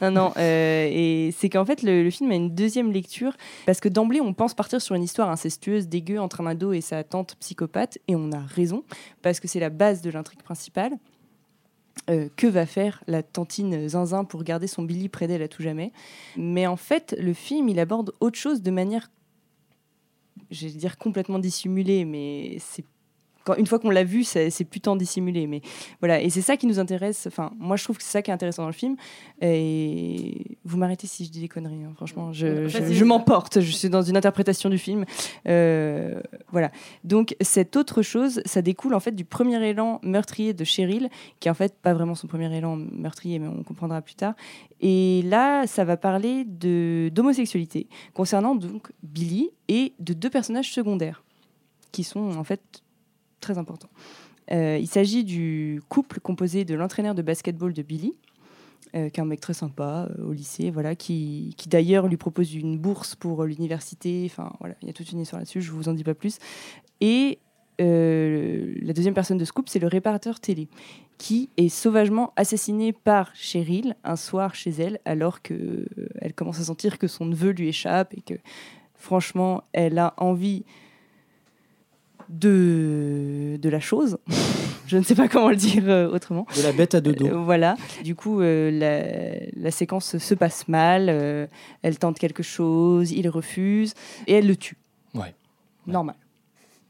non, 0.02 0.10
non, 0.10 0.32
euh, 0.36 0.88
et 0.90 1.34
c'est 1.36 1.48
qu'en 1.48 1.64
fait, 1.64 1.82
le, 1.82 2.02
le 2.02 2.10
film 2.10 2.30
a 2.30 2.34
une 2.34 2.54
deuxième 2.54 2.92
lecture 2.92 3.36
parce 3.66 3.80
que 3.80 3.88
d'emblée, 3.88 4.20
on 4.20 4.32
pense 4.32 4.54
partir 4.54 4.80
sur 4.80 4.94
une 4.94 5.02
histoire 5.02 5.30
incestueuse, 5.30 5.88
dégueu 5.88 6.18
entre 6.18 6.40
un 6.40 6.46
ado 6.46 6.72
et 6.72 6.80
sa 6.80 7.04
tante 7.04 7.36
psychopathe, 7.40 7.98
et 8.08 8.16
on 8.16 8.32
a 8.32 8.40
raison, 8.40 8.84
parce 9.22 9.40
que 9.40 9.48
c'est 9.48 9.60
la 9.60 9.70
base 9.70 10.02
de 10.02 10.10
l'intrigue 10.10 10.42
principale. 10.42 10.92
Euh, 12.10 12.28
que 12.36 12.46
va 12.46 12.64
faire 12.64 13.02
la 13.06 13.22
tantine 13.22 13.88
Zinzin 13.88 14.24
pour 14.24 14.42
garder 14.42 14.66
son 14.66 14.82
Billy 14.82 15.10
près 15.10 15.26
d'elle 15.26 15.42
à 15.42 15.48
tout 15.48 15.62
jamais 15.62 15.92
Mais 16.36 16.66
en 16.66 16.76
fait, 16.76 17.14
le 17.18 17.34
film, 17.34 17.68
il 17.68 17.78
aborde 17.78 18.12
autre 18.20 18.38
chose 18.38 18.62
de 18.62 18.70
manière, 18.70 19.10
je 20.50 20.66
vais 20.66 20.72
dire 20.72 20.98
complètement 20.98 21.38
dissimulée, 21.38 22.04
mais 22.04 22.56
c'est 22.60 22.84
quand, 23.48 23.58
une 23.58 23.66
fois 23.66 23.78
qu'on 23.78 23.90
l'a 23.90 24.04
vu, 24.04 24.24
c'est 24.24 24.64
plus 24.64 24.80
tant 24.80 24.96
dissimulé. 24.96 25.46
Mais 25.46 25.60
voilà, 26.00 26.20
et 26.20 26.30
c'est 26.30 26.42
ça 26.42 26.56
qui 26.56 26.66
nous 26.66 26.78
intéresse. 26.78 27.26
Enfin, 27.26 27.52
moi, 27.58 27.76
je 27.76 27.84
trouve 27.84 27.96
que 27.96 28.02
c'est 28.02 28.10
ça 28.10 28.22
qui 28.22 28.30
est 28.30 28.34
intéressant 28.34 28.62
dans 28.62 28.68
le 28.68 28.74
film. 28.74 28.96
Et 29.40 30.56
vous 30.64 30.76
m'arrêtez 30.76 31.06
si 31.06 31.24
je 31.24 31.30
dis 31.30 31.40
des 31.40 31.48
conneries. 31.48 31.84
hein. 31.84 31.92
Franchement, 31.96 32.32
je, 32.32 32.68
je, 32.68 32.78
Vas-y. 32.78 32.94
je 32.94 33.04
m'emporte. 33.04 33.60
Je 33.60 33.70
suis 33.72 33.88
dans 33.88 34.02
une 34.02 34.16
interprétation 34.16 34.68
du 34.70 34.78
film. 34.78 35.04
Euh, 35.48 36.20
voilà. 36.50 36.70
Donc, 37.04 37.34
cette 37.40 37.76
autre 37.76 38.02
chose, 38.02 38.42
ça 38.44 38.62
découle 38.62 38.94
en 38.94 39.00
fait 39.00 39.12
du 39.12 39.24
premier 39.24 39.62
élan 39.66 40.00
meurtrier 40.02 40.52
de 40.54 40.64
Cheryl, 40.64 41.08
qui 41.40 41.48
est 41.48 41.50
en 41.50 41.54
fait 41.54 41.74
pas 41.80 41.94
vraiment 41.94 42.14
son 42.14 42.26
premier 42.26 42.54
élan 42.54 42.76
meurtrier, 42.76 43.38
mais 43.38 43.48
on 43.48 43.62
comprendra 43.62 44.02
plus 44.02 44.14
tard. 44.14 44.34
Et 44.80 45.22
là, 45.24 45.66
ça 45.66 45.84
va 45.84 45.96
parler 45.96 46.44
de 46.44 47.10
d'homosexualité 47.12 47.88
concernant 48.14 48.54
donc 48.54 48.92
Billy 49.02 49.50
et 49.68 49.92
de 49.98 50.12
deux 50.12 50.30
personnages 50.30 50.72
secondaires 50.72 51.24
qui 51.92 52.04
sont 52.04 52.36
en 52.36 52.44
fait 52.44 52.60
très 53.48 53.58
importants. 53.58 53.88
Euh, 54.50 54.78
il 54.80 54.86
s'agit 54.86 55.24
du 55.24 55.80
couple 55.88 56.20
composé 56.20 56.64
de 56.64 56.74
l'entraîneur 56.74 57.14
de 57.14 57.22
basketball 57.22 57.72
de 57.72 57.82
Billy, 57.82 58.14
euh, 58.94 59.08
qui 59.08 59.20
est 59.20 59.22
un 59.22 59.26
mec 59.26 59.40
très 59.40 59.54
sympa 59.54 60.08
euh, 60.10 60.28
au 60.28 60.32
lycée, 60.32 60.70
voilà, 60.70 60.94
qui, 60.94 61.54
qui 61.56 61.68
d'ailleurs 61.68 62.08
lui 62.08 62.16
propose 62.16 62.54
une 62.54 62.78
bourse 62.78 63.14
pour 63.14 63.44
l'université. 63.44 64.24
Enfin, 64.26 64.52
voilà, 64.60 64.74
il 64.82 64.88
y 64.88 64.90
a 64.90 64.94
toute 64.94 65.10
une 65.12 65.20
histoire 65.20 65.40
là-dessus, 65.40 65.62
je 65.62 65.72
vous 65.72 65.88
en 65.88 65.94
dis 65.94 66.04
pas 66.04 66.14
plus. 66.14 66.38
Et 67.00 67.38
la 67.80 68.92
deuxième 68.92 69.14
personne 69.14 69.38
de 69.38 69.44
ce 69.44 69.52
couple, 69.52 69.70
c'est 69.70 69.78
le 69.78 69.86
réparateur 69.86 70.40
télé, 70.40 70.66
qui 71.16 71.48
est 71.56 71.68
sauvagement 71.68 72.32
assassiné 72.34 72.92
par 72.92 73.30
Cheryl 73.36 73.94
un 74.02 74.16
soir 74.16 74.56
chez 74.56 74.70
elle, 74.70 74.98
alors 75.04 75.42
que 75.42 75.54
euh, 75.54 75.86
elle 76.20 76.34
commence 76.34 76.58
à 76.60 76.64
sentir 76.64 76.98
que 76.98 77.06
son 77.06 77.26
neveu 77.26 77.50
lui 77.50 77.68
échappe 77.68 78.14
et 78.14 78.20
que, 78.20 78.34
franchement, 78.94 79.62
elle 79.72 79.98
a 79.98 80.14
envie 80.16 80.64
de, 82.28 83.58
de 83.60 83.68
la 83.68 83.80
chose. 83.80 84.18
Je 84.86 84.96
ne 84.96 85.02
sais 85.02 85.14
pas 85.14 85.28
comment 85.28 85.50
le 85.50 85.56
dire 85.56 85.84
euh, 85.86 86.08
autrement. 86.10 86.46
De 86.56 86.62
la 86.62 86.72
bête 86.72 86.94
à 86.94 87.00
deux 87.00 87.12
dos. 87.12 87.42
Voilà. 87.44 87.76
Du 88.04 88.14
coup, 88.14 88.40
euh, 88.40 88.70
la, 88.70 89.62
la 89.62 89.70
séquence 89.70 90.16
se 90.16 90.34
passe 90.34 90.66
mal. 90.68 91.08
euh, 91.08 91.46
elle 91.82 91.98
tente 91.98 92.18
quelque 92.18 92.42
chose, 92.42 93.12
il 93.12 93.28
refuse 93.28 93.94
et 94.26 94.34
elle 94.34 94.46
le 94.46 94.56
tue. 94.56 94.76
Ouais. 95.14 95.34
Normal. 95.86 96.16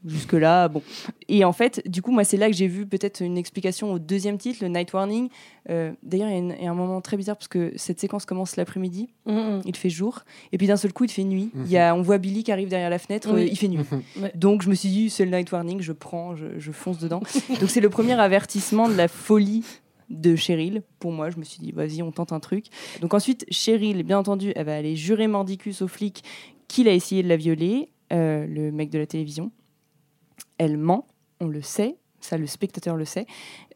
Jusque 0.05 0.33
là, 0.33 0.67
bon. 0.67 0.81
Et 1.27 1.43
en 1.45 1.51
fait, 1.53 1.81
du 1.87 2.01
coup, 2.01 2.11
moi, 2.11 2.23
c'est 2.23 2.37
là 2.37 2.47
que 2.47 2.53
j'ai 2.55 2.67
vu 2.67 2.85
peut-être 2.85 3.21
une 3.21 3.37
explication 3.37 3.91
au 3.93 3.99
deuxième 3.99 4.37
titre, 4.37 4.59
le 4.61 4.69
Night 4.69 4.93
Warning. 4.93 5.29
Euh, 5.69 5.91
D'ailleurs, 6.03 6.29
il 6.29 6.47
y, 6.47 6.51
a 6.53 6.61
y 6.63 6.67
un 6.67 6.73
moment 6.73 7.01
très 7.01 7.17
bizarre 7.17 7.35
parce 7.37 7.47
que 7.47 7.71
cette 7.75 7.99
séquence 7.99 8.25
commence 8.25 8.55
l'après-midi, 8.55 9.09
Mhm. 9.25 9.61
il 9.65 9.75
fait 9.75 9.89
jour, 9.89 10.21
et 10.51 10.57
puis 10.57 10.67
d'un 10.67 10.77
seul 10.77 10.93
coup, 10.93 11.03
il 11.03 11.11
fait 11.11 11.23
nuit. 11.23 11.51
Il 11.65 11.69
y 11.71 11.77
a, 11.77 11.93
on 11.95 12.01
voit 12.01 12.17
Billy 12.17 12.43
qui 12.43 12.51
arrive 12.51 12.69
derrière 12.69 12.89
la 12.89 12.99
fenêtre, 12.99 13.29
Oui. 13.33 13.41
euh, 13.41 13.47
il 13.51 13.57
fait 13.57 13.67
nuit. 13.67 13.79
Ouais. 14.21 14.31
Donc 14.35 14.61
je 14.63 14.69
me 14.69 14.75
suis 14.75 14.89
dit, 14.89 15.09
c'est 15.09 15.25
le 15.25 15.31
Night 15.31 15.51
Warning, 15.51 15.81
je 15.81 15.91
prends, 15.93 16.35
je, 16.35 16.45
je 16.57 16.71
fonce 16.71 16.99
dedans. 16.99 17.21
Donc 17.59 17.69
c'est 17.69 17.81
le 17.81 17.89
premier 17.89 18.13
avertissement 18.19 18.87
de 18.89 18.95
la 18.95 19.07
folie 19.07 19.63
de 20.09 20.35
Cheryl. 20.35 20.81
Pour 20.99 21.11
moi, 21.11 21.29
je 21.29 21.37
me 21.37 21.43
suis 21.43 21.59
dit, 21.59 21.71
vas-y, 21.71 22.01
on 22.01 22.11
tente 22.11 22.31
un 22.33 22.39
truc. 22.39 22.65
Donc 23.01 23.13
ensuite, 23.13 23.45
Cheryl, 23.51 24.01
bien 24.03 24.17
entendu, 24.17 24.51
elle 24.55 24.65
va 24.65 24.75
aller 24.75 24.95
jurer 24.95 25.27
mordicus 25.27 25.81
au 25.83 25.87
flic 25.87 26.23
qu'il 26.67 26.87
a 26.87 26.93
essayé 26.93 27.21
de 27.21 27.27
la 27.29 27.35
violer, 27.37 27.89
euh, 28.11 28.45
le 28.47 28.71
mec 28.71 28.89
de 28.89 28.97
la 28.97 29.05
télévision. 29.05 29.51
Elle 30.59 30.77
ment, 30.77 31.07
on 31.39 31.47
le 31.47 31.63
sait. 31.63 31.95
Ça, 32.21 32.37
le 32.37 32.47
spectateur 32.47 32.97
le 32.97 33.05
sait. 33.05 33.25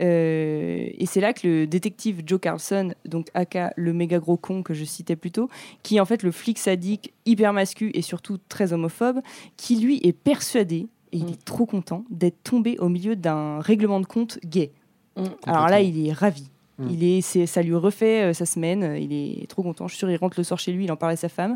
Euh, 0.01 0.87
et 0.97 1.05
c'est 1.05 1.21
là 1.21 1.31
que 1.33 1.47
le 1.47 1.65
détective 1.67 2.21
Joe 2.25 2.39
Carlson, 2.41 2.93
donc 3.05 3.29
aka 3.33 3.73
le 3.77 3.93
méga 3.93 4.19
gros 4.19 4.35
con 4.35 4.63
que 4.63 4.73
je 4.73 4.83
citais 4.83 5.15
plus 5.15 5.31
tôt, 5.31 5.49
qui 5.81 5.95
est 5.95 5.99
en 6.01 6.05
fait 6.05 6.23
le 6.23 6.31
flic 6.31 6.59
sadique, 6.59 7.13
hyper 7.25 7.53
mascu 7.53 7.91
et 7.93 8.01
surtout 8.01 8.37
très 8.49 8.73
homophobe, 8.73 9.21
qui 9.55 9.77
lui 9.77 10.01
est 10.03 10.11
persuadé, 10.13 10.87
et 11.13 11.17
il 11.17 11.25
Mm. 11.25 11.29
est 11.29 11.45
trop 11.45 11.65
content, 11.65 12.03
d'être 12.09 12.43
tombé 12.43 12.77
au 12.79 12.89
milieu 12.89 13.15
d'un 13.15 13.59
règlement 13.61 14.01
de 14.01 14.05
compte 14.05 14.39
gay. 14.43 14.71
Mm. 15.15 15.23
Alors 15.45 15.67
là, 15.69 15.79
il 15.79 16.05
est 16.05 16.11
ravi. 16.11 16.49
Mm. 16.79 16.87
Il 16.89 17.03
est, 17.03 17.21
c'est- 17.21 17.45
ça 17.45 17.61
lui 17.61 17.75
refait 17.75 18.23
euh, 18.23 18.33
sa 18.33 18.45
semaine. 18.47 18.97
Il 18.99 19.13
est 19.13 19.47
trop 19.47 19.61
content. 19.61 19.87
Je 19.87 19.93
suis 19.93 19.99
sûr, 19.99 20.09
il 20.09 20.15
rentre 20.17 20.39
le 20.39 20.43
soir 20.43 20.59
chez 20.59 20.71
lui. 20.71 20.85
Il 20.85 20.91
en 20.91 20.95
parle 20.95 21.11
à 21.11 21.15
sa 21.15 21.29
femme. 21.29 21.55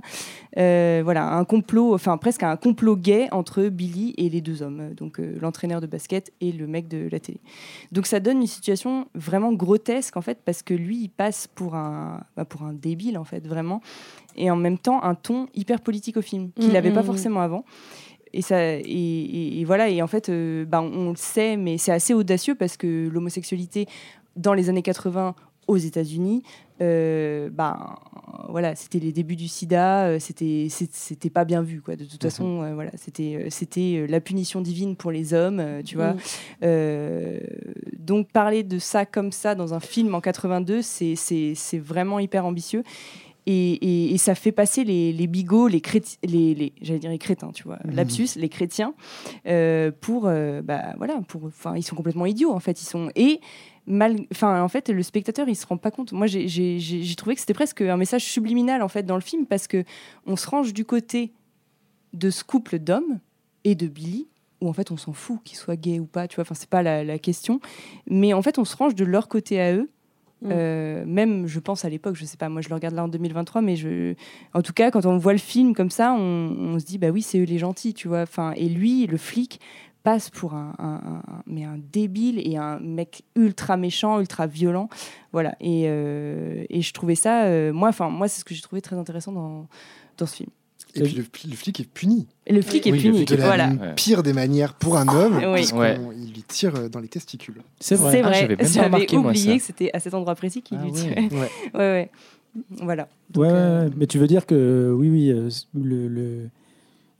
Euh, 0.58 1.02
voilà, 1.04 1.34
un 1.34 1.44
complot, 1.44 1.94
enfin 1.96 2.18
presque 2.18 2.44
un 2.44 2.56
complot 2.56 2.96
gay 2.96 3.28
entre 3.32 3.64
Billy 3.68 4.14
et 4.18 4.30
les 4.30 4.42
deux 4.42 4.62
hommes, 4.62 4.94
donc 4.96 5.20
euh, 5.20 5.36
l'entraîneur 5.42 5.82
de 5.82 5.88
basket 5.88 6.32
et 6.42 6.52
le 6.52 6.68
mec 6.68 6.88
de 6.88 7.08
la 7.12 7.20
télé. 7.20 7.40
Donc 7.92 8.06
ça 8.06 8.20
donne 8.20 8.42
une 8.42 8.48
situation 8.48 9.08
vraiment 9.16 9.52
grotesque 9.54 10.18
en 10.18 10.22
fait, 10.22 10.40
parce 10.46 10.62
que 10.64 10.74
lui, 10.74 10.98
il 11.04 11.10
passe 11.10 11.48
pour 11.48 11.76
un, 11.76 12.24
bah, 12.36 12.46
pour 12.46 12.64
un 12.64 12.74
débile 12.74 13.18
en 13.18 13.24
fait, 13.24 13.46
vraiment, 13.48 13.82
et 14.36 14.52
en 14.52 14.56
même 14.56 14.78
temps 14.78 15.04
un 15.04 15.16
ton 15.16 15.48
hyper 15.56 15.82
politique 15.82 16.18
au 16.18 16.22
film 16.22 16.52
qu'il 16.60 16.72
n'avait 16.74 16.92
pas 16.92 17.02
mm, 17.02 17.06
forcément 17.06 17.42
avant. 17.42 17.66
Et, 18.34 18.42
ça, 18.42 18.62
et, 18.76 18.82
et- 18.82 19.60
et 19.62 19.64
voilà, 19.64 19.90
et 19.90 20.02
en 20.02 20.08
fait, 20.08 20.28
euh, 20.30 20.66
bah, 20.66 20.82
on 20.82 21.12
le 21.12 21.16
sait, 21.16 21.56
mais 21.56 21.78
c'est 21.78 21.94
assez 21.94 22.14
audacieux 22.14 22.56
parce 22.56 22.76
que 22.76 23.08
l'homosexualité 23.08 23.88
dans 24.38 24.54
les 24.54 24.70
années 24.70 24.82
80 24.84 25.36
aux 25.68 25.78
États-Unis, 25.78 26.44
euh, 26.80 27.50
bah, 27.52 28.00
voilà, 28.50 28.76
c'était 28.76 29.00
les 29.00 29.12
débuts 29.12 29.36
du 29.36 29.48
sida, 29.50 30.06
euh, 30.06 30.20
c'était 30.20 30.68
c'était 30.70 31.30
pas 31.30 31.44
bien 31.44 31.62
vu 31.62 31.82
quoi. 31.82 31.96
De 31.98 32.06
toute 32.06 32.22
façon, 32.22 32.62
euh, 32.62 32.74
voilà, 32.74 32.92
c'était 32.96 33.36
euh, 33.36 33.48
c'était 33.50 34.06
la 34.08 34.22
punition 34.22 34.62
divine 34.62 34.96
pour 34.96 35.12
les 35.12 35.34
hommes, 35.34 35.82
tu 35.84 35.96
vois. 35.98 36.16
Euh, 36.64 37.40
donc 38.00 38.32
parler 38.32 38.64
de 38.64 38.80
ça 38.80 39.06
comme 39.06 39.32
ça 39.32 39.56
dans 39.56 39.74
un 39.74 39.80
film 39.80 40.14
en 40.16 40.22
82, 40.22 40.82
c'est 40.82 41.16
c'est 41.16 41.54
c'est 41.56 41.80
vraiment 41.80 42.20
hyper 42.20 42.46
ambitieux. 42.46 42.84
Et, 43.50 43.74
et- 43.76 44.14
et 44.14 44.18
ça 44.18 44.36
fait 44.36 44.52
passer 44.52 44.84
les, 44.84 45.14
les 45.14 45.26
bigots, 45.26 45.70
les 45.70 45.82
les, 46.24 46.54
les- 46.54 46.74
j'allais 46.82 47.00
dire 47.00 47.10
les 47.12 47.18
crétins, 47.18 47.52
tu 47.54 47.64
vois, 47.64 47.80
Mhm. 47.86 47.96
lapsus, 47.96 48.28
les 48.36 48.50
chrétiens, 48.50 48.94
pour, 50.02 50.24
bah 50.64 50.94
voilà, 50.98 51.22
pour, 51.30 51.46
enfin, 51.46 51.74
ils 51.78 51.84
sont 51.84 51.96
complètement 51.96 52.26
idiots 52.26 52.52
en 52.52 52.60
fait, 52.60 52.82
ils 52.82 52.86
sont 52.86 53.10
et 53.16 53.40
mal, 53.88 54.18
enfin 54.32 54.62
en 54.62 54.68
fait 54.68 54.90
le 54.90 55.02
spectateur 55.02 55.48
il 55.50 55.56
se 55.56 55.66
rend 55.66 55.78
pas 55.78 55.92
compte. 55.92 56.12
Moi 56.12 56.28
j'ai- 56.28 57.16
trouvé 57.16 57.36
que 57.36 57.42
c'était 57.42 57.54
presque 57.54 57.82
un 57.82 57.98
message 57.98 58.24
subliminal 58.24 58.84
en 58.84 58.88
fait 58.88 59.04
dans 59.04 59.16
le 59.16 59.22
film 59.22 59.46
parce 59.46 59.68
que 59.68 59.84
on 60.26 60.36
se 60.36 60.48
range 60.48 60.74
du 60.74 60.86
côté 60.86 61.32
de 62.14 62.30
ce 62.30 62.44
couple 62.44 62.80
d'hommes 62.80 63.20
et 63.64 63.76
de 63.76 63.88
Billy 63.88 64.28
où 64.62 64.68
en 64.70 64.74
fait 64.74 64.92
on 64.92 64.98
s'en 64.98 65.14
fout 65.14 65.40
qu'ils 65.44 65.58
soient 65.58 65.76
gays 65.76 66.00
ou 66.00 66.06
pas, 66.06 66.28
tu 66.28 66.36
vois, 66.36 66.44
enfin 66.44 66.56
c'est 66.56 66.70
pas 66.70 66.84
la, 66.84 67.04
la 67.04 67.18
question, 67.18 67.60
mais 68.10 68.34
en 68.34 68.42
fait 68.42 68.60
on 68.60 68.66
se 68.66 68.76
range 68.76 68.96
de 68.96 69.06
leur 69.06 69.28
côté 69.28 69.60
à 69.62 69.74
eux. 69.74 69.90
Mm. 70.42 70.50
Euh, 70.52 71.04
même, 71.08 71.48
je 71.48 71.60
pense 71.60 71.84
à 71.84 71.90
l'époque, 71.90 72.16
je 72.16 72.24
sais 72.26 72.38
pas, 72.38 72.48
moi 72.48 72.62
je 72.62 72.70
le 72.70 72.76
regarde 72.76 72.94
là 72.94 73.04
en 73.04 73.08
2023, 73.08 73.62
mais 73.62 73.76
je, 73.76 74.14
en 74.54 74.62
tout 74.62 74.74
cas, 74.74 74.92
quand 74.92 75.06
on 75.08 75.18
voit 75.18 75.34
le 75.34 75.40
film 75.40 75.74
comme 75.74 75.90
ça, 75.90 76.14
on, 76.14 76.20
on 76.20 76.80
se 76.80 76.86
dit 76.86 77.00
bah 77.00 77.10
oui, 77.10 77.24
c'est 77.24 77.40
eux 77.40 77.44
les 77.46 77.58
gentils, 77.58 77.96
tu 77.96 78.08
vois. 78.08 78.22
Enfin, 78.22 78.54
et 78.56 78.70
lui, 78.70 79.08
le 79.08 79.18
flic, 79.18 79.60
passe 80.08 80.30
pour 80.30 80.54
un, 80.54 80.74
un- 80.80 81.02
un- 81.12 81.44
mais 81.48 81.66
un 81.66 81.78
débile 81.92 82.40
et 82.50 82.56
un 82.56 82.80
mec 82.80 83.24
ultra 83.36 83.76
méchant, 83.76 84.22
ultra 84.22 84.48
violent, 84.48 84.88
voilà. 85.34 85.56
Et, 85.60 85.84
euh, 85.88 86.64
et 86.70 86.82
je 86.82 86.94
trouvais 86.94 87.16
ça, 87.16 87.44
euh, 87.44 87.74
moi, 87.74 87.90
enfin 87.90 88.10
moi, 88.10 88.30
c'est 88.30 88.40
ce 88.40 88.46
que 88.46 88.56
j'ai 88.56 88.62
trouvé 88.62 88.82
très 88.82 88.96
intéressant 88.96 89.34
dans 89.34 89.68
dans 90.18 90.26
ce 90.26 90.36
film. 90.38 90.50
Et 90.96 91.02
puis 91.02 91.14
le, 91.16 91.24
le 91.52 91.56
flic 91.58 91.80
est 91.82 91.84
puni. 91.92 92.26
Et 92.46 92.54
le 92.54 92.62
flic 92.62 92.86
Oui, 92.86 92.92
est 92.98 93.02
puni, 93.02 93.18
flic 93.18 93.30
De 93.30 93.36
la 93.36 93.46
voilà. 93.46 93.68
Pire 93.98 94.24
des 94.24 94.32
manières 94.32 94.76
pour 94.76 94.96
un 94.98 95.08
homme, 95.10 95.36
Oui. 95.54 95.70
Ouais. 95.74 96.00
il 96.18 96.32
lui 96.34 96.44
tire 96.48 96.74
euh, 96.78 96.88
dans 96.88 97.02
les 97.02 97.10
testicules. 97.10 97.62
C'est 97.82 97.96
vrai. 97.96 98.12
C'est 98.14 98.20
Ah, 98.20 98.30
vrai, 98.30 98.56
pas 98.56 98.64
j'avais 98.66 99.06
moi, 99.12 99.26
oublié 99.32 99.58
que 99.58 99.64
c'était 99.64 99.90
à 99.94 100.00
cet 100.00 100.14
endroit 100.14 100.36
précis 100.36 100.62
qu'il 100.62 100.78
Ah 100.80 100.86
lui 100.86 100.92
tirait. 100.94 101.28
Ouais. 101.34 101.50
Ouais, 101.74 101.80
ouais. 101.80 102.12
Voilà. 102.82 103.10
Donc, 103.30 103.44
Ouais, 103.44 103.50
euh, 103.52 103.90
mais 103.98 104.08
tu 104.08 104.18
veux 104.20 104.28
dire 104.28 104.46
que 104.46 104.92
oui, 104.98 105.10
oui, 105.10 105.32
euh, 105.32 105.50
le, 105.76 106.08
le, 106.08 106.50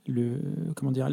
le- 0.08 0.40
comment 0.74 0.90
dire, 0.90 1.08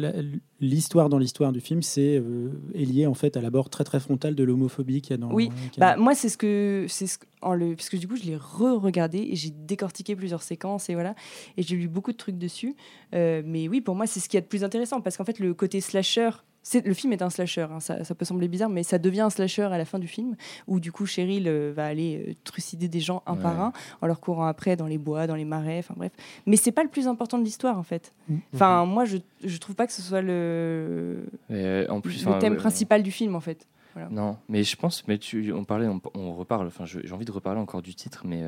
l'histoire 0.60 1.08
dans 1.08 1.18
l'histoire 1.18 1.52
du 1.52 1.60
film, 1.60 1.82
c'est 1.82 2.16
euh, 2.18 2.50
est 2.74 2.84
lié 2.84 3.06
en 3.06 3.14
fait 3.14 3.36
à 3.36 3.40
l'abord 3.40 3.68
très 3.70 3.84
très 3.84 4.00
frontal 4.00 4.34
de 4.34 4.42
l'homophobie 4.42 5.02
qu'il 5.02 5.10
y 5.10 5.14
a 5.14 5.16
dans. 5.18 5.32
Oui, 5.32 5.50
a- 5.76 5.80
Bah, 5.80 5.96
moi, 5.96 6.14
c'est 6.14 6.28
ce 6.30 6.38
que. 6.38 6.86
c'est 6.88 7.06
ce, 7.06 7.18
en 7.42 7.54
le, 7.54 7.76
parce 7.76 7.90
que 7.90 7.96
du 7.98 8.08
coup, 8.08 8.16
je 8.16 8.24
l'ai 8.24 8.36
re-regardé 8.36 9.18
et 9.18 9.36
j'ai 9.36 9.50
décortiqué 9.50 10.16
plusieurs 10.16 10.42
séquences 10.42 10.88
et 10.88 10.94
voilà. 10.94 11.14
Et 11.56 11.62
j'ai 11.62 11.76
lu 11.76 11.88
beaucoup 11.88 12.12
de 12.12 12.16
trucs 12.16 12.38
dessus. 12.38 12.74
Euh, 13.14 13.42
mais 13.44 13.68
oui, 13.68 13.80
pour 13.80 13.94
moi, 13.94 14.06
c'est 14.06 14.18
ce 14.20 14.28
qu'il 14.28 14.38
y 14.38 14.38
a 14.38 14.42
de 14.42 14.46
plus 14.46 14.64
intéressant 14.64 15.00
parce 15.00 15.16
qu'en 15.16 15.24
fait, 15.24 15.38
le 15.38 15.52
côté 15.54 15.80
slasher. 15.80 16.30
Le 16.72 16.94
film 16.94 17.12
est 17.12 17.22
un 17.22 17.30
slasher, 17.30 17.66
hein, 17.70 17.80
ça, 17.80 18.02
ça 18.02 18.14
peut 18.14 18.24
sembler 18.24 18.48
bizarre, 18.48 18.68
mais 18.68 18.82
ça 18.82 18.98
devient 18.98 19.20
un 19.20 19.30
slasher 19.30 19.62
à 19.62 19.78
la 19.78 19.84
fin 19.84 19.98
du 19.98 20.08
film, 20.08 20.34
où 20.66 20.80
du 20.80 20.90
coup 20.90 21.06
Cheryl 21.06 21.46
euh, 21.46 21.72
va 21.74 21.86
aller 21.86 22.24
euh, 22.28 22.32
trucider 22.42 22.88
des 22.88 22.98
gens 23.00 23.22
un 23.26 23.36
par 23.36 23.60
un, 23.60 23.72
en 24.00 24.06
leur 24.06 24.18
courant 24.20 24.46
après 24.46 24.74
dans 24.74 24.86
les 24.86 24.98
bois, 24.98 25.26
dans 25.26 25.36
les 25.36 25.44
marais, 25.44 25.78
enfin 25.78 25.94
bref. 25.96 26.12
Mais 26.44 26.56
c'est 26.56 26.72
pas 26.72 26.82
le 26.82 26.88
plus 26.88 27.06
important 27.06 27.38
de 27.38 27.44
l'histoire 27.44 27.78
en 27.78 27.84
fait. 27.84 28.12
Mhm. 28.28 28.40
Enfin, 28.54 28.84
moi, 28.84 29.04
je, 29.04 29.18
je 29.44 29.58
trouve 29.58 29.76
pas 29.76 29.86
que 29.86 29.92
ce 29.92 30.02
soit 30.02 30.22
le, 30.22 31.26
euh, 31.50 31.86
en 31.88 32.00
plus, 32.00 32.24
le 32.24 32.30
enfin, 32.30 32.38
thème 32.40 32.54
ouais, 32.54 32.58
principal 32.58 33.02
du 33.02 33.12
film 33.12 33.36
en 33.36 33.40
fait. 33.40 33.66
Non, 34.10 34.36
mais 34.48 34.62
je 34.62 34.76
pense, 34.76 35.08
mais 35.08 35.16
tu, 35.16 35.52
on 35.52 35.64
parlait, 35.64 35.86
on, 35.86 36.02
on 36.14 36.34
reparle. 36.34 36.66
Enfin, 36.66 36.84
j'ai 36.84 37.12
envie 37.12 37.24
de 37.24 37.32
reparler 37.32 37.60
encore 37.60 37.80
du 37.80 37.94
titre, 37.94 38.24
mais 38.26 38.42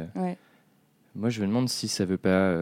moi, 1.14 1.30
je 1.30 1.40
me 1.40 1.46
demande 1.46 1.68
si 1.68 1.88
ça 1.88 2.04
veut 2.04 2.18
pas 2.18 2.54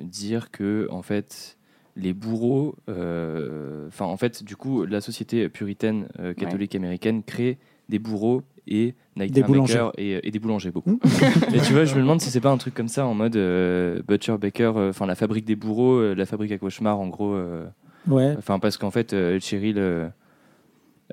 dire 0.00 0.50
que, 0.50 0.88
en 0.90 1.02
fait, 1.02 1.55
les 1.96 2.12
bourreaux, 2.12 2.74
euh, 2.88 3.88
enfin, 3.88 4.04
en 4.04 4.16
fait, 4.16 4.44
du 4.44 4.54
coup, 4.56 4.84
la 4.84 5.00
société 5.00 5.48
puritaine 5.48 6.08
euh, 6.20 6.34
catholique 6.34 6.74
américaine 6.74 7.22
crée 7.22 7.58
des 7.88 7.98
bourreaux 7.98 8.42
et 8.66 8.94
Des 9.16 9.42
boulangers. 9.42 9.74
Baker 9.78 9.90
et, 9.96 10.26
et 10.26 10.30
des 10.30 10.38
boulangers 10.38 10.70
beaucoup. 10.72 10.98
et 11.54 11.60
tu 11.60 11.72
vois, 11.72 11.84
je 11.84 11.94
me 11.94 12.00
demande 12.00 12.20
si 12.20 12.30
c'est 12.30 12.40
pas 12.40 12.50
un 12.50 12.56
truc 12.58 12.74
comme 12.74 12.88
ça 12.88 13.06
en 13.06 13.14
mode 13.14 13.36
euh, 13.36 14.02
Butcher 14.06 14.36
Baker, 14.38 14.72
euh, 14.76 14.90
enfin 14.90 15.06
la 15.06 15.14
fabrique 15.14 15.44
des 15.44 15.56
bourreaux, 15.56 15.94
euh, 15.98 16.14
la 16.14 16.26
fabrique 16.26 16.52
à 16.52 16.58
cauchemar, 16.58 16.98
en 17.00 17.08
gros. 17.08 17.32
euh, 17.34 17.66
Ouais. 18.08 18.34
Enfin, 18.38 18.58
parce 18.58 18.76
qu'en 18.76 18.90
fait, 18.92 19.12
euh, 19.14 19.40
Cheryl, 19.40 19.78
euh, 19.78 20.08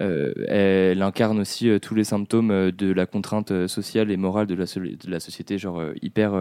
euh, 0.01 0.33
elle 0.47 1.01
incarne 1.01 1.39
aussi 1.39 1.69
euh, 1.69 1.79
tous 1.79 1.93
les 1.95 2.03
symptômes 2.03 2.51
euh, 2.51 2.71
de 2.71 2.91
la 2.91 3.05
contrainte 3.05 3.51
euh, 3.51 3.67
sociale 3.67 4.11
et 4.11 4.17
morale 4.17 4.47
de 4.47 4.55
la, 4.55 4.65
so- 4.65 4.79
de 4.79 5.09
la 5.09 5.19
société, 5.19 5.57
genre 5.57 5.79
euh, 5.79 5.93
hyper 6.01 6.33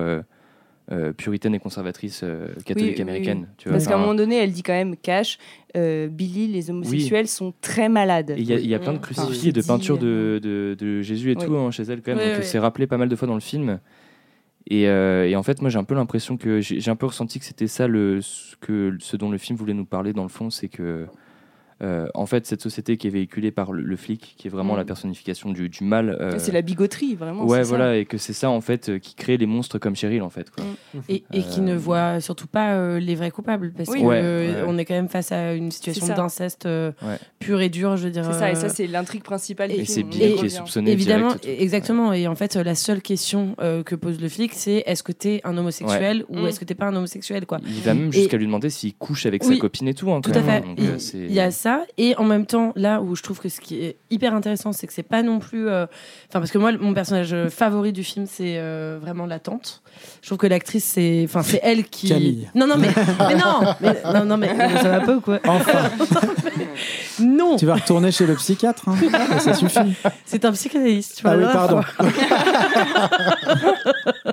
euh, 0.93 1.13
puritaine 1.13 1.55
et 1.55 1.59
conservatrice 1.59 2.21
euh, 2.23 2.49
catholique 2.65 2.91
Oui, 2.91 2.95
oui, 2.97 3.03
américaine. 3.03 3.39
oui. 3.49 3.55
Tu 3.59 3.69
vois, 3.69 3.79
Parce 3.79 3.89
qu'à 3.89 3.95
un 3.97 3.99
moment 3.99 4.15
donné, 4.15 4.37
elle 4.37 4.53
dit 4.53 4.63
quand 4.63 4.73
même, 4.75 4.95
cash, 4.97 5.39
euh, 5.77 6.07
Billy, 6.09 6.47
les 6.49 6.71
homosexuels 6.71 7.27
sont 7.29 7.53
très 7.61 7.89
malades. 7.89 8.35
il 8.37 8.45
y, 8.45 8.53
a- 8.53 8.59
il 8.59 8.67
y 8.69 8.75
a 8.75 8.79
plein 8.79 8.93
de 8.93 8.99
Enfin, 8.99 9.13
crucifix 9.27 9.49
et 9.49 9.53
de 9.53 9.61
dit, 9.61 9.67
peintures 9.67 9.99
de, 9.99 10.39
de, 10.43 10.77
de 10.79 11.01
Jésus 11.03 11.33
et 11.33 11.37
Oui. 11.39 11.45
tout 11.47 11.57
hein, 11.57 11.71
chez 11.71 11.85
elle, 11.85 12.03
quand 12.03 12.13
même. 12.15 12.19
Oui, 12.19 12.31
donc 12.31 12.39
oui. 12.41 12.45
c'est 12.45 12.59
rappelé 12.59 12.87
pas 12.87 12.99
mal 12.99 13.09
de 13.09 13.17
fois 13.17 13.27
dans 13.27 13.35
le 13.35 13.41
film. 13.41 13.81
Et, 14.71 14.87
euh, 14.87 15.29
et 15.29 15.35
en 15.35 15.43
fait, 15.43 15.61
moi, 15.61 15.71
j'ai 15.71 15.79
un 15.79 15.85
peu 15.85 15.95
l'impression 15.95 16.37
que 16.37 16.61
j'ai 16.61 16.79
j'ai 16.79 16.91
un 16.91 16.97
peu 16.97 17.07
ressenti 17.07 17.39
que 17.41 17.45
c'était 17.45 17.67
ça 17.67 17.89
le, 17.89 18.21
ce, 18.21 18.55
que, 18.61 18.97
ce 19.01 19.17
dont 19.17 19.31
le 19.31 19.39
film 19.39 19.59
voulait 19.59 19.75
nous 19.75 19.85
parler 19.85 20.13
dans 20.13 20.23
le 20.23 20.29
fond, 20.29 20.51
c'est 20.51 20.69
que 20.69 21.07
euh, 21.83 22.07
en 22.15 22.27
fait, 22.27 22.47
cette 22.47 22.63
société 22.63 22.97
qui 22.97 23.07
est 23.07 23.11
véhiculée 23.11 23.51
par 23.51 23.73
le, 23.73 23.83
le 23.83 23.97
flic, 23.97 24.35
qui 24.39 24.47
est 24.49 24.51
vraiment 24.51 24.75
Mm. 24.75 24.79
la 24.79 24.85
personnification 24.85 25.51
du, 25.51 25.69
du 25.69 25.85
mal. 25.85 26.17
euh, 26.21 26.35
C'est 26.39 26.53
la 26.53 26.63
bigoterie, 26.63 27.15
vraiment. 27.15 27.45
ouais, 27.45 27.65
ça. 27.65 27.69
voilà, 27.69 27.97
et 27.97 28.05
que 28.05 28.19
c'est 28.19 28.33
ça 28.33 28.51
en 28.51 28.61
fait 28.61 28.89
euh, 28.89 28.99
qui 28.99 29.15
crée 29.15 29.37
les 29.37 29.47
monstres 29.47 29.79
comme 29.79 29.97
Cheryl 29.97 30.23
en 30.23 30.31
fait. 30.31 30.51
Quoi. 30.51 30.65
Et, 31.09 31.25
et 31.33 31.43
qui 31.43 31.61
ne 31.61 31.75
voit 31.75 32.21
surtout 32.21 32.47
pas 32.47 32.75
euh, 32.75 32.99
les 33.01 33.15
vrais 33.15 33.31
coupables 33.31 33.73
parce 33.77 33.89
Oui. 33.89 34.01
qu'on 34.01 34.09
Ouais, 34.09 34.21
ouais. 34.21 34.55
on 34.67 34.79
est 34.79 34.85
quand 34.85 34.95
même 34.95 35.09
face 35.09 35.33
à 35.33 35.55
une 35.55 35.71
situation 35.71 36.07
d'inceste 36.07 36.67
euh, 36.67 36.93
Ouais. 37.03 37.19
pur 37.39 37.61
et 37.61 37.69
dur, 37.69 37.97
je 37.97 38.05
veux 38.05 38.11
dire. 38.11 38.25
C'est 38.25 38.39
ça, 38.39 38.51
et 38.51 38.55
ça, 38.55 38.69
c'est 38.69 38.87
l'intrigue 38.87 39.23
principale 39.23 39.71
et 39.73 39.85
c'est 39.85 40.03
Billy 40.03 40.35
qui 40.37 40.47
est 40.47 40.49
soupçonné 40.51 40.93
Évidemment, 40.93 41.29
direct 41.29 41.47
et 41.47 41.57
tout. 41.57 41.63
exactement. 41.63 42.13
Et 42.13 42.27
en 42.29 42.35
fait, 42.35 42.57
la 42.57 42.75
seule 42.75 43.03
question 43.03 43.57
euh, 43.61 43.83
que 43.83 43.95
pose 43.95 44.21
le 44.21 44.29
flic, 44.29 44.53
c'est 44.55 44.83
est-ce 44.87 45.03
que 45.03 45.13
t'es 45.13 45.41
un 45.45 45.57
homosexuel 45.59 46.25
ou 46.29 46.37
Mm. 46.39 46.47
est-ce 46.47 46.61
que 46.61 46.65
t'es 46.65 46.75
pas 46.75 46.87
un 46.87 46.95
homosexuel, 46.97 47.47
quoi. 47.47 47.59
Il 47.67 47.81
va 47.83 47.95
même 47.95 48.13
jusqu'à 48.13 48.37
lui 48.37 48.47
demander 48.47 48.71
s'il 48.71 48.95
couche 48.95 49.27
avec 49.27 49.43
sa 49.45 49.57
copine 49.57 49.89
et 49.89 49.95
tout. 49.95 50.13
hein, 50.13 50.21
Tout 50.21 50.31
à 50.35 50.43
fait. 50.43 50.63
il 51.15 51.33
y 51.33 51.41
a 51.41 51.51
ça, 51.51 51.72
ça. 51.79 51.85
Et 51.99 52.17
en 52.17 52.25
même 52.25 52.47
temps, 52.47 52.73
là 52.77 53.01
où 53.01 53.15
je 53.17 53.23
trouve 53.23 53.41
que 53.41 53.49
ce 53.49 53.61
qui 53.61 53.83
est 53.85 53.97
hyper 54.11 54.35
intéressant, 54.35 54.73
c'est 54.73 54.87
que 54.87 54.93
c'est 54.93 55.03
pas 55.03 55.23
non 55.23 55.39
plus. 55.39 55.69
euh, 55.69 55.87
Enfin, 56.29 56.41
parce 56.41 56.51
que 56.51 56.59
moi, 56.59 56.73
mon 56.73 56.95
personnage 56.95 57.35
favori 57.51 57.93
du 57.93 58.05
film, 58.05 58.27
c'est 58.27 58.57
euh, 58.59 58.99
vraiment 59.01 59.27
la 59.27 59.39
tante. 59.39 59.83
Je 60.23 60.29
trouve 60.29 60.39
que 60.39 60.47
l'actrice, 60.47 60.85
c'est. 60.85 61.23
Enfin, 61.25 61.43
c'est 61.43 61.61
elle 61.63 61.85
qui. 61.85 62.09
Camille. 62.09 62.49
Non, 62.55 62.67
non, 62.67 62.77
mais. 62.79 62.89
mais 63.29 63.35
non 63.37 63.75
mais, 63.81 63.97
Non, 64.15 64.25
non, 64.25 64.37
mais 64.37 64.49
ça 64.81 64.99
va 64.99 65.01
pas 65.01 65.17
ou 65.17 65.21
quoi? 65.21 65.39
Enfin, 65.47 65.91
Non 67.21 67.57
tu 67.57 67.67
vas 67.67 67.75
retourner 67.75 68.11
chez 68.11 68.27
le 68.27 68.35
psychiatre, 68.35 68.89
hein. 68.89 68.97
ça 69.39 69.55
suffit. 69.55 69.95
C'est 70.25 70.45
un 70.45 70.53
psychanalyste. 70.53 71.17
tu 71.17 71.23
vois, 71.23 71.33
Ah 71.33 71.37
oui, 71.37 71.45
pardon. 71.53 71.81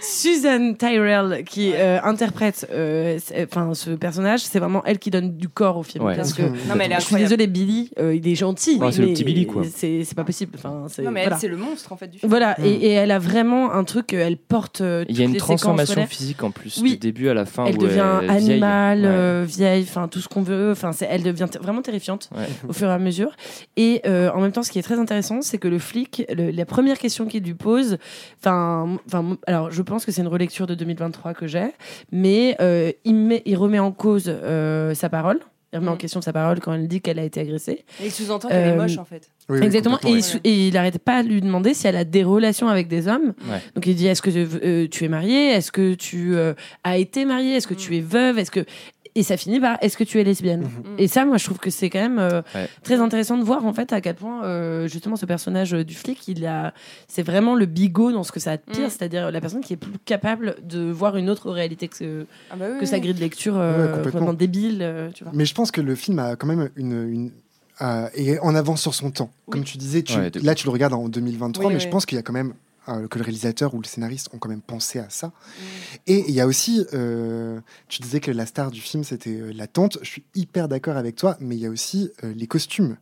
Susan 0.00 0.74
Tyrell 0.74 1.44
qui 1.44 1.72
euh, 1.74 1.98
interprète 2.02 2.66
euh, 2.72 3.18
enfin 3.44 3.74
ce 3.74 3.90
personnage, 3.90 4.40
c'est 4.40 4.58
vraiment 4.58 4.82
elle 4.84 4.98
qui 4.98 5.10
donne 5.10 5.36
du 5.36 5.48
corps 5.48 5.76
au 5.78 5.82
film. 5.82 6.04
Ouais. 6.04 6.16
Parce 6.16 6.32
que 6.32 6.42
Non, 6.42 6.74
mais 6.76 6.84
elle 6.86 6.92
est 6.92 7.00
je 7.00 7.06
suis 7.06 7.16
désolée, 7.16 7.46
Billy, 7.46 7.90
euh, 7.98 8.14
il 8.14 8.26
est 8.26 8.34
gentil, 8.34 8.78
Ouais, 8.78 8.92
c'est 8.92 9.02
le 9.02 9.08
petit 9.08 9.24
Billy, 9.24 9.46
quoi. 9.46 9.62
C'est 9.72 10.04
c'est 10.04 10.14
pas 10.14 10.24
possible. 10.24 10.52
Enfin, 10.56 10.84
c'est 10.88 11.02
Non, 11.02 11.10
mais 11.10 11.20
voilà. 11.22 11.36
elle, 11.36 11.40
c'est 11.40 11.48
le 11.48 11.56
monstre 11.56 11.92
en 11.92 11.96
fait 11.96 12.08
du 12.08 12.18
film. 12.18 12.30
Voilà, 12.30 12.56
et, 12.64 12.70
et 12.70 12.90
elle 12.90 13.10
a 13.10 13.18
vraiment 13.18 13.72
un 13.72 13.84
truc, 13.84 14.12
elle 14.12 14.36
porte. 14.36 14.80
euh, 14.80 15.04
Il 15.08 15.18
y 15.18 15.22
a 15.22 15.24
une 15.24 15.36
transformation 15.36 16.06
physique 16.06 16.42
en 16.42 16.50
plus, 16.50 16.80
Oui. 16.82 16.92
du 16.92 16.96
début 16.98 17.28
à 17.28 17.34
la 17.34 17.44
fin. 17.44 17.64
Elle 17.66 17.76
où 17.76 17.78
devient 17.82 18.04
elle 18.22 18.30
est 18.30 18.38
vieille. 18.38 18.52
animale, 18.52 19.00
Ouais. 19.00 19.06
euh, 19.08 19.44
vieille, 19.46 19.82
enfin 19.88 20.08
tout 20.08 20.20
ce 20.20 20.28
qu'on 20.28 20.42
veut. 20.42 20.70
Enfin, 20.72 20.92
c'est- 20.92 21.08
elle 21.10 21.22
devient 21.22 21.48
vraiment 21.60 21.82
terrifiante 21.82 22.30
Ouais. 22.36 22.46
au 22.68 22.72
fur 22.72 22.88
et 22.88 22.92
à 22.92 22.98
mesure. 22.98 23.32
Et 23.76 24.00
euh, 24.06 24.30
en 24.32 24.40
même 24.40 24.52
temps, 24.52 24.62
ce 24.62 24.70
qui 24.70 24.78
est 24.78 24.82
très 24.82 24.98
intéressant, 24.98 25.42
c'est 25.42 25.58
que 25.58 25.68
le 25.68 25.78
flic, 25.78 26.24
le- 26.34 26.50
la 26.50 26.64
première 26.66 26.98
question 26.98 27.26
qu'il 27.26 27.42
lui 27.44 27.54
pose, 27.54 27.98
enfin, 28.40 28.96
enfin, 29.06 29.36
alors 29.54 29.70
je 29.70 29.82
pense 29.82 30.04
que 30.04 30.12
c'est 30.12 30.22
une 30.22 30.28
relecture 30.28 30.66
de 30.66 30.74
2023 30.74 31.34
que 31.34 31.46
j'ai, 31.46 31.68
mais 32.12 32.56
euh, 32.60 32.92
il, 33.04 33.14
met, 33.14 33.42
il 33.46 33.56
remet 33.56 33.78
en 33.78 33.92
cause 33.92 34.24
euh, 34.28 34.94
sa 34.94 35.08
parole. 35.08 35.38
Il 35.72 35.78
remet 35.78 35.90
en 35.90 35.94
Mm. 35.94 35.98
question 35.98 36.20
sa 36.22 36.32
parole 36.32 36.60
quand 36.60 36.72
elle 36.72 36.86
dit 36.86 37.00
qu'elle 37.00 37.18
a 37.18 37.24
été 37.24 37.40
agressée. 37.40 37.84
Et 38.00 38.06
il 38.06 38.10
sous-entend 38.12 38.46
qu'elle 38.48 38.58
est 38.68 38.70
Euh, 38.72 38.76
moche 38.76 38.96
en 38.96 39.04
fait. 39.04 39.28
Oui, 39.48 39.58
oui, 39.58 39.66
Exactement. 39.66 39.98
Et, 40.06 40.10
il, 40.12 40.24
et 40.44 40.68
il 40.68 40.76
arrête 40.76 40.98
pas 41.00 41.24
de 41.24 41.28
lui 41.28 41.40
demander 41.40 41.74
si 41.74 41.88
elle 41.88 41.96
a 41.96 42.04
des 42.04 42.22
relations 42.22 42.68
avec 42.68 42.86
des 42.86 43.08
hommes. 43.08 43.34
Ouais. 43.50 43.58
Donc 43.74 43.84
il 43.86 43.96
dit 43.96 44.06
est-ce 44.06 44.22
que 44.22 44.30
euh, 44.30 44.86
tu 44.88 45.04
es 45.04 45.08
mariée? 45.08 45.48
Est-ce 45.50 45.72
que 45.72 45.94
tu 45.94 46.36
euh, 46.36 46.54
as 46.84 46.96
été 46.98 47.24
mariée? 47.24 47.56
Est-ce 47.56 47.66
que 47.66 47.74
tu 47.74 47.96
es 47.96 48.00
veuve? 48.00 48.38
Est-ce 48.38 48.52
que 48.52 48.64
et 49.14 49.22
ça 49.22 49.36
finit 49.36 49.60
par 49.60 49.78
est-ce 49.80 49.96
que 49.96 50.04
tu 50.04 50.20
es 50.20 50.24
lesbienne 50.24 50.62
Mhm. 50.62 50.94
Et 50.98 51.08
ça, 51.08 51.24
moi, 51.24 51.36
je 51.38 51.44
trouve 51.44 51.58
que 51.58 51.70
c'est 51.70 51.88
quand 51.90 52.00
même 52.00 52.18
euh, 52.18 52.42
Ouais. 52.54 52.68
très 52.82 53.00
intéressant 53.00 53.36
de 53.38 53.44
voir 53.44 53.64
en 53.64 53.72
fait 53.72 53.92
à 53.92 54.00
quel 54.00 54.14
point 54.16 54.44
euh, 54.44 54.88
justement 54.88 55.16
ce 55.16 55.26
personnage 55.26 55.74
euh, 55.74 55.84
du 55.84 55.94
flic, 55.94 56.26
il 56.28 56.44
a, 56.46 56.74
c'est 57.08 57.22
vraiment 57.22 57.54
le 57.54 57.66
bigot 57.66 58.12
dans 58.12 58.22
ce 58.24 58.32
que 58.32 58.40
ça 58.40 58.52
a 58.52 58.56
de 58.56 58.62
pire, 58.62 58.84
Mhm. 58.84 58.90
c'est-à-dire 58.90 59.30
la 59.30 59.40
personne 59.40 59.60
qui 59.60 59.72
est 59.72 59.76
plus 59.76 59.92
capable 60.04 60.56
de 60.62 60.90
voir 60.90 61.16
une 61.16 61.30
autre 61.30 61.50
réalité 61.50 61.88
que, 61.88 62.26
Ah 62.50 62.56
bah 62.56 62.66
oui, 62.70 62.74
que 62.76 62.80
oui. 62.80 62.86
sa 62.86 62.98
grille 63.00 63.14
de 63.14 63.20
lecture 63.20 63.56
euh, 63.56 63.72
complètement. 63.86 64.02
complètement 64.04 64.32
débile, 64.34 64.78
euh, 64.82 65.10
tu 65.14 65.24
vois. 65.24 65.32
Mais 65.34 65.44
je 65.44 65.54
pense 65.54 65.70
que 65.70 65.80
le 65.80 65.94
film 65.94 66.18
a 66.18 66.36
quand 66.36 66.46
même 66.46 66.70
une. 66.76 67.08
une 67.08 67.30
euh, 67.82 68.06
est 68.14 68.38
en 68.38 68.54
avance 68.54 68.80
sur 68.82 68.94
son 68.94 69.10
temps. 69.10 69.32
Comme 69.50 69.64
tu 69.64 69.78
disais, 69.78 70.02
tu- 70.02 70.16
Ouais, 70.16 70.30
de- 70.30 70.38
là 70.46 70.54
tu 70.54 70.64
le 70.66 70.70
regardes 70.70 70.92
en 70.94 71.08
2023, 71.08 71.66
Oui, 71.66 71.72
mais 71.72 71.78
oui. 71.80 71.84
je 71.84 71.88
pense 71.90 72.06
qu'il 72.06 72.14
y 72.14 72.18
a 72.20 72.22
quand 72.22 72.32
même 72.32 72.54
euh, 72.88 73.08
que 73.08 73.18
le 73.18 73.24
réalisateur 73.24 73.74
ou 73.74 73.80
le 73.80 73.86
scénariste 73.86 74.28
ont 74.34 74.38
quand 74.38 74.48
même 74.48 74.60
pensé 74.62 74.98
à 74.98 75.06
ça. 75.08 75.32
Et 76.06 76.24
il 76.28 76.34
y 76.34 76.40
a 76.40 76.46
aussi, 76.46 76.84
euh, 76.92 77.60
tu 77.88 78.02
disais 78.02 78.20
que 78.20 78.30
la 78.30 78.46
star 78.46 78.70
du 78.70 78.80
film 78.80 79.04
c'était 79.04 79.30
euh, 79.30 79.52
la 79.54 79.66
tante. 79.66 79.98
Je 80.02 80.08
suis 80.08 80.24
hyper 80.34 80.68
d'accord 80.68 80.96
avec 80.96 81.16
toi, 81.16 81.36
mais 81.40 81.56
il 81.56 81.60
y 81.62 81.66
a 81.66 81.70
aussi 81.70 82.10
euh, 82.24 82.32
les 82.36 82.46
costumes. 82.46 82.96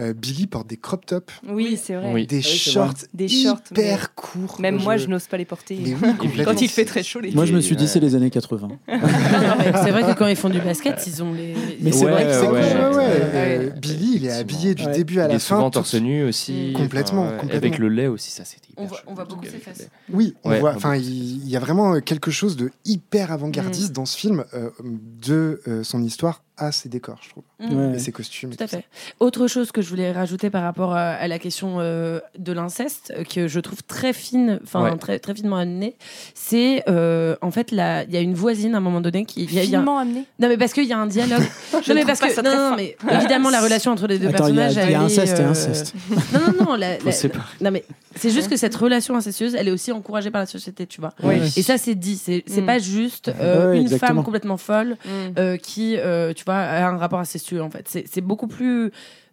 Euh, 0.00 0.12
Billy 0.12 0.46
porte 0.48 0.66
des 0.66 0.76
crop 0.76 1.06
tops, 1.06 1.32
Oui, 1.48 1.78
c'est 1.80 1.94
vrai. 1.94 2.12
Oui. 2.12 2.26
des 2.26 2.42
c'est 2.42 2.48
shorts, 2.70 2.94
Des 3.14 3.28
shorts, 3.28 3.60
hyper 3.70 4.14
courts. 4.14 4.56
Même 4.60 4.80
moi, 4.82 4.96
Je- 4.96 5.06
n'ose 5.06 5.26
pas 5.28 5.36
les 5.36 5.44
porter. 5.44 5.78
Mais 5.80 5.94
oui, 5.94 6.14
complètement. 6.18 6.52
Quand 6.52 6.60
il 6.60 6.68
fait 6.68 6.84
très 6.84 7.02
chaud, 7.04 7.20
les 7.20 7.30
Moi, 7.30 7.46
je 7.46 7.52
me 7.54 7.60
suis 7.60 7.76
dit, 7.76 7.84
Ouais. 7.84 7.88
c'est 7.88 8.00
les 8.00 8.14
années 8.16 8.30
80. 8.30 8.68
Non, 8.88 8.94
non, 8.98 9.54
mais 9.58 9.72
c'est 9.84 9.90
vrai 9.92 10.02
que 10.02 10.18
quand 10.18 10.26
ils 10.26 10.36
font 10.36 10.50
du 10.50 10.60
basket, 10.60 11.06
ils 11.06 11.22
ont 11.22 11.32
les. 11.32 11.54
Mais 11.80 11.92
c'est 11.92 12.04
Ouais, 12.04 12.10
vrai 12.10 12.24
que 12.24 12.32
c'est 12.32 12.46
ouais, 12.48 12.94
Ouais, 12.94 13.20
euh, 13.34 13.70
Billy, 13.70 14.12
il 14.16 14.26
est 14.26 14.32
habillé 14.32 14.74
du 14.74 14.84
Ouais. 14.86 14.92
début 14.92 15.20
à 15.20 15.24
Il 15.26 15.28
la 15.28 15.34
est 15.34 15.38
fin. 15.38 15.56
souvent 15.56 15.70
tout- 15.70 15.78
torse 15.78 15.94
nu 15.94 16.24
aussi. 16.24 16.70
Mm. 16.70 16.72
Complètement. 16.74 17.28
Avec 17.52 17.78
le 17.78 17.88
lait 17.88 18.08
aussi, 18.08 18.30
ça 18.32 18.44
c'était 18.44 18.70
hyper 18.72 18.73
On 18.76 18.86
voit- 18.86 19.00
on 19.06 19.14
beaucoup 19.24 19.44
ses 19.44 19.58
fesses. 19.58 19.88
Oui, 20.12 20.34
on 20.44 20.50
Ouais, 20.50 20.60
voit. 20.60 20.74
Enfin, 20.74 20.96
il 20.96 21.04
il 21.44 21.48
y 21.48 21.56
a 21.56 21.60
vraiment 21.60 22.00
quelque 22.00 22.30
chose 22.30 22.56
de 22.56 22.70
hyper 22.84 23.30
avant-gardiste 23.32 23.90
Mm. 23.90 23.94
dans 23.94 24.06
ce 24.06 24.16
film, 24.16 24.44
euh, 24.54 24.70
de 24.82 25.60
euh, 25.68 25.82
son 25.84 26.02
histoire 26.02 26.42
à 26.56 26.70
ses 26.70 26.88
décors, 26.88 27.18
je 27.22 27.30
trouve, 27.30 27.42
Ouais. 27.60 27.96
et 27.96 27.98
ses 27.98 28.12
costumes. 28.12 28.52
et 28.52 28.56
Tout 28.56 28.62
à 28.62 28.66
tout 28.66 28.72
ça. 28.72 28.76
fait. 28.78 28.86
Autre 29.18 29.48
chose 29.48 29.72
que 29.72 29.82
je 29.82 29.88
voulais 29.88 30.12
rajouter 30.12 30.50
par 30.50 30.62
rapport 30.62 30.92
à, 30.94 31.10
à 31.14 31.26
la 31.26 31.38
question 31.40 31.76
euh, 31.80 32.20
de 32.38 32.52
l'inceste, 32.52 33.12
euh, 33.16 33.24
que 33.24 33.48
je 33.48 33.58
trouve 33.60 33.82
très 33.82 34.12
fine, 34.12 34.60
enfin 34.62 34.82
Ouais. 34.84 34.96
très, 34.96 35.18
très 35.18 35.34
finement 35.34 35.56
amenée, 35.56 35.96
c'est 36.34 36.84
euh, 36.88 37.36
en 37.42 37.50
fait 37.50 37.72
il 37.72 37.78
y 37.78 37.80
a 38.16 38.20
une 38.20 38.34
voisine 38.34 38.74
à 38.74 38.78
un 38.78 38.80
moment 38.80 39.00
donné 39.00 39.24
qui. 39.24 39.44
y 39.46 39.58
a- 39.58 39.62
il 39.64 39.70
y 39.70 39.74
a 39.74 39.78
un- 39.78 39.82
Finement 39.82 39.98
amené. 39.98 40.24
Non 40.38 40.48
mais 40.48 40.56
parce 40.56 40.72
qu'il 40.72 40.84
y 40.84 40.92
a 40.92 40.98
un 40.98 41.06
dialogue. 41.06 41.42
Je 41.84 41.92
non 41.92 41.94
mais 41.96 42.04
parce 42.04 42.20
que 42.20 42.30
ça 42.30 42.42
non, 42.42 42.54
non, 42.70 42.76
mais 42.76 42.96
évidemment 43.10 43.50
la 43.50 43.60
relation 43.60 43.90
entre 43.92 44.06
les 44.06 44.18
deux 44.18 44.28
Attends, 44.28 44.46
il 44.48 44.54
y 44.54 44.60
a- 44.60 44.64
personnages. 44.64 44.86
il 44.88 44.92
y 44.92 44.94
a 44.94 44.98
elle 44.98 45.04
inceste 45.04 45.38
est, 45.38 45.40
et 45.40 45.44
euh, 45.44 45.50
inceste. 45.50 45.94
Non 46.32 46.40
non 46.40 46.64
non. 46.66 46.74
La, 46.76 46.98
la- 46.98 47.12
non 47.60 47.70
mais 47.70 47.84
c'est 48.16 48.30
juste 48.30 48.48
que 48.48 48.56
cette 48.56 48.74
relation 48.76 49.16
incestueuse, 49.16 49.56
elle 49.56 49.66
est 49.66 49.72
aussi 49.72 49.90
encouragée 49.90 50.30
par 50.30 50.40
la 50.40 50.46
société, 50.46 50.86
tu 50.86 51.00
vois. 51.00 51.12
Ouais. 51.22 51.40
Et 51.56 51.62
ça 51.62 51.78
c'est 51.78 51.96
dit. 51.96 52.16
C'est 52.16 52.44
c'est 52.46 52.60
Mm. 52.62 52.66
pas 52.66 52.78
juste 52.78 53.28
euh, 53.40 53.70
Ouais, 53.72 53.76
une 53.78 53.82
exactement. 53.82 54.08
femme 54.14 54.24
complètement 54.24 54.56
folle 54.56 54.96
Mm. 55.04 55.08
euh, 55.38 55.56
qui, 55.56 55.96
euh, 55.96 56.32
tu 56.44 56.50
vois, 56.50 56.56
a 56.60 56.86
un 56.86 56.96
rapport 56.98 57.20
incestueux 57.20 57.62
en 57.62 57.70
fait. 57.70 57.88
C'est 57.88 58.20
beaucoup 58.20 58.46
plus 58.46 58.90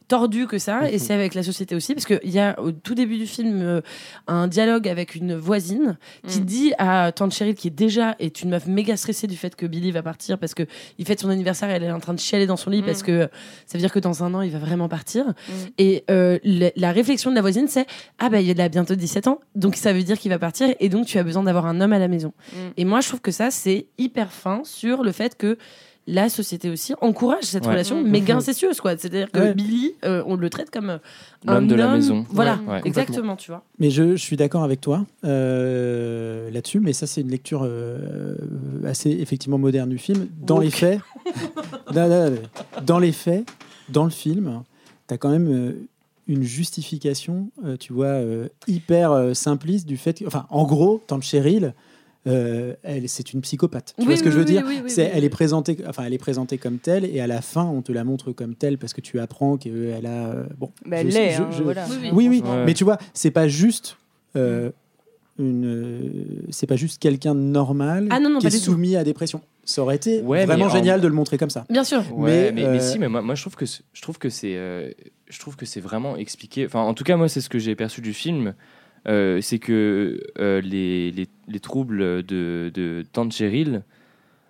tordu 0.07 0.45
que 0.45 0.57
ça 0.57 0.91
et 0.91 0.99
c'est 0.99 1.13
avec 1.13 1.35
la 1.35 1.41
société 1.41 1.73
aussi 1.73 1.93
parce 1.93 2.05
qu'il 2.05 2.19
y 2.29 2.37
a 2.39 2.59
au 2.59 2.73
tout 2.73 2.95
début 2.95 3.17
du 3.17 3.25
film 3.25 3.61
euh, 3.61 3.79
un 4.27 4.49
dialogue 4.49 4.89
avec 4.89 5.15
une 5.15 5.35
voisine 5.35 5.97
qui 6.27 6.41
Mm. 6.41 6.43
dit 6.43 6.73
à 6.79 7.13
tante 7.13 7.33
Cheryl 7.33 7.55
qui 7.55 7.69
est 7.69 7.71
déjà 7.71 8.17
est 8.19 8.41
une 8.41 8.49
meuf 8.49 8.65
méga 8.67 8.97
stressée 8.97 9.27
du 9.27 9.37
fait 9.37 9.55
que 9.55 9.65
Billy 9.65 9.89
va 9.91 10.03
partir 10.03 10.37
parce 10.37 10.53
que 10.53 10.63
il 10.97 11.05
fête 11.05 11.21
son 11.21 11.29
anniversaire 11.29 11.69
et 11.69 11.73
elle 11.75 11.83
est 11.83 11.91
en 11.93 12.01
train 12.01 12.13
de 12.13 12.19
chialer 12.19 12.45
dans 12.45 12.57
son 12.57 12.71
lit 12.71 12.81
parce 12.81 13.03
que 13.03 13.29
ça 13.65 13.77
veut 13.77 13.79
dire 13.79 13.93
que 13.93 13.99
dans 13.99 14.21
un 14.21 14.33
an 14.33 14.41
il 14.41 14.51
va 14.51 14.59
vraiment 14.59 14.89
partir. 14.89 15.33
Et 15.77 16.03
euh, 16.11 16.39
la, 16.43 16.71
la 16.75 16.91
réflexion 16.91 17.29
de 17.29 17.35
la 17.35 17.41
voisine 17.41 17.69
c'est 17.69 17.85
ah 18.19 18.27
bah 18.27 18.41
il 18.41 18.59
a 18.59 18.67
bientôt 18.67 18.95
17 18.95 19.27
ans 19.27 19.39
donc 19.55 19.77
ça 19.77 19.93
veut 19.93 20.03
dire 20.03 20.19
qu'il 20.19 20.31
va 20.31 20.39
partir 20.39 20.75
et 20.81 20.89
donc 20.89 21.05
tu 21.05 21.19
as 21.19 21.23
besoin 21.23 21.43
d'avoir 21.43 21.67
un 21.67 21.79
homme 21.79 21.93
à 21.93 21.99
la 21.99 22.09
maison. 22.09 22.33
Et 22.75 22.83
moi, 22.83 22.99
je 22.99 23.07
trouve 23.07 23.21
que 23.21 23.31
ça, 23.31 23.49
c'est 23.49 23.87
hyper 23.97 24.33
fin 24.33 24.61
sur 24.65 25.03
le 25.03 25.13
fait 25.13 25.37
que 25.37 25.57
la 26.13 26.29
société 26.29 26.69
aussi 26.69 26.93
encourage 27.01 27.43
cette 27.45 27.63
Ouais. 27.65 27.71
relation 27.71 28.01
Mhm. 28.01 28.09
méga 28.09 28.35
incestueuse, 28.35 28.81
quoi. 28.81 28.97
C'est-à-dire 28.97 29.31
que 29.31 29.39
Ouais. 29.39 29.53
Billy, 29.53 29.93
euh, 30.03 30.21
on 30.27 30.35
le 30.35 30.49
traite 30.49 30.69
comme 30.69 30.89
euh, 30.89 30.97
un 31.47 31.53
L'homme 31.55 31.67
de 31.67 31.75
la 31.75 31.85
homme- 31.87 31.93
maison. 31.93 32.25
Voilà, 32.29 32.59
Ouais, 32.67 32.73
ouais. 32.73 32.81
exactement, 32.85 33.35
tu 33.35 33.49
vois. 33.51 33.63
Mais 33.79 33.89
je, 33.89 34.11
je 34.17 34.21
suis 34.21 34.35
d'accord 34.37 34.63
avec 34.63 34.81
toi 34.81 35.05
euh, 35.23 36.49
là-dessus, 36.51 36.79
mais 36.79 36.93
ça, 36.93 37.07
c'est 37.07 37.21
une 37.21 37.29
lecture 37.31 37.61
euh, 37.63 38.35
assez 38.85 39.09
effectivement 39.09 39.57
moderne 39.57 39.89
du 39.89 39.97
film. 39.97 40.27
Dans 40.45 40.59
les 40.59 40.69
faits, 40.71 40.99
Non, 41.95 42.07
non, 42.07 42.29
non, 42.31 42.37
dans 42.85 42.99
les 42.99 43.11
faits, 43.11 43.47
dans 43.89 44.03
le 44.03 44.09
film, 44.09 44.63
tu 45.07 45.13
as 45.13 45.17
quand 45.17 45.29
même 45.29 45.47
euh, 45.51 45.71
une 46.27 46.43
justification, 46.43 47.49
euh, 47.65 47.77
tu 47.77 47.93
vois, 47.93 48.05
euh, 48.07 48.47
hyper 48.67 49.11
euh, 49.11 49.33
simpliste 49.33 49.87
du 49.87 49.97
fait 49.97 50.19
que, 50.19 50.25
enfin, 50.27 50.45
en 50.49 50.63
gros, 50.65 51.01
Tante 51.07 51.23
Cheryl, 51.23 51.73
euh, 52.27 52.75
elle, 52.83 53.09
c'est 53.09 53.33
une 53.33 53.41
psychopathe. 53.41 53.93
Tu 53.97 54.01
Oui, 54.01 54.07
vois 54.07 54.17
ce 54.17 54.21
que 54.23 54.27
oui, 54.29 54.33
je 54.33 54.37
veux 54.39 54.45
oui, 54.45 54.51
dire 54.51 54.63
oui, 54.67 54.79
oui, 54.83 54.89
C'est, 54.91 55.05
oui, 55.05 55.11
elle 55.13 55.23
est 55.23 55.29
présentée, 55.29 55.77
enfin, 55.87 56.03
elle 56.05 56.13
est 56.13 56.17
présentée 56.19 56.57
comme 56.59 56.77
telle, 56.77 57.03
et 57.05 57.19
à 57.19 57.27
la 57.27 57.41
fin, 57.41 57.65
on 57.65 57.81
te 57.81 57.91
la 57.91 58.03
montre 58.03 58.31
comme 58.31 58.53
telle 58.55 58.77
parce 58.77 58.93
que 58.93 59.01
tu 59.01 59.19
apprends 59.19 59.57
qu'elle 59.57 60.05
a, 60.05 60.29
euh, 60.29 60.43
bon, 60.57 60.71
Bah, 60.85 60.97
je- 60.97 61.01
elle 61.01 61.07
l'est, 61.13 61.31
je- 61.31 61.41
hein, 61.41 61.49
je- 61.51 61.63
voilà. 61.63 61.85
Oui, 61.89 61.95
oui. 62.03 62.09
oui, 62.13 62.27
oui, 62.27 62.41
Ouais. 62.49 62.65
mais 62.65 62.73
tu 62.75 62.83
vois, 62.83 62.97
c'est 63.13 63.31
pas 63.31 63.47
juste 63.47 63.97
euh, 64.35 64.69
une, 65.39 66.43
c'est 66.51 66.67
pas 66.67 66.75
juste 66.75 67.01
quelqu'un 67.01 67.33
de 67.35 67.39
normal 67.39 68.07
Ah 68.11 68.19
non, 68.19 68.29
non, 68.29 68.39
qui 68.39 68.47
est 68.47 68.51
tout. 68.51 68.57
soumis 68.57 68.95
à 68.95 69.03
des 69.03 69.13
pressions. 69.13 69.41
Ça 69.63 69.81
aurait 69.81 69.95
été 69.95 70.21
Ouais, 70.21 70.45
vraiment 70.45 70.65
en- 70.65 70.69
génial 70.69 71.01
de 71.01 71.07
le 71.07 71.13
montrer 71.13 71.37
comme 71.37 71.49
ça. 71.49 71.65
Bien 71.69 71.83
sûr. 71.83 72.03
Ouais, 72.17 72.51
Mais, 72.51 72.51
mais, 72.51 72.65
euh, 72.65 72.71
mais 72.73 72.79
si, 72.79 72.99
mais 72.99 73.07
moi, 73.09 73.21
moi 73.21 73.35
je 73.35 73.41
trouve 73.41 73.55
que 73.55 73.65
c'est- 73.65 73.83
je 73.93 74.01
trouve 74.01 74.17
que 74.17 74.29
c'est 74.29 74.55
euh, 74.55 74.89
je 75.29 75.39
trouve 75.39 75.55
que 75.55 75.65
c'est 75.65 75.79
vraiment 75.79 76.17
expliqué. 76.17 76.65
Enfin, 76.65 76.81
en 76.81 76.93
tout 76.93 77.03
cas, 77.03 77.15
moi, 77.15 77.29
c'est 77.29 77.41
ce 77.41 77.49
que 77.49 77.59
j'ai 77.59 77.75
perçu 77.75 78.01
du 78.01 78.13
film. 78.13 78.53
Euh, 79.07 79.41
c'est 79.41 79.57
que 79.59 80.21
euh, 80.39 80.61
les, 80.61 81.11
les, 81.11 81.27
les 81.47 81.59
troubles 81.59 82.23
de, 82.23 82.71
de 82.73 83.03
Tante 83.11 83.31
Cheryl, 83.33 83.83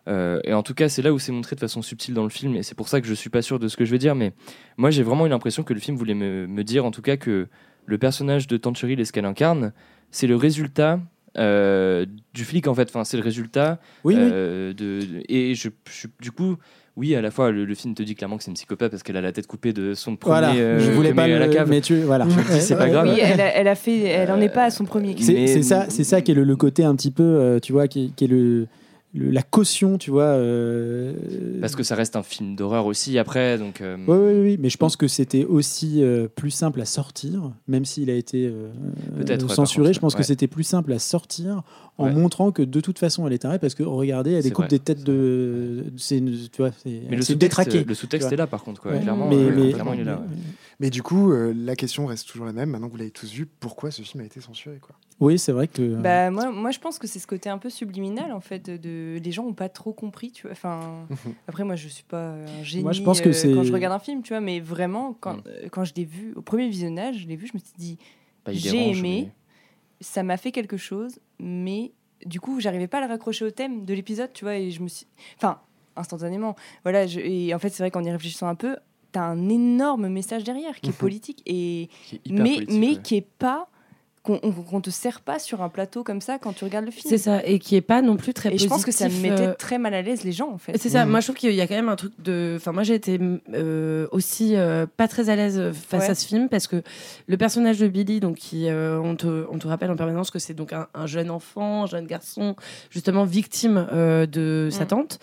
euh, 0.07 0.41
et 0.43 0.53
en 0.53 0.63
tout 0.63 0.73
cas, 0.73 0.89
c'est 0.89 1.01
là 1.01 1.13
où 1.13 1.19
c'est 1.19 1.31
montré 1.31 1.55
de 1.55 1.59
façon 1.61 1.81
subtile 1.81 2.13
dans 2.13 2.23
le 2.23 2.29
film, 2.29 2.55
et 2.55 2.63
c'est 2.63 2.75
pour 2.75 2.89
ça 2.89 2.99
que 3.01 3.07
je 3.07 3.13
suis 3.13 3.29
pas 3.29 3.41
sûr 3.41 3.59
de 3.59 3.67
ce 3.67 3.77
que 3.77 3.85
je 3.85 3.91
veux 3.91 3.97
dire, 3.97 4.15
mais 4.15 4.33
moi, 4.77 4.89
j'ai 4.91 5.03
vraiment 5.03 5.25
eu 5.25 5.29
l'impression 5.29 5.63
que 5.63 5.73
le 5.73 5.79
film 5.79 5.95
voulait 5.95 6.15
me, 6.15 6.47
me 6.47 6.63
dire, 6.63 6.83
en 6.85 6.91
tout 6.91 7.01
cas, 7.01 7.17
que 7.17 7.47
le 7.85 7.97
personnage 7.97 8.47
de 8.47 8.57
Tante 8.57 8.77
Cheryl 8.77 8.99
et 8.99 9.05
ce 9.05 9.11
qu'elle 9.13 9.25
incarne, 9.25 9.71
c'est 10.09 10.27
le 10.27 10.35
résultat 10.35 10.99
euh, 11.37 12.05
du 12.33 12.43
flic, 12.43 12.67
en 12.67 12.73
fait. 12.75 12.89
Enfin, 12.89 13.05
c'est 13.05 13.15
le 13.17 13.23
résultat 13.23 13.79
Oui, 14.03 14.15
oui. 14.15 14.21
de, 14.21 14.73
de- 14.77 15.23
et 15.29 15.55
je, 15.55 15.69
je- 15.89 16.07
du 16.19 16.31
coup, 16.31 16.57
oui, 16.97 17.15
à 17.15 17.21
la 17.21 17.31
fois, 17.31 17.51
le, 17.51 17.65
le 17.65 17.75
film 17.75 17.93
te 17.95 18.03
dit 18.03 18.15
clairement 18.15 18.37
que 18.37 18.43
c'est 18.43 18.51
une 18.51 18.55
psychopathe 18.55 18.91
parce 18.91 19.01
qu'elle 19.03 19.17
a 19.17 19.21
la 19.21 19.31
tête 19.31 19.47
coupée 19.47 19.71
de 19.73 19.93
son 19.93 20.15
premier. 20.17 20.33
Voilà, 20.39 20.53
euh, 20.53 20.79
je 20.79 20.91
voulais 20.91 21.13
pas 21.13 21.23
à 21.23 21.27
la 21.27 21.47
cave. 21.47 21.69
mais 21.69 21.81
tu 21.81 22.01
voilà. 22.01 22.27
c'est 22.59 22.75
pas 22.75 22.89
grave. 22.89 23.09
Oui, 23.13 23.19
elle, 23.21 23.39
a, 23.39 23.55
elle 23.55 23.67
a 23.67 23.75
fait, 23.75 24.03
elle 24.03 24.31
en 24.31 24.41
est 24.41 24.49
pas 24.49 24.65
à 24.65 24.69
son 24.71 24.85
premier. 24.85 25.15
C'est 25.19 25.63
ça, 25.63 25.85
c'est 25.89 26.03
ça 26.03 26.21
qui 26.21 26.31
est 26.31 26.35
le, 26.35 26.43
le 26.43 26.55
côté 26.55 26.83
un 26.83 26.95
petit 26.95 27.11
peu, 27.11 27.23
euh, 27.23 27.59
tu 27.59 27.71
vois, 27.71 27.87
qui 27.87 28.13
est 28.19 28.27
le 28.27 28.67
le- 29.13 29.29
la 29.31 29.41
caution, 29.43 29.97
tu 29.97 30.09
vois. 30.11 30.23
euh, 30.23 31.13
Parce 31.59 31.75
que 31.75 31.83
ça 31.83 31.95
reste 31.95 32.15
un 32.15 32.23
film 32.23 32.55
d'horreur 32.55 32.85
aussi 32.85 33.17
après, 33.17 33.57
donc. 33.57 33.81
euh, 33.81 33.97
Oui, 34.07 34.17
oui, 34.17 34.41
oui, 34.51 34.57
mais 34.59 34.69
je 34.69 34.77
pense 34.77 34.95
que 34.95 35.07
c'était 35.07 35.43
aussi 35.45 36.01
euh, 36.03 36.27
plus 36.27 36.51
simple 36.51 36.79
à 36.81 36.85
sortir, 36.85 37.51
même 37.67 37.85
s'il 37.85 38.09
a 38.09 38.15
été 38.15 38.47
euh, 38.47 38.69
Peut-être, 39.17 39.47
ouais, 39.47 39.53
censuré. 39.55 39.93
je 39.93 39.99
pense 39.99 40.13
ouais. 40.13 40.19
que 40.19 40.25
c'était 40.25 40.47
plus 40.47 40.63
simple 40.63 40.93
à 40.93 40.99
sortir 40.99 41.63
en 41.97 42.05
Ouais. 42.07 42.13
montrant 42.13 42.51
que 42.51 42.61
de 42.63 42.79
toute 42.79 42.97
façon 42.99 43.27
elle 43.27 43.33
est 43.33 43.39
tarée, 43.39 43.59
parce 43.59 43.75
que 43.75 43.83
regardez, 43.83 44.31
elle 44.31 44.43
découpe 44.43 44.67
des 44.69 44.79
têtes 44.79 45.03
de. 45.03 45.83
C'est 45.97 46.19
tu 46.51 46.57
vois, 46.61 46.71
c'est 46.83 47.01
Mais 47.09 47.17
le 47.17 47.21
sous-texte, 47.21 47.37
détraqué. 47.59 47.83
le 47.83 47.93
sous-texte 47.93 48.31
est 48.31 48.37
là 48.37 48.47
par 48.47 48.63
contre, 48.63 48.81
quoi. 48.81 48.91
Ouais. 48.93 49.01
Clairement, 49.01 49.27
Mais- 49.29 49.51
mais- 49.51 49.71
clairement, 49.73 49.93
il 49.93 49.99
est 50.01 50.05
là. 50.05 50.21
Mais 50.81 50.89
du 50.89 51.01
coup, 51.03 51.31
euh, 51.31 51.53
la 51.55 51.75
question 51.77 52.07
reste 52.07 52.27
toujours 52.27 52.45
la 52.47 52.53
même. 52.53 52.71
Maintenant 52.71 52.87
que 52.87 52.91
vous 52.91 52.97
l'avez 52.97 53.11
tous 53.11 53.31
vu, 53.31 53.45
pourquoi 53.45 53.91
ce 53.91 54.01
film 54.01 54.21
a 54.23 54.25
été 54.25 54.41
censuré 54.41 54.79
quoi? 54.79 54.95
Oui, 55.19 55.37
c'est 55.37 55.51
vrai 55.51 55.67
que. 55.67 55.95
Bah, 55.95 56.31
moi, 56.31 56.51
moi, 56.51 56.71
je 56.71 56.79
pense 56.79 56.97
que 56.97 57.05
c'est 57.05 57.19
ce 57.19 57.27
côté 57.27 57.49
un 57.49 57.59
peu 57.59 57.69
subliminal, 57.69 58.31
en 58.33 58.39
fait. 58.41 58.67
De... 58.69 59.19
Les 59.23 59.31
gens 59.31 59.43
n'ont 59.43 59.53
pas 59.53 59.69
trop 59.69 59.93
compris, 59.93 60.31
tu 60.31 60.43
vois. 60.47 60.51
Enfin, 60.53 61.05
après, 61.47 61.63
moi, 61.63 61.75
je 61.75 61.87
suis 61.87 62.03
pas 62.03 62.31
un 62.31 62.63
génie 62.63 62.81
Moi, 62.83 62.93
je 62.93 63.03
pense 63.03 63.21
que 63.21 63.29
euh, 63.29 63.33
c'est- 63.33 63.53
quand 63.53 63.63
je 63.63 63.71
regarde 63.71 63.93
un 63.93 63.99
film, 63.99 64.23
tu 64.23 64.29
vois. 64.33 64.41
Mais 64.41 64.59
vraiment, 64.59 65.13
quand, 65.19 65.35
Mm. 65.37 65.43
euh, 65.47 65.67
quand 65.71 65.83
je 65.85 65.93
l'ai 65.95 66.05
vu, 66.05 66.33
au 66.35 66.41
premier 66.41 66.67
visionnage, 66.67 67.19
je 67.19 67.27
l'ai 67.27 67.35
vu, 67.35 67.45
je 67.47 67.53
me 67.53 67.59
suis 67.59 67.73
dit, 67.77 67.97
Bah, 68.43 68.51
J'ai 68.53 68.89
aimé. 68.89 68.99
mais- 69.03 69.31
ça 70.01 70.23
m'a 70.23 70.35
fait 70.37 70.51
quelque 70.51 70.77
chose, 70.77 71.19
mais 71.39 71.91
du 72.25 72.39
coup, 72.39 72.59
j'arrivais 72.59 72.87
pas 72.87 72.97
à 72.97 73.01
le 73.01 73.07
raccrocher 73.07 73.45
au 73.45 73.51
thème 73.51 73.85
de 73.85 73.93
l'épisode, 73.93 74.33
tu 74.33 74.45
vois. 74.45 74.55
Et 74.57 74.71
je 74.71 74.81
me 74.81 74.87
suis. 74.87 75.05
Enfin, 75.37 75.59
instantanément. 75.95 76.55
Voilà. 76.81 77.05
Je... 77.05 77.19
Et 77.19 77.53
en 77.53 77.59
fait, 77.59 77.69
c'est 77.69 77.83
vrai 77.83 77.91
qu'en 77.91 78.03
y 78.03 78.09
réfléchissant 78.09 78.47
un 78.47 78.55
peu, 78.55 78.77
t'as 79.11 79.23
un 79.23 79.49
énorme 79.49 80.07
message 80.07 80.43
derrière 80.43 80.79
qui 80.79 80.89
est 80.89 80.97
politique 80.97 81.41
et 81.45 81.89
qui 82.05 82.15
est 82.15 82.21
hyper 82.25 82.43
mais, 82.43 82.53
politique, 82.55 82.79
mais 82.79 82.89
ouais. 82.91 83.01
qui 83.01 83.15
est 83.15 83.27
pas 83.37 83.69
qu'on 84.23 84.39
on- 84.43 84.51
qu'on 84.51 84.81
te 84.81 84.91
sert 84.91 85.21
pas 85.21 85.39
sur 85.39 85.63
un 85.63 85.69
plateau 85.69 86.03
comme 86.03 86.21
ça 86.21 86.37
quand 86.37 86.53
tu 86.53 86.63
regardes 86.63 86.85
le 86.85 86.91
film. 86.91 87.05
C'est 87.09 87.17
ça, 87.17 87.43
et 87.43 87.57
qui 87.57 87.75
est 87.75 87.81
pas 87.81 88.03
non 88.03 88.17
plus 88.17 88.33
très 88.35 88.53
Et 88.53 88.57
je 88.59 88.67
pense 88.67 88.85
que 88.85 88.91
ça 88.91 89.09
mettait 89.09 89.47
euh, 89.47 89.53
très 89.55 89.79
mal 89.79 89.95
à 89.95 90.03
l'aise 90.03 90.23
les 90.23 90.31
gens 90.31 90.51
en 90.51 90.59
fait. 90.59 90.77
C'est 90.77 90.89
ça, 90.89 91.05
Mhm. 91.05 91.11
moi 91.11 91.19
je 91.21 91.25
trouve 91.25 91.37
qu'il 91.37 91.53
y 91.53 91.61
a 91.61 91.65
quand 91.65 91.73
même 91.75 91.89
un 91.89 91.95
truc 91.95 92.13
de. 92.19 92.53
Enfin, 92.57 92.71
moi 92.71 92.83
j'ai 92.83 92.93
été 92.93 93.19
euh, 93.53 94.07
aussi 94.11 94.55
euh, 94.55 94.85
pas 94.95 95.07
très 95.07 95.29
à 95.29 95.35
l'aise 95.35 95.71
face 95.73 96.03
Ouais. 96.03 96.09
à 96.11 96.15
ce 96.15 96.27
film 96.27 96.49
parce 96.49 96.67
que 96.67 96.83
le 97.27 97.37
personnage 97.37 97.79
de 97.79 97.87
Billy, 97.87 98.19
donc 98.19 98.35
qui, 98.37 98.67
euh, 98.69 98.99
on, 99.01 99.15
te, 99.15 99.45
on 99.51 99.57
te 99.57 99.67
rappelle 99.67 99.89
en 99.89 99.95
permanence 99.95 100.29
que 100.29 100.37
c'est 100.39 100.53
donc 100.53 100.71
un, 100.71 100.87
un 100.93 101.07
jeune 101.07 101.31
enfant, 101.31 101.83
un 101.83 101.87
jeune 101.87 102.05
garçon, 102.05 102.55
justement 102.91 103.23
victime 103.25 103.87
euh, 103.91 104.27
de 104.27 104.69
sa 104.71 104.81
Mhm. 104.81 104.87
tante. 104.87 105.19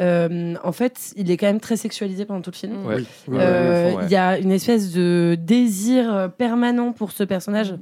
Euh, 0.00 0.54
en 0.64 0.72
fait, 0.72 1.12
il 1.16 1.30
est 1.30 1.36
quand 1.36 1.46
même 1.46 1.60
très 1.60 1.76
sexualisé 1.76 2.24
pendant 2.24 2.40
tout 2.40 2.50
le 2.50 2.56
film. 2.56 2.78
Mhm. 2.80 2.86
Ouais. 2.86 3.04
Ouais. 3.28 3.94
Il 4.06 4.10
y 4.10 4.16
a 4.16 4.38
une 4.38 4.50
espèce 4.50 4.92
de 4.92 5.36
désir 5.40 6.30
permanent 6.36 6.92
pour 6.92 7.12
ce 7.12 7.22
personnage. 7.22 7.74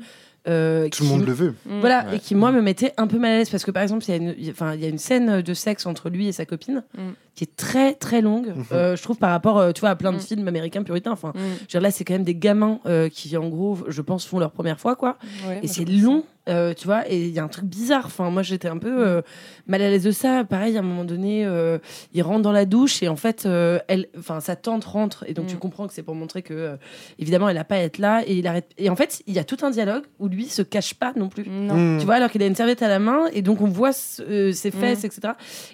Euh, 0.48 0.88
Tout 0.88 1.02
le 1.04 1.08
monde 1.08 1.26
le 1.26 1.32
veut. 1.32 1.54
Mm. 1.66 1.80
voilà, 1.80 2.06
Ouais. 2.08 2.16
et 2.16 2.18
qui 2.20 2.34
moi 2.34 2.50
me 2.52 2.60
mettait 2.62 2.92
un 2.96 3.06
peu 3.06 3.18
mal 3.18 3.32
à 3.32 3.36
l'aise 3.38 3.50
parce 3.50 3.64
que 3.64 3.70
par 3.70 3.82
exemple, 3.82 4.04
il 4.06 4.10
y, 4.10 4.14
a 4.14 4.16
une- 4.16 4.34
il 4.38 4.44
y 4.44 4.48
a- 4.48 4.52
enfin, 4.52 4.74
il 4.74 4.80
y 4.80 4.84
a 4.84 4.88
une 4.88 4.98
scène 4.98 5.42
de 5.42 5.54
sexe 5.54 5.86
entre 5.86 6.08
lui 6.10 6.26
et 6.28 6.32
sa 6.32 6.44
copine 6.46 6.82
Mm. 6.96 7.00
Qui 7.38 7.44
est 7.44 7.54
très 7.56 7.94
très 7.94 8.20
longue, 8.20 8.48
Mhm. 8.48 8.64
euh, 8.72 8.96
je 8.96 9.02
trouve, 9.04 9.16
par 9.16 9.30
rapport 9.30 9.58
euh, 9.58 9.70
tu 9.70 9.80
vois, 9.82 9.90
à 9.90 9.96
plein 9.96 10.10
de 10.10 10.16
Mm. 10.16 10.20
films 10.20 10.48
américains 10.48 10.82
puritains. 10.82 11.12
Enfin, 11.12 11.28
Mm. 11.36 11.38
je 11.38 11.42
veux 11.62 11.66
dire, 11.68 11.80
là, 11.82 11.90
c'est 11.92 12.04
quand 12.04 12.14
même 12.14 12.24
des 12.24 12.34
gamins 12.34 12.80
euh, 12.86 13.08
qui, 13.08 13.36
en 13.36 13.48
gros, 13.48 13.78
je 13.86 14.02
pense, 14.02 14.26
font 14.26 14.40
leur 14.40 14.50
première 14.50 14.80
fois, 14.80 14.96
quoi. 14.96 15.18
Ouais, 15.46 15.60
Et 15.62 15.68
c'est 15.68 15.84
long, 15.84 16.24
euh, 16.48 16.74
tu 16.74 16.86
vois, 16.86 17.08
et 17.08 17.26
il 17.26 17.30
y 17.32 17.38
a 17.38 17.44
un 17.44 17.48
truc 17.48 17.66
bizarre. 17.66 18.06
Enfin, 18.06 18.28
moi, 18.30 18.42
j'étais 18.42 18.66
un 18.66 18.78
peu 18.78 19.06
euh, 19.06 19.22
mal 19.68 19.82
à 19.82 19.88
l'aise 19.90 20.02
de 20.02 20.10
ça. 20.10 20.42
Pareil, 20.42 20.76
à 20.76 20.80
un 20.80 20.82
moment 20.82 21.04
donné, 21.04 21.44
euh, 21.46 21.78
il 22.12 22.22
rentre 22.22 22.42
dans 22.42 22.50
la 22.52 22.64
douche 22.64 23.02
et 23.04 23.08
en 23.08 23.14
fait, 23.16 23.44
euh, 23.46 23.78
elle, 23.86 24.08
enfin, 24.18 24.40
sa 24.40 24.56
tante 24.56 24.84
rentre 24.84 25.24
et 25.28 25.32
donc 25.34 25.44
Mm. 25.44 25.48
tu 25.50 25.56
comprends 25.58 25.86
que 25.86 25.94
c'est 25.94 26.02
pour 26.02 26.16
montrer 26.16 26.42
que, 26.42 26.54
euh, 26.54 26.76
évidemment, 27.20 27.48
elle 27.48 27.56
n'a 27.56 27.64
pas 27.64 27.76
à 27.76 27.80
être 27.80 27.98
là 27.98 28.22
et 28.26 28.34
il 28.36 28.46
arrête. 28.48 28.70
Et 28.78 28.90
en 28.90 28.96
fait, 28.96 29.22
il 29.28 29.34
y 29.34 29.38
a 29.38 29.44
tout 29.44 29.58
un 29.62 29.70
dialogue 29.70 30.04
où 30.18 30.26
lui 30.26 30.46
se 30.46 30.62
cache 30.62 30.94
pas 30.94 31.12
non 31.14 31.28
plus. 31.28 31.46
Non. 31.48 31.74
Mm. 31.76 31.98
Tu 32.00 32.04
vois, 32.06 32.16
alors 32.16 32.30
qu'il 32.30 32.42
a 32.42 32.46
une 32.46 32.56
serviette 32.56 32.82
à 32.82 32.88
la 32.88 32.98
main 32.98 33.26
et 33.32 33.42
donc 33.42 33.60
on 33.60 33.68
voit 33.68 33.92
ce- 33.92 34.22
euh, 34.22 34.52
ses 34.52 34.72
fesses, 34.72 35.04
Mm. 35.04 35.06
etc. 35.06 35.32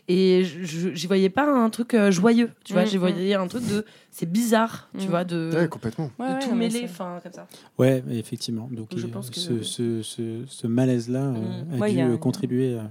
Et 0.09 0.45
je- 0.45 0.65
je- 0.65 0.95
j'y 0.95 1.07
voyais 1.07 1.31
pas 1.31 1.47
un 1.55 1.71
truc 1.71 1.95
euh, 1.95 2.11
joyeux, 2.11 2.51
tu 2.65 2.73
vois, 2.73 2.83
Mm, 2.85 2.87
j'y 2.87 2.97
voyais 2.97 3.35
un 3.35 3.47
truc 3.49 3.67
de 3.69 3.85
c'est 4.11 4.31
bizarre, 4.31 4.89
tu 4.99 5.07
Mm. 5.07 5.11
vois, 5.11 5.25
de, 5.25 5.51
Ouais, 5.55 5.69
complètement. 5.69 6.11
de 6.19 6.23
Ouais, 6.25 6.31
ouais, 6.33 6.39
tout 6.41 6.49
non, 6.51 6.55
mais 6.57 6.69
mêler, 6.69 6.83
enfin, 6.85 7.21
comme 7.23 7.33
ça. 7.33 7.47
Ouais, 7.79 8.03
effectivement. 8.11 8.69
Donc, 8.71 8.89
Je 8.97 9.07
pense 9.07 9.31
que- 9.31 9.39
ce, 9.41 9.63
ce, 9.63 10.03
ce- 10.03 10.45
ce 10.47 10.67
malaise-là 10.67 11.23
euh, 11.25 11.33
Mm. 11.33 11.75
a 11.75 11.77
Ouais, 11.79 11.93
dû 11.93 12.01
a- 12.01 12.09
euh, 12.09 12.17
contribuer 12.17 12.75
euh, 12.75 12.83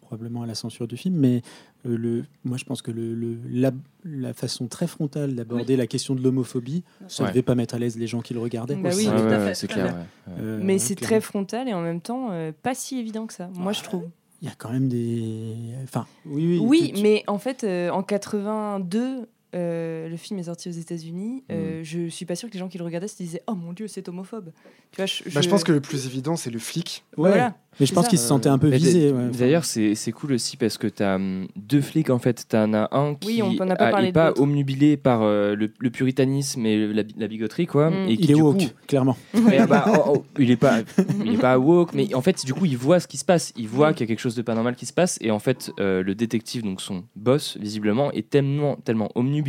probablement 0.00 0.42
à 0.42 0.46
la 0.46 0.54
censure 0.54 0.86
du 0.86 0.96
film. 0.96 1.16
Mais 1.16 1.42
euh, 1.86 1.96
le, 1.96 2.24
moi, 2.44 2.56
je 2.56 2.64
pense 2.64 2.82
que 2.82 2.90
le, 2.90 3.14
le- 3.14 3.38
la, 3.50 3.70
la 4.04 4.32
façon 4.34 4.66
très 4.68 4.86
frontale 4.86 5.34
d'aborder 5.34 5.76
la 5.76 5.86
question 5.86 6.14
de 6.14 6.22
l'homophobie, 6.22 6.82
ça 7.08 7.22
ne 7.22 7.26
Ouais. 7.28 7.32
devait 7.32 7.42
pas 7.42 7.54
mettre 7.54 7.74
à 7.74 7.78
l'aise 7.78 7.96
les 7.98 8.06
gens 8.06 8.20
qui 8.20 8.32
le 8.34 8.40
regardaient. 8.40 8.76
Bah 8.76 8.90
oui, 8.94 9.06
Ouais, 9.08 9.14
ouais, 9.36 9.54
c'est 9.54 9.66
clair. 9.66 9.86
ouais, 9.86 9.92
ouais. 9.92 10.38
Euh, 10.40 10.60
Mais 10.62 10.78
c'est 10.78 10.94
très 10.94 11.20
frontal 11.20 11.68
et 11.68 11.72
en 11.74 11.82
même 11.82 12.00
temps 12.00 12.30
pas 12.62 12.74
si 12.74 12.98
évident 12.98 13.26
que 13.26 13.32
ça. 13.34 13.48
Moi, 13.54 13.72
je 13.72 13.82
trouve. 13.82 14.04
Il 14.44 14.48
y 14.48 14.50
a 14.50 14.56
quand 14.58 14.70
même 14.70 14.88
des. 14.88 15.56
Enfin, 15.84 16.06
oui, 16.26 16.58
oui. 16.58 16.58
Oui, 16.60 17.00
mais 17.02 17.24
en 17.28 17.38
fait, 17.38 17.64
euh, 17.64 17.88
en 17.88 18.02
82, 18.02 19.26
euh, 19.54 20.08
le 20.08 20.16
film 20.16 20.38
est 20.40 20.44
sorti 20.44 20.68
aux 20.68 20.72
États-Unis. 20.72 21.44
euh, 21.50 21.80
Mm. 21.80 21.84
je 21.84 22.08
suis 22.08 22.24
pas 22.26 22.34
sûre 22.36 22.48
que 22.48 22.54
les 22.54 22.60
gens 22.60 22.68
qui 22.68 22.78
le 22.78 22.84
regardaient 22.84 23.08
se 23.08 23.16
disaient 23.16 23.42
Oh 23.46 23.54
mon 23.54 23.72
dieu, 23.72 23.86
c'est 23.88 24.08
homophobe. 24.08 24.50
Tu 24.90 24.96
vois, 24.96 25.06
je, 25.06 25.24
Bah, 25.34 25.40
je 25.40 25.48
pense 25.48 25.64
que 25.64 25.72
le 25.72 25.80
plus 25.80 26.06
évident, 26.06 26.36
c'est 26.36 26.50
le 26.50 26.58
flic. 26.58 27.04
Ouais. 27.16 27.30
Voilà. 27.30 27.56
Mais 27.80 27.86
je 27.86 27.92
pense 27.92 28.06
qu'ils 28.06 28.20
se 28.20 28.28
sentaient 28.28 28.48
un 28.48 28.58
peu 28.58 28.68
Mais 28.70 28.76
visés. 28.76 29.10
d'a- 29.10 29.16
ouais. 29.18 29.30
D'ailleurs, 29.36 29.64
c'est 29.64 29.96
c'est 29.96 30.12
cool 30.12 30.34
aussi 30.34 30.56
parce 30.56 30.78
que 30.78 30.86
tu 30.86 31.02
as 31.02 31.18
deux 31.56 31.80
flics 31.80 32.08
en 32.10 32.20
fait. 32.20 32.46
Tu 32.48 32.54
en 32.56 32.72
as 32.72 32.88
un 32.92 33.16
qui 33.16 33.42
Oui, 33.42 33.58
a 33.60 33.74
pas 33.74 33.88
a- 33.96 34.12
pas 34.12 34.32
omnubilé 34.38 34.96
par 34.96 35.22
euh, 35.22 35.56
le, 35.56 35.72
le 35.80 35.90
puritanisme 35.90 36.64
et 36.66 36.86
la, 36.92 37.02
la 37.16 37.26
bigoterie, 37.26 37.66
quoi. 37.66 37.90
Mm. 37.90 38.08
Et 38.08 38.16
qui, 38.16 38.22
il 38.24 38.30
est 38.30 38.34
du 38.34 38.42
woke, 38.42 38.58
coup, 38.58 38.64
clairement. 38.86 39.16
Mais, 39.34 39.58
ah 39.58 39.66
bah, 39.66 39.84
oh, 40.06 40.12
oh, 40.18 40.24
il 40.38 40.52
est 40.52 40.56
pas, 40.56 40.82
il 41.24 41.34
est 41.34 41.38
pas 41.38 41.58
woke, 41.58 41.92
mais 41.94 42.14
en 42.14 42.22
fait, 42.22 42.44
du 42.46 42.54
coup, 42.54 42.64
il 42.64 42.76
voit 42.76 43.00
ce 43.00 43.08
qui 43.08 43.16
se 43.16 43.24
passe. 43.24 43.52
Il 43.56 43.66
voit 43.66 43.90
Mm. 43.90 43.94
qu'il 43.94 44.00
y 44.02 44.04
a 44.04 44.06
quelque 44.08 44.20
chose 44.20 44.36
de 44.36 44.42
pas 44.42 44.54
normal 44.54 44.76
qui 44.76 44.86
se 44.86 44.92
passe, 44.92 45.18
et 45.20 45.32
en 45.32 45.40
fait, 45.40 45.72
euh, 45.80 46.04
le 46.04 46.14
détective, 46.14 46.62
donc 46.62 46.80
son 46.80 47.02
boss, 47.16 47.56
visiblement, 47.60 48.12
est 48.12 48.30
tellement, 48.30 48.76
tellement 48.76 49.10
omnubilé 49.16 49.43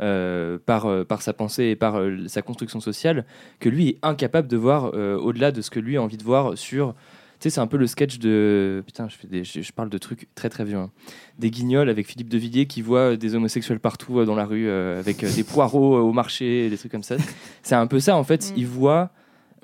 euh, 0.00 0.58
par, 0.64 0.86
euh, 0.86 1.04
par 1.04 1.22
sa 1.22 1.32
pensée 1.32 1.64
et 1.64 1.76
par 1.76 1.98
euh, 1.98 2.28
sa 2.28 2.40
construction 2.40 2.80
sociale 2.80 3.24
que 3.58 3.68
lui 3.68 3.88
est 3.88 3.98
incapable 4.02 4.46
de 4.46 4.56
voir 4.56 4.94
au-delà 4.94 5.50
de 5.50 5.60
ce 5.60 5.70
que 5.70 5.80
lui 5.80 5.96
a 5.96 6.02
envie 6.02 6.16
de 6.16 6.24
voir 6.24 6.56
sur. 6.56 6.94
Tu 7.40 7.44
sais, 7.44 7.50
c'est 7.50 7.60
un 7.60 7.68
peu 7.68 7.76
le 7.76 7.86
sketch 7.86 8.18
de. 8.18 8.82
Putain, 8.84 9.08
je, 9.08 9.16
fais 9.16 9.28
des, 9.28 9.44
je, 9.44 9.72
parle 9.72 9.88
de 9.88 9.98
trucs 9.98 10.28
très 10.34 10.48
très 10.48 10.64
vieux. 10.64 10.76
hein. 10.76 10.90
Des 11.38 11.50
guignols 11.50 11.88
avec 11.88 12.06
Philippe 12.06 12.28
de 12.28 12.38
Villiers 12.38 12.66
qui 12.66 12.82
voit 12.82 13.16
des 13.16 13.34
homosexuels 13.36 13.78
partout 13.78 14.24
dans 14.24 14.34
la 14.34 14.44
rue 14.44 14.68
avec 14.68 15.24
des 15.24 15.44
poireaux 15.44 15.98
au 15.98 16.12
marché, 16.12 16.68
des 16.68 16.76
trucs 16.76 16.90
comme 16.90 17.04
ça. 17.04 17.16
C'est 17.62 17.76
un 17.76 17.86
peu 17.86 18.00
ça, 18.00 18.16
en 18.16 18.24
fait. 18.24 18.50
Mm. 18.50 18.54
Il 18.56 18.66
voit 18.66 19.12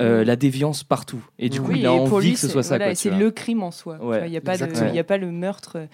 euh, 0.01 0.25
la 0.25 0.35
déviance 0.35 0.83
partout. 0.83 1.25
Et 1.39 1.49
du 1.49 1.61
coup, 1.61 1.73
il 1.73 1.87
a 1.87 1.93
envie 1.93 2.33
que 2.33 2.39
ce 2.39 2.49
soit 2.49 2.65
ça. 2.65 2.79
voilà, 2.79 2.95
c'est 2.95 3.11
le 3.11 3.31
crime 3.31 3.63
en 3.63 3.71
soi. 3.71 3.99
tu 4.01 4.05
Ouais, 4.05 4.27
Il 4.27 4.31
n'y 4.31 4.37
a, 4.37 4.93
il 4.93 4.99
a 4.99 5.05
pas 5.05 5.17
le 5.19 5.31
meurtre. 5.31 5.87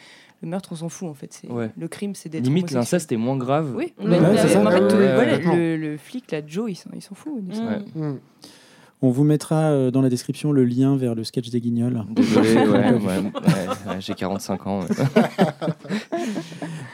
Le 0.42 0.48
meurtre, 0.48 0.70
on 0.72 0.76
s'en 0.76 0.88
fout 0.88 1.08
en 1.08 1.14
fait. 1.14 1.32
C'est- 1.32 1.48
Ouais. 1.50 1.70
Le 1.76 1.86
crime, 1.88 2.14
c'est 2.14 2.28
d'être. 2.30 2.44
Limite, 2.44 2.70
l'inceste 2.70 3.12
est 3.12 3.16
moins 3.16 3.36
grave. 3.36 3.74
Oui, 3.76 3.92
Ouais, 3.98 4.04
mais- 4.06 4.20
ouais, 4.20 4.36
ça. 4.38 4.60
en 4.60 4.70
fait, 4.70 4.80
Ouais, 4.80 5.38
le, 5.38 5.56
le, 5.56 5.76
le 5.76 5.96
flic, 5.98 6.30
là, 6.30 6.40
Joe, 6.46 6.70
il 6.70 6.74
s'en 6.76 6.90
il 6.94 7.02
s'en 7.02 7.14
fout. 7.14 7.44
de 7.46 7.54
ça. 7.54 7.62
On 9.02 9.08
vous 9.10 9.24
mettra 9.24 9.56
euh, 9.70 9.90
dans 9.90 10.02
la 10.02 10.10
description 10.10 10.52
le 10.52 10.64
lien 10.64 10.94
vers 10.96 11.14
le 11.14 11.24
sketch 11.24 11.48
des 11.48 11.60
guignols. 11.60 12.04
Désolé, 12.10 12.54
ouais, 12.56 12.64
ouais, 12.68 12.92
ouais, 12.98 12.98
ouais, 13.88 13.96
j'ai 14.00 14.14
45 14.14 14.66
ans. 14.66 14.80
ouais. 14.80 14.86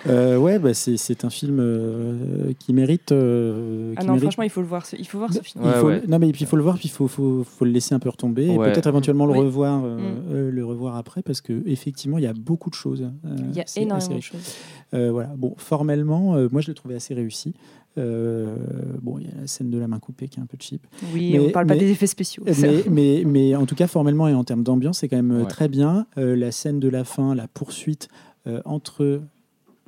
Euh, 0.08 0.36
ouais, 0.36 0.60
bah, 0.60 0.72
c'est 0.72 0.96
c'est 0.96 1.24
un 1.24 1.30
film 1.30 1.58
euh, 1.58 2.52
qui 2.60 2.72
mérite. 2.72 3.10
euh, 3.10 3.92
Ah 3.96 4.04
non, 4.04 4.12
mérite- 4.12 4.22
franchement, 4.22 4.44
il 4.44 4.50
faut 4.50 4.60
le 4.60 4.66
voir. 4.68 4.86
ce- 4.86 4.94
Il 4.96 5.06
faut 5.06 5.18
voir 5.18 5.32
ce 5.32 5.40
film. 5.40 5.64
il 5.64 5.68
Ouais, 5.68 5.74
faut, 5.80 5.86
ouais. 5.88 6.02
Non, 6.06 6.20
mais 6.20 6.30
puis 6.30 6.42
il 6.42 6.46
faut 6.46 6.56
le 6.56 6.62
voir, 6.62 6.76
puis 6.76 6.86
il 6.88 6.92
faut, 6.92 7.08
faut, 7.08 7.42
faut 7.44 7.64
le 7.64 7.72
laisser 7.72 7.92
un 7.94 7.98
peu 7.98 8.08
retomber, 8.08 8.46
et 8.50 8.56
peut-être 8.56 8.86
éventuellement 8.86 9.26
le 9.26 9.32
Oui. 9.32 9.38
revoir, 9.40 9.82
euh, 9.84 9.96
Mm. 9.96 10.00
euh, 10.32 10.50
le 10.52 10.64
revoir 10.64 10.94
après, 10.96 11.22
parce 11.22 11.40
que 11.40 11.60
effectivement, 11.66 12.18
il 12.18 12.24
y 12.24 12.28
a 12.28 12.34
beaucoup 12.34 12.70
de 12.70 12.74
choses. 12.76 13.02
euh, 13.02 13.36
Il 13.50 13.56
y 13.56 13.60
a 13.60 13.64
énormément 13.76 14.14
de 14.16 14.20
choses. 14.20 14.54
Euh, 14.94 15.10
voilà. 15.10 15.30
Bon, 15.36 15.54
formellement, 15.56 16.34
euh, 16.36 16.48
moi, 16.52 16.60
je 16.60 16.68
l'ai 16.68 16.74
trouvé 16.74 16.94
assez 16.94 17.14
réussi. 17.14 17.54
Euh, 17.98 18.54
bon, 19.02 19.18
il 19.18 19.26
y 19.26 19.30
a 19.30 19.40
la 19.40 19.46
scène 19.46 19.70
de 19.70 19.78
la 19.78 19.88
main 19.88 19.98
coupée 19.98 20.28
qui 20.28 20.38
est 20.38 20.42
un 20.42 20.46
peu 20.46 20.56
cheap. 20.60 20.86
Oui, 21.14 21.30
Mais- 21.32 21.40
on 21.40 21.50
parle 21.50 21.66
pas 21.66 21.76
des 21.76 21.90
effets 21.90 22.06
spéciaux. 22.06 22.44
Mais, 22.60 22.84
mais, 22.90 23.22
mais 23.26 23.56
en 23.56 23.64
tout 23.66 23.74
cas, 23.74 23.86
formellement 23.86 24.28
et 24.28 24.34
en 24.34 24.44
termes 24.44 24.62
d'ambiance, 24.62 24.98
c'est 24.98 25.08
quand 25.08 25.16
même 25.16 25.40
Ouais. 25.42 25.46
très 25.48 25.68
bien. 25.68 26.06
Euh, 26.18 26.36
la 26.36 26.52
scène 26.52 26.78
de 26.78 26.88
la 26.88 27.04
fin, 27.04 27.34
la 27.34 27.48
poursuite 27.48 28.08
euh, 28.46 28.60
entre 28.64 29.22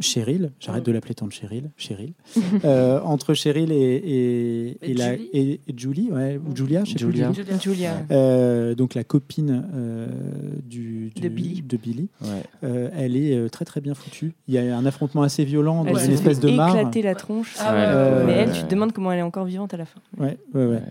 Cheryl, 0.00 0.52
j'arrête 0.60 0.82
Mm. 0.82 0.86
de 0.86 0.92
l'appeler 0.92 1.14
tant 1.14 1.28
Cheryl, 1.30 1.70
Cheryl, 1.76 2.12
euh, 2.64 3.00
entre 3.02 3.34
Cheryl 3.34 3.72
et, 3.72 3.76
et, 3.76 4.68
Et 4.82 4.90
et 4.90 4.94
la, 4.94 5.16
Julie. 5.16 5.28
et, 5.32 5.52
et 5.54 5.60
Julie, 5.76 6.10
ouais, 6.12 6.38
ou 6.38 6.54
Julia, 6.56 6.84
je 6.84 6.90
sais 6.92 6.94
plus, 7.04 7.12
Julia. 7.12 7.32
Julia. 7.60 7.92
Euh, 8.10 8.74
donc 8.74 8.94
la 8.94 9.04
copine 9.04 9.64
euh, 9.74 10.06
du, 10.64 11.10
du- 11.14 11.20
De 11.20 11.28
Billy. 11.28 11.62
de 11.62 11.76
Billy. 11.76 12.08
Ouais. 12.22 12.28
Euh, 12.64 12.90
elle 12.96 13.16
est 13.16 13.48
très 13.50 13.64
très 13.64 13.80
bien 13.80 13.94
foutue. 13.94 14.34
Il 14.46 14.54
y 14.54 14.58
a 14.58 14.76
un 14.76 14.86
affrontement 14.86 15.22
assez 15.22 15.44
violent 15.44 15.84
dans 15.84 15.96
une 15.98 16.12
espèce 16.12 16.40
de 16.40 16.50
mare. 16.50 16.76
éclater 16.76 17.02
la 17.02 17.14
tronche. 17.14 17.54
Ah 17.58 17.72
Ouais, 17.72 17.78
Euh, 17.86 18.24
mais 18.26 18.32
elle, 18.32 18.52
tu 18.52 18.62
te 18.62 18.70
demandes 18.70 18.92
comment 18.92 19.10
elle 19.12 19.18
est 19.20 19.22
encore 19.22 19.44
vivante 19.46 19.74
à 19.74 19.76
la 19.76 19.84
fin. 19.86 20.00
Ouais, 20.18 20.36
ouais, 20.54 20.64
ouais. 20.64 20.74
Ouais. 20.76 20.82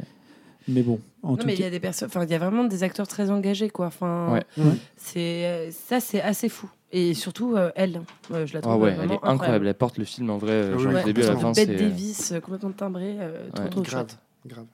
Mais 0.70 0.82
bon, 0.82 1.00
en 1.24 1.32
Non, 1.32 1.38
tout 1.38 1.46
mais 1.48 1.54
il 1.54 1.60
y 1.60 1.62
cas, 1.62 1.68
a 1.68 1.70
des 1.70 1.80
personnes, 1.80 2.10
enfin, 2.10 2.26
il 2.26 2.30
y 2.30 2.34
a 2.34 2.40
vraiment 2.40 2.66
des 2.66 2.84
acteurs 2.84 3.08
très 3.08 3.30
engagés, 3.32 3.70
quoi. 3.70 3.86
Enfin, 3.86 4.34
Ouais. 4.34 4.44
Ouais. 4.58 4.74
c'est 4.98 5.70
ça, 5.72 6.02
c'est 6.02 6.22
assez 6.22 6.50
fou. 6.50 6.70
Et 6.92 7.14
surtout 7.14 7.56
euh, 7.56 7.70
elle, 7.76 8.02
Euh, 8.32 8.46
je 8.46 8.54
la 8.54 8.62
trouve 8.62 8.74
Ah 8.74 8.78
ouais, 8.78 8.96
elle 9.02 9.12
est 9.12 9.20
incroyable. 9.24 9.68
Elle 9.68 9.74
porte 9.74 9.98
le 9.98 10.06
film 10.06 10.30
en 10.30 10.38
vrai, 10.38 10.52
euh, 10.54 10.72
Ah 10.74 10.78
oui, 10.78 10.84
genre 10.84 10.94
du 11.00 11.04
début 11.04 11.24
à 11.24 11.34
la 11.34 11.38
fin. 11.38 11.52
Bette 11.52 11.76
Davis, 11.78 12.32
euh, 12.32 12.40
complètement 12.40 12.72
timbrée, 12.72 13.18
euh, 13.20 13.50
trop 13.54 13.64
Ouais. 13.64 13.70
trop 13.70 13.82
Grave, 13.82 14.08
chouette. 14.10 14.18
grave. 14.46 14.66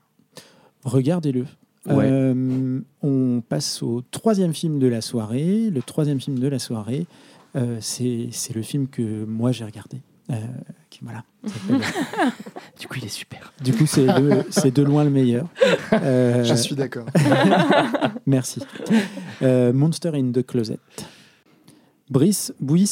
regardez-le. 0.84 1.45
Ouais. 1.86 2.05
Euh, 2.09 2.80
on 3.01 3.41
passe 3.47 3.84
au 3.84 4.01
troisième 4.11 4.53
film 4.53 4.80
de 4.80 4.88
la 4.88 5.01
soirée. 5.01 5.70
Le 5.70 5.82
troisième 5.82 6.20
film 6.22 6.39
de 6.39 6.47
la 6.47 6.59
soirée, 6.59 7.07
Euh, 7.55 7.78
c'est 7.82 8.30
c'est 8.32 8.55
le 8.55 8.61
film 8.64 8.88
que 8.88 9.26
moi 9.26 9.51
j'ai 9.51 9.64
regardé. 9.66 10.01
Euh, 10.32 10.36
qui, 10.89 10.99
voilà, 11.03 11.24
Du 12.80 12.88
coup, 12.88 12.95
il 12.97 13.05
est 13.05 13.09
super. 13.09 13.51
du 13.61 13.74
coup, 13.74 13.86
c'est 13.86 14.05
de, 14.05 14.43
c'est 14.49 14.74
de 14.74 14.82
loin 14.82 15.03
le 15.03 15.09
meilleur. 15.09 15.47
Euh, 15.91 16.43
Je 16.45 16.53
suis 16.55 16.76
d'accord. 16.76 17.05
Merci. 18.26 18.61
Euh, 19.41 19.74
Monster 19.74 20.11
in 20.16 20.32
the 20.32 20.45
Closet. 20.45 20.80
Brice, 22.14 22.53
bouillie 22.59 22.86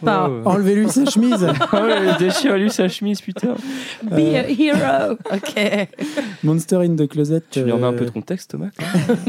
Sympa. 0.00 0.30
Oh. 0.30 0.48
Enlevez-lui 0.48 0.88
sa 0.88 1.04
chemise. 1.06 1.46
Ouais, 1.72 2.16
déchire-lui 2.18 2.70
sa 2.70 2.88
chemise, 2.88 3.20
putain. 3.20 3.54
Be 4.02 4.34
a 4.34 4.48
hero. 4.48 5.16
Ok. 5.32 5.88
Monster 6.42 6.76
in 6.76 6.96
the 6.96 7.08
Closet. 7.08 7.42
Tu 7.50 7.62
lui 7.62 7.72
remets 7.72 7.86
un 7.86 7.92
euh, 7.92 7.98
peu 7.98 8.04
de 8.04 8.10
contexte, 8.10 8.50
Thomas 8.50 8.70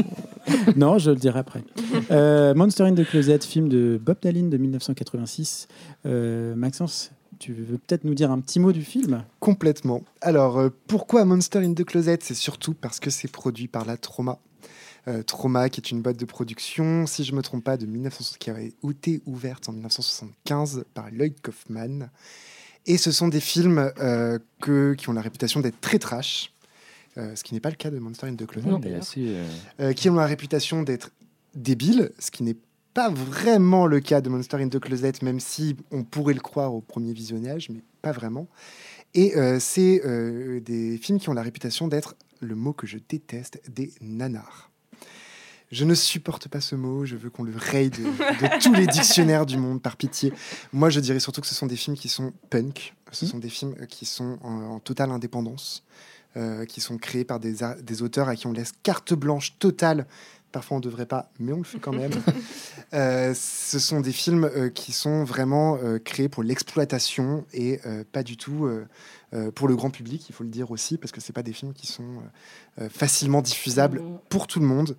Non, 0.76 0.98
je 0.98 1.10
le 1.10 1.16
dirai 1.16 1.40
après. 1.40 1.62
Euh, 2.10 2.54
Monster 2.54 2.84
in 2.84 2.94
the 2.94 3.04
Closet, 3.04 3.40
film 3.40 3.68
de 3.68 4.00
Bob 4.02 4.16
Dylan 4.22 4.50
de 4.50 4.56
1986. 4.56 5.68
Euh, 6.06 6.54
Maxence, 6.54 7.12
tu 7.38 7.52
veux 7.52 7.78
peut-être 7.78 8.04
nous 8.04 8.14
dire 8.14 8.30
un 8.30 8.40
petit 8.40 8.60
mot 8.60 8.72
du 8.72 8.82
film? 8.82 9.22
Complètement. 9.40 10.02
Alors, 10.20 10.58
euh, 10.58 10.70
pourquoi 10.86 11.24
Monster 11.24 11.60
in 11.60 11.74
the 11.74 11.84
Closet? 11.84 12.18
C'est 12.22 12.34
surtout 12.34 12.74
parce 12.74 13.00
que 13.00 13.10
c'est 13.10 13.30
produit 13.30 13.68
par 13.68 13.84
la 13.84 13.96
Trauma. 13.96 14.38
Euh, 15.06 15.22
Trauma, 15.22 15.68
qui 15.68 15.80
est 15.80 15.90
une 15.90 16.02
boîte 16.02 16.18
de 16.18 16.24
production, 16.24 17.06
si 17.06 17.24
je 17.24 17.32
ne 17.32 17.36
me 17.36 17.42
trompe 17.42 17.64
pas, 17.64 17.76
de 17.76 17.86
1960, 17.86 18.38
qui 18.38 18.50
avait 18.50 18.72
été 18.88 19.22
ouverte 19.26 19.68
en 19.68 19.72
1975 19.72 20.84
par 20.92 21.10
Lloyd 21.10 21.40
Kaufman. 21.40 22.10
Et 22.86 22.98
ce 22.98 23.12
sont 23.12 23.28
des 23.28 23.40
films 23.40 23.92
euh, 24.00 24.38
que, 24.60 24.94
qui 24.94 25.08
ont 25.08 25.12
la 25.12 25.20
réputation 25.20 25.60
d'être 25.60 25.80
très 25.80 25.98
trash, 25.98 26.52
euh, 27.16 27.34
ce 27.36 27.44
qui 27.44 27.54
n'est 27.54 27.60
pas 27.60 27.70
le 27.70 27.76
cas 27.76 27.90
de 27.90 27.98
Monster 27.98 28.26
in 28.26 28.34
the. 28.34 28.56
Non, 28.66 28.80
euh, 28.84 29.00
Euh, 29.80 29.92
qui 29.92 30.10
ont 30.10 30.14
la 30.14 30.26
réputation 30.26 30.82
d'être 30.82 31.10
débiles, 31.54 32.10
ce 32.18 32.30
qui 32.30 32.42
n'est 32.42 32.56
pas 32.94 33.10
vraiment 33.10 33.86
le 33.86 34.00
cas 34.00 34.20
de 34.20 34.28
Monster 34.28 34.56
in 34.56 34.68
the 34.68 34.78
Closet, 34.78 35.12
même 35.22 35.40
si 35.40 35.76
on 35.90 36.02
pourrait 36.02 36.34
le 36.34 36.40
croire 36.40 36.74
au 36.74 36.80
premier 36.80 37.12
visionnage, 37.12 37.70
mais 37.70 37.82
pas 38.02 38.12
vraiment. 38.12 38.48
Et 39.14 39.36
euh, 39.36 39.58
c'est 39.60 40.02
euh, 40.04 40.60
des 40.60 40.98
films 40.98 41.18
qui 41.18 41.28
ont 41.28 41.34
la 41.34 41.42
réputation 41.42 41.88
d'être, 41.88 42.16
le 42.40 42.54
mot 42.54 42.72
que 42.72 42.86
je 42.86 42.98
déteste, 43.08 43.60
des 43.68 43.92
nanars. 44.00 44.67
Je 45.70 45.84
ne 45.84 45.94
supporte 45.94 46.48
pas 46.48 46.60
ce 46.60 46.74
mot, 46.74 47.04
je 47.04 47.16
veux 47.16 47.28
qu'on 47.30 47.44
le 47.44 47.52
raye 47.56 47.90
de, 47.90 48.04
de 48.04 48.58
tous 48.62 48.72
les 48.72 48.86
dictionnaires 48.86 49.44
du 49.46 49.58
monde, 49.58 49.82
par 49.82 49.96
pitié. 49.96 50.32
Moi, 50.72 50.90
je 50.90 51.00
dirais 51.00 51.20
surtout 51.20 51.40
que 51.40 51.46
ce 51.46 51.54
sont 51.54 51.66
des 51.66 51.76
films 51.76 51.96
qui 51.96 52.08
sont 52.08 52.32
punk, 52.50 52.94
ce 53.12 53.26
sont 53.26 53.38
des 53.38 53.50
films 53.50 53.74
qui 53.86 54.06
sont 54.06 54.38
en, 54.42 54.62
en 54.62 54.80
totale 54.80 55.10
indépendance, 55.10 55.84
euh, 56.36 56.64
qui 56.64 56.80
sont 56.80 56.96
créés 56.96 57.24
par 57.24 57.38
des, 57.40 57.62
auteurs 58.02 58.28
à 58.28 58.36
qui 58.36 58.46
on 58.46 58.52
laisse 58.52 58.72
carte 58.82 59.12
blanche 59.12 59.58
totale. 59.58 60.06
Parfois, 60.52 60.78
on 60.78 60.80
ne 60.80 60.84
devrait 60.84 61.04
pas, 61.04 61.30
mais 61.38 61.52
on 61.52 61.58
le 61.58 61.64
fait 61.64 61.78
quand 61.78 61.92
même. 61.92 62.12
Euh, 62.94 63.34
ce 63.34 63.78
sont 63.78 64.00
des 64.00 64.12
films 64.12 64.44
euh, 64.44 64.70
qui 64.70 64.92
sont 64.92 65.22
vraiment 65.22 65.76
euh, 65.76 65.98
créés 65.98 66.30
pour 66.30 66.42
l'exploitation 66.42 67.44
et 67.52 67.80
euh, 67.84 68.02
pas 68.10 68.22
du 68.22 68.38
tout 68.38 68.64
euh, 68.64 68.86
euh, 69.34 69.50
pour 69.50 69.68
le 69.68 69.76
grand 69.76 69.90
public, 69.90 70.26
il 70.28 70.34
faut 70.34 70.42
le 70.44 70.48
dire 70.48 70.70
aussi, 70.70 70.96
parce 70.96 71.12
que 71.12 71.20
c'est 71.20 71.34
pas 71.34 71.42
des 71.42 71.52
films 71.52 71.74
qui 71.74 71.86
sont 71.86 72.02
euh, 72.02 72.84
euh, 72.84 72.88
facilement 72.88 73.42
diffusables 73.42 74.02
pour 74.30 74.46
tout 74.46 74.58
le 74.58 74.66
monde. 74.66 74.96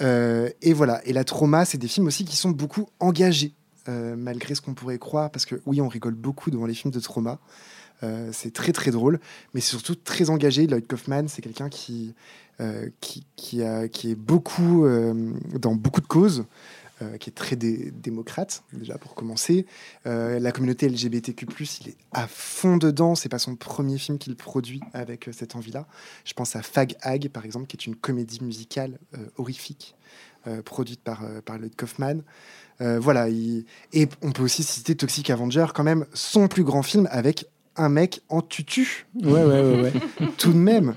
Euh, 0.00 0.50
et 0.62 0.72
voilà. 0.72 1.00
Et 1.06 1.12
la 1.12 1.24
trauma, 1.24 1.64
c'est 1.64 1.78
des 1.78 1.88
films 1.88 2.06
aussi 2.06 2.24
qui 2.24 2.36
sont 2.36 2.50
beaucoup 2.50 2.88
engagés, 3.00 3.54
euh, 3.88 4.16
malgré 4.16 4.54
ce 4.54 4.60
qu'on 4.60 4.74
pourrait 4.74 4.98
croire, 4.98 5.30
parce 5.30 5.46
que 5.46 5.60
oui, 5.66 5.80
on 5.80 5.88
rigole 5.88 6.14
beaucoup 6.14 6.50
devant 6.50 6.66
les 6.66 6.74
films 6.74 6.92
de 6.92 7.00
trauma. 7.00 7.38
Euh, 8.04 8.30
c'est 8.32 8.52
très 8.52 8.72
très 8.72 8.92
drôle, 8.92 9.18
mais 9.54 9.60
c'est 9.60 9.70
surtout 9.70 9.96
très 9.96 10.30
engagé. 10.30 10.66
Lloyd 10.66 10.86
Kaufman, 10.86 11.26
c'est 11.26 11.42
quelqu'un 11.42 11.68
qui, 11.68 12.14
qui, 13.00 13.26
qui, 13.36 13.60
est 13.60 14.14
beaucoup 14.16 14.84
dans 15.54 15.74
beaucoup 15.74 16.00
de 16.00 16.06
causes, 16.06 16.44
qui 17.18 17.30
est 17.30 17.32
très 17.32 17.56
dé- 17.56 17.90
démocrate, 17.92 18.62
déjà 18.72 18.98
pour 18.98 19.14
commencer. 19.14 19.66
Euh, 20.06 20.38
la 20.38 20.52
communauté 20.52 20.88
LGBTQ, 20.88 21.46
il 21.82 21.88
est 21.90 21.96
à 22.12 22.26
fond 22.26 22.76
dedans. 22.76 23.14
C'est 23.14 23.28
pas 23.28 23.38
son 23.38 23.56
premier 23.56 23.98
film 23.98 24.18
qu'il 24.18 24.34
produit 24.36 24.80
avec 24.92 25.28
euh, 25.28 25.32
cette 25.32 25.56
envie-là. 25.56 25.86
Je 26.24 26.32
pense 26.32 26.56
à 26.56 26.62
Fag 26.62 26.96
Hag, 27.02 27.28
par 27.28 27.44
exemple, 27.44 27.66
qui 27.66 27.76
est 27.76 27.86
une 27.86 27.96
comédie 27.96 28.42
musicale 28.42 28.98
euh, 29.14 29.26
horrifique, 29.36 29.94
euh, 30.46 30.62
produite 30.62 31.00
par, 31.02 31.24
euh, 31.24 31.40
par 31.40 31.58
Lloyd 31.58 31.74
Kaufman. 31.76 32.22
Euh, 32.80 32.98
voilà, 33.00 33.28
il- 33.28 33.64
et 33.92 34.08
on 34.22 34.30
peut 34.32 34.42
aussi 34.42 34.62
citer 34.62 34.94
Toxic 34.94 35.30
Avenger, 35.30 35.66
quand 35.74 35.84
même, 35.84 36.06
son 36.14 36.48
plus 36.48 36.64
grand 36.64 36.82
film 36.82 37.08
avec 37.10 37.46
un 37.78 37.88
mec 37.88 38.20
en 38.28 38.42
tutu. 38.42 39.06
Ouais, 39.14 39.44
ouais, 39.44 39.62
ouais. 39.62 39.80
ouais. 39.82 39.92
Tout 40.38 40.52
de 40.52 40.58
même. 40.58 40.94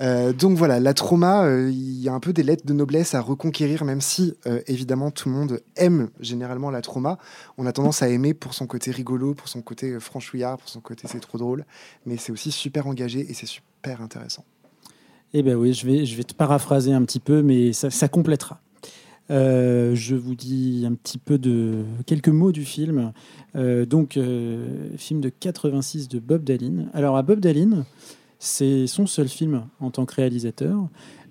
Euh, 0.00 0.32
donc 0.32 0.56
voilà, 0.56 0.80
la 0.80 0.94
trauma, 0.94 1.44
euh, 1.44 1.70
il 1.70 2.00
y 2.00 2.08
a 2.08 2.12
un 2.12 2.20
peu 2.20 2.32
des 2.32 2.42
lettres 2.42 2.66
de 2.66 2.72
noblesse 2.72 3.14
à 3.14 3.20
reconquérir, 3.20 3.84
même 3.84 4.00
si 4.00 4.34
euh, 4.46 4.60
évidemment 4.66 5.10
tout 5.10 5.28
le 5.28 5.34
monde 5.34 5.60
aime 5.76 6.08
généralement 6.20 6.70
la 6.70 6.80
trauma. 6.80 7.18
On 7.58 7.66
a 7.66 7.72
tendance 7.72 8.02
à 8.02 8.08
aimer 8.08 8.34
pour 8.34 8.54
son 8.54 8.66
côté 8.66 8.90
rigolo, 8.90 9.34
pour 9.34 9.48
son 9.48 9.62
côté 9.62 10.00
franchouillard, 10.00 10.58
pour 10.58 10.68
son 10.68 10.80
côté 10.80 11.06
c'est 11.06 11.20
trop 11.20 11.38
drôle, 11.38 11.64
mais 12.06 12.16
c'est 12.16 12.32
aussi 12.32 12.50
super 12.50 12.86
engagé 12.86 13.20
et 13.30 13.34
c'est 13.34 13.46
super 13.46 14.00
intéressant. 14.00 14.44
Eh 15.34 15.42
ben 15.42 15.54
oui, 15.54 15.72
je 15.72 15.86
vais, 15.86 16.04
je 16.04 16.16
vais 16.16 16.24
te 16.24 16.34
paraphraser 16.34 16.92
un 16.92 17.02
petit 17.04 17.20
peu, 17.20 17.42
mais 17.42 17.72
ça, 17.72 17.90
ça 17.90 18.08
complétera. 18.08 18.60
Euh, 19.32 19.94
je 19.94 20.14
vous 20.14 20.34
dis 20.34 20.84
un 20.86 20.94
petit 20.94 21.18
peu 21.18 21.38
de 21.38 21.84
quelques 22.06 22.28
mots 22.28 22.52
du 22.52 22.64
film. 22.64 23.12
Euh, 23.56 23.86
donc, 23.86 24.16
euh, 24.16 24.90
film 24.96 25.20
de 25.20 25.30
86 25.30 26.08
de 26.08 26.18
Bob 26.18 26.44
Dylan. 26.44 26.90
Alors, 26.92 27.16
à 27.16 27.22
Bob 27.22 27.40
Dylan, 27.40 27.84
c'est 28.38 28.86
son 28.86 29.06
seul 29.06 29.28
film 29.28 29.64
en 29.80 29.90
tant 29.90 30.04
que 30.04 30.14
réalisateur. 30.14 30.88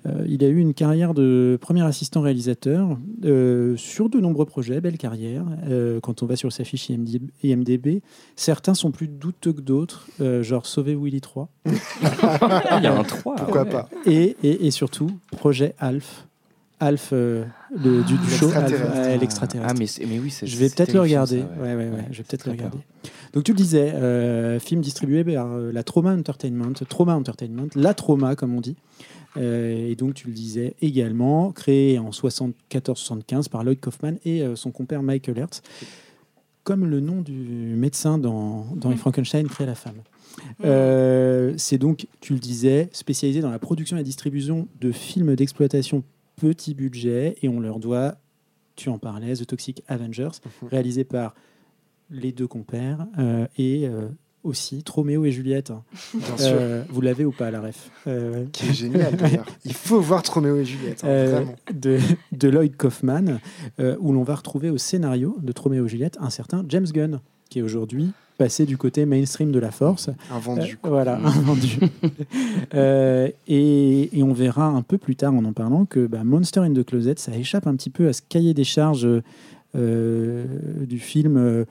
Euh, 0.07 0.25
il 0.27 0.43
a 0.43 0.47
eu 0.47 0.57
une 0.57 0.73
carrière 0.73 1.13
de 1.13 1.59
premier 1.61 1.83
assistant 1.83 2.21
réalisateur 2.21 2.97
euh, 3.23 3.77
sur 3.77 4.09
de 4.09 4.19
nombreux 4.19 4.45
projets, 4.45 4.81
belle 4.81 4.97
carrière. 4.97 5.45
Euh, 5.67 5.99
quand 5.99 6.23
on 6.23 6.25
va 6.25 6.35
sur 6.35 6.51
sa 6.51 6.63
fiche 6.63 6.89
IMDb, 6.89 7.29
IMDb, 7.43 8.01
certains 8.35 8.73
sont 8.73 8.91
plus 8.91 9.07
douteux 9.07 9.53
que 9.53 9.61
d'autres, 9.61 10.07
euh, 10.19 10.41
genre 10.41 10.65
Sauver 10.65 10.95
Willy 10.95 11.21
3. 11.21 11.49
Ah, 12.03 12.77
il 12.77 12.83
y 12.83 12.87
a 12.87 12.97
un 12.97 13.03
3. 13.03 13.35
Pourquoi 13.35 13.63
ouais. 13.63 13.69
pas? 13.69 13.89
Et, 14.05 14.35
et, 14.43 14.65
et 14.65 14.71
surtout, 14.71 15.11
projet 15.31 15.75
Alf. 15.77 16.27
Alf, 16.81 17.09
euh, 17.13 17.45
le, 17.73 18.03
du, 18.03 18.17
du 18.17 18.29
show 18.29 18.49
Alf, 18.53 18.71
L'extraterrestre. 19.19 19.73
Ah, 19.73 19.77
mais, 19.79 20.19
oui, 20.19 20.29
c'est- 20.31 20.45
je 20.47 20.57
vais 20.57 20.67
peut-être 20.69 20.93
le 20.93 20.99
le 20.99 21.05
film, 21.05 21.19
regarder. 21.21 21.39
ça, 21.39 21.45
ouais. 21.61 21.61
ouais. 21.61 21.75
Ouais, 21.75 21.89
ouais, 21.89 21.95
Ouais, 21.95 22.05
je 22.11 22.17
vais 22.17 22.23
peut-être 22.23 22.45
le 22.47 22.55
peur. 22.55 22.65
regarder. 22.71 22.77
Donc 23.33 23.43
tu 23.45 23.51
le 23.53 23.57
disais, 23.57 23.93
euh, 23.93 24.59
film 24.59 24.81
distribué 24.81 25.23
par 25.23 25.47
euh, 25.53 25.71
la 25.71 25.83
Trauma 25.83 26.13
Entertainment, 26.13 26.73
Trauma 26.89 27.15
Entertainment, 27.15 27.67
la 27.75 27.93
Trauma 27.93 28.35
comme 28.35 28.53
on 28.55 28.59
dit. 28.61 28.75
Euh, 29.37 29.89
et 29.89 29.95
donc 29.95 30.13
tu 30.15 30.27
le 30.27 30.33
disais 30.33 30.75
également, 30.81 31.51
créé 31.53 31.97
en 31.99 32.09
74-75 32.09 33.47
par 33.49 33.63
Lloyd 33.63 33.79
Kaufman 33.79 34.15
et 34.25 34.41
euh, 34.43 34.55
son 34.57 34.71
compère 34.71 35.03
Michael 35.03 35.37
Hertz, 35.37 35.61
comme 36.63 36.85
le 36.85 36.99
nom 36.99 37.21
du 37.21 37.33
médecin 37.77 38.17
dans, 38.17 38.65
dans 38.75 38.89
Les 38.89 38.97
Frankenstein 38.97 39.47
crée 39.47 39.65
la 39.65 39.75
femme. 39.75 39.95
Euh, 40.65 41.53
c'est 41.57 41.77
donc, 41.77 42.07
tu 42.19 42.33
le 42.33 42.39
disais, 42.39 42.89
spécialisé 42.91 43.41
dans 43.41 43.49
la 43.51 43.59
production 43.59 43.95
et 43.95 43.99
la 43.99 44.03
distribution 44.03 44.67
de 44.81 44.91
films 44.91 45.35
d'exploitation 45.35 46.03
petit 46.41 46.73
budget 46.73 47.35
et 47.43 47.47
on 47.47 47.59
leur 47.59 47.77
doit, 47.77 48.15
tu 48.75 48.89
en 48.89 48.97
parlais, 48.97 49.35
The 49.35 49.45
Toxic 49.45 49.83
Avengers, 49.87 50.31
réalisé 50.71 51.03
par 51.03 51.35
les 52.09 52.31
deux 52.31 52.47
compères 52.47 53.05
euh, 53.19 53.45
et 53.59 53.87
euh, 53.87 54.07
aussi 54.43 54.81
Troméo 54.81 55.23
et 55.23 55.31
Juliette. 55.31 55.71
Bien 56.15 56.37
sûr. 56.37 56.57
Euh, 56.59 56.83
vous 56.89 56.99
l'avez 57.01 57.25
ou 57.25 57.31
pas 57.31 57.51
la 57.51 57.61
ref 57.61 57.91
Qui 58.51 58.69
est 58.69 58.73
génial 58.73 59.15
d'ailleurs. 59.15 59.45
Il 59.65 59.75
faut 59.75 60.01
voir 60.01 60.23
Troméo 60.23 60.57
et 60.57 60.65
Juliette, 60.65 61.03
hein, 61.03 61.25
vraiment. 61.25 61.55
de, 61.71 61.99
de 62.31 62.49
Lloyd 62.49 62.75
Kaufman, 62.75 63.39
où 63.99 64.11
l'on 64.11 64.23
va 64.23 64.33
retrouver 64.33 64.71
au 64.71 64.79
scénario 64.79 65.37
de 65.43 65.51
Troméo 65.51 65.85
et 65.85 65.89
Juliette 65.89 66.17
un 66.19 66.31
certain 66.31 66.65
James 66.67 66.87
Gunn. 66.91 67.19
Qui 67.51 67.59
est 67.59 67.61
aujourd'hui 67.61 68.13
passé 68.39 68.65
du 68.65 68.75
côté 68.75 69.05
mainstream 69.05 69.51
de 69.51 69.59
la 69.59 69.69
force. 69.69 70.09
Un 70.31 70.39
vendu. 70.39 70.79
Euh, 70.83 70.89
voilà, 70.89 71.17
un 71.17 71.41
vendu. 71.41 71.77
Euh, 72.73 73.27
et, 73.47 74.17
et 74.17 74.23
on 74.23 74.31
verra 74.31 74.65
un 74.65 74.81
peu 74.81 74.97
plus 74.97 75.17
tard 75.17 75.33
en 75.33 75.43
en 75.43 75.51
parlant 75.51 75.83
que 75.83 76.07
bah, 76.07 76.23
Monster 76.23 76.61
in 76.61 76.73
the 76.73 76.85
Closet, 76.85 77.15
ça 77.17 77.35
échappe 77.35 77.67
un 77.67 77.75
petit 77.75 77.89
peu 77.89 78.07
à 78.07 78.13
ce 78.13 78.21
cahier 78.27 78.53
des 78.53 78.63
charges 78.63 79.07
euh, 79.75 80.45
du 80.85 80.99
film. 80.99 81.65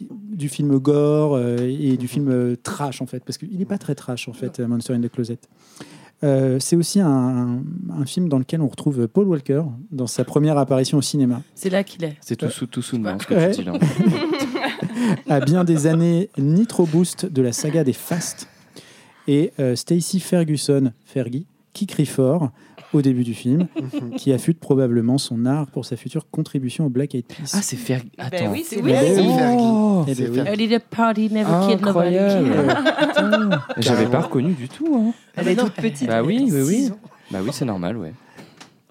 du 0.00 0.48
film 0.48 0.78
gore 0.78 1.38
et 1.38 1.96
du 1.96 2.08
film 2.08 2.56
trash 2.62 3.00
en 3.00 3.06
fait 3.06 3.22
parce 3.24 3.38
qu'il 3.38 3.56
n'est 3.58 3.64
pas 3.64 3.78
très 3.78 3.94
trash 3.94 4.28
en 4.28 4.32
fait 4.32 4.58
Monster 4.58 4.94
in 4.94 5.00
the 5.00 5.10
Closet 5.10 5.38
Euh, 6.22 6.58
c'est 6.60 6.76
aussi 6.76 7.00
un, 7.00 7.60
un 7.98 8.04
film 8.04 8.28
dans 8.28 8.38
lequel 8.38 8.60
on 8.60 8.68
retrouve 8.68 9.08
Paul 9.08 9.26
Walker 9.26 9.62
dans 9.90 10.06
sa 10.06 10.22
première 10.24 10.58
apparition 10.58 10.98
au 10.98 11.02
cinéma 11.02 11.40
C'est 11.54 11.70
là 11.70 11.82
qu'il 11.82 12.04
est. 12.04 12.16
C'est 12.20 12.36
tout 12.36 12.50
sous 12.50 12.66
tout 12.66 12.82
sous 12.82 12.96
ce 12.96 13.26
que 13.26 13.34
Ouais. 13.34 13.50
tu 13.52 13.62
dis 13.62 13.66
là. 13.66 13.72
à 15.28 15.40
bien 15.40 15.64
des 15.64 15.86
années 15.86 16.28
Nitro 16.38 16.86
Boost 16.86 17.26
de 17.26 17.42
la 17.42 17.52
saga 17.52 17.84
des 17.84 17.92
Fast 17.94 18.48
et 19.28 19.52
euh, 19.60 19.76
Stacy 19.76 20.20
Ferguson, 20.20 20.92
Fergie, 21.06 21.46
qui 21.72 21.86
crie 21.86 22.06
fort 22.06 22.50
au 22.92 23.02
début 23.02 23.22
du 23.24 23.34
film, 23.34 23.66
qui 24.16 24.32
affûte 24.32 24.58
probablement 24.58 25.16
son 25.18 25.46
art 25.46 25.66
pour 25.68 25.84
sa 25.84 25.96
future 25.96 26.28
contribution 26.30 26.86
au 26.86 26.88
Black 26.88 27.14
Eyed 27.14 27.24
Peas. 27.26 27.52
Ah, 27.54 27.62
c'est 27.62 27.76
faire. 27.76 28.02
Attends. 28.18 28.50
oui, 28.52 28.64
c'est 28.66 28.82
oui. 28.82 28.92
Oh. 28.94 30.04
Fergie. 30.04 30.10
Eh 30.10 30.14
C'est 30.14 30.22
ben 30.24 30.30
oui. 30.30 30.36
Fergie. 30.36 30.48
A 30.50 30.56
little 30.56 30.80
party 30.90 31.30
never 31.30 31.66
killed 31.68 31.80
nobody. 31.82 32.16
Incroyable. 32.18 33.58
J'avais 33.78 34.06
pas 34.06 34.20
reconnu 34.20 34.52
du 34.54 34.68
tout. 34.68 34.88
hein. 34.94 35.12
Elle 35.36 35.48
est 35.48 35.56
toute 35.56 35.72
petite. 35.74 36.08
Bah 36.08 36.22
oui, 36.22 36.48
oui, 36.50 36.62
oui. 36.66 36.90
Bah 37.30 37.38
oui, 37.42 37.50
c'est 37.52 37.64
normal, 37.64 37.96
ouais. 37.96 38.12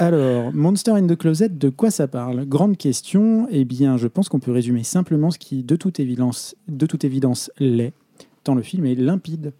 Alors, 0.02 0.54
Monster 0.54 0.92
in 0.92 1.08
the 1.08 1.18
Closet, 1.18 1.50
de 1.50 1.68
quoi 1.70 1.92
ça 1.92 2.08
parle? 2.08 2.46
Grande 2.46 2.78
question. 2.78 3.48
Eh 3.52 3.66
bien, 3.66 3.98
je 3.98 4.08
pense 4.08 4.30
qu'on 4.30 4.40
peut 4.40 4.52
résumer 4.54 4.84
simplement 4.84 5.30
ce 5.30 5.38
qui, 5.38 5.62
de 5.64 5.76
toute 5.76 6.00
évidence, 6.00 6.56
de 6.70 6.86
toute 6.86 7.04
évidence 7.04 7.52
l'est, 7.60 7.92
tant 8.46 8.56
le 8.56 8.62
film 8.62 8.86
est 8.86 8.96
limpide. 8.96 9.52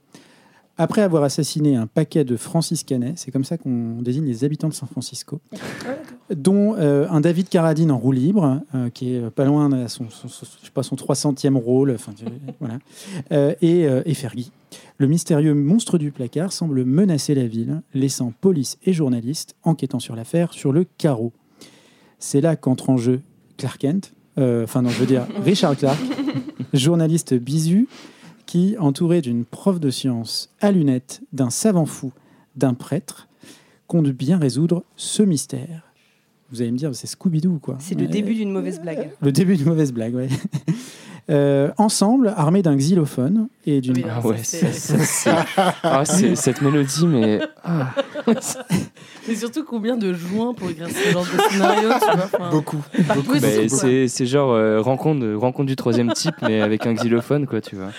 Après 0.82 1.02
avoir 1.02 1.24
assassiné 1.24 1.76
un 1.76 1.88
paquet 1.88 2.24
de 2.24 2.38
franciscanais, 2.38 3.12
c'est 3.18 3.32
comme 3.32 3.44
ça 3.44 3.58
qu'on 3.58 4.02
désigne 4.02 4.26
les 4.26 4.46
habitants 4.46 4.70
de 4.70 4.74
San 4.74 4.88
Francisco, 4.88 5.42
dont 6.34 6.76
euh, 6.78 7.06
un 7.10 7.20
David 7.20 7.50
Carradine 7.50 7.92
en 7.92 7.98
roue 7.98 8.14
libre, 8.14 8.62
euh, 8.74 8.90
qui 8.90 9.14
est 9.14 9.30
pas 9.30 9.44
loin 9.44 9.68
de 9.68 9.88
son, 9.88 10.10
son- 10.10 10.30
son- 10.30 10.46
je 10.62 10.66
sais 10.68 10.72
pas, 10.74 10.82
son 10.84 10.96
300e 10.96 11.58
rôle, 11.58 11.92
enfin, 11.92 12.14
voilà, 12.62 12.80
euh, 13.34 13.54
et, 13.62 13.86
euh, 13.88 14.02
et 14.06 14.14
Fergie. 14.14 14.52
Le 15.00 15.08
mystérieux 15.08 15.54
monstre 15.54 15.98
du 15.98 16.12
placard 16.12 16.54
semble 16.54 16.86
menacer 16.86 17.36
la 17.36 17.46
ville, 17.46 17.82
laissant 17.94 18.32
police 18.40 18.78
et 18.86 18.94
journalistes 18.94 19.56
enquêtant 19.64 20.00
sur 20.00 20.16
l'affaire 20.16 20.54
sur 20.54 20.72
le 20.72 20.86
carreau. 20.98 21.34
C'est 22.20 22.40
là 22.42 22.56
qu'entre 22.56 22.90
en 22.90 22.96
jeu 22.98 23.20
Clark 23.58 23.80
Kent, 23.82 24.14
euh, 24.38 24.64
enfin 24.64 24.82
non, 24.82 24.90
je 24.90 25.00
veux 25.02 25.06
dire 25.06 25.28
Richard 25.44 25.76
Clark, 25.76 26.00
journaliste 26.74 27.34
bisu, 27.34 27.88
qui, 28.50 28.76
entouré 28.80 29.22
d'une 29.22 29.46
prof 29.46 29.80
de 29.80 29.92
sciences 29.92 30.50
à 30.60 30.72
lunettes, 30.72 31.22
d'un 31.34 31.52
savant 31.52 31.86
fou, 31.86 32.12
d'un 32.56 32.74
prêtre, 32.74 33.28
compte 33.86 34.10
bien 34.10 34.40
résoudre 34.40 34.84
ce 34.96 35.22
mystère. 35.22 35.94
Vous 36.50 36.64
allez 36.64 36.72
me 36.72 36.78
dire, 36.78 36.96
c'est 36.96 37.06
Scooby-Doo, 37.06 37.60
quoi. 37.60 37.78
C'est 37.80 37.94
le 37.94 38.08
début 38.08 38.34
d'une 38.34 38.52
mauvaise 38.52 38.82
blague. 38.82 39.12
le 39.22 39.32
début 39.32 39.56
d'une 39.56 39.68
mauvaise 39.68 39.94
blague, 39.94 40.16
ouais. 40.16 40.30
Euh, 41.30 41.70
ensemble, 41.78 42.34
armés 42.36 42.64
d'un 42.64 42.76
xylophone 42.76 43.50
et 43.68 43.82
d'une. 43.82 43.98
Oui, 43.98 44.06
Ah 44.10 44.26
ouais, 44.26 44.38
c'est- 44.42 44.72
c'est- 44.74 45.30
ah, 45.84 46.04
c'est- 46.04 46.36
cette 46.36 46.62
mélodie, 46.62 47.06
mais 47.06 47.40
ah, 47.64 47.94
Mais 49.28 49.36
surtout 49.36 49.64
combien 49.64 49.96
de 49.96 50.12
joints 50.14 50.54
pour 50.56 50.70
écrire 50.72 50.88
ce 50.90 51.12
genre 51.12 51.24
de 51.26 51.52
scénario, 51.52 51.90
tu 52.00 52.06
vois 52.18 52.26
enfin, 52.34 52.50
Beaucoup. 52.50 52.82
beaucoup, 53.16 53.40
bah, 53.40 53.48
c'est 53.68 54.08
c'est 54.08 54.26
genre 54.26 54.52
euh, 54.54 54.82
rencontre, 54.82 55.26
rencontre 55.36 55.68
du 55.68 55.76
troisième 55.76 56.12
type, 56.14 56.34
mais 56.42 56.62
avec 56.62 56.86
un 56.88 56.94
xylophone, 56.96 57.46
quoi, 57.46 57.62
tu 57.62 57.76
vois. 57.76 57.90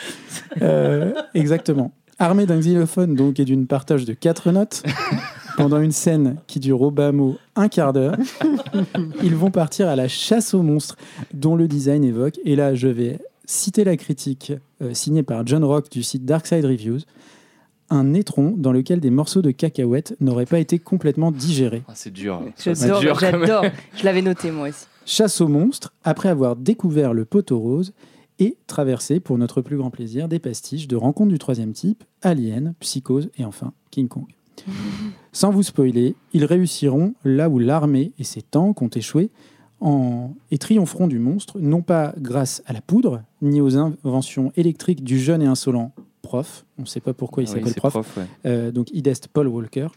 Euh, 0.62 1.12
exactement. 1.34 1.92
Armé 2.18 2.46
d'un 2.46 2.58
xylophone 2.58 3.14
donc 3.14 3.38
et 3.40 3.44
d'une 3.44 3.66
partage 3.66 4.04
de 4.04 4.12
quatre 4.12 4.50
notes, 4.50 4.82
pendant 5.62 5.80
une 5.80 5.92
scène 5.92 6.36
qui 6.46 6.60
dure 6.60 6.80
au 6.82 6.90
bas 6.90 7.12
mot 7.12 7.36
un 7.56 7.68
quart 7.68 7.92
d'heure, 7.92 8.16
ils 9.22 9.34
vont 9.34 9.50
partir 9.50 9.88
à 9.88 9.96
la 9.96 10.08
chasse 10.08 10.54
aux 10.54 10.62
monstres 10.62 10.96
dont 11.34 11.56
le 11.56 11.68
design 11.68 12.04
évoque. 12.04 12.40
Et 12.44 12.56
là, 12.56 12.74
je 12.74 12.88
vais 12.88 13.18
citer 13.44 13.84
la 13.84 13.96
critique 13.96 14.52
euh, 14.82 14.94
signée 14.94 15.22
par 15.22 15.46
John 15.46 15.64
Rock 15.64 15.90
du 15.90 16.02
site 16.02 16.24
Darkside 16.24 16.64
Reviews. 16.64 17.00
Un 17.90 18.14
étron 18.14 18.54
dans 18.56 18.72
lequel 18.72 19.00
des 19.00 19.10
morceaux 19.10 19.42
de 19.42 19.50
cacahuètes 19.50 20.16
n'auraient 20.20 20.46
pas 20.46 20.60
été 20.60 20.78
complètement 20.78 21.32
digérés. 21.32 21.82
Ah, 21.88 21.92
c'est 21.94 22.12
dur. 22.12 22.40
C'est 22.54 22.78
J'adore, 22.78 23.18
j'adore. 23.18 23.64
Je 23.96 24.04
l'avais 24.04 24.22
noté 24.22 24.50
moi 24.52 24.68
aussi. 24.68 24.86
Chasse 25.04 25.40
aux 25.40 25.48
monstres 25.48 25.92
après 26.04 26.28
avoir 26.28 26.54
découvert 26.54 27.12
le 27.12 27.24
poteau 27.24 27.58
rose 27.58 27.92
et 28.38 28.56
traversé, 28.66 29.20
pour 29.20 29.36
notre 29.36 29.60
plus 29.60 29.76
grand 29.76 29.90
plaisir, 29.90 30.28
des 30.28 30.38
pastiches 30.38 30.88
de 30.88 30.96
rencontres 30.96 31.32
du 31.32 31.38
troisième 31.38 31.72
type, 31.72 32.04
Alien, 32.22 32.74
Psychose 32.80 33.28
et 33.36 33.44
enfin 33.44 33.72
King 33.90 34.08
Kong. 34.08 34.24
Sans 35.32 35.50
vous 35.50 35.62
spoiler, 35.62 36.14
ils 36.32 36.44
réussiront 36.44 37.14
là 37.24 37.48
où 37.48 37.58
l'armée 37.58 38.12
et 38.18 38.24
ses 38.24 38.42
tanks 38.42 38.82
ont 38.82 38.88
échoué 38.88 39.30
en... 39.80 40.30
et 40.50 40.58
triompheront 40.58 41.06
du 41.06 41.18
monstre, 41.18 41.58
non 41.60 41.82
pas 41.82 42.14
grâce 42.18 42.62
à 42.66 42.72
la 42.72 42.80
poudre, 42.80 43.22
ni 43.42 43.60
aux 43.60 43.76
inventions 43.76 44.52
électriques 44.56 45.04
du 45.04 45.18
jeune 45.18 45.42
et 45.42 45.46
insolent 45.46 45.92
prof, 46.22 46.64
on 46.78 46.82
ne 46.82 46.86
sait 46.86 47.00
pas 47.00 47.14
pourquoi 47.14 47.42
il 47.42 47.48
Oui, 47.48 47.54
s'appelle 47.56 47.74
prof, 47.74 47.92
prof, 47.92 48.16
ouais. 48.16 48.26
euh, 48.46 48.70
donc 48.70 48.90
Idest 48.92 49.28
Paul 49.28 49.48
Walker, 49.48 49.88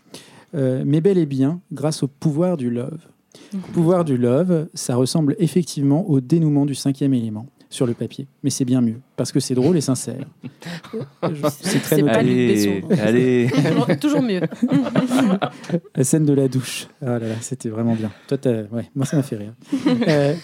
euh, 0.55 0.84
mais 0.86 1.01
bel 1.01 1.18
et 1.18 1.26
bien 1.26 1.59
grâce 1.72 2.01
au 2.03 2.07
pouvoir 2.07 2.57
du 2.57 2.70
love. 2.70 3.07
Pouvoir 3.74 4.05
du 4.05 4.18
love, 4.18 4.68
ça 4.74 4.95
ressemble 4.95 5.36
effectivement 5.39 6.07
au 6.09 6.22
dénouement 6.22 6.66
du 6.66 6.76
cinquième 6.76 7.14
élément 7.14 7.45
sur 7.74 7.88
le 7.88 7.93
papier, 7.95 8.28
mais 8.43 8.51
c'est 8.51 8.65
bien 8.65 8.82
mieux 8.82 8.99
parce 9.15 9.32
que 9.32 9.39
c'est 9.39 9.55
drôle 9.55 9.76
et 9.78 9.82
sincère. 9.82 10.26
C'est 11.49 11.82
très 11.82 12.03
pas 12.03 12.11
Allez, 12.13 13.49
toujours, 13.49 13.88
toujours 13.99 14.21
mieux. 14.21 14.41
La 15.95 16.03
scène 16.03 16.26
de 16.26 16.34
la 16.34 16.47
douche, 16.47 16.88
ah 17.01 17.17
là 17.19 17.28
là, 17.30 17.36
c'était 17.41 17.69
vraiment 17.69 17.95
bien. 17.95 18.11
Toi, 18.28 18.38
ouais, 18.71 18.89
moi 18.95 19.05
ça 19.05 19.17
m'a 19.17 19.24
fait 19.24 19.38
rire. 19.38 19.53
Euh, 20.07 20.36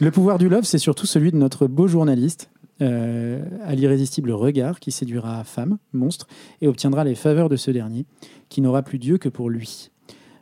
le 0.00 0.10
pouvoir 0.10 0.38
du 0.38 0.48
love, 0.48 0.64
c'est 0.64 0.78
surtout 0.78 1.06
celui 1.06 1.32
de 1.32 1.36
notre 1.36 1.66
beau 1.66 1.86
journaliste. 1.86 2.50
euh, 2.82 3.40
à 3.64 3.74
l'irrésistible 3.74 4.32
regard 4.32 4.80
qui 4.80 4.90
séduira 4.90 5.42
femme, 5.44 5.78
monstre, 5.92 6.26
et 6.60 6.66
obtiendra 6.68 7.04
les 7.04 7.14
faveurs 7.14 7.48
de 7.48 7.56
ce 7.56 7.70
dernier, 7.70 8.04
qui 8.48 8.60
n'aura 8.60 8.82
plus 8.82 8.98
Dieu 8.98 9.16
que 9.16 9.28
pour 9.28 9.48
lui. 9.48 9.90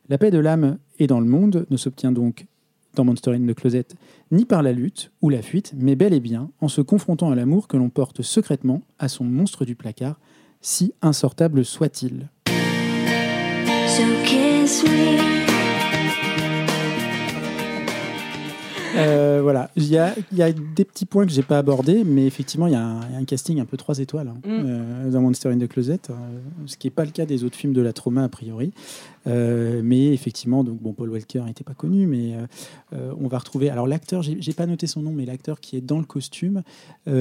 La 0.09 0.19
paix 0.19 0.31
de 0.31 0.39
l'âme 0.39 0.79
et 0.99 1.07
dans 1.07 1.21
le 1.21 1.27
monde 1.27 1.67
ne 1.71 1.77
s'obtient 1.77 2.11
donc 2.11 2.47
dans 2.95 3.05
Monster 3.05 3.33
in 3.33 3.47
the 3.47 3.55
Closet 3.55 3.87
ni 4.31 4.45
par 4.45 4.63
la 4.63 4.73
lutte 4.73 5.11
ou 5.23 5.29
la 5.29 5.43
fuite, 5.43 5.73
mais 5.77 5.95
bel 5.97 6.13
et 6.15 6.21
bien 6.21 6.51
en 6.61 6.69
se 6.69 6.81
confrontant 6.81 7.31
à 7.31 7.35
l'amour 7.35 7.69
que 7.69 7.77
l'on 7.77 7.91
porte 7.91 8.23
secrètement 8.23 8.83
à 8.99 9.09
son 9.09 9.25
monstre 9.25 9.65
du 9.65 9.75
placard, 9.75 10.19
si 10.61 10.93
insortable 11.03 11.65
soit-il. 11.65 12.29
So 12.47 14.03
kiss 14.25 14.85
me. 14.85 15.43
Euh, 18.95 19.41
voilà, 19.43 19.71
il 19.75 19.89
y 19.89 19.97
a, 19.97 20.15
il 20.33 20.39
y 20.39 20.43
a 20.43 20.53
des 20.53 20.85
petits 20.85 21.07
points 21.07 21.25
que 21.25 21.33
j'ai 21.33 21.43
pas 21.43 21.57
abordés, 21.59 22.05
mais 22.05 22.27
effectivement, 22.27 22.67
il 22.67 22.75
y, 22.75 22.77
a 22.77 22.85
un 22.85 23.01
il 23.09 23.13
y 23.15 23.17
a 23.17 23.19
un 23.19 23.25
casting 23.25 23.59
un 23.59 23.65
peu 23.65 23.79
trois 23.79 23.99
étoiles 23.99 24.29
hein, 24.29 24.37
Mm. 24.45 24.51
euh, 24.51 25.11
dans 25.11 25.23
Monster 25.23 25.49
in 25.49 25.59
the 25.59 25.67
Closet, 25.67 26.01
euh, 26.11 26.15
ce 26.67 26.77
qui 26.77 26.89
n'est 26.89 26.93
pas 26.93 27.07
le 27.07 27.11
cas 27.11 27.25
des 27.25 27.43
autres 27.43 27.57
films 27.57 27.73
de 27.73 27.81
la 27.81 27.95
trauma 27.95 28.25
a 28.25 28.29
priori. 28.29 28.73
Euh, 29.27 29.81
mais 29.85 30.13
effectivement, 30.13 30.65
donc 30.65 30.81
bon, 30.81 30.93
Paul 30.93 31.11
Walker 31.11 31.43
n'était 31.47 31.65
pas 31.65 31.75
connu, 31.75 32.07
mais 32.07 32.35
euh, 32.35 32.47
euh, 32.95 33.15
on 33.21 33.29
va 33.29 33.39
retrouver. 33.39 33.71
Alors 33.71 33.87
l'acteur, 33.87 34.23
j'ai 34.23 34.53
pas 34.53 34.67
noté 34.67 34.87
son 34.87 35.03
nom, 35.03 35.13
mais 35.13 35.25
l'acteur 35.25 35.61
qui 35.61 35.77
est 35.77 35.81
dans 35.81 35.99
le 35.99 36.05
costume, 36.05 36.63
il 37.07 37.13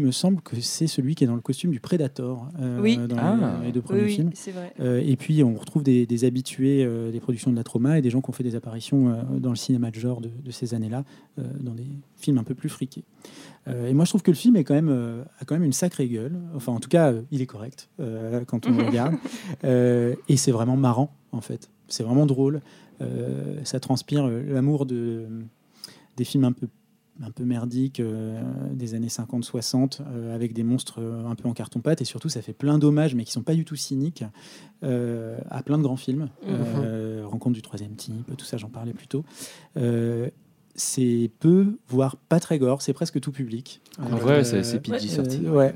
me 0.00 0.10
semble 0.10 0.40
que 0.40 0.60
c'est 0.60 0.86
celui 0.86 1.14
qui 1.14 1.24
est 1.24 1.26
dans 1.26 1.34
le 1.34 1.40
costume 1.40 1.70
du 1.70 1.80
Predator 1.80 2.48
Oui. 2.80 2.96
dans 2.96 3.16
Ah. 3.18 3.58
les, 3.60 3.66
les 3.66 3.72
deux 3.72 3.80
Oui, 3.80 3.84
premiers 3.86 4.02
oui, 4.04 4.14
films. 4.14 4.30
c'est 4.34 4.52
vrai. 4.52 4.72
Et 5.04 5.16
puis 5.16 5.42
on 5.44 5.54
retrouve 5.54 5.82
des, 5.82 6.06
des 6.06 6.24
habitués 6.24 6.86
des 7.12 7.20
productions 7.20 7.50
de 7.50 7.56
la 7.56 7.64
trauma 7.64 7.98
et 7.98 8.02
des 8.02 8.10
gens 8.10 8.20
qui 8.20 8.30
ont 8.30 8.32
fait 8.34 8.44
des 8.44 8.54
apparitions 8.56 9.16
dans 9.38 9.50
le 9.50 9.56
cinéma 9.56 9.90
de 9.90 9.96
genre 9.98 10.20
de, 10.20 10.30
de 10.44 10.50
ces 10.50 10.74
années-là, 10.74 11.04
dans 11.60 11.74
des 11.74 11.86
films 12.16 12.38
un 12.38 12.44
peu 12.44 12.54
plus 12.54 12.68
friqués. 12.68 13.04
Euh, 13.68 13.88
et 13.88 13.94
moi 13.94 14.04
je 14.04 14.10
trouve 14.10 14.22
que 14.22 14.30
le 14.30 14.36
film 14.36 14.56
est 14.56 14.64
quand 14.64 14.74
même, 14.74 14.88
euh, 14.88 15.22
a 15.38 15.44
quand 15.44 15.54
même 15.54 15.64
une 15.64 15.72
sacrée 15.72 16.08
gueule. 16.08 16.32
Enfin 16.54 16.72
en 16.72 16.80
tout 16.80 16.88
cas, 16.88 17.12
euh, 17.12 17.22
il 17.30 17.42
est 17.42 17.46
correct 17.46 17.88
quand 18.46 18.66
on 18.66 18.70
le 18.76 18.84
regarde. 18.86 19.14
Et 20.28 20.36
c'est 20.36 20.52
vraiment 20.52 20.76
marrant 20.76 21.12
en 21.32 21.40
fait. 21.40 21.70
C'est 21.88 22.02
vraiment 22.02 22.26
drôle. 22.26 22.60
Euh, 23.00 23.58
ça 23.64 23.80
transpire 23.80 24.26
euh, 24.26 24.42
l'amour 24.52 24.86
de, 24.86 25.26
des 26.16 26.24
films 26.24 26.44
un 26.44 26.52
peu 26.52 26.68
un 27.22 27.30
peu 27.30 27.44
merdiques 27.44 28.00
euh, 28.00 28.40
des 28.72 28.94
années 28.94 29.08
50-60 29.08 29.98
euh, 30.00 30.34
avec 30.34 30.54
des 30.54 30.62
monstres 30.62 31.02
un 31.02 31.34
peu 31.34 31.48
en 31.48 31.52
carton-pâte 31.52 32.00
et 32.00 32.06
surtout 32.06 32.30
ça 32.30 32.40
fait 32.40 32.54
plein 32.54 32.78
d'hommages 32.78 33.14
mais 33.14 33.24
qui 33.24 33.32
sont 33.32 33.42
pas 33.42 33.54
du 33.54 33.66
tout 33.66 33.76
cyniques 33.76 34.24
euh, 34.84 35.36
à 35.50 35.62
plein 35.62 35.76
de 35.76 35.82
grands 35.82 35.96
films 35.96 36.30
Euh, 36.46 37.24
Rencontre 37.26 37.54
du 37.54 37.60
troisième 37.62 37.94
type 37.94 38.34
tout 38.38 38.46
ça 38.46 38.56
j'en 38.56 38.70
parlais 38.70 38.94
plus 38.94 39.06
tôt 39.06 39.22
Euh, 39.76 40.30
c'est 40.74 41.30
peu 41.40 41.76
voire 41.88 42.16
pas 42.16 42.40
très 42.40 42.58
gore 42.58 42.80
c'est 42.80 42.94
presque 42.94 43.20
tout 43.20 43.32
public 43.32 43.82
En 43.98 44.16
vrai, 44.16 44.42
c'est 44.44 44.62
c'est 44.62 44.80
PG 44.80 45.08
sorti. 45.08 45.40
euh, 45.44 45.50
ouais. 45.50 45.74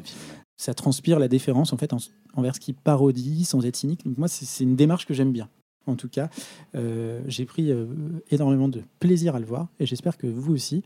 Ça 0.56 0.74
transpire 0.74 1.18
la 1.18 1.28
déférence 1.28 1.72
en 1.72 1.76
fait 1.76 1.92
en- 1.92 1.98
envers 2.34 2.54
ce 2.54 2.60
qui 2.60 2.72
parodie 2.72 3.44
sans 3.44 3.64
être 3.66 3.76
cynique. 3.76 4.04
Donc 4.04 4.18
moi, 4.18 4.28
c'est 4.28 4.64
une 4.64 4.76
démarche 4.76 5.06
que 5.06 5.14
j'aime 5.14 5.32
bien. 5.32 5.48
En 5.86 5.96
tout 5.96 6.08
cas, 6.08 6.30
euh, 6.74 7.20
j'ai 7.26 7.44
pris 7.44 7.70
euh, 7.70 7.86
énormément 8.30 8.68
de 8.68 8.82
plaisir 9.00 9.34
à 9.36 9.38
le 9.40 9.44
voir 9.44 9.68
et 9.78 9.86
j'espère 9.86 10.16
que 10.16 10.26
vous 10.26 10.54
aussi. 10.54 10.82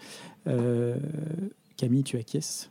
Euh, 0.47 0.97
Camille, 1.77 2.03
tu 2.03 2.17
acquiesces? 2.17 2.71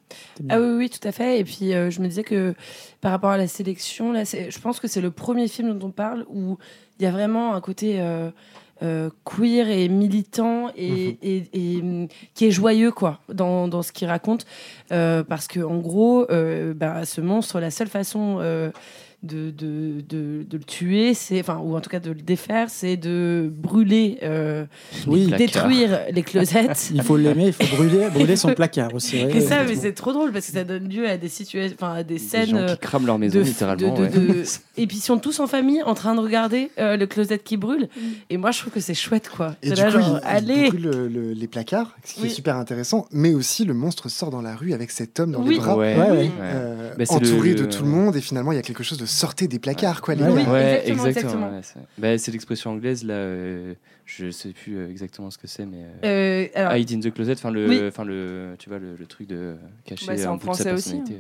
Ah 0.50 0.60
oui, 0.60 0.68
oui, 0.76 0.90
tout 0.90 1.08
à 1.08 1.14
fait. 1.14 1.40
Et 1.40 1.46
puis, 1.46 1.72
je 1.72 2.02
me 2.02 2.08
disais 2.10 2.26
que 2.26 2.54
par 3.00 3.12
rapport 3.12 3.30
à 3.30 3.38
la 3.38 3.48
sélection, 3.48 4.12
là, 4.12 4.26
je 4.26 4.60
pense 4.60 4.82
que 4.82 4.90
c'est 4.90 5.00
le 5.00 5.12
premier 5.12 5.48
film 5.48 5.80
dont 5.80 5.88
on 5.88 5.92
parle 5.92 6.26
où 6.30 6.58
il 7.00 7.04
y 7.04 7.06
a 7.06 7.12
vraiment 7.12 7.54
un 7.54 7.62
côté 7.62 8.02
euh, 8.82 9.08
euh, 9.08 9.10
queer 9.26 9.70
et 9.70 9.90
militant 9.90 10.70
et, 10.76 11.18
et- 11.22 11.44
et, 11.54 11.82
hum, 11.82 12.08
qui 12.34 12.46
est 12.46 12.52
joyeux, 12.52 12.92
quoi, 12.92 13.20
dans, 13.34 13.68
dans 13.68 13.82
ce 13.82 13.92
qu'il 13.92 14.08
raconte. 14.08 14.46
Euh, 14.92 15.24
parce 15.24 15.48
que, 15.48 15.60
en 15.60 15.78
gros, 15.78 16.26
euh, 16.32 16.74
bah, 16.74 17.06
ce 17.06 17.22
monstre, 17.22 17.60
la 17.60 17.72
seule 17.72 17.88
façon. 17.90 18.38
Euh, 19.34 19.52
de, 19.52 19.52
de, 19.52 20.02
de, 20.08 20.44
de 20.44 20.58
le 20.58 20.64
tuer, 20.64 21.14
c'est, 21.14 21.40
enfin, 21.40 21.58
ou 21.64 21.76
en 21.76 21.82
tout 21.82 21.90
cas 21.90 22.00
de 22.00 22.10
le 22.12 22.22
défaire, 22.22 22.70
c'est 22.70 22.98
de 22.98 23.52
brûler, 23.54 24.18
euh, 24.24 24.66
Oui. 25.08 25.28
détruire 25.38 26.00
les 26.12 26.24
closettes. 26.24 26.90
Il 26.94 27.02
faut 27.04 27.18
l'aimer, 27.18 27.48
il 27.48 27.54
faut 27.54 27.76
brûler, 27.76 28.10
brûler 28.10 28.36
son 28.36 28.54
placard 28.54 28.94
aussi. 28.94 29.18
ouais, 29.24 29.38
Et 29.38 29.42
ça, 29.42 29.64
mais 29.64 29.76
c'est 29.76 29.94
trop 29.94 30.14
drôle 30.14 30.32
parce 30.32 30.48
que 30.48 30.54
ça 30.54 30.64
donne 30.64 30.90
lieu 30.90 31.08
à 31.08 31.18
des 31.18 31.30
situations, 31.30 31.76
enfin 31.80 31.94
à 31.94 32.04
des 32.04 32.16
Des 32.16 32.20
scènes. 32.20 32.50
gens 32.50 32.58
euh, 32.58 32.68
qui 32.74 32.80
crament 32.80 33.06
leur 33.06 33.20
maison, 33.20 33.40
de- 33.40 33.44
littéralement. 33.44 33.94
de- 33.94 34.02
ouais. 34.04 34.10
de- 34.10 34.20
de- 34.20 34.44
Et 34.78 34.88
puis 34.88 34.98
ils 34.98 35.02
sont 35.02 35.18
tous 35.20 35.40
en 35.40 35.48
famille 35.48 35.82
en 35.84 35.94
train 35.94 36.16
de 36.16 36.20
regarder 36.20 36.72
euh, 36.80 36.98
le 36.98 37.06
closet 37.08 37.40
qui 37.40 37.58
brûle. 37.58 37.90
Et 38.30 38.38
moi, 38.38 38.52
je 38.52 38.60
trouve 38.60 38.74
que 38.74 38.80
c'est 38.80 38.94
chouette, 38.94 39.30
quoi. 39.30 39.56
Et 39.62 39.70
C'est 39.70 39.76
du 39.76 39.82
là, 39.82 39.88
coup, 39.88 39.92
genre, 40.00 40.20
il, 40.24 40.28
il 40.30 40.36
allez. 40.52 40.68
brûle 40.70 40.82
le- 40.84 41.08
le- 41.08 41.34
les 41.34 41.48
placards, 41.48 41.96
ce 42.04 42.16
qui 42.16 42.22
Oui. 42.22 42.28
est 42.28 42.32
super 42.32 42.56
intéressant. 42.56 43.08
Mais 43.12 43.34
aussi, 43.34 43.66
le 43.66 43.74
monstre 43.74 44.10
sort 44.10 44.30
dans 44.32 44.42
la 44.42 44.56
rue 44.56 44.74
avec 44.74 44.92
cet 44.92 45.20
homme 45.20 45.32
dans 45.32 45.42
Oui. 45.42 45.56
les 45.56 45.60
bras, 45.60 45.78
Ouais, 45.78 45.96
Ouais, 45.96 46.02
ouais. 46.10 46.18
ouais. 46.18 46.32
euh, 46.42 46.94
Bah, 46.98 47.04
entouré 47.10 47.54
de 47.54 47.66
tout 47.66 47.84
le 47.84 47.90
monde. 47.90 48.16
Et 48.16 48.22
finalement, 48.22 48.52
il 48.52 48.56
y 48.56 48.60
a 48.60 48.64
quelque 48.64 48.84
chose 48.84 48.98
de 48.98 49.06
sortez 49.18 49.48
des 49.48 49.60
placards, 49.60 50.02
quoi, 50.02 50.16
les 50.16 50.24
Ouais. 50.24 50.30
gars. 50.30 50.36
Oui, 50.36 50.52
Ouais, 50.52 50.62
exactement, 50.88 51.06
exactement. 51.06 51.08
exactement. 51.08 51.56
ouais, 51.58 51.62
c'est- 51.64 52.02
bah, 52.02 52.18
c'est 52.18 52.32
l'expression 52.32 52.72
anglaise 52.72 53.04
là. 53.04 53.14
euh, 53.14 53.74
je 54.06 54.32
sais 54.32 54.50
plus 54.50 54.78
euh, 54.78 54.90
exactement 54.90 55.30
ce 55.32 55.38
que 55.38 55.48
c'est, 55.48 55.66
mais. 55.66 55.84
euh, 56.04 56.46
Euh, 56.46 56.48
alors, 56.56 56.76
Hide 56.78 56.92
in 56.94 57.00
the 57.02 57.14
closet, 57.14 57.34
enfin 57.34 57.52
le, 57.52 57.68
Oui. 57.68 57.80
le, 58.06 58.56
tu 58.58 58.70
vois 58.70 58.80
le, 58.80 58.96
le 58.98 59.06
truc 59.06 59.28
de 59.28 59.56
cacher 59.86 60.06
Bah, 60.08 60.14
un 60.14 60.28
en 60.28 60.38
bout 60.38 60.48
de 60.50 60.54
sa 60.54 60.64
français 60.64 60.72
aussi, 60.72 60.90
personnalité. 60.92 61.18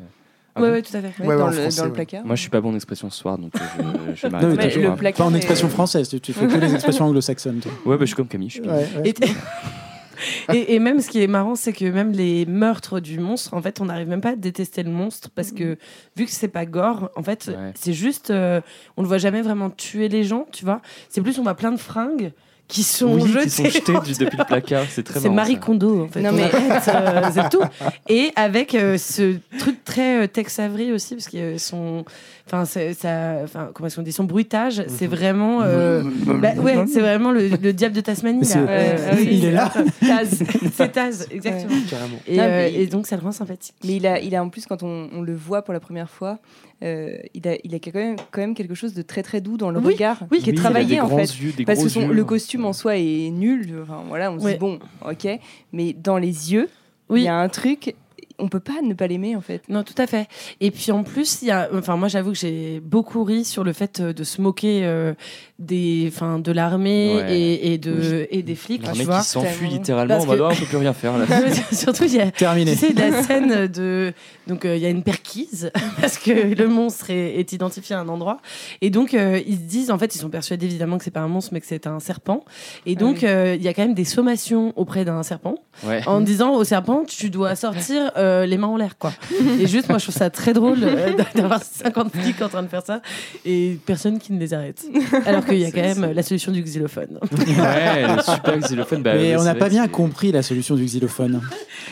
Ah 0.55 0.61
ouais, 0.61 0.69
bon 0.69 0.73
ouais, 0.75 0.81
tout 0.81 0.97
à 0.97 1.01
fait. 1.01 1.23
Ouais, 1.23 1.37
dans, 1.37 1.47
le, 1.47 1.53
français, 1.53 1.77
dans 1.77 1.83
le 1.83 1.89
ouais. 1.91 1.95
placard. 1.95 2.25
Moi, 2.25 2.35
je 2.35 2.41
suis 2.41 2.49
pas 2.49 2.61
bon 2.61 2.71
en 2.71 2.75
expression 2.75 3.09
ce 3.09 3.19
soir, 3.19 3.37
donc 3.37 3.51
je, 3.55 4.15
je 4.15 4.27
m'arrête. 4.27 4.57
Mais 4.57 4.75
le 4.75 5.11
pas 5.13 5.23
en 5.25 5.33
expression 5.35 5.67
française, 5.69 6.09
tu, 6.09 6.19
tu 6.21 6.33
fais 6.33 6.47
que 6.47 6.55
les 6.57 6.73
expressions 6.73 7.05
anglo-saxonnes. 7.05 7.61
Ouais, 7.85 7.95
bah, 7.97 8.01
je 8.01 8.05
suis 8.05 8.15
comme 8.15 8.27
Camille. 8.27 8.49
Je 8.49 8.53
suis 8.53 8.61
comme- 8.63 8.71
Ouais, 8.71 8.87
ouais. 9.03 9.13
Et, 10.53 10.79
même 10.79 10.99
ce 11.01 11.09
qui 11.09 11.21
est 11.21 11.27
marrant, 11.27 11.55
c'est 11.55 11.73
que 11.73 11.85
même 11.85 12.11
les 12.11 12.45
meurtres 12.45 12.99
du 12.99 13.19
monstre, 13.19 13.53
en 13.53 13.61
fait, 13.61 13.79
on 13.81 13.85
n'arrive 13.85 14.07
même 14.07 14.21
pas 14.21 14.31
à 14.31 14.35
détester 14.35 14.83
le 14.83 14.91
monstre 14.91 15.29
parce 15.35 15.51
que 15.51 15.77
vu 16.15 16.25
que 16.25 16.31
c'est 16.31 16.47
pas 16.47 16.65
gore, 16.65 17.09
en 17.15 17.23
fait, 17.23 17.47
Ouais. 17.47 17.71
c'est 17.75 17.93
juste, 17.93 18.31
euh, 18.31 18.61
on 18.97 19.01
ne 19.03 19.07
voit 19.07 19.17
jamais 19.17 19.41
vraiment 19.41 19.69
tuer 19.69 20.09
les 20.09 20.23
gens, 20.23 20.45
tu 20.51 20.65
vois. 20.65 20.81
C'est 21.09 21.21
plus 21.21 21.37
on 21.39 21.43
voit 21.43 21.55
plein 21.55 21.71
de 21.71 21.77
fringues 21.79 22.31
qui 22.67 22.83
sont 22.83 23.13
Oui, 23.15 23.29
jetées. 23.31 23.43
qui 23.45 23.49
sont 23.49 23.63
jetés 23.69 23.93
du- 24.03 24.13
depuis 24.25 24.37
le 24.37 24.43
placard, 24.43 24.83
c'est 24.89 25.03
très 25.03 25.21
C'est. 25.21 25.29
Marie 25.29 25.53
ça. 25.53 25.59
Kondo, 25.59 26.03
en 26.03 26.07
fait. 26.09 26.21
Non, 26.21 26.31
On 26.31 26.33
mais- 26.33 26.51
euh, 26.53 27.29
c'est 27.33 27.49
tout. 27.49 27.61
Et 28.09 28.31
avec 28.35 28.75
euh, 28.75 28.97
ce 28.97 29.37
truc 29.57 29.85
très 29.85 30.23
euh, 30.23 30.27
Tex 30.27 30.59
Avery 30.59 30.91
aussi, 30.91 31.15
parce 31.15 31.29
que 31.29 31.57
son, 31.57 32.03
enfin, 32.47 32.65
c'est- 32.65 32.93
ça, 32.93 33.41
enfin, 33.43 33.69
comment 33.73 33.87
est-ce 33.87 33.95
qu'on 33.97 34.01
dit, 34.01 34.11
son 34.11 34.23
bruitage, 34.23 34.83
c'est 34.87 35.07
vraiment, 35.07 35.61
euh, 35.61 36.01
bah, 36.25 36.53
ouais, 36.57 36.85
c'est 36.87 37.01
vraiment 37.01 37.31
le, 37.31 37.47
le 37.47 37.73
diable 37.73 37.95
de 37.95 38.01
Tasmanie. 38.01 38.45
C'est- 38.45 38.59
Là. 38.63 38.95
Oui, 39.15 39.27
il 39.31 39.45
est 39.45 39.51
là. 39.51 39.71
Taz, 39.99 40.43
c'est 40.73 40.91
Taz, 40.91 41.27
exactement. 41.31 41.75
Carrément. 41.89 42.17
Et, 42.27 42.37
Non, 42.37 42.43
euh, 42.43 42.47
mais- 42.71 42.73
et 42.73 42.87
donc 42.87 43.07
ça 43.07 43.15
le 43.15 43.21
rend 43.21 43.31
sympathique. 43.31 43.75
Mais 43.85 43.95
il 43.97 44.07
a, 44.07 44.19
il 44.19 44.35
a 44.35 44.43
en 44.43 44.49
plus, 44.49 44.65
quand 44.65 44.83
on, 44.83 45.09
on 45.13 45.21
le 45.21 45.35
voit 45.35 45.61
pour 45.61 45.73
la 45.73 45.79
première 45.79 46.09
fois, 46.09 46.39
euh, 46.83 47.17
il, 47.33 47.47
a, 47.47 47.55
il 47.63 47.73
a 47.75 47.79
quand 47.79 47.93
même, 47.95 48.15
quand 48.31 48.41
même 48.41 48.53
quelque 48.55 48.75
chose 48.75 48.93
de 48.93 49.01
très 49.01 49.23
très 49.23 49.41
doux 49.41 49.57
dans 49.57 49.71
le 49.71 49.79
Oui, 49.79 49.93
regard, 49.93 50.19
oui. 50.31 50.41
qui 50.41 50.49
est 50.49 50.53
travaillé 50.53 50.99
en 51.01 51.07
fait. 51.09 51.23
yeux, 51.39 51.53
Parce 51.65 51.81
que 51.83 51.89
son- 51.89 52.07
le 52.07 52.23
costume 52.23 52.65
en 52.65 52.73
soi 52.73 52.97
est 52.97 53.29
nul. 53.31 53.67
Enfin, 53.83 54.03
voilà, 54.07 54.31
on 54.31 54.39
se 54.39 54.45
Ouais. 54.45 54.53
dit 54.53 54.59
bon, 54.59 54.79
ok. 55.07 55.27
Mais 55.73 55.93
dans 55.93 56.17
les 56.17 56.53
yeux, 56.53 56.69
il 57.09 57.13
Oui. 57.13 57.21
y 57.23 57.27
a 57.27 57.35
un 57.35 57.49
truc, 57.49 57.95
on 58.39 58.47
peut 58.47 58.59
pas 58.59 58.81
ne 58.81 58.93
pas 58.93 59.07
l'aimer 59.07 59.35
en 59.35 59.41
fait. 59.41 59.67
Non, 59.69 59.83
tout 59.83 59.95
à 59.97 60.07
fait. 60.07 60.27
Et 60.59 60.71
puis 60.71 60.91
en 60.91 61.03
plus, 61.03 61.41
il 61.41 61.47
y 61.47 61.51
a, 61.51 61.69
enfin 61.73 61.95
moi 61.97 62.07
j'avoue 62.07 62.31
que 62.31 62.37
j'ai 62.37 62.79
beaucoup 62.79 63.23
ri 63.23 63.43
sur 63.43 63.63
le 63.63 63.73
fait 63.73 63.99
euh, 63.99 64.13
de 64.13 64.23
se 64.23 64.41
moquer 64.41 64.85
euh, 64.85 65.13
des, 65.59 66.05
enfin 66.13 66.39
de 66.39 66.51
l'armée 66.51 67.15
Ouais. 67.15 67.39
et, 67.39 67.73
et 67.73 67.77
de 67.77 68.27
et 68.31 68.43
des 68.43 68.55
flics, 68.55 68.83
vois. 69.03 69.19
qui 69.19 69.25
s'enfuit 69.27 69.67
littéralement 69.69 70.13
Parce 70.15 70.25
en 70.25 70.27
mode 70.27 70.37
que- 70.39 70.43
on 70.43 70.55
peut 70.55 70.65
plus 70.65 70.77
rien 70.77 70.93
faire 70.93 71.17
là. 71.17 71.25
Surtout 71.71 72.03
il 72.05 72.13
y 72.15 72.19
a 72.21 72.29
Terminé. 72.31 72.73
Tu 72.73 72.77
sais, 72.87 72.93
la 72.93 73.23
scène 73.23 73.67
de. 73.67 74.13
Donc, 74.45 74.63
euh, 74.63 74.77
il 74.77 74.81
y 74.81 74.85
a 74.85 74.89
une 74.89 75.03
perquise, 75.03 75.71
parce 76.01 76.17
que 76.17 76.31
le 76.31 76.67
monstre 76.69 77.09
est, 77.09 77.35
est 77.39 77.51
identifié 77.51 77.95
à 77.95 77.99
un 77.99 78.07
endroit. 78.07 78.37
Et 78.81 78.89
donc, 78.89 79.13
euh, 79.13 79.41
ils 79.45 79.55
se 79.55 79.61
disent, 79.61 79.91
en 79.91 79.97
fait, 79.97 80.15
ils 80.15 80.19
sont 80.19 80.29
persuadés 80.29 80.65
évidemment 80.67 80.97
que 80.97 81.03
c'est 81.03 81.11
pas 81.11 81.19
un 81.19 81.27
monstre, 81.27 81.49
mais 81.53 81.59
que 81.59 81.67
c'est 81.67 81.85
un 81.85 81.99
serpent. 81.99 82.45
Et 82.85 82.95
donc, 82.95 83.23
Ah 83.23 83.27
euh, 83.27 83.55
il 83.57 83.61
y 83.63 83.67
a 83.67 83.73
quand 83.73 83.81
même 83.81 83.93
des 83.93 84.05
sommations 84.05 84.71
auprès 84.77 85.03
d'un 85.03 85.21
serpent, 85.23 85.55
Ouais. 85.85 86.01
en 86.07 86.21
disant 86.21 86.53
au 86.55 86.63
serpent, 86.63 87.03
tu 87.05 87.29
dois 87.29 87.55
sortir 87.55 88.11
euh, 88.17 88.45
les 88.45 88.57
mains 88.57 88.67
en 88.67 88.77
l'air, 88.77 88.97
quoi. 88.97 89.11
Et 89.59 89.67
juste, 89.67 89.89
moi, 89.89 89.97
je 89.97 90.05
trouve 90.05 90.15
ça 90.15 90.29
très 90.29 90.53
drôle 90.53 90.79
euh, 90.81 91.11
d'avoir 91.35 91.61
50 91.61 92.15
flics 92.15 92.41
en 92.41 92.47
train 92.49 92.63
de 92.63 92.67
faire 92.69 92.85
ça, 92.85 93.01
et 93.45 93.77
personne 93.85 94.17
qui 94.17 94.31
ne 94.33 94.39
les 94.39 94.53
arrête. 94.53 94.85
Alors 95.25 95.43
qu'il 95.47 95.59
y 95.59 95.65
a 95.65 95.71
quand 95.71 95.81
même 96.01 96.13
la 96.13 96.23
solution 96.23 96.51
du 96.51 96.61
xylophone. 96.61 97.19
Ouais, 97.47 98.15
le 98.15 98.21
super 98.21 98.57
xylophone. 98.59 99.01
Bah, 99.03 99.13
Mais 99.15 99.35
ouais, 99.35 99.41
on 99.41 99.43
n'a 99.43 99.55
pas 99.55 99.69
bien 99.69 99.87
compris 99.87 100.31
la 100.31 100.41
solution 100.43 100.75
du 100.75 100.83
xylophone. 100.85 101.41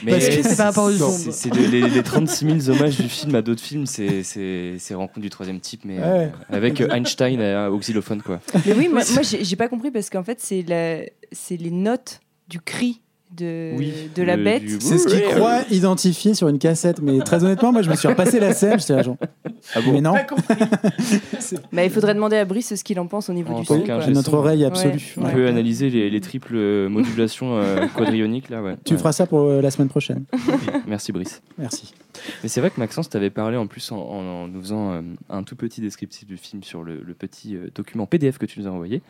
Mais 0.04 0.12
Parce 0.12 0.28
que 0.30 0.44
c'est 0.44 0.56
par 0.58 0.68
rapport 0.68 0.86
aux 0.86 1.02
ondes. 1.04 1.32
c'est- 1.32 1.54
les, 1.54 1.68
les- 1.68 1.90
les 1.90 2.04
36 2.04 2.62
000 2.66 2.78
hommages 2.78 2.98
du 2.98 3.10
film 3.10 3.34
à 3.36 3.42
d'autres 3.42 3.62
films, 3.64 3.86
c'est 3.86 4.24
c'est- 4.24 4.76
c'est 4.80 4.94
Rencontre 4.94 5.20
du 5.22 5.30
troisième 5.30 5.60
type, 5.60 5.82
mais 5.86 5.98
euh, 6.00 6.28
avec 6.50 6.82
euh, 6.82 6.90
Einstein 6.94 7.40
euh, 7.40 7.70
au 7.70 7.78
xylophone 7.80 8.22
quoi. 8.22 8.40
Mais 8.66 8.74
oui, 8.74 8.88
moi, 8.90 9.02
moi, 9.14 9.22
j'ai 9.24 9.44
j'ai 9.44 9.56
pas 9.56 9.68
compris 9.68 9.92
parce 9.92 10.10
qu'en 10.10 10.24
fait, 10.24 10.40
c'est 10.42 10.64
la- 10.68 11.02
c'est 11.32 11.58
les 11.58 11.72
notes 11.72 12.20
du 12.48 12.60
cri 12.60 13.02
de, 13.36 13.72
Oui, 13.78 13.94
de 14.16 14.24
la 14.24 14.36
le- 14.38 14.44
bête. 14.44 14.64
du- 14.66 14.78
C'est 14.80 14.98
ce 14.98 15.08
qu'il 15.08 15.22
croit 15.22 15.62
identifier 15.72 16.34
sur 16.34 16.48
une 16.48 16.60
cassette. 16.60 17.02
Mais 17.02 17.20
très 17.20 17.44
honnêtement, 17.44 17.72
moi, 17.72 17.82
je 17.82 17.90
me 17.90 17.96
suis 17.96 18.08
repassé 18.08 18.40
la 18.40 18.54
scène. 18.54 18.80
J'étais 18.80 18.96
là, 18.96 19.04
genre, 19.04 19.18
Ah 19.76 19.82
bon 19.82 19.92
mais 19.94 20.02
non, 20.02 20.14
Mais 21.72 21.86
il 21.88 21.92
faudrait 21.92 22.14
demander 22.14 22.38
à 22.38 22.46
Brice 22.46 22.76
ce 22.76 22.84
qu'il 22.84 23.00
en 23.00 23.08
pense 23.08 23.30
au 23.30 23.34
niveau 23.34 23.54
En 23.54 23.60
du 23.60 23.66
son. 23.66 23.78
notre 24.10 24.24
son. 24.32 24.34
oreille 24.38 24.66
absolue. 24.66 24.94
Ouais. 25.18 25.24
On 25.24 25.26
Ouais. 25.26 25.34
peut 25.34 25.48
analyser 25.48 25.90
les, 25.90 26.10
les 26.10 26.22
triples 26.22 26.56
euh, 26.56 26.90
modulations 26.90 27.58
euh, 27.58 27.88
quadrioniques 27.96 28.50
là. 28.50 28.62
Ouais. 28.62 28.76
Tu 28.86 28.94
Ouais. 28.94 29.00
feras 29.00 29.12
ça 29.12 29.26
pour 29.26 29.42
euh, 29.42 29.62
la 29.62 29.72
semaine 29.72 29.90
prochaine. 29.90 30.26
Merci 30.88 31.12
Brice. 31.12 31.42
Merci. 31.58 31.94
Mais 32.44 32.50
c'est 32.50 32.62
vrai 32.62 32.70
que 32.70 32.80
Maxence 32.80 33.10
t'avait 33.10 33.30
parlé 33.30 33.58
en 33.58 33.68
plus 33.68 33.92
en, 33.92 33.98
en- 33.98 34.44
en 34.44 34.48
nous 34.48 34.62
faisant 34.62 34.94
euh, 34.94 35.02
un 35.30 35.44
tout 35.44 35.56
petit 35.56 35.82
descriptif 35.82 36.26
du 36.26 36.38
film 36.38 36.64
sur 36.64 36.84
le, 36.84 37.02
le 37.06 37.14
petit 37.14 37.56
euh, 37.56 37.70
document 37.76 38.06
PDF 38.06 38.38
que 38.38 38.46
tu 38.46 38.60
nous 38.60 38.68
as 38.68 38.72
envoyé. 38.72 39.02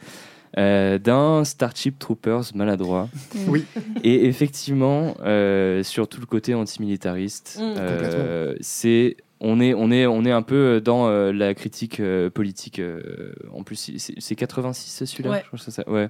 Euh, 0.58 0.98
d'un 0.98 1.44
Starship 1.44 2.00
Troopers 2.00 2.44
maladroit. 2.56 3.10
Oui. 3.48 3.66
Et 4.04 4.26
effectivement, 4.26 5.16
euh, 5.24 5.84
sur 5.84 6.08
tout 6.08 6.20
le 6.20 6.26
côté 6.26 6.54
antimilitariste, 6.54 7.58
Mm. 7.60 7.74
euh, 7.78 8.56
c'est 8.62 9.18
on 9.42 9.60
est 9.60 9.74
on 9.74 9.92
est 9.92 10.06
on 10.06 10.24
est 10.24 10.32
un 10.32 10.42
peu 10.42 10.80
dans 10.84 11.08
euh, 11.08 11.32
la 11.34 11.54
critique 11.54 12.00
euh, 12.00 12.30
politique. 12.30 12.80
euh, 12.80 13.34
en 13.54 13.64
plus, 13.64 13.76
c'est 13.98 14.14
c'est 14.18 14.36
86 14.36 15.06
celui-là? 15.06 15.30
Ouais. 15.32 15.44
Je 15.46 15.50
que 15.66 15.72
ça. 15.72 15.84
Ouais. 15.90 16.10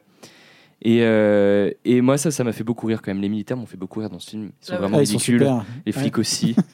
Et, 0.82 0.99
euh, 1.01 1.71
et 1.84 2.01
moi, 2.01 2.17
ça, 2.17 2.30
ça 2.32 2.43
m'a 2.43 2.51
fait 2.51 2.63
beaucoup 2.63 2.86
rire 2.88 3.01
quand 3.01 3.11
même. 3.11 3.21
Les 3.21 3.30
militaires 3.30 3.57
m'ont 3.57 3.65
fait 3.65 3.78
beaucoup 3.78 4.01
rire 4.01 4.09
dans 4.09 4.19
ce 4.19 4.32
film. 4.32 4.51
Ils 4.61 4.65
sont 4.65 4.73
Ah 4.73 4.76
ouais. 4.76 4.80
vraiment 4.82 4.97
Ah, 4.97 5.01
ils 5.01 5.07
sont 5.07 5.13
ridicules. 5.13 5.39
super. 5.39 5.65
Les 5.86 5.91
flics 5.91 6.17
aussi. 6.17 6.55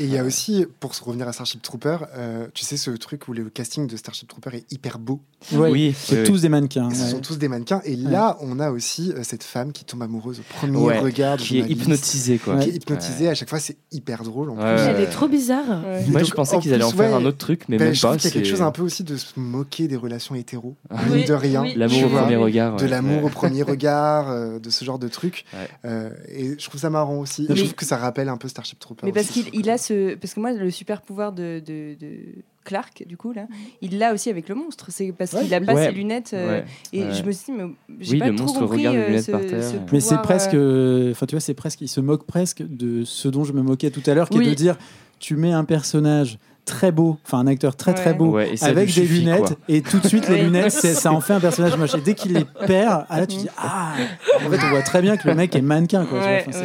Et 0.00 0.04
il 0.04 0.10
y 0.14 0.18
a 0.18 0.22
aussi, 0.22 0.64
pour 0.78 0.94
se 0.94 1.02
revenir 1.02 1.26
à 1.26 1.32
Starship 1.32 1.60
Trooper, 1.60 1.98
euh, 2.16 2.46
tu 2.54 2.64
sais, 2.64 2.76
ce 2.76 2.90
truc 2.92 3.26
où 3.26 3.32
le 3.32 3.50
casting 3.50 3.88
de 3.88 3.96
Starship 3.96 4.28
Trooper 4.28 4.50
est 4.54 4.72
hyper 4.72 5.00
beau. 5.00 5.20
Ouais, 5.52 5.70
Oui, 5.70 5.94
C'est 5.98 6.22
tous 6.22 6.42
des 6.42 6.48
mannequins. 6.48 6.88
Ce 6.90 7.10
sont 7.10 7.18
tous 7.20 7.36
des 7.36 7.48
mannequins. 7.48 7.80
Et 7.84 7.96
là, 7.96 8.36
on 8.40 8.60
a 8.60 8.70
aussi 8.70 9.12
euh, 9.12 9.24
cette 9.24 9.42
femme 9.42 9.72
qui 9.72 9.84
tombe 9.84 10.02
amoureuse 10.02 10.38
au 10.38 10.42
premier 10.54 10.76
Ouais, 10.78 10.98
regard. 11.00 11.36
qui 11.38 11.56
est 11.56 11.60
journaliste, 11.62 11.82
hypnotisé 11.82 12.38
quoi. 12.38 12.58
Qui 12.58 12.70
est 12.70 12.74
hypnotisée. 12.76 13.28
À 13.28 13.34
chaque 13.34 13.48
fois, 13.50 13.58
c'est 13.58 13.76
hyper 13.90 14.22
drôle. 14.22 14.50
En 14.50 14.56
Ouais, 14.56 14.74
plus. 14.76 14.82
Elle 14.84 15.00
est 15.02 15.06
trop 15.10 15.26
bizarre. 15.26 15.66
Ouais. 15.84 16.04
Moi, 16.06 16.20
Donc, 16.20 16.28
je 16.30 16.34
pensais 16.34 16.54
en 16.56 16.60
qu'ils 16.60 16.72
allaient 16.74 16.84
en 16.84 16.90
faire 16.92 17.10
ouais, 17.10 17.16
un 17.16 17.24
autre 17.24 17.38
truc, 17.38 17.62
mais 17.68 17.76
Ben, 17.78 17.86
même 17.86 17.94
je 17.94 18.02
pas. 18.02 18.16
qu'il 18.16 18.24
y 18.24 18.28
a 18.28 18.30
quelque 18.30 18.48
chose 18.48 18.62
un 18.62 18.70
peu 18.70 18.82
aussi 18.82 19.02
de 19.02 19.16
se 19.16 19.32
moquer 19.36 19.88
des 19.88 19.96
relations 19.96 20.36
mine 21.12 21.24
de 21.26 21.32
rien. 21.34 21.64
L'amour 21.74 22.04
au 22.04 22.08
premier 22.08 22.36
regard. 22.36 22.76
de 22.76 22.82
ouais. 22.84 22.88
l'amour 22.88 23.18
Ouais. 23.24 23.24
au 23.24 23.28
premier 23.38 23.62
regard, 23.62 24.30
euh, 24.30 24.58
de 24.58 24.70
ce 24.70 24.84
genre 24.84 24.98
de 24.98 25.08
truc. 25.08 25.44
Ouais. 25.52 25.68
Euh, 25.84 26.10
et 26.28 26.58
je 26.58 26.68
trouve 26.68 26.80
ça 26.80 26.90
marrant 26.90 27.16
aussi. 27.18 27.46
Mais- 27.48 27.56
je 27.56 27.62
trouve 27.62 27.74
que 27.74 27.84
ça 27.84 27.96
rappelle 27.96 28.28
un 28.28 28.36
peu 28.36 28.48
Starship 28.48 28.78
Trooper. 28.78 29.06
Mais 29.06 29.12
parce 29.12 29.28
qu'il 29.28 29.46
il 29.52 29.68
a 29.70 29.78
ce. 29.78 30.14
Parce 30.14 30.34
que 30.34 30.40
moi, 30.40 30.52
le 30.52 30.70
super 30.70 31.02
pouvoir 31.02 31.32
de, 31.32 31.60
de, 31.64 31.94
de 31.98 32.10
Clark, 32.64 33.04
du 33.06 33.16
coup, 33.16 33.32
là, 33.32 33.46
il 33.80 33.98
l'a 33.98 34.12
aussi 34.12 34.28
avec 34.30 34.48
le 34.48 34.54
monstre. 34.54 34.86
C'est 34.90 35.12
parce 35.12 35.30
qu'il 35.30 35.52
a 35.54 35.60
pas 35.60 35.74
Ouais. 35.74 35.86
ses 35.86 35.92
lunettes. 35.92 36.30
euh, 36.34 36.60
Ouais. 36.60 36.64
Et 36.92 37.04
Ouais. 37.04 37.12
je 37.14 37.22
me 37.22 37.32
suis 37.32 37.52
dit, 37.52 37.58
mais 37.58 37.70
j'ai 38.00 38.12
Oui, 38.14 38.18
pas 38.18 38.28
le 38.28 38.34
trop 38.36 38.44
monstre 38.46 38.60
compris 38.60 38.78
regarde 38.78 38.96
euh, 38.96 39.06
lunettes 39.08 39.24
ce- 39.24 39.30
par 39.30 39.40
terre. 39.40 39.62
ce 39.64 39.76
Mais 39.92 40.00
c'est 40.00 40.18
presque, 40.22 40.54
euh, 40.54 41.10
enfin 41.12 41.26
tu 41.26 41.34
vois, 41.34 41.40
c'est 41.40 41.54
presque, 41.54 41.80
il 41.80 41.88
se 41.88 42.00
moque 42.00 42.24
presque 42.26 42.62
de 42.62 43.04
ce 43.04 43.28
dont 43.28 43.44
je 43.44 43.52
me 43.54 43.62
moquais 43.62 43.90
tout 43.90 44.02
à 44.06 44.14
l'heure, 44.14 44.28
qui 44.28 44.38
est 44.38 44.44
de 44.46 44.54
dire, 44.54 44.76
tu 45.18 45.36
mets 45.36 45.52
un 45.52 45.64
personnage 45.64 46.38
très 46.68 46.92
beau, 46.92 47.18
enfin 47.24 47.38
un 47.38 47.46
acteur 47.46 47.74
très 47.74 47.94
très 47.94 48.14
beau, 48.14 48.32
Ouais, 48.32 48.52
et 48.52 48.56
ça 48.56 48.66
avec 48.66 48.86
des 48.86 48.92
suffit, 48.92 49.20
lunettes, 49.20 49.40
quoi. 49.40 49.56
et 49.68 49.82
tout 49.82 49.98
de 49.98 50.06
suite 50.06 50.28
les 50.28 50.42
lunettes, 50.42 50.70
ça 50.70 51.10
en 51.12 51.20
fait 51.20 51.32
un 51.32 51.40
personnage 51.40 51.76
moche. 51.76 51.94
Et 51.96 52.00
dès 52.00 52.14
qu'il 52.14 52.34
les 52.34 52.44
perd, 52.66 53.04
ah, 53.08 53.20
là 53.20 53.26
tu 53.26 53.36
dis 53.38 53.48
ah, 53.58 53.92
en 54.36 54.50
fait 54.50 54.58
on 54.64 54.70
voit 54.70 54.82
très 54.82 55.02
bien 55.02 55.16
que 55.16 55.26
le 55.28 55.34
mec 55.34 55.56
est 55.56 55.62
mannequin 55.62 56.04
quoi. 56.04 56.20
vois, 56.20 56.28
enfin, 56.48 56.58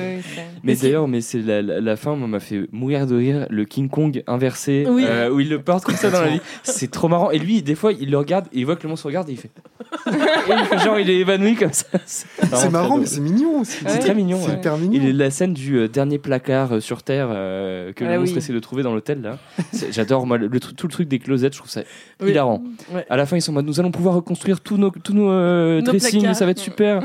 Mais 0.63 0.75
d'ailleurs, 0.75 1.07
mais 1.07 1.21
c'est 1.21 1.39
la, 1.39 1.61
la, 1.61 1.79
la 1.81 1.95
fin, 1.95 2.15
moi, 2.15 2.27
m'a 2.27 2.39
fait 2.39 2.67
mourir 2.71 3.07
de 3.07 3.15
rire. 3.15 3.47
Le 3.49 3.65
King 3.65 3.89
Kong 3.89 4.23
inversé, 4.27 4.85
Oui. 4.89 5.03
euh, 5.07 5.29
où 5.29 5.39
il 5.39 5.49
le 5.49 5.61
porte 5.61 5.83
comme 5.85 5.95
ça 5.95 6.09
dans 6.09 6.21
la 6.21 6.29
vie. 6.29 6.41
C'est 6.63 6.89
trop 6.91 7.07
marrant. 7.07 7.31
Et 7.31 7.39
lui, 7.39 7.61
des 7.61 7.75
fois, 7.75 7.91
il 7.93 8.09
le 8.11 8.17
regarde, 8.17 8.45
et 8.53 8.59
il 8.59 8.65
voit 8.65 8.75
que 8.75 8.83
le 8.83 8.89
monstre 8.89 9.07
regarde, 9.07 9.29
et 9.29 9.33
il 9.33 9.37
fait. 9.37 9.51
et 10.07 10.09
il 10.51 10.65
fait 10.65 10.79
genre, 10.79 10.99
il 10.99 11.09
est 11.09 11.17
évanoui 11.17 11.55
comme 11.55 11.73
ça. 11.73 11.85
C'est 12.05 12.69
marrant, 12.71 12.97
mais 12.97 13.05
c'est 13.05 13.19
mignon 13.21 13.59
aussi. 13.61 13.77
C'est 13.85 13.99
très 13.99 14.15
mignon. 14.15 14.39
C'est 14.45 14.53
hyper 14.53 14.75
Il 14.81 14.89
mignon. 14.89 15.09
est 15.09 15.13
la 15.13 15.29
scène 15.31 15.53
du 15.53 15.77
euh, 15.77 15.87
dernier 15.87 16.17
placard 16.19 16.73
euh, 16.75 16.79
sur 16.79 17.03
Terre 17.03 17.27
que 17.29 18.03
Ah 18.05 18.13
le 18.13 18.19
monstre 18.19 18.37
essaie 18.37 18.53
de 18.53 18.59
trouver 18.59 18.83
dans 18.83 18.93
l'hôtel 18.93 19.21
là. 19.21 19.37
J'adore 19.93 20.25
moi 20.27 20.37
le, 20.37 20.47
le 20.47 20.59
tru- 20.59 20.73
tout 20.73 20.87
le 20.87 20.91
truc 20.91 21.07
des 21.07 21.19
closettes, 21.19 21.53
je 21.53 21.59
trouve 21.59 21.69
ça 21.71 21.81
Oui. 22.21 22.31
hilarant. 22.31 22.63
Ouais. 22.93 23.05
À 23.09 23.15
la 23.17 23.25
fin, 23.25 23.37
ils 23.37 23.41
sont 23.41 23.51
en 23.51 23.55
mode 23.55 23.65
nous 23.65 23.79
allons 23.79 23.91
pouvoir 23.91 24.15
reconstruire 24.15 24.59
tous 24.61 24.77
nos 24.77 24.89
tous 24.89 25.13
nos, 25.13 25.29
euh, 25.31 25.79
Nos 25.79 25.85
dressings, 25.91 26.19
placards. 26.21 26.35
ça 26.35 26.45
va 26.45 26.51
être 26.51 26.59
super. 26.59 27.01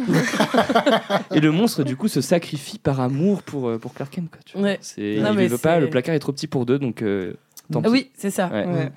Et 1.35 1.41
le 1.41 1.53
monstre 1.53 1.85
du 1.85 1.97
coup 1.97 2.09
se 2.09 2.21
sacrifie 2.21 2.79
par 2.79 3.01
amour 3.01 3.43
pour 3.43 3.69
euh, 3.69 3.79
pour 3.79 3.95
Clark 3.95 4.13
Kent 4.13 4.31
quoi. 4.31 4.41
tu 4.45 4.57
vois. 4.59 4.67
Ouais. 4.69 4.79
C'est 4.81 5.19
Non, 5.21 5.31
il 5.33 5.37
mais 5.37 5.47
veut 5.49 5.59
pas, 5.59 5.79
le 5.81 5.89
placard 5.91 6.15
est 6.15 6.19
trop 6.19 6.33
petit 6.33 6.47
pour 6.47 6.67
deux 6.67 6.79
donc 6.79 7.03
euh, 7.03 7.35
tant 7.73 7.83
pis. 7.83 7.89
Oui, 7.91 8.11
c'est 8.15 8.31
ça. 8.31 8.49
Ouais. 8.49 8.67
ouais. 8.67 8.91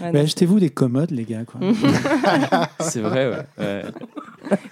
Ouais, 0.00 0.10
Bah, 0.12 0.20
achetez-vous 0.20 0.58
des 0.58 0.70
commodes 0.70 1.10
les 1.10 1.24
gars 1.24 1.44
quoi. 1.44 1.60
C'est 2.80 3.00
vrai 3.00 3.28
ouais. 3.30 3.46
Ouais. 3.58 3.82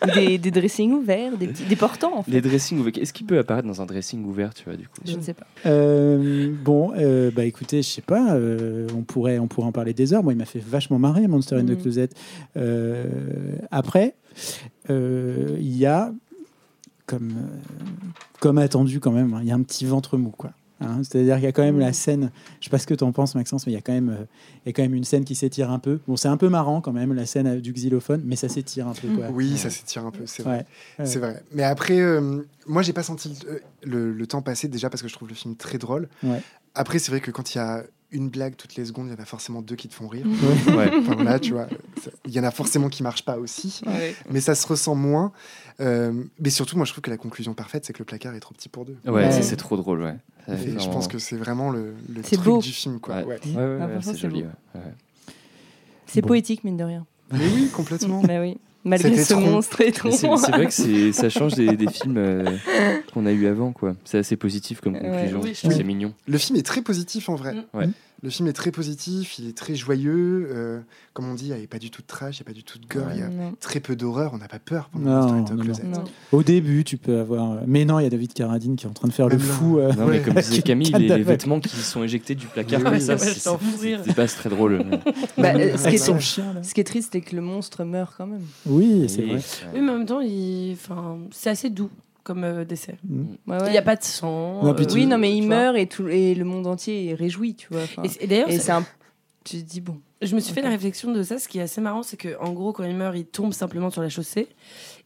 Ou 0.07 0.11
des, 0.14 0.39
des 0.39 0.51
dressings 0.51 0.93
ouverts, 0.93 1.37
des, 1.37 1.47
petits, 1.49 1.64
des 1.64 1.77
portants 1.77 2.16
en 2.18 2.23
fait. 2.23 2.31
Les 2.31 2.41
dressings 2.41 2.79
ouverts. 2.81 2.93
Est-ce 3.01 3.12
qu'il 3.12 3.27
peut 3.27 3.39
apparaître 3.39 3.68
dans 3.68 3.81
un 3.83 3.87
dressing 3.87 4.25
ouvert, 4.25 4.53
tu 4.55 4.64
vois 4.64 4.77
du 4.77 4.89
coup? 4.89 4.99
Je 5.05 5.16
ne 5.16 5.23
sais 5.23 5.35
pas. 5.35 5.47
Euh, 5.66 6.53
bon, 6.64 6.93
euh, 6.97 7.31
bah 7.31 7.45
écoutez, 7.45 7.83
je 7.83 7.89
sais 7.89 8.03
pas, 8.03 8.35
euh, 8.35 8.89
on, 8.97 9.03
pourrait, 9.03 9.39
on 9.39 9.47
pourrait 9.47 9.66
en 9.68 9.73
parler 9.73 9.93
des 9.95 10.12
heures. 10.12 10.23
Moi, 10.23 10.33
il 10.33 10.37
m'a 10.37 10.45
fait 10.47 10.62
vachement 10.62 10.99
marrer, 10.99 11.27
Monster 11.29 11.57
in 11.57 11.64
the 11.64 11.71
Mhm. 11.71 11.77
Closet. 11.83 12.09
Euh, 12.57 13.05
après, 13.71 14.14
euh, 14.91 15.57
il 15.61 15.77
y 15.77 15.87
a, 15.87 16.12
comme, 17.07 17.33
comme 18.41 18.59
attendu 18.59 19.01
quand 19.01 19.12
même, 19.12 19.35
hein, 19.35 19.41
il 19.43 19.49
y 19.49 19.53
a 19.53 19.55
un 19.55 19.62
petit 19.62 19.85
ventre 19.87 20.16
mou, 20.18 20.31
quoi. 20.31 20.51
Hein, 20.81 21.03
C'est-à-dire 21.03 21.35
qu'il 21.37 21.45
y 21.45 21.49
a 21.49 21.53
quand 21.53 21.62
même 21.62 21.78
la 21.78 21.93
scène, 21.93 22.31
je 22.61 22.64
sais 22.64 22.70
pas 22.70 22.78
ce 22.78 22.87
que 22.87 22.95
tu 22.95 23.05
en 23.05 23.12
penses 23.12 23.35
Maxence, 23.35 23.66
mais 23.66 23.72
il 23.72 23.74
y, 23.74 23.78
a 23.78 23.83
quand 23.83 23.93
même, 23.93 24.09
euh, 24.09 24.24
il 24.64 24.68
y 24.68 24.70
a 24.70 24.72
quand 24.72 24.83
même 24.83 24.95
une 24.95 25.05
scène 25.05 25.24
qui 25.24 25.35
s'étire 25.35 25.70
un 25.70 25.78
peu. 25.78 26.01
Bon, 26.09 26.16
c'est 26.16 26.28
un 26.28 26.37
peu 26.39 26.49
marrant 26.49 26.81
quand 26.81 26.93
même, 26.93 27.12
la 27.12 27.26
scène 27.26 27.47
euh, 27.47 27.61
du 27.61 27.72
xylophone, 27.72 28.22
mais 28.24 28.37
ça 28.37 28.49
s'étire 28.49 28.89
un 28.89 28.95
peu. 28.95 29.09
Quoi. 29.09 29.28
Oui, 29.31 29.57
ça 29.59 29.68
s'étire 29.70 30.07
un 30.07 30.11
peu, 30.11 30.24
c'est 30.26 30.43
vrai. 30.43 30.66
Ouais. 30.99 31.05
Vrai. 31.05 31.43
Mais 31.53 31.62
après, 31.64 32.01
euh, 32.01 32.43
moi, 32.66 32.83
j'ai 32.83 32.93
pas 32.95 33.03
senti 33.03 33.39
le, 33.47 33.61
le- 33.83 34.12
le 34.12 34.26
temps 34.26 34.41
passer 34.43 34.68
déjà 34.68 34.89
parce 34.89 35.03
que 35.03 35.09
je 35.09 35.14
trouve 35.14 35.28
le 35.28 35.35
film 35.35 35.55
très 35.57 35.76
drôle. 35.78 36.09
Ouais. 36.22 36.41
Après, 36.74 36.99
c'est 36.99 37.11
vrai 37.11 37.20
que 37.20 37.31
quand 37.31 37.55
il 37.55 37.59
y 37.59 37.61
a 37.61 37.85
une 38.12 38.28
blague 38.28 38.57
toutes 38.57 38.74
les 38.74 38.85
secondes, 38.87 39.07
il 39.07 39.12
y 39.12 39.16
en 39.16 39.22
a 39.22 39.24
forcément 39.24 39.62
deux 39.62 39.76
qui 39.76 39.87
te 39.89 39.95
font 39.95 40.09
rire. 40.09 40.26
Ouais. 40.26 40.74
Ouais. 40.76 40.91
Enfin 40.99 41.14
voilà, 41.14 41.39
tu 41.39 41.53
vois, 41.53 41.68
il 42.26 42.33
y 42.33 42.41
en 42.41 42.45
a 42.45 42.51
forcément 42.51 42.89
qui 42.89 43.03
marchent 43.05 43.24
pas 43.24 43.39
aussi, 43.39 43.83
Ouais. 43.87 44.14
mais 44.31 44.41
ça 44.41 44.55
se 44.57 44.66
ressent 44.66 44.95
moins. 44.97 45.31
Euh, 45.81 46.12
mais 46.41 46.51
surtout, 46.51 46.76
moi, 46.76 46.85
je 46.87 46.93
trouve 46.93 47.03
que 47.03 47.11
la 47.11 47.16
conclusion 47.16 47.55
parfaite, 47.55 47.85
c'est 47.85 47.93
que 47.93 47.99
le 48.01 48.05
placard 48.05 48.35
est 48.35 48.41
trop 48.41 48.55
petit 48.55 48.68
pour 48.68 48.85
deux. 48.85 48.97
Ouais, 49.07 49.31
c'est 49.43 49.57
trop 49.57 49.76
drôle 49.76 50.03
ouais. 50.03 50.16
Et 50.53 50.78
je 50.80 50.88
pense 50.88 51.09
que 51.09 51.18
c'est 51.18 51.36
vraiment 51.36 51.70
le, 51.70 51.94
truc 52.22 52.40
beau. 52.40 52.59
du 52.61 52.70
film, 52.70 53.01
quoi. 53.01 53.16
Ouais. 53.18 53.24
Ouais. 53.24 53.38
Ouais, 53.46 53.57
ouais, 53.57 53.78
Ah, 53.82 53.88
c'est 54.03 54.16
joli. 54.16 54.42
beau. 54.42 54.48
ouais. 54.74 54.80
Ouais. 54.80 54.92
C'est 56.07 56.22
Bon. 56.22 56.28
poétique, 56.28 56.64
mine 56.64 56.76
de 56.76 56.84
rien. 56.84 57.07
Mais 57.32 57.38
oui, 57.55 57.68
complètement. 57.72 58.20
bah 58.26 58.40
oui. 58.40 58.59
Malgré 58.82 59.22
ce 59.22 59.34
trop. 59.34 59.42
monstre 59.42 59.82
et 59.82 59.92
tout. 59.92 60.11
C'est 60.11 60.26
vrai 60.26 60.64
que 60.66 60.72
c'est- 60.72 61.12
ça 61.12 61.28
change 61.28 61.55
des, 61.55 61.76
des 61.76 61.88
films 61.88 62.16
euh, 62.16 62.57
qu'on 63.11 63.27
a 63.27 63.33
eu 63.33 63.47
avant, 63.47 63.73
quoi. 63.73 63.95
C'est 64.05 64.19
assez 64.19 64.37
positif 64.37 64.81
comme 64.81 64.95
Ouais. 64.95 65.01
conclusion. 65.01 65.41
Oui, 65.43 65.53
C'est 65.55 65.85
mignon. 65.85 66.13
Le 66.27 66.39
film 66.39 66.59
est 66.59 66.63
très 66.67 66.83
positif 66.83 67.29
en 67.29 67.35
vrai. 67.35 67.55
Mm. 67.55 67.65
Ouais. 67.79 67.89
Le 68.23 68.29
film 68.29 68.49
est 68.49 68.53
très 68.53 68.71
positif, 68.71 69.39
il 69.39 69.49
est 69.49 69.57
très 69.57 69.75
joyeux. 69.75 70.47
euh, 70.53 70.81
comme 71.15 71.27
on 71.31 71.33
dit, 71.35 71.47
il 71.49 71.57
n'y 71.57 71.65
a 71.65 71.67
pas 71.67 71.79
du 71.79 71.91
tout 71.91 72.03
de 72.03 72.07
trash, 72.07 72.37
il 72.39 72.43
n'y 72.43 72.45
a 72.45 72.49
pas 72.49 72.53
du 72.53 72.63
tout 72.65 72.79
de 72.79 72.85
gore, 72.87 73.07
il 73.15 73.21
y 73.21 73.23
a 73.23 73.29
Non. 73.29 73.55
très 73.61 73.81
peu 73.81 73.97
d'horreur, 73.97 74.33
on 74.35 74.39
n'a 74.39 74.47
pas 74.47 74.59
peur 74.59 74.91
pendant 74.93 75.27
Non, 75.27 75.43
non. 75.43 76.05
Au 76.31 76.43
début, 76.43 76.85
tu 76.85 76.99
peux 76.99 77.19
avoir. 77.19 77.53
euh, 77.53 77.57
Mais 77.67 77.87
non, 77.87 77.99
il 77.99 78.03
y 78.03 78.07
a 78.07 78.11
David 78.11 78.35
Carradine 78.35 78.77
qui 78.77 78.85
est 78.85 78.91
en 78.91 78.93
train 78.93 79.09
de 79.09 79.15
faire 79.15 79.27
le 79.27 79.39
Même 79.39 79.47
fou. 79.47 79.79
euh, 79.79 79.91
Non, 79.95 80.07
mais 80.07 80.21
comme 80.21 80.35
disait 80.35 80.57
Qui 80.57 80.63
Camille, 80.63 80.91
les, 80.93 81.09
les 81.09 81.23
vêtements 81.23 81.61
qui 81.61 81.71
sont 81.71 82.05
éjectés 82.05 82.35
du 82.35 82.47
placard 82.47 82.83
Oui, 82.93 83.01
ça, 83.01 83.17
c'est- 83.17 84.15
pas 84.15 84.27
très 84.27 84.51
drôle. 84.51 84.85
mais- 85.39 85.43
Bah, 85.43 85.55
euh, 85.59 85.79
ce, 85.79 85.89
qui 85.89 85.95
est, 85.95 85.99
son 85.99 86.19
chien, 86.21 86.53
là. 86.53 86.63
ce 86.63 86.75
qui 86.75 86.81
est 86.83 86.85
triste, 86.85 87.09
c'est 87.13 87.23
que 87.23 87.35
le 87.35 87.41
monstre 87.43 87.85
meurt 87.85 88.13
quand 88.19 88.27
même. 88.27 88.45
Oui, 88.67 89.07
c'est 89.09 89.23
Oui. 89.23 89.29
vrai. 89.31 89.41
Oui, 89.75 89.81
mais 89.81 89.91
en 89.93 89.97
même 89.99 90.07
temps, 90.07 90.21
il... 90.21 90.73
enfin, 90.75 91.17
c'est 91.31 91.49
assez 91.49 91.71
doux 91.71 91.89
comme 92.25 92.45
euh, 92.45 92.64
décès. 92.64 92.97
Mm. 93.05 93.25
Ouais, 93.47 93.59
Il 93.66 93.73
n'y 93.73 93.79
a 93.79 93.83
pas 93.83 93.97
de 93.97 94.03
sang. 94.05 94.62
Non, 94.62 94.75
tu- 94.75 94.85
Oui, 94.95 95.07
non, 95.07 95.18
mais 95.18 95.35
il 95.37 95.43
meurt 95.47 95.77
et, 95.77 95.87
tout, 95.87 96.09
et 96.09 96.35
le 96.35 96.45
monde 96.45 96.66
entier 96.66 97.09
est 97.11 97.14
réjoui, 97.14 97.55
tu 97.55 97.68
vois. 97.71 97.83
enfin. 97.83 98.03
Et, 98.05 98.25
et 98.25 98.27
d'ailleurs, 98.27 98.49
c'est- 98.51 98.71
un. 98.71 98.85
Tu 99.45 99.57
te 99.57 99.62
dis, 99.71 99.81
bon. 99.81 99.97
je 100.21 100.35
me 100.35 100.41
suis 100.41 100.53
fait 100.53 100.61
la 100.61 100.68
réflexion 100.68 101.12
de 101.12 101.23
ça. 101.23 101.39
Ce 101.39 101.49
qui 101.49 101.59
est 101.59 101.62
assez 101.62 101.81
marrant, 101.81 102.03
c'est 102.03 102.18
que 102.18 102.39
en 102.41 102.53
gros, 102.53 102.73
quand 102.75 102.85
il 102.85 102.95
meurt, 102.95 103.16
il 103.16 103.25
tombe 103.25 103.55
simplement 103.55 103.89
sur 103.91 104.03
la 104.03 104.11
chaussée. 104.11 104.49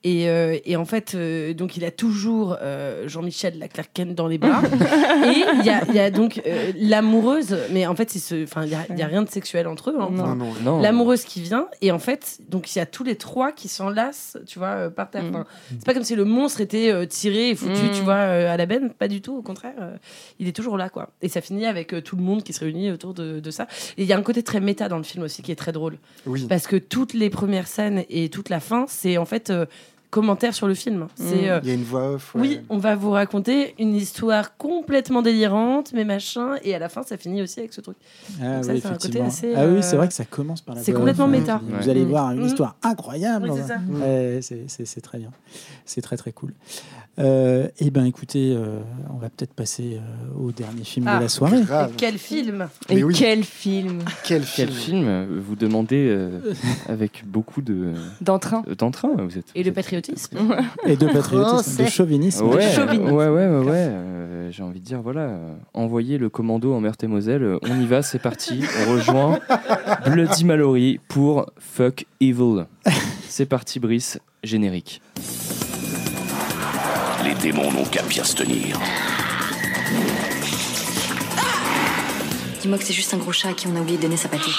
Et, 0.06 0.28
euh, 0.28 0.58
et 0.66 0.76
en 0.76 0.84
fait, 0.84 1.14
euh, 1.14 1.54
donc 1.54 1.78
il 1.78 1.84
a 1.86 1.90
toujours 1.90 2.58
euh, 2.60 3.08
Jean-Michel, 3.08 3.58
la 3.58 3.68
Clark 3.68 3.90
Kent, 3.94 4.14
dans 4.14 4.26
les 4.28 4.36
bras. 4.36 4.60
et 5.24 5.44
il 5.60 5.64
y 5.64 5.70
a, 5.70 5.82
il 5.88 5.94
y 5.94 5.98
a 5.98 6.10
donc 6.10 6.42
euh, 6.46 6.72
l'amoureuse, 6.76 7.56
mais 7.70 7.86
en 7.86 7.96
fait, 7.96 8.14
il 8.14 8.20
se- 8.20 8.44
enfin, 8.44 8.64
il 8.64 8.70
y 8.70 8.74
a, 8.74 8.84
y 8.94 9.02
a 9.02 9.06
rien 9.06 9.22
de 9.22 9.30
sexuel 9.30 9.66
entre 9.66 9.90
eux. 9.90 9.96
hein. 9.98 10.08
Non. 10.10 10.22
Enfin, 10.22 10.34
Non, 10.34 10.44
non. 10.62 10.72
Non. 10.76 10.80
L'amoureuse 10.82 11.24
qui 11.24 11.40
vient, 11.40 11.68
et 11.80 11.90
en 11.90 11.98
fait, 11.98 12.38
donc 12.50 12.74
il 12.74 12.78
y 12.78 12.82
a 12.82 12.86
tous 12.86 13.02
les 13.02 13.16
trois 13.16 13.50
qui 13.52 13.68
s'enlacent, 13.68 14.36
tu 14.46 14.58
vois, 14.58 14.68
euh, 14.68 14.90
par 14.90 15.08
terre. 15.10 15.22
Mm. 15.24 15.28
Enfin, 15.30 15.44
c'est 15.70 15.84
pas 15.86 15.94
comme 15.94 16.04
si 16.04 16.14
le 16.16 16.24
monstre 16.26 16.60
était 16.60 16.90
euh, 16.92 17.06
tiré 17.06 17.50
et 17.50 17.54
foutu, 17.54 17.72
Mm. 17.72 17.90
tu 17.94 18.02
vois, 18.02 18.14
euh, 18.14 18.52
à 18.52 18.56
la 18.58 18.66
benne. 18.66 18.90
Pas 18.90 19.08
du 19.08 19.22
tout, 19.22 19.34
au 19.36 19.42
contraire. 19.42 19.72
euh, 19.80 19.96
il 20.38 20.48
est 20.48 20.52
toujours 20.52 20.76
là, 20.76 20.90
quoi. 20.90 21.10
Et 21.22 21.28
ça 21.30 21.40
finit 21.40 21.64
avec 21.66 21.94
euh, 21.94 22.02
tout 22.02 22.16
le 22.16 22.22
monde 22.22 22.42
qui 22.42 22.52
se 22.52 22.60
réunit 22.60 22.90
autour 22.90 23.14
de, 23.14 23.40
de 23.40 23.50
ça. 23.50 23.66
Et 23.96 24.02
il 24.02 24.06
y 24.06 24.12
a 24.12 24.18
un 24.18 24.22
côté 24.22 24.42
très 24.42 24.60
méta 24.60 24.88
dans 24.88 24.98
le 24.98 25.02
film 25.02 25.24
aussi 25.24 25.40
qui 25.42 25.50
est 25.50 25.56
très 25.56 25.72
drôle. 25.72 25.96
Oui. 26.26 26.46
Parce 26.46 26.66
que 26.66 26.76
toutes 26.76 27.14
les 27.14 27.30
premières 27.30 27.68
scènes 27.68 28.04
et 28.10 28.28
toute 28.28 28.50
la 28.50 28.60
fin, 28.60 28.84
c'est 28.86 29.16
en 29.16 29.24
fait 29.24 29.50
euh, 30.14 30.20
commentaire 30.20 30.54
sur 30.54 30.66
le 30.66 30.74
film. 30.74 31.06
C'est. 31.14 31.24
Mm. 31.24 31.48
euh, 31.48 31.60
Il 31.62 31.68
y 31.68 31.72
a 31.72 31.74
une 31.74 31.82
voix 31.84 32.12
off. 32.12 32.34
ouais. 32.34 32.40
oui, 32.40 32.60
on 32.68 32.78
va 32.78 32.94
vous 32.94 33.10
raconter 33.10 33.74
une 33.78 33.94
histoire 33.94 34.56
complètement 34.56 35.22
délirante, 35.22 35.92
mais 35.92 36.04
machin, 36.04 36.56
et 36.62 36.74
à 36.74 36.78
la 36.78 36.88
fin, 36.88 37.02
ça 37.02 37.16
finit 37.16 37.42
aussi 37.42 37.60
avec 37.60 37.72
ce 37.72 37.80
truc. 37.80 37.96
Ah, 38.40 38.56
Donc 38.56 38.64
ça, 38.64 38.72
oui, 38.72 38.80
c'est 38.82 38.88
un 38.88 38.94
côté 38.96 39.20
assez, 39.20 39.54
ah 39.54 39.66
oui, 39.66 39.76
euh, 39.76 39.82
c'est 39.82 39.96
vrai 39.96 40.08
que 40.08 40.14
ça 40.14 40.24
commence 40.24 40.60
par 40.60 40.74
la 40.74 40.82
c'est 40.82 40.92
complètement 40.92 41.24
off, 41.26 41.30
méta. 41.30 41.60
Vous 41.62 41.76
Ouais. 41.84 41.90
allez 41.90 42.04
voir 42.04 42.32
une 42.32 42.42
Mm. 42.42 42.46
histoire 42.46 42.76
incroyable. 42.82 43.44
Oui, 43.44 43.48
dans 43.50 43.56
c'est 43.56 43.62
un- 43.62 43.68
ça. 43.68 43.78
Mm. 43.78 44.02
Ouais, 44.02 44.38
c'est- 44.42 44.64
c'est 44.68 44.84
c'est 44.86 45.00
très 45.00 45.18
bien. 45.18 45.30
C'est 45.84 46.00
très 46.02 46.16
très 46.16 46.32
cool. 46.32 46.52
Euh, 47.20 47.68
eh 47.78 47.90
ben 47.90 48.04
écoutez, 48.06 48.54
euh, 48.56 48.80
on 49.08 49.18
va 49.18 49.28
peut-être 49.28 49.54
passer 49.54 49.98
euh, 50.00 50.36
au 50.36 50.50
dernier 50.50 50.82
film 50.82 51.06
Ah. 51.08 51.18
de 51.18 51.22
la 51.22 51.28
soirée. 51.28 51.62
Grave. 51.62 51.92
Et 51.92 51.96
quel 51.96 52.18
film 52.18 52.68
Mais 52.90 52.96
Et 52.96 53.04
oui. 53.04 53.14
quel 53.16 53.44
film 53.44 54.00
Quel 54.24 54.42
Quel 54.42 54.68
film. 54.70 54.96
film 54.96 55.04
euh, 55.06 55.26
vous 55.40 55.54
demandez 55.54 56.06
euh, 56.08 56.40
avec 56.88 57.22
beaucoup 57.24 57.62
de 57.62 57.92
D'entrain. 58.20 58.64
d'entrain 58.78 59.10
vous 59.16 59.38
êtes, 59.38 59.46
Et 59.54 59.60
vous 59.60 59.64
le 59.64 59.68
êtes- 59.68 59.74
patriotisme 59.74 60.38
Et 60.86 60.96
de 60.96 61.06
patriotisme, 61.06 61.46
Français. 61.62 61.84
de 61.84 61.88
chauvinisme. 61.88 62.46
Ouais, 62.48 62.72
chauvinisme. 62.72 63.12
ouais, 63.12 63.28
ouais, 63.28 63.48
ouais, 63.48 63.58
ouais. 63.58 63.70
euh, 63.90 64.50
J'ai 64.50 64.62
envie 64.64 64.80
de 64.80 64.84
dire, 64.84 65.00
voilà, 65.00 65.20
euh, 65.20 65.54
envoyez 65.72 66.18
le 66.18 66.28
commando 66.28 66.74
en 66.74 66.80
Meurthe-et-Moselle. 66.80 67.58
On 67.62 67.80
y 67.80 67.86
va, 67.86 68.02
c'est 68.02 68.18
parti. 68.18 68.62
On 68.88 68.92
rejoint 68.92 69.38
Bloody 70.06 70.44
Mallory 70.44 70.98
pour 71.06 71.46
Fuck 71.58 72.06
Evil. 72.20 72.64
C'est 73.28 73.46
parti, 73.46 73.78
Brice. 73.78 74.18
Générique. 74.42 75.00
Les 77.24 77.34
démons 77.34 77.72
n'ont 77.72 77.84
qu'à 77.84 78.02
bien 78.02 78.22
se 78.22 78.34
tenir. 78.34 78.78
Dis-moi 82.60 82.78
que 82.78 82.84
c'est 82.84 82.92
juste 82.92 83.14
un 83.14 83.16
gros 83.16 83.32
chat 83.32 83.48
à 83.48 83.52
qui 83.54 83.66
on 83.66 83.76
a 83.76 83.80
oublié 83.80 83.96
de 83.96 84.02
donner 84.02 84.16
sa 84.16 84.28
pâtée. 84.28 84.50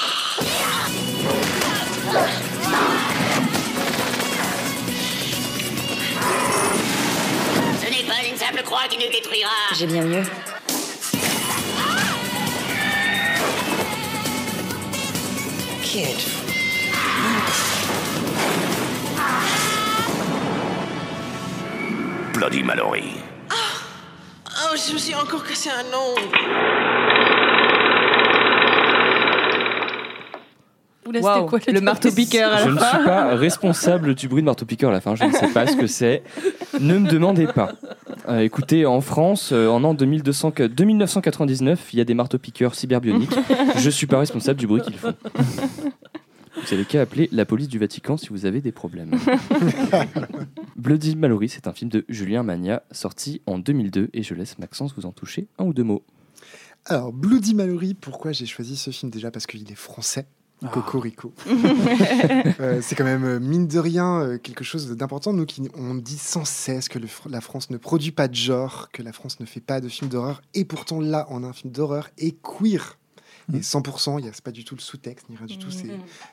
Ce 7.82 7.86
n'est 7.86 8.07
pas 8.07 8.26
une 8.30 8.38
simple 8.38 8.63
croix 8.63 8.88
qui 8.89 8.97
nous 8.97 9.11
détruira. 9.11 9.49
J'ai 9.78 9.86
bien 9.86 10.03
mieux. 10.03 10.24
Bloody 22.36 22.63
Mallory. 22.63 23.13
Oh, 23.51 24.75
je 24.75 24.93
me 24.93 24.97
suis 24.97 25.15
encore 25.15 25.43
cassé 25.43 25.69
un 25.69 25.86
ongle. 25.95 26.36
Oula, 31.07 31.19
Waouh, 31.21 31.36
c'était 31.36 31.65
quoi 31.65 31.73
le 31.73 31.81
marteau-piqueur 31.81 32.51
à 32.51 32.57
Je 32.63 32.69
la 32.69 32.71
ne 32.73 32.79
fin. 32.79 32.89
suis 32.97 33.05
pas 33.05 33.36
responsable 33.36 34.15
du 34.15 34.27
bruit 34.27 34.41
de 34.41 34.45
marteau-piqueur 34.45 34.89
à 34.89 34.93
la 34.93 35.01
fin. 35.01 35.15
Je 35.15 35.23
ne 35.23 35.31
sais 35.31 35.49
pas 35.49 35.67
ce 35.67 35.75
que 35.75 35.88
c'est. 35.88 36.23
Ne 36.79 36.97
me 36.97 37.07
demandez 37.09 37.45
pas. 37.47 37.73
Euh, 38.27 38.39
écoutez, 38.39 38.86
en 38.88 39.01
France, 39.01 39.51
euh, 39.53 39.67
en 39.67 39.83
an 39.83 39.93
2200 39.93 40.49
que- 40.51 40.63
2999, 40.63 41.89
il 41.93 41.99
y 41.99 42.01
a 42.01 42.05
des 42.05 42.15
marteaux-piqueurs 42.15 42.73
cyberbioniques. 42.75 43.36
Je 43.77 43.89
suis 43.89 44.07
pas 44.07 44.17
responsable 44.19 44.59
du 44.59 44.65
bruit 44.67 44.81
qu'ils 44.81 44.97
font. 44.97 45.13
Vous 46.66 46.74
avez 46.74 46.86
qu'à 46.86 47.01
appeler 47.01 47.30
la 47.32 47.45
police 47.45 47.68
du 47.68 47.78
Vatican 47.78 48.18
si 48.18 48.30
vous 48.30 48.47
avez 48.47 48.59
des 48.59 48.72
problèmes. 48.72 49.11
Bloody 50.76 51.16
Mallory, 51.16 51.47
c'est 51.47 51.68
un 51.68 51.74
film 51.74 51.91
de 51.91 52.05
Julien 52.09 52.41
Magna, 52.41 52.82
sorti 52.91 53.41
en 53.45 53.59
2002, 53.59 54.09
et 54.13 54.24
je 54.24 54.33
laisse 54.33 54.58
Maxence 54.58 54.96
vous 54.97 55.05
en 55.05 55.12
toucher 55.12 55.47
un 55.59 55.66
ou 55.66 55.74
deux 55.74 55.83
mots. 55.83 56.04
Alors, 56.86 57.13
Bloody 57.13 57.54
Mallory, 57.54 57.93
pourquoi 57.93 58.32
j'ai 58.32 58.47
choisi 58.47 58.78
ce 58.78 58.89
film 58.89 59.12
Déjà? 59.12 59.29
Parce 59.29 59.46
qu'il 59.46 59.71
est 59.71 59.75
français. 59.75 60.25
Ah. 60.63 60.70
Cocorico. 60.70 61.33
Euh, 62.62 62.79
c'est 62.82 62.96
quand 62.96 63.04
même, 63.04 63.25
euh, 63.25 63.39
mine 63.39 63.67
de 63.67 63.79
rien, 63.79 64.21
euh, 64.21 64.37
quelque 64.37 64.63
chose 64.63 64.89
d'important. 64.89 65.33
Nous, 65.33 65.46
qui, 65.46 65.62
on 65.75 65.93
dit 65.93 66.17
sans 66.17 66.46
cesse 66.46 66.87
que 66.87 67.00
le 67.00 67.08
la 67.29 67.42
France 67.42 67.70
ne 67.70 67.78
produit 67.78 68.12
pas 68.12 68.28
de 68.28 68.36
genre, 68.36 68.89
que 68.92 69.04
la 69.04 69.12
France 69.12 69.39
ne 69.39 69.46
fait 69.46 69.59
pas 69.59 69.82
de 69.82 69.89
films 69.89 70.09
d'horreur. 70.09 70.42
Et 70.54 70.63
pourtant, 70.63 71.01
là, 71.01 71.28
on 71.29 71.43
a 71.43 71.47
un 71.47 71.54
film 71.54 71.74
d'horreur 71.74 72.09
et 72.17 72.32
queer. 72.32 72.97
Et 73.54 73.62
100%, 73.62 74.17
il 74.20 74.26
y 74.26 74.28
a- 74.28 74.32
c'est 74.34 74.43
pas 74.43 74.51
du 74.51 74.63
tout 74.66 74.76
le 74.76 74.82
sous-texte, 74.82 75.28
ni 75.30 75.36
rien 75.38 75.46
du 75.46 75.58
tout. 75.58 75.70
c'est- 75.72 75.86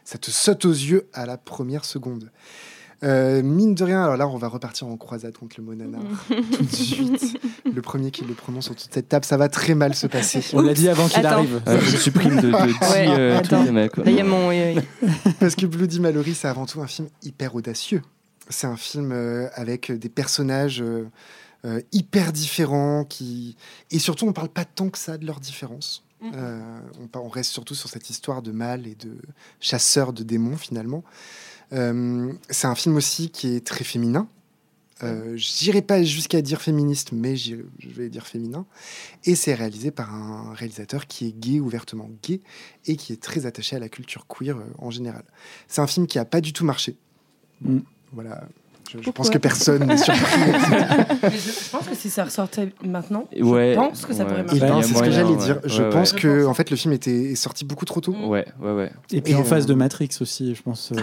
Ça 0.05 0.19
te 0.19 0.31
saute 0.31 0.65
aux 0.65 0.71
yeux 0.73 1.09
à 1.13 1.27
la 1.27 1.37
première 1.37 1.85
seconde. 1.85 2.31
Euh, 3.05 3.43
mine 3.43 3.75
de 3.75 3.83
rien, 3.83 4.05
alors 4.05 4.17
là, 4.17 4.29
on 4.29 4.37
va 4.37 4.47
repartir 4.47 4.87
en 4.87 4.97
croisade 4.97 5.37
contre 5.37 5.57
le 5.59 5.65
mot 5.65 5.75
nanar. 5.75 6.03
tout 6.29 6.63
de 6.63 6.71
suite. 6.73 7.37
Le 7.75 7.81
premier 7.83 8.11
qui 8.11 8.23
le 8.25 8.35
prononce 8.35 8.67
sur 8.67 8.77
toute 8.77 8.93
cette 8.93 9.09
table, 9.09 9.25
ça 9.25 9.37
va 9.37 9.49
très 9.49 9.75
mal 9.75 9.95
se 9.95 10.07
passer. 10.07 10.41
On 10.53 10.61
l'a 10.61 10.75
dit 10.75 10.89
avant 10.89 11.09
qu'il 11.09 11.19
Attends. 11.27 11.39
arrive. 11.39 11.63
Euh, 11.67 11.81
je 11.81 11.97
supprime 11.97 12.37
de, 12.37 12.51
de 12.51 12.67
10 12.67 12.91
Ouais, 12.91 13.07
euh. 13.09 13.41
Là, 14.05 14.11
y 14.11 14.21
a 14.21 14.25
mon. 14.25 14.49
oui, 14.49 14.77
oui. 14.77 15.09
Parce 15.41 15.57
que 15.57 15.65
Bloody 15.67 16.01
Mallory, 16.01 16.35
c'est 16.35 16.49
avant 16.49 16.67
tout 16.67 16.81
un 16.83 16.87
film 16.87 17.09
hyper 17.23 17.55
audacieux. 17.55 18.03
C'est 18.51 18.67
un 18.67 18.77
film 18.77 19.11
euh, 19.13 19.49
avec 19.55 19.91
des 19.91 20.09
personnages 20.11 20.83
euh, 20.83 21.09
euh, 21.65 21.81
hyper 21.93 22.33
différents 22.33 23.05
qui 23.05 23.57
et 23.91 23.99
surtout 23.99 24.27
on 24.27 24.33
parle 24.33 24.49
pas 24.51 24.65
tant 24.67 24.91
que 24.91 24.99
ça 24.99 25.17
de 25.17 25.25
leurs 25.27 25.41
différences. 25.41 26.05
Euh, 26.35 26.81
on, 27.15 27.29
reste 27.29 27.51
surtout 27.51 27.75
sur 27.75 27.89
cette 27.89 28.09
histoire 28.11 28.43
de 28.43 28.53
mal 28.53 28.87
et 28.87 28.95
de 28.95 29.17
chasseurs 29.61 30.13
de 30.13 30.23
démons 30.23 30.57
finalement. 30.57 31.03
Euh, 31.73 32.33
c'est 32.51 32.67
un 32.67 32.75
film 32.75 32.97
aussi 32.97 33.31
qui 33.31 33.55
est 33.55 33.67
très 33.67 33.85
féminin. 33.85 34.29
Euh, 35.03 35.37
J'irai 35.37 35.83
pas 35.83 36.03
jusqu'à 36.03 36.43
dire 36.43 36.63
féministe, 36.63 37.13
mais 37.13 37.37
je 37.37 37.57
vais 37.81 38.09
dire 38.09 38.27
féminin. 38.27 38.67
Et 39.25 39.35
c'est 39.35 39.55
réalisé 39.55 39.91
par 39.91 40.15
un 40.15 40.53
réalisateur 40.55 41.07
qui 41.07 41.27
est 41.27 41.33
gay, 41.33 41.61
ouvertement 41.61 42.09
gay, 42.23 42.41
et 42.87 42.97
qui 42.97 43.13
est 43.13 43.21
très 43.21 43.47
attaché 43.47 43.77
à 43.77 43.79
la 43.79 43.89
culture 43.89 44.27
queer 44.27 44.57
euh, 44.57 44.65
en 44.79 44.91
général. 44.91 45.25
C'est 45.67 45.81
un 45.81 45.87
film 45.87 46.07
qui 46.07 46.19
a 46.19 46.25
pas 46.25 46.41
du 46.41 46.53
tout 46.53 46.65
marché. 46.65 46.97
Mm. 47.63 47.79
Voilà. 48.13 48.47
Je, 49.01 49.11
pense 49.11 49.31
que 49.31 49.39
personne 49.39 49.85
n'est 49.87 49.97
surpris. 49.97 50.23
Mais 51.23 51.31
je, 51.31 51.37
je 51.65 51.71
pense 51.71 51.87
que 51.89 51.95
si 51.95 52.11
ça 52.11 52.25
ressortait 52.25 52.73
maintenant, 52.85 53.27
Ouais, 53.41 53.73
je 53.75 53.79
pense 53.79 54.05
que 54.07 54.13
ça 54.13 54.25
ouais. 54.25 54.29
pourrait 54.31 54.43
marcher. 54.45 54.61
Ben, 54.61 54.83
c'est 54.83 54.95
ce 54.95 55.03
que 55.03 55.11
j'allais 55.11 55.31
ouais. 55.31 55.37
dire. 55.37 55.61
Je 55.65 55.83
Ouais, 55.83 55.91
pense 55.91 56.13
ouais. 56.13 56.21
que 56.21 56.31
Je 56.31 56.41
pense. 56.43 56.51
en 56.51 56.55
fait 56.55 56.71
le 56.71 56.77
film 56.77 56.93
était 56.95 57.33
est 57.33 57.35
sorti 57.35 57.65
beaucoup 57.65 57.85
trop 57.85 58.01
tôt. 58.01 58.15
Ouais, 58.27 58.47
ouais, 58.61 58.73
ouais. 58.73 58.91
Et 59.13 59.21
puis 59.21 59.33
Et, 59.33 59.37
en 59.37 59.45
face 59.45 59.65
euh, 59.65 59.69
de 59.69 59.75
Matrix 59.75 60.11
aussi, 60.21 60.55
je 60.55 60.63
pense. 60.63 60.93
euh, 60.93 61.01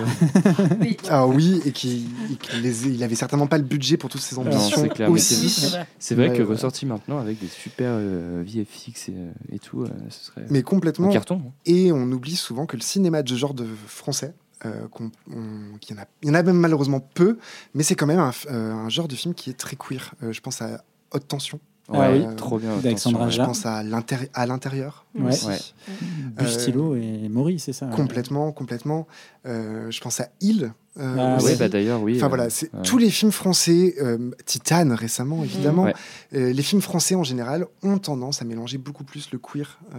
Oui. 0.82 0.98
Ah 1.10 1.26
oui, 1.28 1.62
et 1.66 1.72
qui 1.72 2.08
il 2.54 3.04
avait 3.04 3.16
certainement 3.16 3.48
pas 3.48 3.58
le 3.58 3.64
budget 3.64 3.98
pour 3.98 4.10
toutes 4.10 4.22
Non, 4.34 4.42
ambitions 4.42 4.88
clair, 4.90 5.10
aussi. 5.10 5.74
C'est 5.98 6.16
vrai. 6.16 6.30
Que 6.34 6.40
ouais. 6.40 6.44
ressorti 6.44 6.86
maintenant 6.86 7.18
avec 7.20 7.40
des 7.40 7.48
super 7.48 7.90
euh, 7.92 8.44
VFX 8.46 9.10
et, 9.10 9.14
euh, 9.16 9.32
et 9.52 9.60
tout, 9.60 9.82
euh, 9.84 9.88
ce 10.10 10.26
serait 10.26 10.42
Mais 10.50 10.60
un 10.60 10.62
complètement. 10.62 11.10
carton. 11.10 11.42
hein. 11.48 11.52
Et 11.66 11.92
on 11.92 12.04
oublie 12.12 12.36
souvent 12.36 12.66
que 12.66 12.76
le 12.78 12.82
cinéma 12.82 13.24
de 13.24 13.30
ce 13.30 13.36
genre 13.36 13.54
de 13.54 13.66
français, 13.88 14.34
euh, 14.66 14.88
qu'il 15.80 15.96
y, 15.96 16.00
en 16.00 16.02
a, 16.02 16.06
il 16.24 16.28
y 16.28 16.32
en 16.32 16.36
a 16.36 16.44
même 16.44 16.58
malheureusement 16.58 17.00
peu, 17.00 17.38
mais 17.74 17.84
c'est 17.84 17.96
quand 17.96 18.08
même 18.08 18.20
un, 18.20 18.32
euh, 18.52 18.74
un 18.74 18.90
genre 18.90 19.08
de 19.08 19.16
film 19.16 19.34
qui 19.34 19.50
est 19.50 19.54
très 19.58 19.76
queer. 19.76 20.14
Euh, 20.24 20.32
je 20.34 20.42
pense 20.42 20.62
à 20.62 20.84
Haute 21.12 21.28
Tension. 21.28 21.60
Ouais, 21.90 22.24
oui. 22.28 22.36
trop 22.36 22.60
bien. 22.60 22.78
D'Alexandre 22.78 23.32
Je 23.32 23.42
pense 23.42 23.66
à 23.66 23.82
l'intérieur. 23.82 24.30
À 24.36 24.46
l'intérieur 24.46 25.06
Ouais. 25.16 25.30
aussi. 25.30 25.48
Ouais. 25.48 25.58
Bustilo 26.38 26.96
et 26.96 27.28
Maury, 27.30 27.58
c'est 27.60 27.74
ça 27.74 27.88
ouais. 27.88 27.96
Complètement, 27.96 28.52
complètement. 28.52 29.08
Euh, 29.48 29.90
je 29.90 30.00
pense 30.00 30.20
à 30.20 30.28
Il. 30.40 30.72
euh, 31.00 31.16
Ah. 31.18 31.42
Ouais, 31.44 31.56
bah 31.56 31.68
d'ailleurs, 31.68 32.02
oui. 32.04 32.18
Enfin 32.18 32.26
euh, 32.26 32.30
voilà, 32.30 32.50
c'est 32.52 32.72
ouais. 32.76 32.82
tous 32.84 33.00
les 33.00 33.10
films 33.10 33.32
français, 33.32 33.96
euh, 34.02 34.30
Titane 34.46 34.92
récemment 34.92 35.44
évidemment, 35.44 35.84
Ouais. 35.86 35.94
euh, 36.36 36.54
les 36.54 36.62
films 36.62 36.82
français 36.82 37.16
en 37.16 37.24
général 37.24 37.66
ont 37.82 37.98
tendance 37.98 38.42
à 38.44 38.46
mélanger 38.46 38.78
beaucoup 38.78 39.04
plus 39.04 39.32
le 39.32 39.40
queer, 39.40 39.80
euh, 39.96 39.98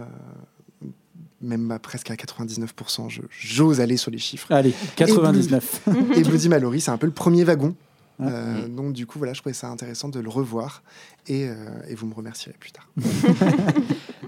même 1.41 1.71
à 1.71 1.79
presque 1.79 2.11
à 2.11 2.15
99%. 2.15 3.09
je- 3.09 3.21
J'ose 3.29 3.79
aller 3.81 3.97
sur 3.97 4.11
les 4.11 4.17
chiffres. 4.17 4.51
Allez, 4.51 4.73
99. 4.95 5.81
Et 6.15 6.21
Bloody 6.21 6.49
Mallory, 6.49 6.81
c'est 6.81 6.91
un 6.91 6.97
peu 6.97 7.07
le 7.07 7.13
premier 7.13 7.43
wagon. 7.43 7.75
Ah. 8.23 8.27
Euh, 8.27 8.67
donc 8.67 8.93
du 8.93 9.07
coup 9.07 9.17
voilà, 9.17 9.33
je 9.33 9.39
trouvais 9.41 9.53
ça 9.53 9.67
intéressant 9.69 10.07
de 10.09 10.19
le 10.19 10.29
revoir 10.29 10.83
et, 11.27 11.47
euh, 11.47 11.55
et 11.87 11.95
vous 11.95 12.05
me 12.05 12.13
remercierez 12.13 12.55
plus 12.59 12.71
tard. 12.71 12.87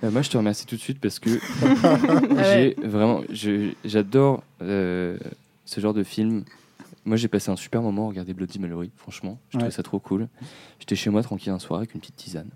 Euh, 0.03 0.11
moi, 0.11 0.21
je 0.21 0.29
te 0.29 0.35
remercie 0.35 0.65
tout 0.65 0.75
de 0.75 0.81
suite 0.81 0.99
parce 0.99 1.17
que 1.17 1.29
j'ai 2.43 2.75
vraiment, 2.83 3.21
j'adore 3.85 4.43
euh, 4.61 5.17
ce 5.63 5.79
genre 5.79 5.93
de 5.93 6.03
film. 6.03 6.43
Moi, 7.05 7.15
j'ai 7.15 7.29
passé 7.29 7.51
un 7.51 7.55
super 7.55 7.81
moment 7.81 8.05
à 8.05 8.09
regarder 8.09 8.33
Bloody 8.33 8.59
Mallory. 8.59 8.91
Franchement, 8.97 9.39
je 9.49 9.57
trouvais 9.59 9.71
ça 9.71 9.81
trop 9.81 9.99
cool. 9.99 10.27
J'étais 10.79 10.95
chez 10.97 11.09
moi 11.09 11.21
tranquille 11.23 11.53
un 11.53 11.59
soir 11.59 11.77
avec 11.79 11.93
une 11.93 12.01
petite 12.01 12.17
tisane. 12.17 12.49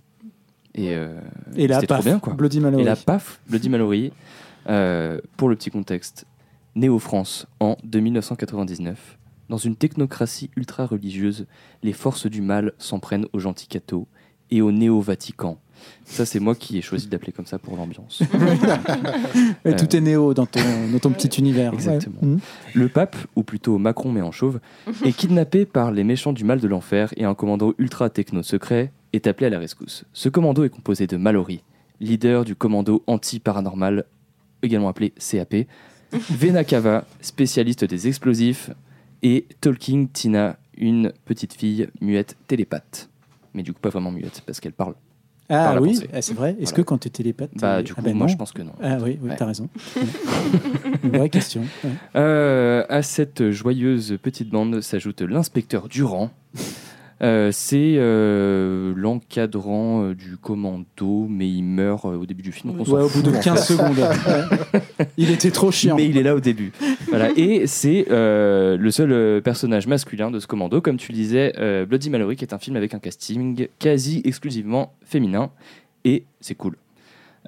Et, 0.76 0.94
euh, 0.96 1.20
Et 1.56 1.68
là, 1.68 1.76
c'était 1.76 1.88
trop 1.88 1.96
paf, 1.98 2.06
bien 2.06 2.20
quoi. 2.20 2.34
Bloody 2.34 2.60
Mallory. 2.60 2.82
Et 2.84 2.86
là, 2.86 2.96
paf, 2.98 3.40
Bloody 3.48 3.70
Mallory. 3.70 4.12
Euh, 4.68 5.20
pour 5.38 5.50
le 5.50 5.56
petit 5.56 5.70
contexte, 5.70 6.26
né 6.76 6.90
au 6.90 7.00
France 7.00 7.48
en 7.60 7.78
de 7.84 8.00
1999, 8.00 9.18
dans 9.50 9.58
une 9.58 9.76
technocratie 9.76 10.50
ultra-religieuse, 10.56 11.46
les 11.84 11.94
forces 11.94 12.28
du 12.28 12.42
mal 12.42 12.74
s'en 12.78 13.00
prennent 13.00 13.28
aux 13.34 13.40
gentils 13.40 13.68
cathos 13.68 14.08
et 14.52 14.62
au 14.62 14.72
néo-Vatican. 14.72 15.58
Ça, 16.06 16.26
c'est 16.26 16.40
moi 16.40 16.56
qui 16.56 16.78
ai 16.78 16.82
choisi 16.82 17.08
d'appeler 17.08 17.32
comme 17.32 17.46
ça 17.46 17.60
pour 17.60 17.78
l'ambiance. 17.78 18.24
Et 19.66 19.76
tout 19.76 19.96
est 19.96 20.02
néo 20.02 20.34
dans 20.34 20.48
ton, 20.48 20.60
dans 20.92 21.00
ton 21.00 21.12
petit 21.12 21.28
univers. 21.40 21.74
Exactement. 21.74 22.20
Ouais. 22.22 22.38
Le 22.74 22.88
pape, 22.88 23.16
ou 23.36 23.44
plutôt 23.44 23.78
Macron 23.78 24.12
mais 24.12 24.22
en 24.22 24.32
chauve, 24.32 24.60
est 25.04 25.12
kidnappé 25.12 25.66
par 25.66 25.92
les 25.92 26.04
méchants 26.04 26.34
du 26.34 26.46
mal 26.46 26.60
de 26.60 26.68
l'enfer 26.68 27.14
et 27.18 27.26
un 27.26 27.36
commando 27.36 27.76
ultra 27.78 28.10
techno 28.10 28.42
secret 28.42 28.92
est 29.14 29.28
appelé 29.28 29.48
à 29.48 29.50
la 29.50 29.60
rescousse. 29.60 30.06
Ce 30.14 30.30
commando 30.30 30.64
est 30.64 30.70
composé 30.70 31.06
de 31.06 31.18
Mallory, 31.18 31.64
leader 32.00 32.44
du 32.44 32.56
commando 32.56 33.04
anti-paranormal, 33.08 34.06
également 34.64 34.90
appelé 34.90 35.12
CAP, 35.12 35.68
Venakava, 36.12 37.06
spécialiste 37.22 37.86
des 37.86 38.08
explosifs, 38.08 38.70
et 39.24 39.46
Talking 39.62 40.08
Tina, 40.10 40.58
une 40.78 41.12
petite 41.26 41.54
fille 41.54 41.88
muette 42.02 42.38
télépathe. 42.48 43.10
Mais 43.54 43.64
du 43.64 43.74
coup, 43.74 43.80
pas 43.80 43.90
vraiment 43.90 44.12
muette, 44.12 44.42
parce 44.46 44.60
qu'elle 44.60 44.74
parle. 44.74 44.94
par 45.48 45.76
Ah 45.78 45.82
oui, 45.82 46.00
ah, 46.14 46.22
c'est 46.22 46.34
vrai. 46.34 46.52
Est-ce 46.52 46.72
Voilà. 46.72 46.76
que 46.76 46.82
quand 46.84 46.98
tu 47.00 47.08
es 47.08 47.12
télépathe. 47.12 47.52
Bah, 47.56 47.82
du 47.82 47.92
ah 47.94 47.96
coup, 47.96 48.02
ben 48.02 48.16
moi, 48.16 48.28
je 48.28 48.36
pense 48.36 48.52
que 48.52 48.62
non. 48.62 48.74
Ah 48.82 48.98
oui, 49.02 49.18
oui 49.22 49.30
Ouais. 49.30 49.36
t'as 49.36 49.46
raison. 49.46 49.70
Une 51.04 51.10
vraie 51.18 51.30
question. 51.30 51.62
ouais. 51.84 51.90
Euh, 52.16 52.86
à 52.90 53.02
cette 53.02 53.50
joyeuse 53.52 54.18
petite 54.22 54.50
bande 54.50 54.82
s'ajoute 54.82 55.22
l'inspecteur 55.22 55.88
Durand. 55.88 56.30
Euh, 57.24 57.50
c'est 57.52 57.96
euh, 57.98 58.94
l'encadrant 58.96 60.04
euh, 60.04 60.14
du 60.14 60.38
commando, 60.38 61.26
mais 61.28 61.50
il 61.50 61.64
meurt 61.64 62.06
au 62.06 62.26
début 62.28 62.44
du 62.44 62.52
film. 62.52 62.76
donc 62.76 62.88
on 62.88 62.92
Ouais, 62.92 63.02
au 63.02 63.10
bout 63.10 63.24
de 63.24 63.32
fout, 63.32 63.40
en 63.40 63.42
15 63.42 63.68
fait. 63.68 63.74
secondes. 63.74 63.98
Il 65.18 65.32
était 65.32 65.50
trop 65.50 65.72
chiant. 65.72 65.96
Mais 65.96 66.08
il 66.08 66.18
est 66.18 66.24
là 66.24 66.36
au 66.36 66.40
début. 66.40 66.72
voilà. 67.10 67.32
Et 67.36 67.66
c'est 67.66 68.06
le 68.10 68.90
seul 68.92 69.42
personnage 69.42 69.88
masculin 69.88 70.30
de 70.30 70.40
ce 70.40 70.46
commando. 70.48 70.80
Comme 70.82 70.98
tu 70.98 71.12
le 71.12 71.16
disais, 71.18 71.54
Bloody 71.88 72.10
Mallory, 72.10 72.36
qui 72.36 72.46
est 72.46 72.54
un 72.54 72.60
film 72.60 72.76
avec 72.76 72.94
un 72.94 73.00
casting 73.00 73.68
quasi 73.80 74.22
exclusivement 74.24 74.94
féminin. 75.04 75.50
Et 76.06 76.26
c'est 76.40 76.56
cool. 76.56 76.78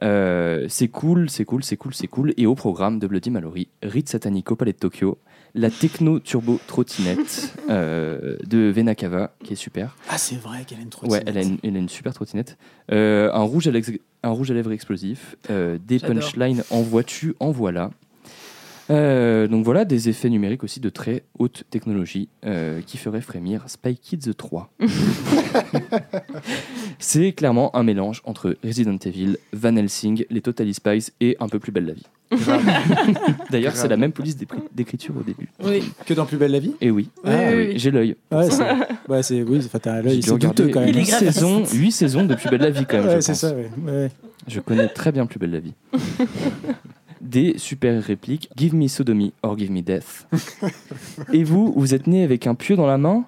C'est 0.01 0.87
cool, 0.91 1.29
c'est 1.29 1.45
cool, 1.45 1.63
c'est 1.63 1.77
cool, 1.77 1.93
c'est 1.93 2.07
cool. 2.07 2.33
Et 2.37 2.47
au 2.47 2.55
programme 2.55 2.97
de 2.97 3.05
Bloody 3.05 3.29
Mallory, 3.29 3.67
Rite 3.83 4.09
satanique 4.09 4.51
au 4.51 4.55
palais 4.55 4.73
de 4.73 4.77
Tokyo, 4.77 5.19
la 5.55 5.69
techno 5.69 6.19
turbo 6.19 6.59
trottinette 6.67 7.53
euh, 7.69 8.38
de 8.45 8.71
Venakava, 8.71 9.31
qui 9.43 9.53
est 9.53 9.55
super. 9.55 9.95
Ah, 10.09 10.17
c'est 10.17 10.35
vrai 10.35 10.63
qu'elle 10.65 10.77
a 10.80 10.81
une 10.81 10.88
Ouais, 10.88 11.19
trottinette. 11.21 11.23
elle 11.27 11.38
a 11.38 11.41
une, 11.41 11.57
elle 11.63 11.76
a 11.76 11.80
une 11.80 11.89
super 11.89 12.13
trottinette. 12.13 12.57
Euh, 12.91 13.31
un, 13.34 13.41
rouge 13.41 13.67
à 13.67 13.71
l'ex- 13.71 13.91
un 14.23 14.30
rouge 14.30 14.51
à 14.51 14.53
lèvres 14.53 14.71
explosif. 14.71 15.35
euh, 15.49 15.77
des 15.84 15.99
punchlines 15.99 16.63
en 16.69 16.81
vois-tu, 16.81 17.35
en 17.39 17.51
voilà. 17.51 17.91
Euh, 18.89 19.47
donc 19.47 19.63
voilà, 19.65 19.85
des 19.85 20.09
effets 20.09 20.29
numériques 20.29 20.63
aussi 20.63 20.79
de 20.79 20.89
très 20.89 21.23
haute 21.37 21.63
technologie 21.69 22.27
euh, 22.45 22.81
qui 22.81 22.97
feraient 22.97 23.21
frémir 23.21 23.63
Spy 23.67 23.95
Kids 23.95 24.33
3. 24.35 24.71
C'est 26.99 27.31
clairement 27.33 27.75
un 27.75 27.83
mélange 27.83 28.21
entre 28.25 28.55
Resident 28.63 28.97
Evil, 28.97 29.37
Van 29.53 29.75
Helsing, 29.75 30.25
les 30.29 30.41
Totally 30.41 30.73
Spies 30.73 31.11
et 31.21 31.37
Un 31.39 31.47
peu 31.47 31.59
plus 31.59 31.71
belle 31.71 31.85
la 31.85 31.93
vie. 31.93 32.05
D'ailleurs, 33.49 33.75
c'est 33.75 33.87
la 33.87 33.97
même 33.97 34.11
police 34.11 34.37
d'écriture 34.75 35.15
au 35.17 35.23
début. 35.23 35.49
Oui. 35.63 35.81
Que 36.05 36.13
dans 36.13 36.25
Plus 36.27 36.37
belle 36.37 36.51
la 36.51 36.59
vie? 36.59 36.75
Et 36.79 36.91
oui, 36.91 37.09
Oui, 37.23 37.31
Ah 37.31 37.37
oui, 37.49 37.55
oui, 37.55 37.65
oui. 37.69 37.79
j'ai 37.79 37.89
l'œil. 37.89 38.15
Ouais, 38.31 38.49
c'est. 38.51 38.63
Ouais, 39.07 39.23
c'est. 39.23 39.41
Oui, 39.41 39.59
enfin, 39.65 39.79
t'as 39.79 40.01
l'œil, 40.03 40.21
c'est 40.21 40.37
douteux 40.37 40.67
quand 40.67 40.81
même. 40.81 40.89
Il 40.89 40.97
est 40.97 41.01
8 41.01 41.07
graphiste. 41.07 41.31
saisons, 41.33 41.65
huit 41.73 41.91
saisons 41.91 42.25
de 42.25 42.35
Plus 42.35 42.49
belle 42.49 42.61
la 42.61 42.69
vie 42.69 42.85
quand 42.87 42.97
même. 42.99 43.07
Ouais, 43.07 43.21
c'est 43.21 43.33
ça, 43.33 43.51
ouais. 43.55 43.69
ouais. 43.83 44.11
Je 44.47 44.59
connais 44.59 44.87
très 44.89 45.11
bien 45.11 45.25
Plus 45.25 45.39
belle 45.39 45.51
la 45.51 45.59
vie. 45.59 45.73
Des 47.21 47.57
super 47.57 48.01
répliques 48.01 48.49
Give 48.55 48.73
me 48.75 48.87
sodomy 48.87 49.33
or 49.43 49.57
give 49.57 49.71
me 49.71 49.81
death. 49.81 50.27
Et 51.33 51.43
vous, 51.43 51.73
vous 51.75 51.93
êtes 51.93 52.07
né 52.07 52.23
avec 52.23 52.47
un 52.47 52.55
pieu 52.55 52.75
dans 52.75 52.87
la 52.87 52.97
main 52.97 53.25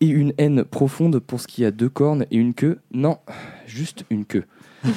et 0.00 0.06
une 0.08 0.32
haine 0.38 0.64
profonde 0.64 1.20
pour 1.20 1.40
ce 1.40 1.46
qui 1.46 1.64
a 1.64 1.70
deux 1.70 1.88
cornes 1.88 2.26
et 2.32 2.36
une 2.36 2.54
queue 2.54 2.80
Non, 2.92 3.18
juste 3.66 4.04
une 4.10 4.24
queue. 4.24 4.44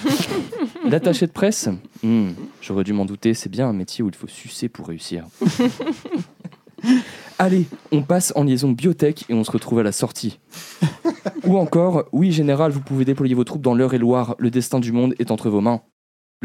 L'attaché 0.90 1.28
de 1.28 1.32
presse 1.32 1.70
Hmm, 2.02 2.30
J'aurais 2.62 2.84
dû 2.84 2.94
m'en 2.94 3.06
douter, 3.06 3.36
c'est 3.36 3.50
bien 3.50 3.68
un 3.68 3.74
métier 3.74 4.04
où 4.04 4.10
il 4.10 4.16
faut 4.16 4.28
sucer 4.28 4.68
pour 4.68 4.88
réussir. 4.88 5.26
Allez, 7.38 7.66
on 7.92 8.02
passe 8.02 8.34
en 8.36 8.44
liaison 8.44 8.72
biotech 8.72 9.26
et 9.30 9.34
on 9.34 9.44
se 9.44 9.52
retrouve 9.52 9.80
à 9.80 9.84
la 9.84 9.92
sortie. 9.92 10.40
Ou 11.46 11.58
encore, 11.58 12.06
oui 12.12 12.32
général, 12.32 12.72
vous 12.72 12.82
pouvez 12.82 13.06
déployer 13.06 13.36
vos 13.36 13.44
troupes 13.44 13.62
dans 13.62 13.76
l'heure 13.76 13.94
et 13.94 13.98
Loire, 14.00 14.36
le 14.40 14.50
destin 14.50 14.80
du 14.80 14.92
monde 14.92 15.14
est 15.20 15.30
entre 15.32 15.50
vos 15.50 15.62
mains. 15.62 15.82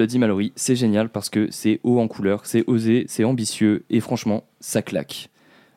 Bloody 0.00 0.18
Mallory, 0.18 0.52
c'est 0.56 0.76
génial 0.76 1.10
parce 1.10 1.28
que 1.28 1.48
c'est 1.50 1.78
haut 1.84 2.00
en 2.00 2.08
couleur, 2.08 2.46
c'est 2.46 2.64
osé, 2.66 3.04
c'est 3.06 3.22
ambitieux 3.24 3.84
et 3.90 4.00
franchement, 4.00 4.44
ça 4.58 4.80
claque. 4.80 5.28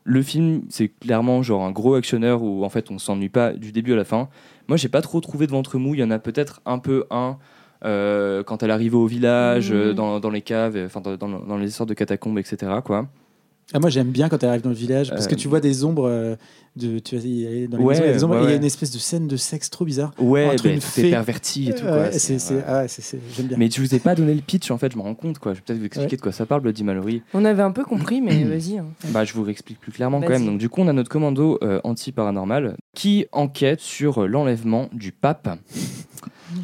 Le 0.06 0.22
film, 0.22 0.62
c'est 0.70 0.88
clairement 0.88 1.44
genre 1.44 1.64
un 1.66 1.72
gros 1.72 1.96
actionneur 1.96 2.42
où 2.42 2.64
en 2.64 2.70
fait 2.70 2.90
on 2.90 3.00
s'ennuie 3.00 3.28
pas 3.28 3.52
du 3.52 3.74
début 3.74 3.92
à 3.92 3.96
la 3.98 4.06
fin. 4.06 4.30
Moi, 4.70 4.78
j'ai 4.78 4.88
pas 4.88 5.02
trop 5.02 5.20
trouvé 5.20 5.46
de 5.46 5.52
ventre 5.52 5.78
mou. 5.78 5.94
Il 5.94 6.00
y 6.00 6.04
en 6.06 6.10
a 6.12 6.20
peut-être 6.20 6.62
un 6.66 6.80
peu 6.80 7.04
un 7.12 7.38
euh, 7.84 8.44
quand 8.44 8.64
elle 8.64 8.72
arrive 8.72 8.96
au 8.96 9.06
village, 9.08 9.72
Mhm. 9.72 9.78
euh, 9.78 9.94
dans, 9.94 10.22
dans 10.22 10.30
les 10.30 10.42
caves, 10.42 10.82
enfin 10.86 11.02
dans, 11.02 11.18
dans- 11.18 11.40
dans 11.42 11.58
les 11.58 11.70
sortes 11.70 11.90
de 11.90 11.94
catacombes, 11.94 12.40
etc. 12.40 12.72
Quoi. 12.82 13.08
Ah, 13.72 13.80
moi 13.80 13.90
j'aime 13.90 14.10
bien 14.10 14.30
quand 14.30 14.42
elle 14.44 14.50
arrive 14.50 14.62
dans 14.62 14.70
le 14.70 14.76
village 14.76 15.10
parce 15.10 15.28
que 15.28 15.34
Euh, 15.34 15.38
tu 15.38 15.48
vois 15.48 15.60
des 15.62 15.84
ombres 15.84 16.08
euh, 16.08 16.36
de 16.76 17.00
tu 17.00 17.16
vois, 17.16 17.26
il 17.26 17.40
y 17.40 17.64
a- 17.64 17.68
dans 17.68 17.78
les 17.78 17.84
Ouais, 17.84 17.94
maisons, 17.94 18.04
il 18.04 18.08
y 18.08 18.10
a 18.10 18.14
des 18.14 18.24
ombres 18.24 18.34
ouais, 18.36 18.42
et 18.42 18.44
il 18.44 18.46
y 18.46 18.48
a 18.48 18.52
ouais. 18.52 18.58
une 18.58 18.64
espèce 18.66 18.92
de 18.92 18.98
scène 19.00 19.28
de 19.28 19.38
sexe 19.38 19.70
trop 19.70 19.86
bizarre 19.86 20.12
Ouais, 20.20 20.46
entre 20.46 20.64
ben, 20.64 20.74
une 20.74 20.80
tout 20.80 20.88
fée 20.88 21.08
est 21.08 21.12
perverti 21.12 21.70
et 21.70 21.74
tout. 21.74 21.84
Ouais, 21.86 21.90
quoi. 21.92 22.12
c'est- 22.12 22.20
C'est- 22.20 22.40
c'est- 22.40 22.56
ouais. 22.56 22.64
ah 22.68 22.80
ouais, 22.82 22.88
c'est- 22.88 23.02
c'est- 23.02 23.20
j'aime 23.36 23.48
bien 23.48 23.58
Mais 23.58 23.70
je 23.72 23.80
vous 23.82 23.96
ai 23.96 24.00
pas 24.00 24.16
donné 24.16 24.34
le 24.34 24.42
pitch 24.42 24.70
en 24.70 24.78
fait, 24.78 24.92
je 24.92 24.98
me 24.98 25.02
rends 25.02 25.16
compte 25.16 25.40
quoi. 25.40 25.54
Je 25.54 25.60
vais 25.60 25.64
peut-être 25.66 25.80
vous 25.80 25.86
expliquer 25.86 26.18
de 26.18 26.22
quoi 26.22 26.32
ça 26.32 26.46
parle, 26.46 26.62
Bloody 26.62 26.84
Mallory. 26.84 27.22
On 27.34 27.46
avait 27.46 27.64
un 27.64 27.72
peu 27.72 27.84
compris, 27.86 28.22
mais 28.22 28.44
vas-y. 28.44 28.78
hein. 28.80 28.86
Bah, 29.10 29.24
je 29.24 29.34
vous 29.34 29.44
réexplique 29.44 29.80
plus 29.80 29.92
clairement 29.92 30.20
quand 30.22 30.28
Vas-y. 30.28 30.40
même. 30.40 30.48
Donc, 30.50 30.58
du 30.60 30.68
coup, 30.70 30.82
on 30.82 30.88
a 30.88 30.94
notre 30.94 31.10
commando 31.10 31.58
euh, 31.64 31.80
anti-paranormal 31.84 32.76
qui 32.94 33.26
enquête 33.32 33.80
sur 33.80 34.28
l'enlèvement 34.28 34.90
du 34.94 35.12
pape. 35.14 35.50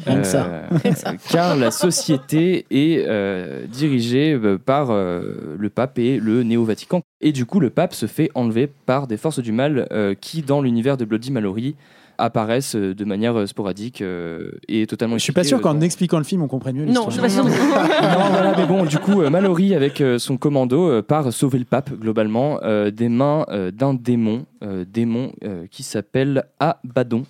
Rien 0.06 0.20
que 0.20 0.26
ça. 0.26 0.46
Euh, 0.50 0.78
Rien 0.82 0.92
que 0.92 0.98
ça. 0.98 1.12
car 1.30 1.56
la 1.56 1.70
société 1.70 2.66
est 2.70 3.04
euh, 3.06 3.66
dirigée 3.66 4.32
euh, 4.32 4.58
par 4.58 4.90
euh, 4.90 5.56
le 5.58 5.70
pape 5.70 5.98
et 5.98 6.18
le 6.18 6.42
néo-Vatican. 6.42 7.02
Et 7.20 7.32
du 7.32 7.44
coup, 7.46 7.60
le 7.60 7.70
pape 7.70 7.94
se 7.94 8.06
fait 8.06 8.30
enlever 8.34 8.66
par 8.86 9.06
des 9.06 9.16
forces 9.16 9.40
du 9.40 9.52
mal 9.52 9.86
euh, 9.92 10.14
qui, 10.18 10.42
dans 10.42 10.62
l'univers 10.62 10.96
de 10.96 11.04
Bloody 11.04 11.30
Mallory, 11.30 11.76
apparaissent 12.18 12.76
euh, 12.76 12.94
de 12.94 13.04
manière 13.04 13.34
euh, 13.38 13.46
sporadique 13.46 14.02
euh, 14.02 14.50
et 14.68 14.86
totalement 14.86 15.16
je 15.16 15.22
suis 15.22 15.32
pas 15.32 15.42
sûr 15.42 15.56
euh, 15.56 15.60
qu'en 15.62 15.80
expliquant 15.80 16.18
le 16.18 16.24
film 16.24 16.42
on 16.42 16.48
comprenne 16.48 16.76
mieux 16.76 16.84
Non, 16.84 17.06
l'histoire 17.08 17.10
je 17.10 17.14
suis 17.14 17.22
pas 17.22 17.28
sûre. 17.30 17.44
non, 18.02 18.30
voilà, 18.30 18.54
mais 18.58 18.66
bon, 18.66 18.84
du 18.84 18.98
coup, 18.98 19.22
euh, 19.22 19.30
Mallory, 19.30 19.74
avec 19.74 20.00
euh, 20.02 20.18
son 20.18 20.36
commando, 20.36 20.90
euh, 20.90 21.02
part 21.02 21.32
sauver 21.32 21.58
le 21.58 21.64
pape, 21.64 21.90
globalement, 21.98 22.60
euh, 22.62 22.90
des 22.90 23.08
mains 23.08 23.46
euh, 23.48 23.70
d'un 23.70 23.94
démon, 23.94 24.44
euh, 24.62 24.84
démon 24.86 25.32
euh, 25.44 25.64
qui 25.70 25.82
s'appelle 25.82 26.44
Abaddon. 26.58 27.22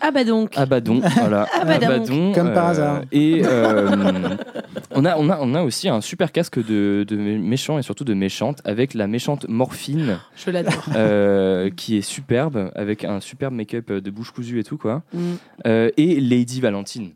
Ah 0.00 0.10
bah 0.10 0.24
donc. 0.24 0.56
Abaddon, 0.56 1.00
voilà. 1.16 1.46
Ah 1.52 1.64
bah 1.64 1.98
donc. 1.98 2.34
Comme 2.34 2.52
par 2.52 2.68
hasard. 2.68 3.02
Et 3.12 3.42
euh, 3.44 3.88
on, 4.92 5.04
a, 5.04 5.16
on, 5.16 5.28
a, 5.28 5.38
on 5.40 5.54
a 5.54 5.62
aussi 5.62 5.88
un 5.88 6.00
super 6.00 6.30
casque 6.32 6.64
de, 6.64 7.04
de 7.06 7.16
méchants 7.16 7.78
et 7.78 7.82
surtout 7.82 8.04
de 8.04 8.14
méchantes, 8.14 8.60
avec 8.64 8.94
la 8.94 9.06
méchante 9.06 9.46
Morphine. 9.48 10.18
Je 10.36 10.50
l'adore. 10.50 10.84
euh, 10.94 11.70
qui 11.70 11.96
est 11.96 12.02
superbe, 12.02 12.70
avec 12.74 13.04
un 13.04 13.20
superbe 13.20 13.54
make-up 13.54 13.90
de 13.92 14.10
bouche 14.10 14.30
cousue 14.30 14.60
et 14.60 14.64
tout, 14.64 14.78
quoi. 14.78 15.02
Mm. 15.12 15.20
Euh, 15.66 15.90
et 15.96 16.20
Lady 16.20 16.60
Valentine. 16.60 17.10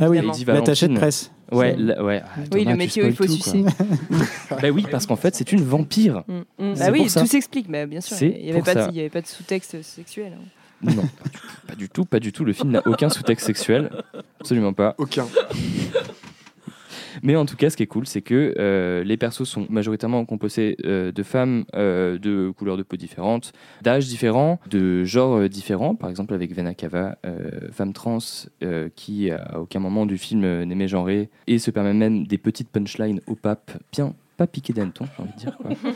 Ah 0.00 0.08
oui, 0.10 0.20
Lady 0.20 0.44
l'attaché 0.44 0.88
de 0.88 0.92
Valentine. 0.94 0.98
presse. 0.98 1.30
Ouais, 1.52 1.76
la- 1.78 2.02
ouais. 2.02 2.20
Oui, 2.52 2.60
Thomas, 2.64 2.70
le 2.72 2.76
métier 2.78 3.02
où 3.04 3.06
il 3.06 3.14
faut 3.14 3.26
tout, 3.26 3.32
sucer. 3.32 3.64
bah 4.50 4.68
oui, 4.72 4.84
parce 4.90 5.06
qu'en 5.06 5.14
fait, 5.14 5.34
c'est 5.36 5.52
une 5.52 5.62
vampire. 5.62 6.24
Mm, 6.26 6.64
mm. 6.70 6.74
Bah 6.78 6.86
oui, 6.90 7.06
tout 7.12 7.26
s'explique, 7.26 7.70
bah, 7.70 7.86
bien 7.86 8.00
sûr. 8.00 8.16
C'est 8.16 8.26
Il 8.40 8.44
n'y 8.44 8.50
avait, 8.50 8.58
pour 8.60 8.64
pas 8.64 8.74
de- 8.74 8.80
ça. 8.80 8.88
il 8.90 8.96
y 8.96 9.00
avait 9.00 9.08
pas 9.10 9.20
de 9.20 9.26
sous-texte 9.26 9.82
sexuel. 9.82 10.32
hein. 10.36 10.44
Non, 10.84 11.08
pas 11.66 11.74
du 11.74 11.88
tout, 11.88 12.04
pas 12.04 12.20
du 12.20 12.32
tout. 12.32 12.44
Le 12.44 12.52
film 12.52 12.70
n'a 12.70 12.82
aucun 12.86 13.08
sous-texte 13.08 13.46
sexuel, 13.46 13.90
absolument 14.40 14.72
pas. 14.72 14.94
Aucun. 14.98 15.26
Mais 17.22 17.36
en 17.36 17.46
tout 17.46 17.56
cas, 17.56 17.70
ce 17.70 17.76
qui 17.76 17.82
est 17.82 17.86
cool, 17.86 18.06
c'est 18.06 18.22
que 18.22 18.54
euh, 18.58 19.04
les 19.04 19.16
persos 19.16 19.44
sont 19.44 19.66
majoritairement 19.70 20.24
composés 20.24 20.76
euh, 20.84 21.12
de 21.12 21.22
femmes 21.22 21.64
euh, 21.74 22.18
de 22.18 22.50
couleurs 22.50 22.76
de 22.76 22.82
peau 22.82 22.96
différentes, 22.96 23.52
d'âges 23.82 24.06
différents, 24.06 24.60
de 24.68 25.04
genres 25.04 25.48
différents. 25.48 25.94
Par 25.94 26.10
exemple, 26.10 26.34
avec 26.34 26.54
Vena 26.54 26.72
euh, 27.24 27.70
femme 27.72 27.92
trans 27.92 28.18
qui 28.94 29.30
à 29.30 29.60
aucun 29.60 29.80
moment 29.80 30.06
du 30.06 30.18
film 30.18 30.64
n'aimait 30.64 30.88
genrer 30.88 31.30
et 31.46 31.58
se 31.58 31.70
permet 31.70 31.94
même 31.94 32.26
des 32.26 32.38
petites 32.38 32.68
punchlines 32.68 33.20
au 33.26 33.34
pape, 33.34 33.70
bien 33.92 34.14
pas 34.36 34.46
piqué 34.46 34.72
d'hanneton, 34.72 35.06
j'ai 35.16 35.22
envie 35.22 35.32
de 35.32 35.38
dire. 35.38 35.56
Quoi. 35.56 35.70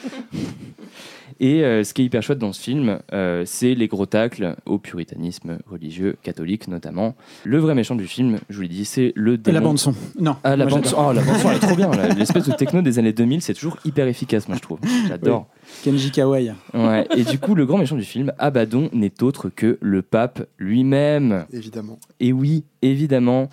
Et 1.40 1.62
euh, 1.62 1.84
ce 1.84 1.94
qui 1.94 2.02
est 2.02 2.04
hyper 2.04 2.22
chouette 2.22 2.38
dans 2.38 2.52
ce 2.52 2.60
film, 2.60 2.98
euh, 3.12 3.44
c'est 3.46 3.74
les 3.74 3.86
gros 3.86 4.06
tacles 4.06 4.56
au 4.66 4.78
puritanisme 4.78 5.58
religieux, 5.66 6.16
catholique 6.22 6.66
notamment. 6.66 7.14
Le 7.44 7.58
vrai 7.58 7.74
méchant 7.74 7.94
du 7.94 8.06
film, 8.06 8.38
je 8.48 8.56
vous 8.56 8.62
l'ai 8.62 8.68
dit, 8.68 8.84
c'est 8.84 9.12
le 9.14 9.38
démon. 9.38 9.54
la 9.54 9.60
bande 9.60 9.78
son. 9.78 9.94
Non. 10.18 10.36
Ah, 10.42 10.56
la 10.56 10.66
bande 10.66 10.86
son, 10.86 10.96
oh, 10.98 11.12
la 11.12 11.22
bande 11.22 11.36
son, 11.36 11.50
elle 11.50 11.56
est 11.56 11.60
trop 11.60 11.76
bien. 11.76 11.90
L'espèce 12.18 12.44
de 12.44 12.52
techno 12.52 12.82
des 12.82 12.98
années 12.98 13.12
2000, 13.12 13.42
c'est 13.42 13.54
toujours 13.54 13.76
hyper 13.84 14.08
efficace, 14.08 14.48
moi, 14.48 14.56
je 14.56 14.62
trouve. 14.62 14.80
J'adore. 15.06 15.46
Kenji 15.84 16.10
Kawai. 16.10 16.52
Ouais. 16.74 17.06
Et 17.16 17.24
du 17.24 17.38
coup, 17.38 17.54
le 17.54 17.66
grand 17.66 17.78
méchant 17.78 17.96
du 17.96 18.04
film, 18.04 18.32
Abaddon, 18.38 18.88
n'est 18.92 19.22
autre 19.22 19.48
que 19.48 19.78
le 19.80 20.02
pape 20.02 20.48
lui-même. 20.58 21.44
Évidemment. 21.52 21.98
Et 22.18 22.32
oui, 22.32 22.64
évidemment. 22.82 23.48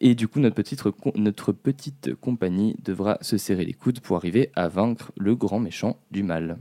Et 0.00 0.14
du 0.14 0.28
coup, 0.28 0.40
notre 0.40 0.54
petite, 0.56 0.82
notre 1.16 1.52
petite 1.52 2.14
compagnie 2.20 2.74
devra 2.82 3.18
se 3.20 3.36
serrer 3.36 3.64
les 3.64 3.74
coudes 3.74 4.00
pour 4.00 4.16
arriver 4.16 4.50
à 4.56 4.68
vaincre 4.68 5.12
le 5.18 5.34
grand 5.36 5.58
méchant 5.60 5.98
du 6.10 6.22
mal. 6.22 6.58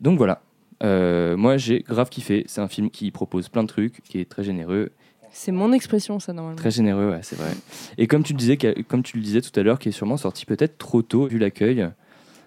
Donc 0.00 0.16
voilà. 0.18 0.42
Euh, 0.84 1.36
moi, 1.36 1.56
j'ai 1.56 1.80
grave 1.80 2.08
kiffé. 2.08 2.44
C'est 2.46 2.60
un 2.60 2.68
film 2.68 2.90
qui 2.90 3.10
propose 3.10 3.48
plein 3.48 3.62
de 3.62 3.68
trucs, 3.68 4.00
qui 4.02 4.18
est 4.20 4.28
très 4.28 4.44
généreux. 4.44 4.90
C'est 5.32 5.50
mon 5.52 5.72
expression, 5.72 6.20
ça, 6.20 6.32
normalement. 6.32 6.56
Très 6.56 6.70
généreux, 6.70 7.10
ouais, 7.10 7.20
c'est 7.22 7.36
vrai. 7.36 7.50
Et 7.98 8.06
comme 8.06 8.22
tu 8.22 8.32
le 8.32 8.38
disais, 8.38 8.56
comme 8.86 9.02
tu 9.02 9.16
le 9.16 9.22
disais 9.22 9.40
tout 9.40 9.58
à 9.58 9.62
l'heure, 9.62 9.78
qui 9.78 9.88
est 9.88 9.92
sûrement 9.92 10.16
sorti 10.16 10.44
peut-être 10.46 10.78
trop 10.78 11.02
tôt 11.02 11.26
vu 11.26 11.38
l'accueil. 11.38 11.88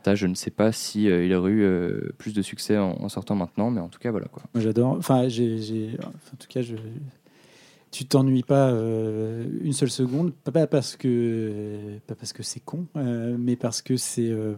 Ça, 0.05 0.13
je 0.13 0.27
ne 0.27 0.35
sais 0.35 0.51
pas 0.51 0.71
si 0.71 1.09
euh, 1.09 1.25
il 1.25 1.33
aurait 1.33 1.49
eu 1.51 1.63
euh, 1.63 2.11
plus 2.19 2.33
de 2.33 2.43
succès 2.43 2.77
en, 2.77 2.91
en 3.01 3.09
sortant 3.09 3.33
maintenant, 3.35 3.71
mais 3.71 3.81
en 3.81 3.89
tout 3.89 3.97
cas, 3.97 4.11
voilà 4.11 4.27
quoi. 4.27 4.43
Moi 4.53 4.61
j'adore. 4.63 4.91
Enfin, 4.99 5.27
j'ai, 5.27 5.57
j'ai- 5.59 5.95
enfin, 5.97 6.11
en 6.33 6.37
tout 6.37 6.47
cas, 6.47 6.61
je... 6.61 6.75
tu 7.95 8.05
t'ennuies 8.05 8.43
pas 8.43 8.71
euh, 8.71 9.45
une 9.61 9.71
seule 9.71 9.89
seconde, 9.89 10.33
pas- 10.43 10.67
parce 10.67 10.97
que 10.97 11.97
pas 12.07 12.15
parce 12.15 12.33
que 12.33 12.43
c'est 12.43 12.59
con, 12.59 12.87
euh, 12.97 13.37
mais 13.39 13.55
parce 13.55 13.81
que 13.81 13.95
c'est 13.95 14.29
euh, 14.29 14.55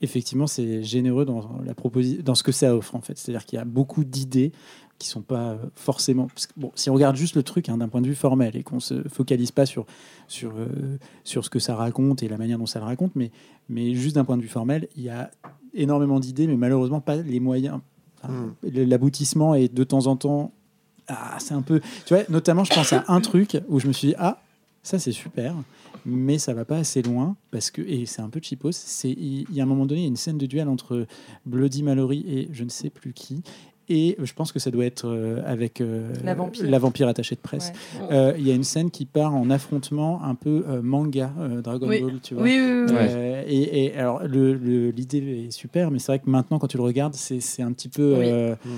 effectivement 0.00 0.46
c'est 0.46 0.82
généreux 0.82 1.24
dans 1.24 1.60
la 1.64 1.74
proposi- 1.74 2.22
dans 2.22 2.34
ce 2.34 2.42
que 2.42 2.50
ça 2.52 2.74
offre 2.74 2.94
en 2.96 3.00
fait. 3.00 3.16
C'est-à-dire 3.18 3.44
qu'il 3.44 3.56
y 3.56 3.62
a 3.62 3.64
beaucoup 3.64 4.02
d'idées 4.04 4.50
qui 4.98 5.06
sont 5.06 5.22
pas 5.22 5.50
euh, 5.52 5.56
forcément. 5.76 6.26
parce 6.26 6.48
que, 6.48 6.52
bon, 6.56 6.72
si 6.74 6.90
on 6.90 6.94
regarde 6.94 7.14
juste 7.14 7.36
le 7.36 7.44
truc 7.44 7.68
hein, 7.68 7.78
d'un 7.78 7.88
point 7.88 8.00
de 8.00 8.08
vue 8.08 8.16
formel 8.16 8.56
et 8.56 8.64
qu'on 8.64 8.80
se 8.80 9.06
focalise 9.08 9.52
pas 9.52 9.64
sur 9.66 9.86
sur 10.26 10.52
euh, 10.56 10.98
sur 11.22 11.44
ce 11.44 11.50
que 11.50 11.60
ça 11.60 11.76
raconte 11.76 12.24
et 12.24 12.28
la 12.28 12.36
manière 12.36 12.58
dont 12.58 12.66
ça 12.66 12.80
le 12.80 12.84
raconte, 12.84 13.14
mais 13.14 13.30
mais 13.68 13.94
juste 13.94 14.16
d'un 14.16 14.24
point 14.24 14.36
de 14.36 14.42
vue 14.42 14.48
formel, 14.48 14.88
il 14.96 15.04
y 15.04 15.08
a 15.08 15.30
énormément 15.74 16.18
d'idées, 16.18 16.48
mais 16.48 16.56
malheureusement 16.56 17.00
pas 17.00 17.14
les 17.16 17.38
moyens. 17.38 17.78
Enfin, 18.24 18.54
le- 18.64 18.84
L'aboutissement 18.84 19.54
est 19.54 19.72
de 19.72 19.84
temps 19.84 20.08
en 20.08 20.16
temps. 20.16 20.52
Ah, 21.08 21.36
c'est 21.38 21.54
un 21.54 21.62
peu. 21.62 21.80
Tu 22.06 22.14
vois, 22.14 22.22
notamment, 22.28 22.64
je 22.64 22.72
pense 22.74 22.92
à 22.92 23.04
un 23.08 23.20
truc 23.20 23.56
où 23.68 23.80
je 23.80 23.86
me 23.88 23.92
suis 23.92 24.08
dit, 24.08 24.14
ah, 24.18 24.40
ça 24.82 24.98
c'est 24.98 25.12
super, 25.12 25.54
mais 26.06 26.38
ça 26.38 26.54
va 26.54 26.64
pas 26.64 26.76
assez 26.78 27.02
loin 27.02 27.36
parce 27.50 27.70
que 27.70 27.82
et 27.82 28.06
c'est 28.06 28.22
un 28.22 28.28
peu 28.28 28.40
cheapos. 28.42 28.72
C'est 28.72 29.10
il 29.10 29.46
y 29.52 29.60
a 29.60 29.64
un 29.64 29.66
moment 29.66 29.86
donné, 29.86 30.00
il 30.02 30.04
y 30.04 30.06
a 30.06 30.08
une 30.08 30.16
scène 30.16 30.38
de 30.38 30.46
duel 30.46 30.68
entre 30.68 31.06
Bloody 31.46 31.82
Mallory 31.82 32.24
et 32.28 32.48
je 32.52 32.64
ne 32.64 32.68
sais 32.68 32.90
plus 32.90 33.12
qui. 33.12 33.42
Et 33.90 34.16
je 34.22 34.32
pense 34.34 34.52
que 34.52 34.58
ça 34.58 34.70
doit 34.70 34.84
être 34.84 35.06
euh, 35.08 35.40
avec 35.46 35.80
euh, 35.80 36.12
La 36.22 36.34
vampire. 36.34 36.70
la 36.70 36.78
vampire 36.78 37.08
attachée 37.08 37.36
de 37.36 37.40
presse. 37.40 37.72
Ouais. 37.98 38.06
Euh, 38.12 38.34
Il 38.38 38.46
y 38.46 38.50
a 38.50 38.54
une 38.54 38.62
scène 38.64 38.90
qui 38.90 39.06
part 39.06 39.34
en 39.34 39.48
affrontement 39.48 40.22
un 40.22 40.34
peu 40.34 40.62
euh, 40.68 40.82
manga 40.82 41.32
euh, 41.40 41.62
Dragon 41.62 41.88
Oui. 41.88 42.02
Ball, 42.02 42.20
tu 42.22 42.34
vois. 42.34 42.42
Oui, 42.42 42.58
oui, 42.86 42.94
et, 43.46 43.86
et 43.86 43.96
alors 43.96 44.22
le- 44.28 44.52
le- 44.52 44.90
l'idée 44.90 45.46
est 45.46 45.50
super, 45.50 45.90
mais 45.90 46.00
c'est 46.00 46.12
vrai 46.12 46.18
que 46.18 46.28
maintenant 46.28 46.58
quand 46.58 46.66
tu 46.68 46.76
le 46.76 46.82
regardes, 46.82 47.14
c'est 47.14 47.40
c'est 47.40 47.62
un 47.62 47.72
petit 47.72 47.88
peu. 47.88 48.16
Oui. 48.18 48.70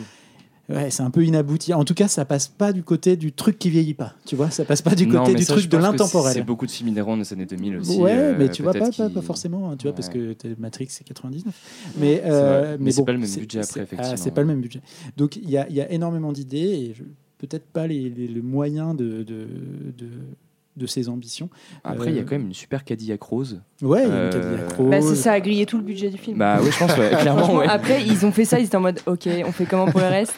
Ouais, 0.71 0.91
c'est 0.91 1.03
un 1.03 1.11
peu 1.11 1.25
inabouti. 1.25 1.75
En 1.75 1.85
tout 1.85 1.95
cas, 1.95 2.07
ça 2.09 2.25
passe 2.25 2.47
pas 2.49 2.73
du 2.73 2.83
côté 2.83 3.17
du 3.17 3.33
truc 3.33 3.59
qui 3.59 3.71
vieillit 3.71 3.95
pas. 3.95 4.15
Tu 4.25 4.37
vois, 4.37 4.51
ça 4.51 4.65
passe 4.65 4.83
pas 4.83 4.95
du 4.95 5.09
côté 5.09 5.33
mais 5.33 5.39
du 5.39 5.45
ça, 5.45 5.55
truc 5.55 5.69
de 5.69 5.77
l'intemporel. 5.77 6.33
C'est 6.33 6.43
beaucoup 6.43 6.67
de 6.67 6.71
films 6.71 6.89
inhérents 6.91 7.17
des 7.17 7.33
années 7.33 7.47
2000 7.47 7.79
aussi. 7.79 7.99
Ouais, 7.99 8.13
euh, 8.17 8.35
mais 8.39 8.49
tu 8.51 8.63
vois 8.63 8.73
pas, 8.73 8.91
pas, 8.91 9.23
forcément, 9.23 9.77
tu 9.77 9.87
vois, 9.89 9.95
parce 9.95 10.09
que 10.09 10.37
Matrix 10.59 10.87
c'est 10.91 11.05
99. 11.05 11.53
Mais, 11.99 12.21
C'est 12.23 12.31
euh, 12.31 12.61
vrai. 12.61 12.77
Mais 12.79 12.91
c'est 12.93 13.01
bon, 13.01 13.05
pas 13.07 13.13
le 13.13 13.19
même 13.19 13.31
budget 13.31 13.61
après, 13.61 13.81
ah, 13.81 13.83
effectivement. 13.83 14.17
c'est 14.17 14.31
pas 14.31 14.41
le 14.43 14.47
même 14.47 14.61
budget. 14.61 14.81
Donc 15.17 15.37
il 15.37 15.51
y 15.51 15.57
a, 15.59 15.69
il 15.69 15.75
y 15.75 15.81
a 15.81 15.91
énormément 15.91 16.33
d'idées 16.33 16.59
et 16.59 16.95
peut-être 17.39 17.67
pas 17.67 17.87
les, 17.87 18.09
les- 18.09 18.29
le 18.29 18.43
moyen 18.43 18.95
de, 18.95 19.23
de, 19.23 19.47
de, 19.97 20.09
de 20.77 20.87
ses 20.87 21.09
ambitions. 21.09 21.51
Après, 21.85 22.11
il 22.11 22.15
y 22.15 22.19
a 22.19 22.23
Euh, 22.23 22.25
quand 22.25 22.37
même 22.37 22.47
une 22.47 22.55
super 22.55 22.85
Cadillac 22.85 23.21
rose. 23.23 23.61
Ouais, 23.83 24.03
il 24.05 24.09
y 24.09 24.11
a 24.11 24.15
une 24.15 24.21
Euh, 24.21 24.31
Cadillac 24.31 24.73
rose. 24.75 24.91
Bah, 24.91 25.01
c'est 25.03 25.15
ça 25.17 25.33
a 25.33 25.41
grillé 25.41 25.67
tout 25.67 25.77
le 25.77 25.83
budget 25.83 26.09
du 26.11 26.17
film. 26.17 26.39
Bah 26.39 26.59
oui, 26.63 26.71
je 26.73 26.79
pense, 26.79 26.97
ouais, 26.97 27.11
clairement, 27.21 27.57
ouais. 27.57 27.67
Après, 27.69 28.03
ils 28.05 28.25
ont 28.25 28.33
fait 28.33 28.45
ça, 28.45 28.59
ils 28.61 28.67
étaient 28.67 28.77
en 28.77 28.81
mode 28.81 29.01
Ok, 29.07 29.29
on 29.45 29.53
fait 29.53 29.65
comment 29.67 29.87
pour 29.91 30.01
le 30.01 30.07
reste? 30.07 30.37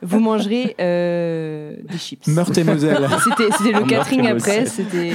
Vous 0.00 0.20
mangerez 0.20 0.74
euh, 0.80 1.76
des 1.90 1.98
chips. 1.98 2.26
Meurthe 2.28 2.56
et 2.56 2.64
Moselle. 2.64 3.06
C'était 3.58 3.72
le 3.72 3.84
catering 3.86 4.26
après. 4.28 4.64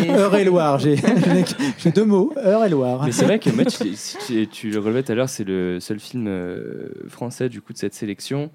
Heure 0.10 0.36
et 0.36 0.44
Loire, 0.44 0.78
j'ai 0.80 0.98
deux 1.96 2.06
mots, 2.06 2.34
Heure 2.38 2.66
et 2.66 2.70
Loire. 2.70 3.04
Mais 3.06 3.12
c'est 3.12 3.26
vrai 3.26 3.40
que 3.40 3.50
moi, 3.50 3.66
tu, 3.66 3.96
si 3.96 4.18
tu, 4.28 4.48
tu 4.48 4.70
le 4.72 4.80
relevais 4.80 5.04
tout 5.04 5.12
à 5.14 5.16
l'heure, 5.16 5.30
c'est 5.30 5.46
le 5.46 5.80
seul 5.80 6.00
film 6.00 6.30
français 7.08 7.50
du 7.50 7.62
coup 7.62 7.74
de 7.74 7.78
cette 7.78 7.94
sélection. 7.94 8.52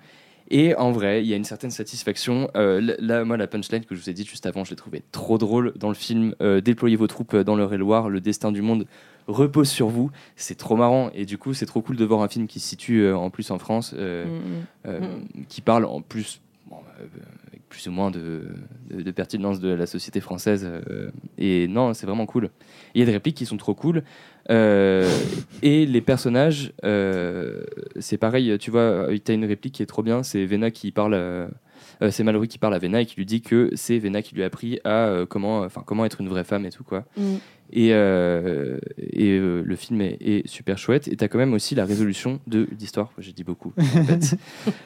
Et 0.50 0.74
en 0.74 0.92
vrai, 0.92 1.22
il 1.24 1.26
y 1.28 1.32
a 1.32 1.36
une 1.36 1.44
certaine 1.44 1.70
satisfaction. 1.70 2.50
Euh, 2.56 2.94
là- 2.98 3.24
moi, 3.24 3.36
la 3.36 3.46
punchline 3.46 3.84
que 3.84 3.94
je 3.94 4.00
vous 4.02 4.10
ai 4.10 4.12
dit 4.12 4.24
juste 4.24 4.44
avant, 4.46 4.62
je 4.64 4.70
l'ai 4.70 4.76
trouvé 4.76 5.02
trop 5.10 5.38
drôle 5.38 5.72
dans 5.76 5.88
le 5.88 5.94
film. 5.94 6.34
Euh, 6.42 6.60
Déployez 6.60 6.96
vos 6.96 7.06
troupes 7.06 7.34
dans 7.34 7.56
l'Eure-et-Loire, 7.56 8.10
le 8.10 8.20
destin 8.20 8.52
du 8.52 8.60
monde 8.62 8.86
repose 9.26 9.70
sur 9.70 9.88
vous. 9.88 10.10
C'est 10.36 10.56
trop 10.56 10.76
marrant. 10.76 11.10
Et 11.14 11.24
du 11.24 11.38
coup, 11.38 11.54
c'est 11.54 11.64
trop 11.66 11.80
cool 11.80 11.96
de 11.96 12.04
voir 12.04 12.20
un 12.20 12.28
film 12.28 12.46
qui 12.46 12.60
se 12.60 12.68
situe 12.68 13.00
euh, 13.04 13.16
en 13.16 13.30
plus 13.30 13.50
en 13.50 13.58
France, 13.58 13.94
euh, 13.96 14.24
Mm, 14.26 14.40
euh, 14.86 15.00
qui 15.48 15.62
parle 15.62 15.86
en 15.86 16.02
plus 16.02 16.42
bon, 16.66 16.76
euh, 17.00 17.04
avec 17.48 17.62
plus 17.70 17.86
ou 17.88 17.90
moins 17.92 18.10
de, 18.10 18.42
de, 18.90 19.00
de 19.00 19.10
pertinence 19.10 19.60
de 19.60 19.68
la 19.70 19.86
société 19.86 20.20
française. 20.20 20.68
euh, 20.70 21.10
et 21.38 21.68
non, 21.68 21.94
c'est 21.94 22.04
vraiment 22.06 22.26
cool. 22.26 22.50
Il 22.94 22.98
y 23.00 23.02
a 23.02 23.06
des 23.06 23.12
répliques 23.12 23.36
qui 23.36 23.46
sont 23.46 23.56
trop 23.56 23.74
cool. 23.74 24.02
Euh, 24.50 25.08
et 25.62 25.86
les 25.86 26.00
personnages, 26.00 26.72
euh, 26.84 27.62
c'est 27.98 28.18
pareil, 28.18 28.56
tu 28.58 28.70
vois, 28.70 29.08
tu 29.24 29.32
as 29.32 29.34
une 29.34 29.44
réplique 29.44 29.74
qui 29.74 29.82
est 29.82 29.86
trop 29.86 30.02
bien, 30.02 30.22
c'est 30.22 30.44
Vena 30.46 30.70
qui 30.70 30.92
parle. 30.92 31.14
euh, 31.14 31.46
euh, 32.02 32.10
c'est 32.10 32.24
Mallory 32.24 32.48
qui 32.48 32.58
parle 32.58 32.74
à 32.74 32.78
Vena 32.78 33.00
et 33.00 33.06
qui 33.06 33.16
lui 33.16 33.26
dit 33.26 33.40
que 33.40 33.70
c'est 33.74 33.98
Vena 33.98 34.20
qui 34.20 34.34
lui 34.34 34.42
a 34.42 34.46
appris 34.46 34.80
à 34.84 35.06
euh, 35.06 35.26
comment, 35.26 35.60
enfin, 35.60 35.82
comment 35.86 36.04
être 36.04 36.20
une 36.20 36.28
vraie 36.28 36.44
femme 36.44 36.66
et 36.66 36.70
tout 36.70 36.82
quoi. 36.84 37.04
Mm. 37.16 37.34
Et, 37.72 37.88
euh, 37.92 38.78
et 38.98 39.30
euh, 39.30 39.62
le 39.64 39.76
film 39.76 40.00
est, 40.00 40.18
est 40.20 40.46
super 40.46 40.76
chouette. 40.76 41.08
Et 41.08 41.16
tu 41.16 41.24
as 41.24 41.28
quand 41.28 41.38
même 41.38 41.54
aussi 41.54 41.74
la 41.74 41.84
résolution 41.84 42.40
de 42.46 42.68
l'histoire. 42.78 43.12
J'ai 43.18 43.32
dit 43.32 43.44
beaucoup. 43.44 43.72
en 43.78 44.04
fait. 44.04 44.36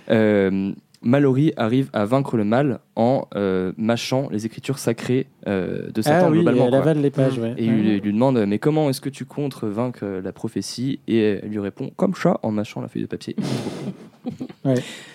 Euh, 1.03 1.09
Mallory 1.09 1.53
arrive 1.57 1.91
à 1.93 2.05
vaincre 2.05 2.37
le 2.37 2.45
mal 2.45 2.81
en 2.97 3.27
euh, 3.37 3.73
mâchant 3.77 4.29
les 4.31 4.47
écritures 4.47 4.79
sacrées 4.79 5.27
euh, 5.47 5.91
de 5.91 6.03
Satan 6.03 6.27
Ah 6.27 6.31
oui, 6.31 6.39
globalement. 6.39 6.65
elle 6.65 6.71
quoi. 6.71 6.79
avale 6.81 7.01
les 7.01 7.11
pages, 7.11 7.39
ouais. 7.39 7.55
Et 7.57 7.65
il, 7.65 7.71
Ouais. 7.71 7.77
lui- 7.81 7.97
il 7.97 8.03
lui 8.03 8.13
demande 8.13 8.45
Mais 8.47 8.59
comment 8.59 8.91
est-ce 8.91 9.01
que 9.01 9.09
tu 9.09 9.25
comptes 9.25 9.63
vaincre 9.65 10.05
la 10.05 10.33
prophétie? 10.33 11.01
Et 11.07 11.21
elle 11.43 11.49
lui 11.51 11.61
répond 11.61 11.91
Comme 11.97 12.15
chat 12.15 12.39
en 12.43 12.51
mâchant 12.51 12.81
la 12.81 12.89
feuille 12.89 13.03
de 13.03 13.07
papier. 13.09 13.37
Ouais. 14.65 14.75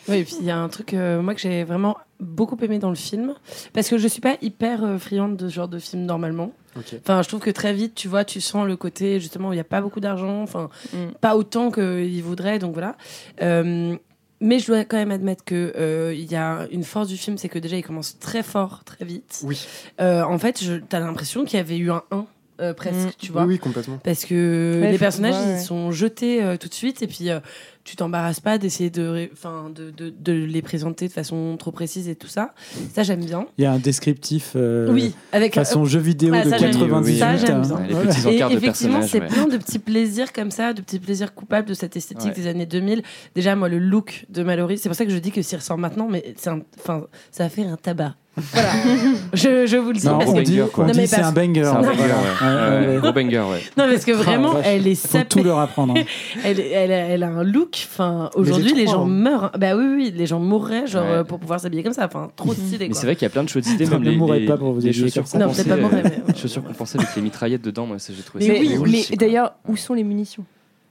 Oui, 0.10 0.16
et 0.20 0.24
puis 0.24 0.38
il 0.40 0.46
y 0.46 0.50
a 0.50 0.58
un 0.58 0.70
truc, 0.70 0.94
euh, 0.96 1.22
moi, 1.22 1.36
que 1.36 1.40
j'ai 1.42 1.64
vraiment 1.64 1.98
beaucoup 2.20 2.58
aimé 2.64 2.80
dans 2.80 2.90
le 2.90 2.96
film, 2.96 3.36
parce 3.74 3.88
que 3.90 4.00
je 4.00 4.08
suis 4.08 4.22
pas 4.22 4.38
hyper 4.42 4.84
euh, 4.84 4.98
friande 4.98 5.36
de 5.38 5.50
ce 5.50 5.54
genre 5.54 5.68
de 5.68 5.78
film 5.78 6.04
normalement. 6.06 6.52
Enfin, 6.76 7.22
je 7.22 7.28
trouve 7.28 7.42
que 7.42 7.52
très 7.52 7.74
vite, 7.74 7.94
tu 7.94 8.08
vois, 8.08 8.26
tu 8.26 8.42
sens 8.42 8.66
le 8.66 8.76
côté 8.76 9.20
justement 9.20 9.50
où 9.50 9.52
il 9.54 9.58
n'y 9.58 9.62
a 9.62 9.66
pas 9.66 9.82
beaucoup 9.82 10.00
d'argent, 10.00 10.42
enfin, 10.42 10.70
Mm. 10.94 11.12
pas 11.22 11.36
autant 11.36 11.70
qu'il 11.70 12.24
voudrait, 12.24 12.58
donc 12.58 12.74
voilà. 12.74 12.96
Euh, 13.44 13.96
mais 14.44 14.60
je 14.60 14.68
dois 14.68 14.84
quand 14.84 14.98
même 14.98 15.12
admettre 15.12 15.44
que 15.46 15.74
euh, 15.78 16.14
il 16.14 16.30
y 16.30 16.36
a 16.36 16.68
une 16.70 16.84
force 16.84 17.08
du 17.08 17.18
film, 17.18 17.38
c'est 17.38 17.48
que 17.50 17.60
déjà 17.60 17.78
il 17.78 17.84
commence 17.84 18.20
très 18.20 18.44
fort, 18.44 18.84
très 18.84 19.06
vite. 19.06 19.40
Oui. 19.44 19.66
Euh, 20.02 20.22
en 20.24 20.38
fait, 20.38 20.62
t'as 20.90 21.00
l'impression 21.00 21.46
qu'il 21.46 21.58
y 21.58 21.60
avait 21.62 21.78
eu 21.78 21.90
un 21.90 22.04
1 22.12 22.28
euh, 22.62 22.74
presque, 22.74 22.96
Mm. 22.96 23.12
tu 23.18 23.32
vois. 23.32 23.44
Oui, 23.44 23.54
oui, 23.54 23.60
complètement. 23.60 24.00
Parce 24.04 24.26
que 24.26 24.80
Ouais, 24.82 24.92
les 24.92 24.98
personnages, 25.00 25.34
ouais, 25.36 25.54
ouais. 25.54 25.60
ils 25.62 25.64
sont 25.66 25.92
jetés 25.92 26.44
euh, 26.44 26.58
tout 26.58 26.68
de 26.70 26.74
suite 26.74 27.02
et 27.02 27.08
puis 27.08 27.30
euh, 27.30 27.40
tu 27.84 27.96
t'embarrasses 27.96 28.40
pas 28.40 28.58
d'essayer 28.58 28.90
de, 28.90 29.30
enfin, 29.34 29.70
de, 29.74 29.92
de, 29.92 30.10
de 30.18 30.32
les 30.32 30.62
présenter 30.62 31.08
de 31.08 31.14
façon 31.14 31.58
trop 31.58 31.72
précise 31.72 32.08
et 32.08 32.16
tout 32.16 32.28
ça. 32.28 32.54
Ça, 32.94 33.04
j'aime 33.04 33.26
bien. 33.26 33.46
Il 33.58 33.64
y 33.64 33.68
a 33.68 33.74
un 33.74 33.80
descriptif 33.80 34.54
euh, 34.56 34.88
oui, 34.92 35.14
avec 35.32 35.56
façon 35.56 35.84
jeu 35.86 36.00
vidéo 36.00 36.32
Ouais, 36.34 36.46
de 36.46 36.50
ça, 36.50 36.58
j'aime- 36.58 36.72
98. 36.72 37.18
ça, 37.20 37.36
j'aime 37.38 37.58
hein. 37.58 37.62
bien. 37.62 37.76
Ouais, 37.78 37.88
les 37.88 37.94
Voilà. 37.94 38.10
petits 38.14 38.28
Et 38.28 38.36
encarts 38.36 38.50
de 38.52 38.56
effectivement, 38.58 39.02
c'est 39.02 39.20
ouais. 39.22 39.28
plein 39.28 39.48
de 39.48 39.58
petits 39.58 39.80
plaisirs 39.80 40.32
comme 40.32 40.52
ça, 40.52 40.74
de 40.74 40.82
petits 40.82 41.00
plaisirs 41.00 41.34
coupables 41.34 41.68
de 41.68 41.74
cette 41.74 41.98
esthétique 41.98 42.30
Ouais. 42.30 42.36
des 42.36 42.48
années 42.48 42.66
2000. 42.66 43.02
Déjà, 43.36 43.56
moi, 43.56 43.68
le 43.68 43.80
look 43.80 44.26
de 44.30 44.44
Mallory, 44.44 44.78
c'est 44.78 44.88
pour 44.90 44.96
ça 44.96 45.06
que 45.06 45.12
je 45.12 45.18
dis 45.18 45.32
que 45.32 45.42
s'il 45.42 45.58
ressort 45.58 45.78
maintenant, 45.78 46.08
mais 46.10 46.34
c'est 46.38 46.50
un, 46.52 46.62
enfin, 46.80 47.08
ça 47.32 47.44
va 47.44 47.50
faire 47.50 47.68
un 47.68 47.78
tabac. 47.78 48.16
Voilà, 48.36 48.70
je, 49.34 49.68
je 49.68 49.78
vous 49.78 49.92
le 49.92 49.98
dis. 50.00 50.08
Non, 50.08 50.18
parce 50.18 50.32
on 50.32 50.42
dit, 50.42 50.44
dit 50.44 51.08
c'est 51.08 51.20
un 51.22 51.32
banger. 51.32 51.64
C'est 51.64 51.70
un 51.70 51.82
banger, 51.82 51.92
ouais. 51.92 52.48
Ouais, 52.48 52.88
Ouais, 52.88 52.88
ouais. 52.96 53.00
Gros 53.00 53.14
banger, 53.14 53.40
ouais. 53.52 53.62
Non, 53.78 53.86
parce 53.92 54.06
que 54.06 54.12
Ah, 54.12 54.16
vraiment, 54.16 54.54
vache. 54.54 54.66
elle 54.68 54.88
est 54.88 54.96
Faut 54.96 55.08
sapée. 55.20 55.26
tout 55.30 55.44
leur 55.44 55.60
apprendre. 55.60 55.94
hein. 55.98 56.04
Elle, 56.44 56.60
elle, 56.60 56.92
a, 56.92 56.96
elle 56.96 57.24
a 57.24 57.28
un 57.30 57.44
look. 57.44 57.88
Enfin, 57.92 58.32
aujourd'hui, 58.36 58.74
les 58.74 58.88
gens 58.88 59.04
hein. 59.06 59.10
meurent. 59.10 59.52
Bah 59.58 59.76
oui, 59.76 59.86
oui, 59.96 60.14
les 60.16 60.26
gens 60.26 60.40
mourraient 60.40 60.88
genre 60.88 61.04
Ouais. 61.06 61.12
euh, 61.12 61.24
pour 61.24 61.40
pouvoir 61.40 61.60
s'habiller 61.60 61.84
comme 61.84 61.94
ça. 61.94 62.06
Enfin, 62.08 62.32
trop 62.36 62.54
stylé. 62.56 62.88
Mais 62.88 62.96
c'est 62.96 63.06
vrai 63.06 63.16
qu'il 63.16 63.24
y 63.24 63.28
a 63.28 63.30
plein 63.30 63.44
de 63.44 63.50
chouettes 63.50 63.68
idées, 63.68 63.86
même 63.86 64.02
Ne 64.02 64.10
les, 64.10 64.18
mourrez 64.18 64.40
les, 64.40 64.48
pas 64.48 64.58
pour 64.58 64.74
vous 64.74 64.80
les 64.80 64.88
habiller 64.90 65.04
chaussures 65.04 65.22
comme 65.22 65.28
ça. 65.30 65.38
Non, 65.38 65.46
compensées, 65.46 65.64
peut-être 65.66 65.76
pas 65.76 65.82
mourir, 65.90 66.06
euh, 66.06 66.10
mais- 66.28 66.36
chaussures 66.36 66.64
compensées 66.64 66.98
avec 66.98 67.16
les 67.16 67.22
mitraillettes 67.22 67.62
dedans, 67.64 67.86
moi 67.86 67.98
j'ai 68.00 68.24
trouvé 68.24 68.48
Mais, 68.48 68.66
ça 68.76 68.82
oui, 68.82 69.06
mais 69.12 69.16
d'ailleurs, 69.18 69.54
où 69.68 69.76
sont 69.78 69.94
les 69.94 70.04
munitions? 70.04 70.44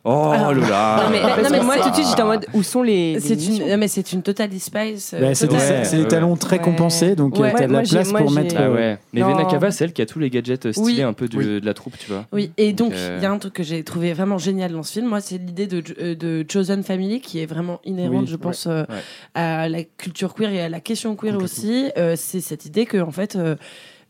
Oh 0.05 0.33
là 0.33 0.53
là 0.53 1.05
Non, 1.05 1.11
mais, 1.13 1.59
non, 1.59 1.65
moi, 1.65 1.77
tout 1.79 1.91
de 1.91 1.95
suite, 1.95 2.09
j'étais 2.09 2.23
en 2.23 2.27
mode 2.27 2.45
où 2.55 2.65
sont 2.65 2.83
les, 2.83 3.21
C'est 3.21 3.35
une, 3.47 3.69
non, 3.69 3.77
mais 3.77 3.87
c'est 3.87 4.13
une 4.13 4.21
Totally 4.23 4.59
Spice. 4.59 5.15
euh, 5.15 5.21
Bah, 5.21 5.35
c'est 5.37 5.47
des, 5.47 5.55
totale. 5.55 5.79
Ouais, 5.79 5.85
c'est 5.85 5.97
des 5.97 6.03
ouais. 6.03 6.09
talons 6.09 6.35
très 6.37 6.57
Ouais. 6.59 6.65
compensés, 6.65 7.15
donc 7.15 7.39
Ouais. 7.39 7.53
tu 7.55 7.63
as 7.63 7.67
de 7.69 7.73
Moi, 7.73 7.81
la 7.83 7.85
j'ai- 7.85 7.97
place 7.99 8.11
moi, 8.11 8.21
pour 8.21 8.31
j'ai- 8.31 8.35
mettre. 8.35 8.55
Ah 8.59 8.63
euh, 8.63 8.75
ouais, 8.75 8.99
mais 9.13 9.21
Non. 9.21 9.33
Vena 9.33 9.45
Cava, 9.45 9.71
c'est 9.71 9.85
elle 9.85 9.93
qui 9.93 10.03
a 10.03 10.07
tous 10.07 10.19
les 10.19 10.29
gadgets 10.29 10.67
euh, 10.67 10.73
stylés 10.73 10.87
Oui. 10.97 11.03
un 11.03 11.13
peu 11.13 11.29
de, 11.29 11.37
Oui. 11.39 11.61
de 11.61 11.65
la 11.65 11.73
troupe, 11.73 11.97
tu 11.99 12.11
vois. 12.11 12.27
Oui, 12.33 12.51
et 12.57 12.73
donc 12.73 12.91
Donc, 12.91 12.99
euh, 12.99 13.17
il 13.21 13.23
y 13.23 13.27
a 13.27 13.31
un 13.31 13.39
truc 13.39 13.53
que 13.55 13.63
j'ai 13.63 13.85
trouvé 13.85 14.13
vraiment 14.13 14.39
génial 14.39 14.73
dans 14.73 14.83
ce 14.83 14.93
film. 14.93 15.07
Moi, 15.07 15.21
c'est 15.21 15.39
l'idée 15.39 15.69
de, 15.69 15.85
euh, 16.01 16.15
de 16.17 16.45
Chosen 16.51 16.83
Family 16.83 17.21
qui 17.21 17.39
est 17.41 17.47
vraiment 17.47 17.81
inhérente, 17.85 18.23
Oui, 18.23 18.27
je 18.27 18.37
pense, 18.37 18.67
euh, 18.67 18.83
Ouais. 18.89 18.97
à 19.35 19.69
la 19.69 19.85
culture 19.85 20.35
queer 20.35 20.51
et 20.53 20.63
à 20.63 20.69
la 20.69 20.81
question 20.81 21.15
queer 21.15 21.37
aussi. 21.41 21.91
Euh, 21.97 22.15
c'est 22.17 22.41
cette 22.41 22.67
idée 22.67 22.87
que, 22.87 22.99
en 22.99 23.13
fait, 23.13 23.37
euh, 23.37 23.55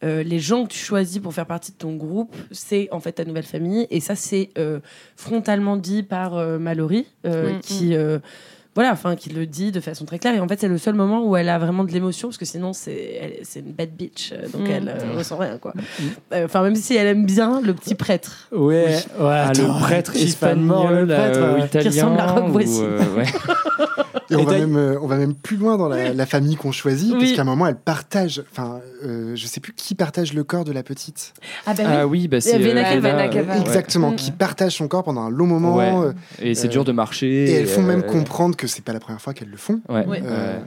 euh, 0.05 0.23
les 0.23 0.39
gens 0.39 0.65
que 0.65 0.73
tu 0.73 0.79
choisis 0.79 1.19
pour 1.21 1.33
faire 1.35 1.47
partie 1.47 1.73
de 1.73 1.77
ton 1.77 1.95
groupe, 1.95 2.35
c'est 2.51 2.89
en 2.93 3.01
fait 3.01 3.13
ta 3.13 3.25
nouvelle 3.25 3.45
famille. 3.45 3.87
Et 3.91 4.01
ça, 4.01 4.15
c'est 4.17 4.51
euh, 4.59 4.81
frontalement 5.17 5.77
dit 5.77 6.03
par 6.03 6.37
euh, 6.37 6.59
Mallory, 6.59 7.07
euh, 7.27 7.53
Mm, 7.55 7.61
qui. 7.61 7.95
euh, 7.95 8.19
voilà, 8.75 8.93
enfin, 8.93 9.17
qui 9.17 9.29
le 9.29 9.45
dit 9.45 9.71
de 9.71 9.81
façon 9.81 10.07
très 10.07 10.19
claire. 10.19 10.35
Et 10.35 10.41
en 10.41 10.49
fait, 10.49 10.59
c'est 10.59 10.67
le 10.69 10.79
seul 10.79 10.95
moment 10.95 11.23
où 11.27 11.37
elle 11.37 11.51
a 11.51 11.59
vraiment 11.59 11.85
de 11.85 11.93
l'émotion, 11.93 12.29
parce 12.29 12.39
que 12.39 12.47
sinon, 12.47 12.73
c'est 12.73 13.41
c'est 13.43 13.61
une 13.61 13.73
bad 13.73 13.91
bitch, 13.91 14.33
donc 14.51 14.63
Mm. 14.67 14.71
elle 14.71 14.89
euh, 14.89 15.17
ressent 15.19 15.37
rien, 15.37 15.59
quoi. 15.59 15.75
Euh, 16.33 16.47
Enfin, 16.47 16.63
même 16.63 16.75
si 16.75 16.97
elle 16.97 17.07
aime 17.09 17.27
bien 17.27 17.61
le 17.61 17.75
petit 17.75 17.95
prêtre. 17.95 18.49
Ouais, 18.51 18.97
ouais. 19.21 19.29
Attends, 19.31 19.75
le 19.75 19.81
prêtre 19.81 20.17
espagnol, 20.17 21.01
le 21.01 21.15
prêtre, 21.15 21.39
euh, 21.39 21.59
italien. 21.67 21.91
ressemble 21.91 22.21
à 22.21 22.27
Rock 22.29 22.49
ou, 22.49 22.53
Voici. 22.53 22.81
euh, 22.83 23.15
ouais. 23.15 23.27
Et 24.31 24.37
on 24.37 24.41
Et 24.41 24.45
va, 24.45 24.59
même, 24.59 24.77
euh, 24.77 24.99
on 25.01 25.07
va 25.07 25.17
même 25.17 25.35
plus 25.35 25.57
loin 25.57 25.77
dans 25.77 25.89
la, 25.89 26.13
la 26.13 26.27
famille 26.27 26.57
qu'on 26.57 26.73
choisit, 26.73 27.13
parce 27.13 27.23
Oui. 27.25 27.35
qu'à 27.35 27.43
un 27.43 27.45
moment, 27.47 27.67
elle 27.67 27.77
partage, 27.77 28.43
enfin, 28.51 28.81
euh, 29.05 29.35
je 29.35 29.47
sais 29.47 29.61
plus 29.61 29.73
qui 29.75 29.95
partage 29.95 30.33
le 30.35 30.45
corps 30.45 30.65
de 30.65 30.73
la 30.73 30.83
petite. 30.83 31.33
Ah, 31.67 31.75
ben 31.75 31.87
Ah 31.89 32.07
oui, 32.07 32.29
bah 32.29 32.41
c'est 32.41 32.59
Vena 32.59 32.93
euh, 32.93 33.01
ouais. 33.01 33.61
Exactement, 33.61 34.13
qui 34.13 34.31
partage 34.31 34.73
son 34.77 34.89
corps 34.89 35.05
pendant 35.05 35.23
un 35.23 35.31
long 35.31 35.47
moment. 35.47 35.77
Ouais. 35.77 35.93
euh, 35.95 36.13
Et 36.41 36.55
c'est 36.55 36.67
Euh, 36.67 36.71
dur 36.71 36.85
de 36.85 36.93
marcher. 36.93 37.45
et 37.45 37.53
elles 37.53 37.67
font 37.67 37.83
même 37.83 38.01
euh, 38.01 38.03
comprendre 38.13 38.57
que 38.57 38.67
c'est 38.67 38.85
pas 38.85 38.93
la 38.93 39.01
première 39.01 39.21
fois 39.21 39.35
qu'elles 39.35 39.51
le 39.51 39.57
font. 39.57 39.81
Ouais. 39.89 40.05
Euh. 40.23 40.59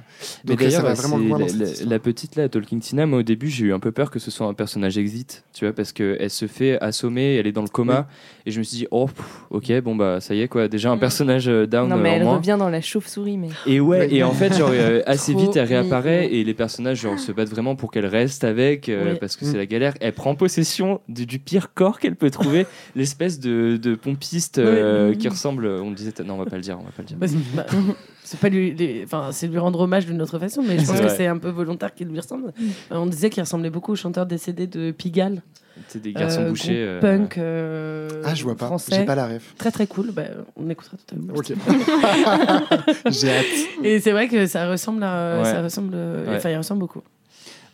Mais 0.44 0.50
donc, 0.50 0.60
d'ailleurs, 0.60 0.72
ça 0.72 0.82
va 0.82 0.90
ouais, 0.90 0.96
vraiment 0.96 1.18
c'est 1.18 1.24
loin 1.24 1.40
dans 1.40 1.46
la, 1.46 1.52
cette 1.68 1.80
la- 1.86 1.90
la 1.90 2.00
petite 2.00 2.36
là, 2.36 2.50
Talking 2.50 2.80
Tina, 2.80 3.06
moi 3.06 3.20
au 3.20 3.24
début 3.24 3.50
j'ai 3.50 3.66
eu 3.66 3.74
un 3.74 3.80
peu 3.80 3.92
peur 3.92 4.10
que 4.12 4.20
ce 4.20 4.32
soit 4.32 4.48
un 4.48 4.54
personnage 4.54 4.98
exit, 4.98 5.44
tu 5.54 5.66
vois, 5.66 5.74
parce 5.74 5.92
qu'elle 5.94 6.30
se 6.30 6.48
fait 6.48 6.80
assommer, 6.82 7.36
elle 7.36 7.48
est 7.48 7.52
dans 7.52 7.62
le 7.62 7.68
coma, 7.68 8.08
et 8.46 8.52
je 8.52 8.60
me 8.60 8.64
suis 8.64 8.78
dit, 8.78 8.88
oh, 8.92 9.08
pff, 9.08 9.26
ok, 9.50 9.82
bon 9.82 9.96
bah 9.96 10.20
ça 10.22 10.36
y 10.36 10.42
est 10.42 10.48
quoi, 10.48 10.68
déjà 10.68 10.92
un 10.92 10.96
Mm. 10.96 11.00
personnage 11.00 11.48
euh, 11.50 11.66
down 11.66 11.90
Non, 11.90 11.98
mais 11.98 12.10
euh, 12.10 12.12
en 12.12 12.16
elle 12.16 12.24
moins. 12.24 12.38
revient 12.38 12.56
dans 12.60 12.70
la 12.70 12.82
chauve-souris, 12.82 13.38
mais. 13.38 13.50
Et 13.66 13.80
ouais, 13.80 14.14
et 14.14 14.24
en 14.24 14.32
fait, 14.32 14.54
genre, 14.54 14.70
euh, 14.72 15.02
assez 15.08 15.32
Trop 15.34 15.42
vite, 15.42 15.56
elle 15.56 15.68
réapparaît 15.68 16.22
mignon. 16.28 16.34
et 16.36 16.44
les 16.44 16.54
personnages 16.54 17.02
genre, 17.02 17.18
se 17.20 17.32
battent 17.32 17.50
vraiment 17.50 17.76
pour 17.76 17.92
qu'elle 17.92 18.06
reste 18.06 18.44
avec 18.44 18.88
euh, 18.90 19.14
Oui. 19.14 19.18
parce 19.20 19.36
que 19.36 19.46
Mm. 19.46 19.52
c'est 19.52 19.58
la 19.58 19.66
galère. 19.66 19.94
Elle 20.02 20.14
prend 20.14 20.36
possession 20.36 21.02
du, 21.10 21.26
du 21.26 21.40
pire 21.40 21.74
corps 21.74 22.00
qu'elle 22.00 22.16
peut 22.16 22.30
trouver, 22.32 22.66
l'espèce 22.96 23.40
de, 23.40 23.78
de 23.82 23.96
pompiste 23.96 24.58
euh, 24.60 25.10
Oui. 25.10 25.18
qui 25.18 25.28
ressemble. 25.28 25.66
On 25.68 25.92
disait, 25.92 26.12
non, 26.26 26.36
on 26.36 26.38
va 26.38 26.46
pas 26.46 26.56
le 26.58 26.62
dire, 26.62 26.78
on 26.80 26.84
va 26.84 26.92
pas 26.92 27.02
le 27.02 27.08
dire. 27.08 27.18
C'est- 28.26 28.39
pas 28.39 28.49
lui, 28.49 28.73
les- 28.73 29.03
enfin, 29.06 29.30
c'est 29.31 29.47
lui 29.47 29.60
rendre 29.60 29.80
hommage 29.80 30.06
d'une 30.07 30.22
autre 30.22 30.39
façon, 30.39 30.61
mais 30.64 30.80
je 30.80 30.85
pense 30.85 30.99
que 30.99 31.10
c'est 31.10 31.27
un 31.27 31.38
peu 31.38 31.49
volontaire 31.49 31.93
qu'il 31.93 32.07
lui 32.07 32.19
ressemble. 32.19 32.52
Euh, 32.91 32.95
on 32.95 33.06
disait 33.06 33.30
qu'il 33.30 33.41
ressemblait 33.43 33.69
beaucoup 33.69 33.91
au 33.91 33.95
chanteur 33.95 34.26
décédé 34.26 34.65
de 34.68 34.89
Pigalle, 34.91 35.43
C'est 35.89 36.02
des 36.02 36.11
garçons 36.11 36.41
euh, 36.41 36.49
bouchés. 36.49 36.73
euh, 36.76 36.99
punk 36.99 37.38
euh, 37.38 38.10
Ah, 38.26 38.34
je 38.34 38.43
vois 38.43 38.56
pas, 38.56 38.76
j'ai 38.91 39.06
pas 39.06 39.14
la 39.15 39.27
ref. 39.27 39.53
Très 39.57 39.69
très 39.72 39.85
cool. 39.88 40.11
Bah, 40.11 40.23
on 40.56 40.68
écoutera 40.69 40.97
tout 40.97 41.15
à 41.15 41.19
l'heure. 41.19 41.38
Ok. 41.38 41.53
j'ai 43.11 43.30
hâte. 43.30 43.45
Et 43.84 43.99
c'est 43.99 44.11
vrai 44.11 44.27
que 44.27 44.45
ça 44.47 44.68
ressemble, 44.69 45.03
à, 45.03 45.39
Ouais. 45.39 45.45
ça 45.52 45.61
ressemble, 45.61 45.93
Ouais. 45.95 46.35
enfin, 46.38 46.49
il 46.49 46.57
ressemble 46.57 46.80
beaucoup. 46.80 47.02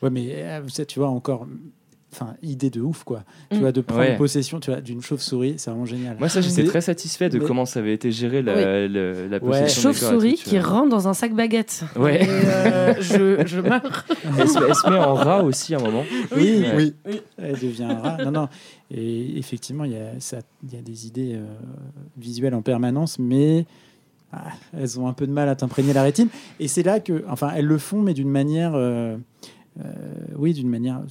Ouais, 0.01 0.09
mais 0.09 0.27
euh, 0.33 0.61
tu 0.87 0.99
vois, 0.99 1.09
encore. 1.09 1.47
Enfin, 2.13 2.33
idée 2.43 2.69
de 2.69 2.81
ouf, 2.81 3.05
quoi. 3.05 3.23
Tu 3.51 3.55
Mm. 3.57 3.59
vois, 3.61 3.71
de 3.71 3.79
prendre 3.79 4.01
Ouais. 4.01 4.17
possession 4.17 4.59
tu 4.59 4.69
vois, 4.69 4.81
d'une 4.81 5.01
chauve-souris, 5.01 5.53
c'est 5.57 5.69
vraiment 5.71 5.85
génial. 5.85 6.17
Moi, 6.19 6.27
ça, 6.27 6.41
j'étais 6.41 6.65
très 6.65 6.81
satisfait 6.81 7.29
de 7.29 7.39
mais- 7.39 7.45
comment 7.45 7.65
ça 7.65 7.79
avait 7.79 7.93
été 7.93 8.11
géré 8.11 8.41
la, 8.41 8.53
Oui. 8.53 8.89
la 9.29 9.37
Ouais. 9.37 9.39
possession 9.39 9.91
et 9.91 9.93
Chauve-souris 9.93 10.33
qui 10.35 10.59
rentre 10.59 10.89
dans 10.89 11.07
un 11.07 11.13
sac 11.13 11.33
baguette. 11.33 11.83
Ouais. 11.95 12.23
Et, 12.23 12.27
euh, 12.29 12.93
je, 12.99 13.45
je 13.47 13.61
meurs. 13.61 14.05
Elle 14.37 14.49
se, 14.49 14.59
elle 14.67 14.75
se 14.75 14.89
met 14.89 14.97
en 14.97 15.13
rat 15.13 15.43
aussi 15.43 15.73
à 15.73 15.79
un 15.79 15.83
moment. 15.83 16.03
Oui, 16.35 16.63
Ouais. 16.75 16.93
Oui, 17.07 17.21
Elle 17.37 17.53
devient 17.59 17.83
un 17.85 17.95
rat. 17.99 18.17
Non, 18.25 18.31
non. 18.31 18.49
Et 18.93 19.37
effectivement, 19.37 19.85
il 19.85 19.93
y 19.93 19.95
a, 19.97 20.19
ça, 20.19 20.39
il 20.67 20.73
y 20.73 20.77
a 20.77 20.81
des 20.81 21.07
idées 21.07 21.35
euh, 21.35 21.45
visuelles 22.17 22.55
en 22.55 22.61
permanence, 22.61 23.19
mais 23.19 23.65
ah, 24.33 24.47
elles 24.77 24.99
ont 24.99 25.07
un 25.07 25.13
peu 25.13 25.27
de 25.27 25.31
mal 25.31 25.47
à 25.47 25.55
t'imprégner 25.55 25.93
la 25.93 26.03
rétine. 26.03 26.27
Et 26.59 26.67
c'est 26.67 26.83
là 26.83 26.99
que, 26.99 27.23
enfin, 27.29 27.51
elles 27.55 27.65
le 27.65 27.77
font, 27.77 28.01
mais 28.01 28.13
d'une 28.13 28.29
manière, 28.29 28.73
euh, 28.75 29.15
oui, 30.37 30.53
d'une 30.53 30.69
manière 30.69 31.01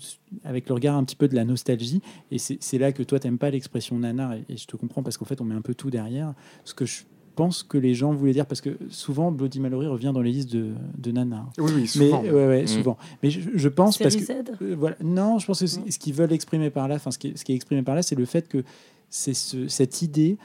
avec 0.45 0.69
le 0.69 0.75
regard 0.75 0.97
un 0.97 1.05
petit 1.05 1.17
peu 1.17 1.29
de 1.29 1.35
la 1.35 1.45
nostalgie. 1.45 2.01
Et 2.31 2.39
c'est 2.39 2.79
là 2.79 2.93
que 2.93 3.03
toi, 3.03 3.19
t'aimes 3.19 3.39
pas 3.39 3.51
l'expression 3.51 3.99
nanar, 3.99 4.35
et, 4.35 4.45
et 4.49 4.57
je 4.57 4.67
te 4.67 4.77
comprends 4.77 5.03
parce 5.03 5.17
qu'en 5.17 5.25
fait, 5.25 5.41
on 5.41 5.45
met 5.45 5.55
un 5.55 5.63
peu 5.63 5.75
tout 5.75 5.91
derrière. 5.91 6.35
Ce 6.65 6.75
que 6.75 6.85
je 6.85 7.03
pense 7.37 7.63
que 7.63 7.79
les 7.79 7.95
gens 7.95 8.13
voulaient 8.13 8.33
dire, 8.35 8.45
parce 8.47 8.61
que 8.61 8.77
souvent, 8.91 9.33
Bloody 9.33 9.61
Mallory 9.61 9.87
revient 9.87 10.11
dans 10.13 10.21
les 10.21 10.33
listes 10.33 10.53
de, 10.53 10.73
de 10.99 11.11
nanar. 11.11 11.51
oui, 11.59 11.65
oui, 11.75 11.81
Mais 11.81 11.87
souvent. 11.87 12.23
ouais, 12.23 12.31
ouais, 12.31 12.63
Mm. 12.65 12.67
souvent. 12.67 12.99
Mais 13.23 13.31
je, 13.31 13.41
je 13.55 13.69
pense 13.69 13.97
parce 13.97 14.17
que 14.17 14.33
euh, 14.65 14.75
voilà. 14.77 14.97
Non, 15.03 15.39
je 15.39 15.47
pense 15.47 15.61
que 15.61 15.67
ce 15.67 15.81
ce 15.89 15.99
qu'ils 15.99 16.13
veulent 16.15 16.33
exprimer 16.33 16.69
par 16.71 16.87
là, 16.89 16.97
enfin 16.97 17.11
ce 17.11 17.19
qui 17.19 17.29
est, 17.29 17.37
ce 17.39 17.45
qui 17.45 17.53
est 17.53 17.55
exprimé 17.55 17.83
par 17.83 17.95
là, 17.95 18.03
c'est 18.03 18.17
le 18.17 18.27
fait 18.27 18.47
que 18.49 18.63
c'est 19.09 19.33
ce- 19.35 19.69
cette 19.69 20.03
idée 20.03 20.37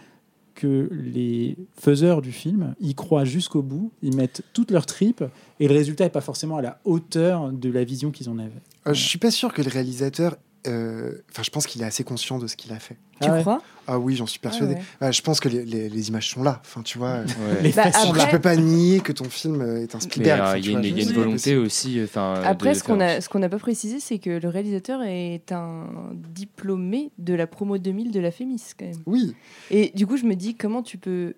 que 0.55 0.89
les 0.91 1.57
faiseurs 1.77 2.21
du 2.21 2.31
film 2.31 2.73
y 2.79 2.95
croient 2.95 3.25
jusqu'au 3.25 3.61
bout, 3.61 3.91
ils 4.01 4.15
mettent 4.15 4.41
toutes 4.53 4.71
leurs 4.71 4.85
tripes, 4.85 5.23
et 5.59 5.67
le 5.67 5.73
résultat 5.73 6.05
n'est 6.05 6.09
pas 6.09 6.21
forcément 6.21 6.57
à 6.57 6.61
la 6.61 6.79
hauteur 6.85 7.51
de 7.51 7.69
la 7.69 7.83
vision 7.83 8.11
qu'ils 8.11 8.29
en 8.29 8.39
avaient. 8.39 8.51
Euh, 8.87 8.93
je 8.93 9.01
suis 9.01 9.19
pas 9.19 9.31
sûr 9.31 9.53
que 9.53 9.61
le 9.61 9.69
réalisateur 9.69 10.37
enfin, 10.67 11.43
je 11.43 11.49
pense 11.49 11.67
qu'il 11.67 11.81
est 11.81 11.85
assez 11.85 12.03
conscient 12.03 12.39
de 12.39 12.47
ce 12.47 12.55
qu'il 12.55 12.71
a 12.73 12.79
fait. 12.79 12.97
Tu 13.21 13.29
crois? 13.29 13.61
Ah 13.87 13.97
oui, 13.99 14.15
j'en 14.15 14.25
suis 14.25 14.39
persuadé. 14.39 14.75
Ah 14.99 15.05
Ouais, 15.05 15.13
je 15.13 15.21
pense 15.21 15.39
que 15.39 15.47
les, 15.47 15.63
les- 15.63 15.89
les 15.89 16.09
images 16.09 16.29
sont 16.29 16.43
là. 16.43 16.59
Enfin, 16.65 16.81
tu 16.81 16.97
vois, 16.97 17.21
Les 17.61 17.71
Bah, 17.71 17.83
après- 17.85 18.19
je 18.25 18.31
peux 18.31 18.41
pas 18.41 18.55
nier 18.57 18.99
que 18.99 19.11
ton 19.11 19.25
film 19.29 19.61
euh, 19.61 19.81
est 19.83 19.95
un 19.95 19.99
Spielberg. 19.99 20.41
euh, 20.41 20.57
il 20.57 20.65
y 20.65 20.69
a 20.69 20.71
vois, 20.71 20.79
une, 20.81 20.85
il 20.85 20.97
y 20.97 21.01
a 21.05 21.09
une 21.09 21.15
volonté 21.15 21.55
aussi. 21.55 22.01
Enfin, 22.03 22.41
Après, 22.43 22.69
de 22.73 22.77
ce 22.77 22.83
qu'on 22.83 22.99
a, 22.99 23.21
ce 23.21 23.29
qu'on 23.29 23.39
n'a 23.39 23.47
pas 23.49 23.59
précisé, 23.59 23.99
c'est 23.99 24.19
que 24.19 24.31
le 24.31 24.49
réalisateur 24.49 25.01
est 25.03 25.51
un 25.51 25.87
diplômé 26.13 27.11
de 27.17 27.33
la 27.33 27.47
promo 27.47 27.77
2000 27.77 28.11
de 28.11 28.19
la 28.19 28.31
Fémis, 28.31 28.61
quand 28.77 28.85
même. 28.85 29.01
Oui. 29.05 29.35
Et 29.71 29.91
du 29.95 30.05
coup, 30.07 30.17
je 30.17 30.25
me 30.25 30.35
dis, 30.35 30.55
comment 30.55 30.81
tu 30.83 30.97
peux. 30.97 31.33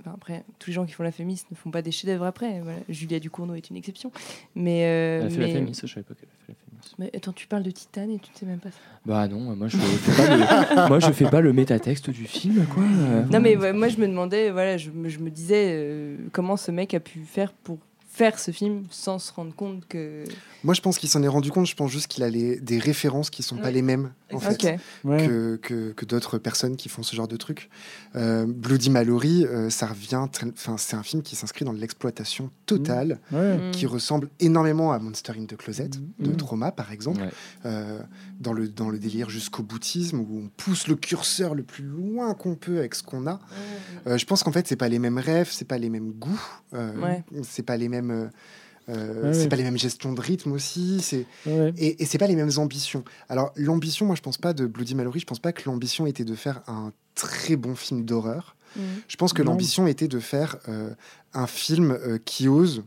Enfin, 0.00 0.12
après, 0.14 0.44
tous 0.60 0.70
les 0.70 0.74
gens 0.74 0.86
qui 0.86 0.92
font 0.92 1.02
la 1.02 1.10
Fémis 1.12 1.42
ne 1.50 1.56
font 1.56 1.70
pas 1.72 1.82
des 1.82 1.90
chefs-d'œuvre 1.90 2.24
après. 2.24 2.60
Voilà. 2.62 2.78
Julia 2.88 3.18
Ducournau 3.18 3.54
est 3.54 3.68
une 3.70 3.76
exception. 3.76 4.12
Mais. 4.54 4.84
euh, 4.84 5.20
Elle 5.22 5.26
a 5.26 5.30
fait 5.30 5.38
mais... 5.38 5.46
la 5.48 5.52
Fémis, 5.54 5.72
je 5.82 5.86
savais 5.92 6.04
pas 6.04 6.14
qu'elle 6.14 6.28
a 6.28 6.46
fait 6.46 6.52
la 6.52 6.54
Fémis. 6.54 6.67
Mais 6.98 7.10
attends, 7.14 7.32
tu 7.32 7.46
parles 7.46 7.62
de 7.62 7.70
Titane 7.70 8.10
et 8.10 8.18
tu 8.18 8.30
ne 8.32 8.38
sais 8.38 8.46
même 8.46 8.58
pas 8.58 8.70
ça. 8.70 8.78
Bah 9.04 9.28
non, 9.28 9.54
moi 9.56 9.68
je 9.68 9.76
fais 9.76 10.22
pas 10.22 10.36
le, 10.36 10.88
moi 10.88 11.00
je 11.00 11.12
fais 11.12 11.28
pas 11.28 11.40
le 11.40 11.52
métatexte 11.52 12.10
du 12.10 12.24
film 12.24 12.64
quoi. 12.66 12.82
Non, 13.30 13.40
mais 13.40 13.56
ouais, 13.56 13.72
moi, 13.72 13.88
je 13.88 13.98
me 13.98 14.06
demandais, 14.06 14.50
voilà, 14.50 14.76
je 14.76 14.90
me, 14.90 15.08
je 15.08 15.18
me 15.18 15.30
disais 15.30 15.72
euh, 15.72 16.16
comment 16.32 16.56
ce 16.56 16.70
mec 16.70 16.94
a 16.94 17.00
pu 17.00 17.20
faire 17.20 17.52
pour 17.52 17.78
faire 18.18 18.38
ce 18.40 18.50
film 18.50 18.82
sans 18.90 19.18
se 19.20 19.32
rendre 19.32 19.54
compte 19.54 19.86
que. 19.88 20.24
Moi, 20.64 20.74
je 20.74 20.80
pense 20.80 20.98
qu'il 20.98 21.08
s'en 21.08 21.22
est 21.22 21.28
rendu 21.28 21.52
compte. 21.52 21.66
Je 21.66 21.76
pense 21.76 21.90
juste 21.90 22.08
qu'il 22.08 22.24
a 22.24 22.28
les- 22.28 22.58
des 22.60 22.78
références 22.80 23.30
qui 23.30 23.44
sont 23.44 23.56
pas 23.58 23.70
les 23.70 23.80
mêmes 23.82 24.10
en 24.32 24.40
fait, 24.40 24.76
que, 25.04 25.56
que, 25.56 25.92
que 25.92 26.04
d'autres 26.04 26.36
personnes 26.38 26.76
qui 26.76 26.88
font 26.88 27.02
ce 27.04 27.14
genre 27.14 27.28
de 27.28 27.36
trucs. 27.36 27.70
Euh, 28.16 28.44
Bloody 28.46 28.90
Mallory, 28.90 29.44
euh, 29.46 29.70
ça 29.70 29.86
revient. 29.86 30.26
Enfin, 30.52 30.76
c'est 30.76 30.96
un 30.96 31.02
film 31.04 31.22
qui 31.22 31.36
s'inscrit 31.36 31.64
dans 31.64 31.72
l'exploitation 31.72 32.50
totale, 32.66 33.20
Ouais. 33.32 33.56
Mm. 33.56 33.70
qui 33.70 33.86
ressemble 33.86 34.28
énormément 34.40 34.92
à 34.92 34.98
Monster 34.98 35.32
in 35.38 35.44
the 35.46 35.56
Closet 35.56 35.90
de 36.18 36.30
Mm. 36.32 36.36
Trauma, 36.36 36.72
par 36.72 36.90
exemple, 36.92 37.20
Ouais. 37.22 37.30
euh, 37.66 38.00
dans 38.40 38.52
le 38.52 38.68
dans 38.68 38.90
le 38.90 38.98
délire 38.98 39.30
jusqu'au 39.30 39.62
boutisme 39.62 40.18
où 40.20 40.42
on 40.44 40.48
pousse 40.56 40.88
le 40.88 40.96
curseur 40.96 41.54
le 41.54 41.62
plus 41.62 41.84
loin 41.84 42.34
qu'on 42.34 42.56
peut 42.56 42.78
avec 42.78 42.94
ce 42.96 43.02
qu'on 43.04 43.26
a. 43.28 43.38
Euh, 44.06 44.18
je 44.18 44.26
pense 44.26 44.42
qu'en 44.42 44.52
fait, 44.52 44.66
c'est 44.66 44.76
pas 44.76 44.88
les 44.88 44.98
mêmes 44.98 45.18
rêves, 45.18 45.48
c'est 45.52 45.64
pas 45.66 45.78
les 45.78 45.88
mêmes 45.88 46.10
goûts, 46.12 46.40
euh, 46.74 46.92
Ouais. 47.00 47.24
c'est 47.44 47.62
pas 47.62 47.76
les 47.76 47.88
mêmes. 47.88 48.07
Euh, 48.10 48.26
euh, 48.88 49.22
Ouais, 49.28 49.34
c'est 49.34 49.42
ouais. 49.42 49.48
pas 49.48 49.56
les 49.56 49.64
mêmes 49.64 49.78
gestions 49.78 50.12
de 50.12 50.20
rythme 50.20 50.52
aussi, 50.52 51.00
c'est 51.02 51.26
Ouais. 51.46 51.72
et, 51.76 52.02
et 52.02 52.06
c'est 52.06 52.18
pas 52.18 52.26
les 52.26 52.36
mêmes 52.36 52.50
ambitions. 52.56 53.04
Alors 53.28 53.52
l'ambition, 53.56 54.06
moi 54.06 54.16
je 54.16 54.22
pense 54.22 54.38
pas 54.38 54.52
de 54.54 54.66
Bloody 54.66 54.94
Mallory, 54.94 55.20
je 55.20 55.26
pense 55.26 55.40
pas 55.40 55.52
que 55.52 55.68
l'ambition 55.68 56.06
était 56.06 56.24
de 56.24 56.34
faire 56.34 56.62
un 56.68 56.92
très 57.14 57.56
bon 57.56 57.74
film 57.74 58.04
d'horreur. 58.04 58.56
Mm. 58.76 58.80
Je 59.08 59.16
pense 59.16 59.32
que 59.32 59.42
l'ambition 59.42 59.86
était 59.86 60.08
de 60.08 60.20
faire 60.20 60.56
euh, 60.68 60.90
un 61.34 61.46
film 61.46 61.90
euh, 61.90 62.18
qui 62.24 62.48
ose 62.48 62.82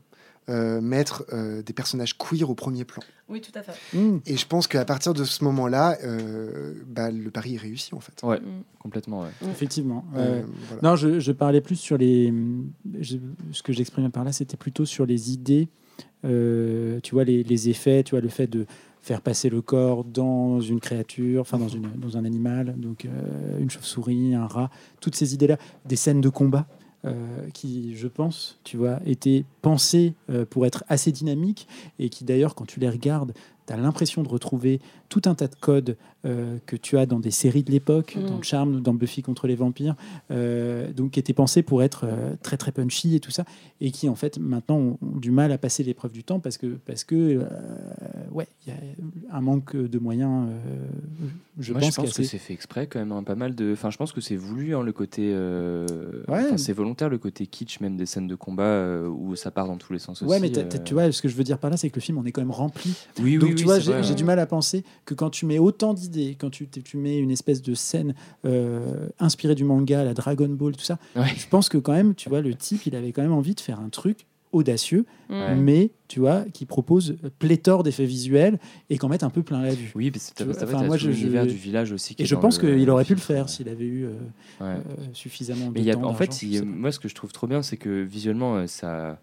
euh, 0.49 0.81
mettre 0.81 1.23
euh, 1.33 1.61
des 1.61 1.73
personnages 1.73 2.17
queer 2.17 2.49
au 2.49 2.55
premier 2.55 2.83
plan. 2.83 3.01
Oui, 3.29 3.41
tout 3.41 3.51
à 3.57 3.61
fait. 3.61 3.73
Mm. 3.97 4.17
Et 4.25 4.35
je 4.37 4.45
pense 4.47 4.67
qu'à 4.67 4.83
partir 4.85 5.13
de 5.13 5.23
ce 5.23 5.43
moment-là, 5.43 5.97
euh, 6.03 6.73
bah, 6.87 7.11
le 7.11 7.29
pari 7.31 7.55
est 7.55 7.59
réussi 7.59 7.93
en 7.95 7.99
fait. 7.99 8.19
Ouais, 8.23 8.39
Mm. 8.39 8.63
complètement 8.79 9.21
ouais. 9.21 9.29
Effectivement. 9.49 10.03
Euh, 10.15 10.41
Euh, 10.41 10.43
voilà. 10.67 10.81
Non, 10.89 10.95
je, 10.95 11.19
je 11.19 11.31
parlais 11.31 11.61
plus 11.61 11.75
sur 11.77 11.97
les. 11.97 12.33
je- 12.99 13.17
ce 13.51 13.63
que 13.63 13.71
j'exprimais 13.71 14.09
par 14.09 14.23
là, 14.23 14.31
c'était 14.31 14.57
plutôt 14.57 14.85
sur 14.85 15.05
les 15.05 15.31
idées. 15.31 15.69
euh, 16.25 16.99
tu 17.01 17.15
vois, 17.15 17.23
les, 17.23 17.43
les 17.43 17.69
effets, 17.69 18.03
tu 18.03 18.11
vois, 18.11 18.21
le 18.21 18.29
fait 18.29 18.47
de 18.47 18.65
faire 19.01 19.21
passer 19.21 19.49
le 19.49 19.61
corps 19.61 20.03
dans 20.03 20.59
une 20.61 20.79
créature, 20.79 21.41
enfin 21.41 21.57
dans, 21.57 21.67
une, 21.67 21.89
dans 21.97 22.17
un 22.17 22.25
animal, 22.25 22.75
donc 22.77 23.05
euh, 23.05 23.59
une 23.59 23.69
chauve-souris, 23.71 24.35
un 24.35 24.45
rat, 24.45 24.69
toutes 24.99 25.15
ces 25.15 25.33
idées-là, 25.33 25.57
des 25.85 25.95
scènes 25.95 26.21
de 26.21 26.29
combat. 26.29 26.67
Euh, 27.05 27.47
qui, 27.53 27.95
je 27.95 28.07
pense, 28.07 28.59
tu 28.63 28.77
vois, 28.77 28.99
étaient 29.05 29.43
pensées 29.61 30.13
euh, 30.29 30.45
pour 30.45 30.65
être 30.65 30.83
assez 30.87 31.11
dynamiques 31.11 31.67
et 31.97 32.09
qui 32.09 32.23
d'ailleurs, 32.23 32.53
quand 32.53 32.65
tu 32.65 32.79
les 32.79 32.89
regardes, 32.89 33.33
tu 33.65 33.73
as 33.73 33.77
l'impression 33.77 34.21
de 34.23 34.29
retrouver 34.29 34.79
tout 35.09 35.21
un 35.25 35.33
tas 35.33 35.47
de 35.47 35.55
codes 35.55 35.97
euh, 36.25 36.57
que 36.65 36.75
tu 36.75 36.97
as 36.97 37.05
dans 37.05 37.19
des 37.19 37.31
séries 37.31 37.63
de 37.63 37.71
l'époque, 37.71 38.15
Mm. 38.19 38.25
dans 38.27 38.41
Charme, 38.41 38.81
dans 38.81 38.93
Buffy 38.93 39.21
contre 39.23 39.47
les 39.47 39.55
vampires, 39.55 39.95
euh, 40.29 40.91
donc 40.93 41.11
qui 41.11 41.19
étaient 41.19 41.33
pensés 41.33 41.63
pour 41.63 41.81
être 41.83 42.05
euh, 42.05 42.35
très 42.43 42.57
très 42.57 42.71
punchy 42.71 43.15
et 43.15 43.19
tout 43.19 43.31
ça, 43.31 43.43
et 43.79 43.91
qui 43.91 44.07
en 44.09 44.15
fait 44.15 44.37
maintenant 44.39 44.77
ont, 44.77 44.97
ont 45.01 45.17
du 45.17 45.31
mal 45.31 45.51
à 45.51 45.57
passer 45.57 45.83
l'épreuve 45.83 46.11
du 46.11 46.23
temps 46.23 46.39
parce 46.39 46.57
que 46.57 46.67
parce 46.85 47.03
que 47.03 47.15
euh, 47.15 47.45
ouais, 48.31 48.47
il 48.65 48.73
y 48.73 48.75
a 48.75 49.35
un 49.35 49.41
manque 49.41 49.75
de 49.75 49.99
moyens. 49.99 50.47
euh, 50.49 50.85
je 51.59 51.73
Moi, 51.73 51.81
pense, 51.81 51.91
je 51.91 51.95
pense 52.01 52.13
que 52.13 52.23
c'est 52.23 52.37
fait 52.37 52.53
exprès 52.53 52.87
quand 52.87 52.99
même, 52.99 53.11
hein, 53.11 53.23
pas 53.23 53.35
mal 53.35 53.55
de. 53.55 53.73
Enfin, 53.73 53.89
je 53.91 53.97
pense 53.97 54.11
que 54.11 54.21
c'est 54.21 54.35
voulu 54.35 54.75
hein, 54.75 54.83
le 54.83 54.91
côté. 54.93 55.31
euh, 55.33 55.85
Ouais. 56.27 56.43
enfin, 56.45 56.57
c'est 56.57 56.73
volontaire 56.73 57.09
le 57.09 57.17
côté 57.17 57.45
kitsch 57.47 57.79
même 57.81 57.97
des 57.97 58.05
scènes 58.05 58.27
de 58.27 58.35
combat 58.35 58.63
euh, 58.63 59.07
où 59.07 59.35
ça 59.35 59.51
part 59.51 59.67
dans 59.67 59.77
tous 59.77 59.93
les 59.93 59.99
sens 59.99 60.21
Ouais, 60.21 60.27
aussi. 60.29 60.41
mais 60.41 60.51
t'as- 60.51 60.61
euh. 60.77 60.83
tu 60.83 60.93
vois, 60.93 61.11
ce 61.11 61.21
que 61.21 61.27
je 61.27 61.35
veux 61.35 61.43
dire 61.43 61.57
par 61.57 61.69
là, 61.69 61.77
c'est 61.77 61.89
que 61.89 61.95
le 61.95 62.01
film, 62.01 62.17
on 62.17 62.25
est 62.25 62.31
quand 62.31 62.41
même 62.41 62.51
rempli. 62.51 62.93
Oui, 63.21 63.37
Donc, 63.37 63.49
oui, 63.49 63.55
tu 63.55 63.61
oui, 63.61 63.63
vois, 63.65 63.79
j'ai 63.79 63.91
ouais. 63.93 64.15
du 64.15 64.23
mal 64.23 64.39
à 64.39 64.45
penser 64.45 64.83
que 65.05 65.13
quand 65.13 65.29
tu 65.29 65.45
mets 65.45 65.59
autant 65.59 65.93
d'idées, 65.93 66.10
quand 66.39 66.49
tu, 66.49 66.67
tu 66.67 66.97
mets 66.97 67.17
une 67.17 67.31
espèce 67.31 67.61
de 67.61 67.73
scène 67.73 68.13
euh, 68.45 69.07
inspirée 69.19 69.55
du 69.55 69.63
manga, 69.63 70.03
la 70.03 70.13
Dragon 70.13 70.49
Ball, 70.49 70.75
tout 70.75 70.83
ça, 70.83 70.97
Ouais. 71.15 71.27
je 71.37 71.47
pense 71.47 71.69
que 71.69 71.77
quand 71.77 71.93
même, 71.93 72.15
tu 72.15 72.29
vois, 72.29 72.41
le 72.41 72.53
type, 72.55 72.85
il 72.85 72.95
avait 72.95 73.11
quand 73.11 73.21
même 73.21 73.31
envie 73.33 73.55
de 73.55 73.59
faire 73.61 73.79
un 73.79 73.89
truc 73.89 74.25
audacieux, 74.53 75.05
Mm. 75.29 75.55
mais 75.61 75.91
tu 76.09 76.19
vois, 76.19 76.43
qui 76.53 76.65
propose 76.65 77.15
pléthore 77.39 77.83
d'effets 77.83 78.03
visuels 78.05 78.59
et 78.89 78.97
qu'en 78.97 79.07
mette 79.07 79.23
un 79.23 79.29
peu 79.29 79.43
plein 79.43 79.61
la 79.61 79.73
vue. 79.73 79.93
Oui, 79.95 80.11
parce 80.11 80.31
que 80.35 80.43
enfin, 80.43 80.83
moi, 80.83 80.97
je- 80.97 81.09
l'univers 81.09 81.45
je- 81.45 81.51
du 81.51 81.55
village 81.55 81.93
aussi. 81.93 82.15
qui 82.15 82.23
Et 82.23 82.25
je 82.25 82.35
pense 82.35 82.59
qu'il 82.59 82.89
aurait 82.89 83.05
pu 83.05 83.13
le 83.13 83.21
faire 83.21 83.47
s'il 83.47 83.69
avait 83.69 83.85
eu 83.85 84.03
euh, 84.05 84.09
Ouais. 84.59 84.75
euh, 84.75 84.81
suffisamment 85.13 85.67
de 85.67 85.73
Mais 85.75 85.79
il 85.79 85.85
y 85.85 85.91
a- 85.91 85.93
temps. 85.95 86.03
en 86.03 86.13
fait, 86.13 86.37
moi, 86.65 86.91
ce 86.91 86.99
que 86.99 87.07
je 87.07 87.15
trouve 87.15 87.31
trop 87.31 87.47
bien, 87.47 87.61
c'est 87.61 87.77
que 87.77 88.01
visuellement, 88.03 88.57
euh, 88.57 88.67
ça. 88.67 89.21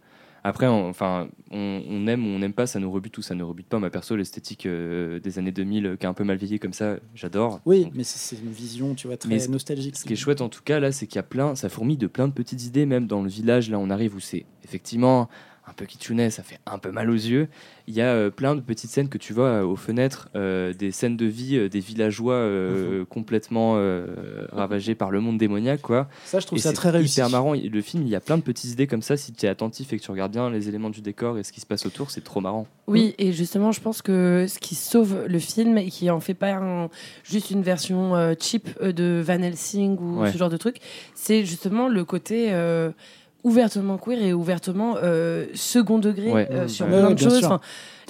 Après, 0.49 0.67
on, 0.67 0.89
enfin, 0.89 1.29
on, 1.51 1.83
on 1.87 2.07
aime 2.07 2.27
ou 2.27 2.31
on 2.31 2.39
n'aime 2.39 2.55
pas, 2.55 2.67
ça 2.67 2.81
nous 2.81 2.91
rebute 2.91 3.19
ou 3.19 3.23
ça 3.23 3.35
ne 3.35 3.43
rebute 3.43 3.67
pas. 3.67 3.79
Ma 3.79 3.91
perso, 3.91 4.17
l'esthétique 4.17 4.65
euh, 4.65 5.21
des 5.21 5.39
années 5.39 5.53
2000 5.53 5.87
euh, 5.87 5.97
qui 5.97 6.07
a 6.07 6.09
un 6.09 6.15
peu 6.15 6.25
mal 6.25 6.39
vieilli 6.39 6.59
comme 6.59 6.73
ça, 6.73 6.97
j'adore. 7.15 7.61
Oui, 7.67 7.85
Donc, 7.85 7.93
mais 7.95 8.03
c'est 8.03 8.37
une 8.37 8.51
vision, 8.51 8.95
tu 8.95 9.09
vois, 9.09 9.19
très 9.19 9.47
nostalgique. 9.49 9.97
Ce 9.97 10.07
qui 10.07 10.15
est 10.15 10.17
chouette 10.17 10.41
en 10.41 10.49
tout 10.49 10.63
cas 10.65 10.81
là, 10.81 10.91
c'est 10.91 11.07
qu'il 11.07 11.17
y 11.17 11.19
a 11.19 11.25
plein, 11.25 11.55
ça 11.55 11.69
fourmille 11.69 11.99
de 11.99 12.07
plein 12.07 12.29
de 12.29 12.33
petites 12.33 12.65
idées, 12.65 12.87
même 12.87 13.07
dans 13.07 13.23
le 13.23 13.29
village. 13.29 13.69
Là, 13.69 13.79
on 13.79 13.91
arrive 13.91 14.15
où 14.15 14.21
c'est 14.21 14.47
effectivement 14.65 15.29
un 15.69 15.73
peu 15.75 15.85
kitschounet, 15.85 16.31
ça 16.31 16.43
fait 16.43 16.59
un 16.67 16.79
peu 16.79 16.91
mal 16.91 17.11
aux 17.11 17.15
yeux. 17.15 17.49
Il 17.87 17.95
y 17.95 18.01
a 18.01 18.07
euh, 18.13 18.31
plein 18.31 18.55
de 18.55 18.61
petites 18.61 18.91
scènes 18.91 19.09
que 19.09 19.19
tu 19.19 19.33
vois 19.33 19.47
euh, 19.47 19.63
aux 19.65 19.77
fenêtres, 19.77 20.29
euh, 20.35 20.73
des 20.73 20.91
scènes 20.93 21.17
de 21.17 21.27
vie 21.27 21.57
euh, 21.57 21.69
des 21.69 21.81
villageois 21.81 22.35
euh, 22.35 23.05
complètement 23.05 23.75
euh, 23.77 24.07
ravagés 24.53 24.95
par 24.95 25.11
le 25.11 25.21
monde 25.21 25.39
démoniaque, 25.39 25.81
quoi. 25.83 26.09
Ça, 26.25 26.41
je 26.41 26.47
trouve 26.47 26.59
Et 26.59 26.63
ça 26.63 26.71
c'est 26.71 26.75
très 26.77 26.91
réussi. 26.91 27.21
Hyper 27.21 27.31
marrant. 27.31 27.55
Le 27.55 27.81
film, 27.83 28.03
il 28.03 28.09
y 28.09 28.15
a 28.17 28.21
plein 28.21 28.37
de 28.39 28.43
petites 28.43 28.71
idées 28.73 28.87
comme 28.87 29.03
ça. 29.03 29.17
Si 29.17 29.33
tu 29.33 29.47
es 29.47 29.49
attentif 29.49 29.93
et 29.93 29.99
que 29.99 30.03
tu 30.03 30.11
regardes 30.11 30.33
bien 30.33 30.51
les 30.51 30.69
éléments 30.69 30.91
du 30.91 31.01
décor 31.01 31.39
et 31.39 31.43
ce 31.43 31.53
qui 31.53 31.61
se 31.61 31.67
passe 31.67 31.87
autour, 31.87 32.11
c'est 32.11 32.23
trop 32.25 32.41
marrant. 32.41 32.67
Oui, 32.87 33.15
et 33.19 33.33
justement, 33.33 33.73
je 33.73 33.81
pense 33.81 34.01
que 34.03 34.47
ce 34.49 34.59
qui 34.59 34.75
sauve 34.75 35.25
le 35.27 35.39
film 35.39 35.77
et 35.79 35.89
qui 35.89 36.11
en 36.11 36.21
fait 36.21 36.35
pas 36.35 36.53
un- 36.55 36.89
juste 37.25 37.51
une 37.51 37.63
version 37.63 38.17
euh, 38.17 38.35
cheap 38.39 38.83
de 38.83 39.23
Van 39.25 39.43
Helsing 39.43 39.99
ou 39.99 40.21
Ouais. 40.23 40.33
ce 40.33 40.39
genre 40.39 40.49
de 40.51 40.57
truc, 40.57 40.77
c'est 41.15 41.45
justement 41.45 41.89
le 41.89 42.05
côté 42.05 42.49
euh, 42.53 42.91
ouvertement 43.45 43.99
queer 43.99 44.21
et 44.23 44.33
ouvertement 44.33 44.97
euh, 45.03 45.47
second 45.55 45.99
degré 45.99 46.33
Ouais. 46.33 46.49
euh, 46.51 46.69
sur 46.69 46.87
ouais. 46.87 46.93
plein 46.93 47.09
Ouais, 47.09 47.15
de 47.15 47.19
choses. 47.21 47.49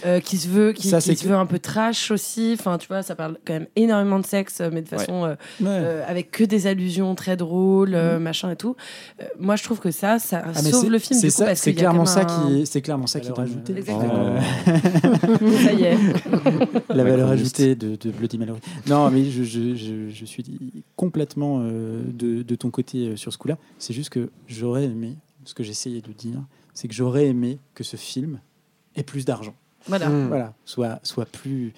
Euh, 0.07 0.21
qui 0.21 0.37
se 0.39 0.49
veut, 0.49 0.73
qui, 0.73 0.89
Ça, 0.89 0.99
qui 0.99 1.07
c'est 1.07 1.15
se 1.17 1.25
que- 1.25 1.29
veut 1.29 1.35
un 1.35 1.47
peu 1.47 1.59
trash 1.59 2.11
aussi. 2.11 2.53
Enfin, 2.59 2.79
tu 2.79 2.87
vois, 2.89 3.03
ça 3.03 3.15
parle 3.15 3.37
quand 3.45 3.53
même 3.55 3.67
énormément 3.77 4.19
de 4.19 4.27
sexe, 4.27 4.61
mais 4.61 4.83
de 4.83 4.89
Ouais. 4.91 4.99
façon 4.99 5.25
euh, 5.25 5.31
Ouais. 5.61 5.67
euh, 5.69 6.05
avec 6.07 6.31
que 6.31 6.45
des 6.45 6.67
allusions 6.67 7.15
très 7.15 7.37
drôles, 7.37 7.95
euh, 7.95 8.17
Mhm. 8.19 8.23
machin 8.23 8.51
et 8.51 8.57
tout. 8.57 8.77
Euh, 9.21 9.25
moi, 9.39 9.57
je 9.57 9.65
trouve 9.65 9.81
que 9.81 9.91
ça, 9.91 10.19
ça 10.19 10.43
Ah, 10.47 10.55
sauve 10.55 10.83
c'est- 10.83 10.89
le 10.89 10.99
film 10.99 11.19
c'est 11.21 11.31
c'est 11.55 11.75
clairement 11.75 12.07
ça 12.07 12.25
qui, 12.25 12.67
c'est 12.67 12.81
clairement 12.83 13.07
ça 13.07 13.21
qui 13.21 13.29
ajoutée. 13.31 13.73
euh, 13.73 13.77
Exactement. 13.77 14.15
euh, 14.15 14.41
Ça 15.65 15.73
y 15.73 15.83
est. 15.85 15.97
la 16.95 17.05
valeur 17.05 17.29
ajoutée 17.31 17.75
de, 17.75 17.97
de 17.97 18.11
Bloody 18.11 18.39
Mallory. 18.39 18.61
Non, 18.87 19.11
mais 19.11 19.25
je, 19.25 19.43
je, 19.45 19.75
je, 19.75 20.09
je 20.11 20.25
suis 20.25 20.45
complètement 20.97 21.61
euh, 21.63 22.03
de, 22.13 22.43
de 22.43 22.55
ton 22.55 22.71
côté 22.71 23.09
euh, 23.09 23.17
sur 23.17 23.33
ce 23.33 23.39
coup-là. 23.39 23.59
C'est 23.79 23.95
juste 23.95 24.11
que 24.11 24.31
j'aurais 24.47 24.85
aimé, 24.85 25.17
ce 25.45 25.55
que 25.55 25.63
j'essayais 25.63 26.01
de 26.01 26.13
dire, 26.13 26.41
c'est 26.75 26.89
que 26.89 26.95
j'aurais 26.95 27.27
aimé 27.27 27.59
que 27.75 27.85
ce 27.85 27.97
film 27.97 28.41
ait 28.97 29.03
plus 29.03 29.25
d'argent. 29.25 29.55
Voilà. 29.89 30.09
Mm. 30.09 30.29
Voilà, 30.29 30.55
soit, 30.65 31.01
soit 31.03 31.27
plus, 31.27 31.73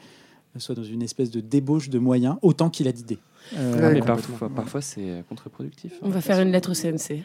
soit 0.56 0.74
dans 0.74 0.84
une 0.84 1.02
espèce 1.02 1.30
de 1.30 1.40
débauche 1.40 1.88
de 1.90 1.98
moyens, 1.98 2.36
autant 2.42 2.70
qu'il 2.70 2.86
a 2.88 2.92
d'idées. 2.92 3.18
Euh, 3.56 3.80
Ouais, 3.80 3.94
mais 3.94 4.00
parfois, 4.02 4.48
parfois 4.50 4.80
c'est 4.82 5.24
contre-productif. 5.28 5.92
On 6.02 6.10
va 6.10 6.20
faire 6.20 6.38
une 6.40 6.52
lettre 6.52 6.70
au 6.72 6.74
CNC. 6.74 7.22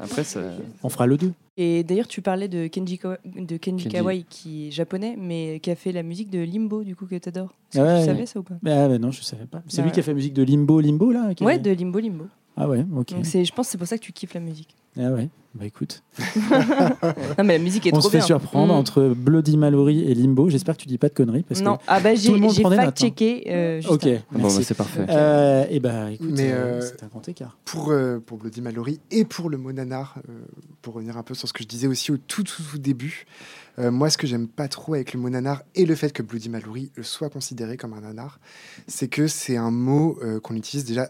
Après, 0.00 0.22
ça... 0.22 0.40
On 0.82 0.88
fera 0.90 1.06
le 1.06 1.16
2. 1.16 1.32
Et 1.56 1.82
d'ailleurs, 1.84 2.06
tu 2.06 2.20
parlais 2.20 2.48
de 2.48 2.66
Kenji, 2.66 2.96
Kawa- 2.98 3.16
de 3.24 3.56
Kenji 3.56 3.84
Kenji. 3.84 3.88
Kawai, 3.88 4.24
qui 4.28 4.68
est 4.68 4.70
japonais, 4.70 5.16
mais 5.18 5.60
qui 5.62 5.70
a 5.70 5.74
fait 5.76 5.90
la 5.92 6.02
musique 6.02 6.28
de 6.30 6.40
Limbo, 6.40 6.84
du 6.84 6.94
coup, 6.94 7.06
que 7.06 7.16
t'adores. 7.16 7.54
Est-ce 7.72 7.78
que 7.80 7.84
Ouais. 7.84 8.00
Tu 8.00 8.06
savais 8.06 8.26
ça 8.26 8.40
ou 8.40 8.42
pas? 8.42 8.54
Ah, 8.66 8.88
bah 8.88 8.98
non, 8.98 9.10
je 9.10 9.22
savais 9.22 9.46
pas. 9.46 9.62
C'est 9.68 9.78
Bah 9.78 9.84
lui 9.84 9.92
qui 9.92 10.00
a 10.00 10.02
fait 10.02 10.10
la 10.10 10.16
musique 10.16 10.34
de 10.34 10.42
Limbo, 10.42 10.80
Limbo 10.80 11.10
là 11.12 11.32
qui 11.34 11.44
Ouais, 11.44 11.54
avait- 11.54 11.62
de 11.62 11.70
Limbo 11.70 11.98
Limbo. 11.98 12.26
Ah 12.56 12.68
ouais, 12.68 12.84
ok. 12.96 13.10
Donc 13.14 13.26
c'est, 13.26 13.44
je 13.44 13.52
pense 13.52 13.66
que 13.66 13.72
c'est 13.72 13.78
pour 13.78 13.86
ça 13.86 13.98
que 13.98 14.02
tu 14.04 14.12
kiffes 14.12 14.34
la 14.34 14.40
musique. 14.40 14.76
Ah 14.96 15.10
ouais, 15.10 15.28
bah 15.56 15.64
écoute. 15.66 16.04
Non, 17.36 17.44
mais 17.44 17.58
la 17.58 17.58
musique 17.58 17.86
est 17.86 17.90
On 17.92 17.98
trop 17.98 18.02
se 18.06 18.10
fait 18.12 18.18
bien. 18.18 18.26
surprendre 18.26 18.72
Mm. 18.72 18.76
entre 18.76 19.08
Bloody 19.08 19.56
Mallory 19.56 20.02
et 20.04 20.14
Limbo. 20.14 20.48
J'espère 20.50 20.76
que 20.76 20.82
tu 20.82 20.88
dis 20.88 20.98
pas 20.98 21.08
de 21.08 21.14
conneries. 21.14 21.42
Parce 21.42 21.60
Non, 21.62 21.78
que 21.78 21.82
ah 21.88 21.98
bah 22.00 22.14
j'ai, 22.14 22.30
notes, 22.38 22.60
hein. 22.64 22.70
fact-checké. 22.76 23.44
euh, 23.48 23.82
Ok. 23.88 24.04
Bon, 24.04 24.38
merci. 24.38 24.58
bah, 24.58 24.64
c'est 24.64 24.74
parfait. 24.76 25.06
Euh, 25.08 25.66
et 25.68 25.80
bah 25.80 26.12
écoute, 26.12 26.30
Mais, 26.32 26.52
euh, 26.52 26.54
euh, 26.54 26.80
c'est 26.80 27.02
un 27.02 27.08
grand 27.08 27.28
écart. 27.28 27.58
Pour, 27.64 27.90
euh, 27.90 28.20
pour 28.24 28.38
Bloody 28.38 28.60
Mallory 28.60 29.00
et 29.10 29.24
pour 29.24 29.50
le 29.50 29.56
mot 29.56 29.72
nanar, 29.72 30.14
euh, 30.28 30.32
pour 30.80 30.94
revenir 30.94 31.16
un 31.18 31.22
peu 31.24 31.34
sur 31.34 31.48
ce 31.48 31.52
que 31.52 31.64
je 31.64 31.68
disais 31.68 31.88
aussi 31.88 32.12
au 32.12 32.16
tout, 32.16 32.44
tout, 32.44 32.62
tout 32.70 32.78
début, 32.78 33.26
euh, 33.80 33.90
moi, 33.90 34.10
ce 34.10 34.16
que 34.18 34.28
j'aime 34.28 34.46
pas 34.46 34.68
trop 34.68 34.94
avec 34.94 35.12
le 35.12 35.18
mot 35.18 35.28
nanar 35.28 35.62
et 35.74 35.86
le 35.86 35.94
fait 35.96 36.12
que 36.12 36.22
Bloody 36.22 36.48
Mallory 36.50 36.92
soit 37.02 37.30
considéré 37.30 37.76
comme 37.76 37.94
un 37.94 38.00
nanar, 38.02 38.38
c'est 38.86 39.08
que 39.08 39.26
c'est 39.26 39.56
un 39.56 39.72
mot 39.72 40.16
euh, 40.22 40.38
qu'on 40.38 40.54
utilise 40.54 40.84
déjà 40.84 41.08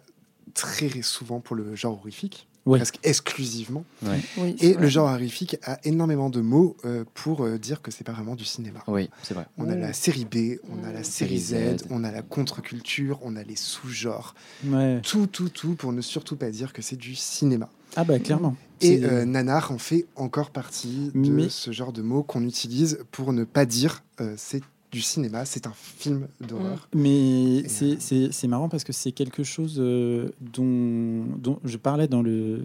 très 0.54 1.02
souvent 1.02 1.40
pour 1.40 1.56
le 1.56 1.74
genre 1.76 1.94
horrifique, 2.00 2.46
Oui. 2.66 2.78
presque 2.78 2.98
exclusivement. 3.02 3.84
Ouais. 4.02 4.20
Oui, 4.38 4.56
c'est 4.58 4.66
Et 4.66 4.72
vrai. 4.74 4.82
le 4.82 4.88
genre 4.88 5.10
horrifique 5.10 5.56
a 5.64 5.78
énormément 5.84 6.30
de 6.30 6.40
mots 6.40 6.76
euh, 6.84 7.04
pour 7.14 7.44
euh, 7.44 7.58
dire 7.58 7.82
que 7.82 7.90
c'est 7.90 8.04
pas 8.04 8.12
vraiment 8.12 8.34
du 8.36 8.44
cinéma. 8.44 8.80
Oui, 8.86 9.10
c'est 9.22 9.34
vrai. 9.34 9.46
On 9.58 9.68
a 9.68 9.74
la 9.76 9.92
série 9.92 10.24
B, 10.24 10.58
on 10.70 10.84
a 10.84 10.92
la 10.92 11.02
série 11.04 11.38
Z, 11.38 11.48
Série 11.48 11.78
Z. 11.78 11.84
on 11.90 12.04
a 12.04 12.10
la 12.12 12.22
contre-culture, 12.22 13.18
on 13.22 13.36
a 13.36 13.42
les 13.42 13.56
sous-genres. 13.56 14.34
Ouais. 14.66 15.00
Tout, 15.02 15.26
tout, 15.26 15.48
tout 15.48 15.74
pour 15.74 15.92
ne 15.92 16.00
surtout 16.00 16.36
pas 16.36 16.50
dire 16.50 16.72
que 16.72 16.82
c'est 16.82 16.96
du 16.96 17.14
cinéma. 17.14 17.68
Ah 17.96 18.04
bah 18.04 18.18
clairement. 18.18 18.56
Et 18.80 19.04
euh, 19.04 19.24
nanar 19.24 19.70
en 19.70 19.78
fait 19.78 20.06
encore 20.16 20.50
partie 20.50 21.10
de 21.14 21.30
Mais- 21.30 21.48
ce 21.48 21.70
genre 21.70 21.92
de 21.92 22.02
mots 22.02 22.22
qu'on 22.24 22.42
utilise 22.44 22.98
pour 23.12 23.32
ne 23.32 23.44
pas 23.44 23.66
dire 23.66 24.02
euh, 24.20 24.34
c'est 24.36 24.62
du 24.94 25.00
cinéma, 25.02 25.44
c'est 25.44 25.66
un 25.66 25.72
film 25.74 26.28
d'horreur. 26.40 26.88
Mais 26.94 27.56
Et, 27.64 27.68
c'est- 27.68 27.98
euh, 28.14 28.28
c'est 28.30 28.48
marrant 28.48 28.68
parce 28.68 28.84
que 28.84 28.92
c'est 28.92 29.12
quelque 29.12 29.42
chose 29.42 29.76
euh, 29.78 30.30
dont, 30.40 31.24
dont 31.38 31.58
je 31.64 31.76
parlais 31.76 32.06
dans 32.08 32.22
le. 32.22 32.64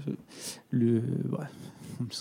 le 0.71 0.97
ouais. 1.31 1.45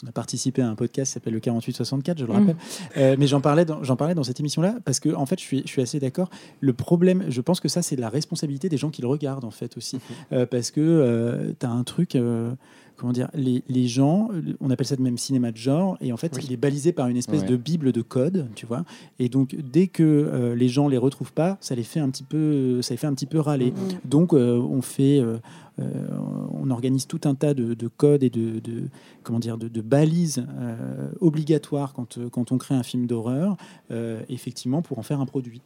On 0.03 0.09
a 0.09 0.11
participé 0.13 0.61
à 0.61 0.69
un 0.69 0.75
podcast 0.75 1.11
qui 1.11 1.15
s'appelle 1.15 1.35
le 1.35 1.39
4864, 1.41 2.19
je 2.19 2.25
le 2.25 2.33
Mm. 2.33 2.37
rappelle. 2.37 2.57
Euh, 2.97 3.15
mais 3.17 3.29
j'en 3.29 3.41
parlais, 3.41 3.65
dans- 3.65 3.85
j'en 3.85 3.95
parlais 3.95 4.15
dans 4.17 4.25
cette 4.25 4.41
émission-là 4.41 4.75
parce 4.85 4.99
que, 4.99 5.15
en 5.15 5.25
fait, 5.25 5.39
je 5.39 5.45
suis, 5.45 5.63
je 5.65 5.69
suis 5.69 5.83
assez 5.83 6.01
d'accord. 6.01 6.31
Le 6.61 6.73
problème, 6.73 7.25
je 7.29 7.41
pense 7.41 7.61
que 7.61 7.69
ça, 7.69 7.81
c'est 7.81 7.95
la 7.95 8.09
responsabilité 8.09 8.69
des 8.69 8.77
gens 8.77 8.91
qui 8.91 9.03
le 9.03 9.09
regardent, 9.09 9.45
en 9.45 9.53
fait, 9.53 9.77
aussi. 9.77 10.01
Euh, 10.33 10.47
parce 10.47 10.73
que 10.73 11.55
tu 11.61 11.65
as 11.67 11.71
un 11.71 11.85
truc. 11.85 12.17
Comment 12.99 13.13
dire, 13.13 13.29
les, 13.33 13.63
les 13.69 13.87
gens, 13.87 14.29
euh, 14.33 14.43
on 14.61 14.71
appelle 14.71 14.87
ça 14.87 14.97
de 14.97 15.03
même 15.03 15.17
cinéma 15.19 15.53
de 15.53 15.57
genre, 15.57 15.97
et 16.01 16.13
en 16.13 16.17
fait, 16.17 16.33
Oui. 16.37 16.43
il 16.47 16.53
est 16.53 16.57
balisé 16.59 16.93
par 16.93 17.09
une 17.09 17.17
espèce 17.17 17.43
Ouais. 17.43 17.47
de 17.49 17.57
bible 17.57 17.93
de 17.93 18.03
code, 18.03 18.49
tu 18.55 18.67
vois. 18.67 18.85
Et 19.19 19.29
donc, 19.29 19.55
dès 19.55 19.87
que 19.87 20.03
euh, 20.03 20.55
les 20.55 20.69
gens 20.69 20.89
les 20.89 20.99
retrouvent 20.99 21.33
pas, 21.33 21.57
ça 21.61 21.75
les 21.75 21.85
fait 21.85 22.01
un 22.01 22.11
petit 22.11 22.25
peu, 22.25 22.83
ça 22.83 22.93
les 22.95 22.99
fait 22.99 23.07
un 23.07 23.15
petit 23.15 23.27
peu 23.27 23.39
râler. 23.41 23.73
Donc, 24.05 24.35
euh, 24.35 24.59
on 24.59 24.83
fait, 24.83 25.21
euh, 25.21 25.39
euh, 25.81 26.09
on 26.53 26.71
organise 26.71 27.07
tout 27.07 27.21
un 27.25 27.35
tas 27.37 27.55
de, 27.55 27.75
de 27.75 27.87
codes 27.89 28.25
et 28.25 28.31
de, 28.31 28.59
de- 28.59 28.89
comment 29.23 29.39
dire, 29.39 29.59
de, 29.59 29.69
de 29.69 29.81
balises 29.81 30.45
euh, 30.59 31.09
obligatoires 31.21 31.93
quand, 31.95 32.19
quand 32.31 32.51
on 32.53 32.59
crée 32.59 32.75
un 32.75 32.83
film 32.83 33.07
d'horreur, 33.07 33.57
euh, 33.93 34.21
effectivement, 34.29 34.83
pour 34.83 34.99
en 34.99 35.03
faire 35.03 35.21
un 35.21 35.27
produit. 35.27 35.63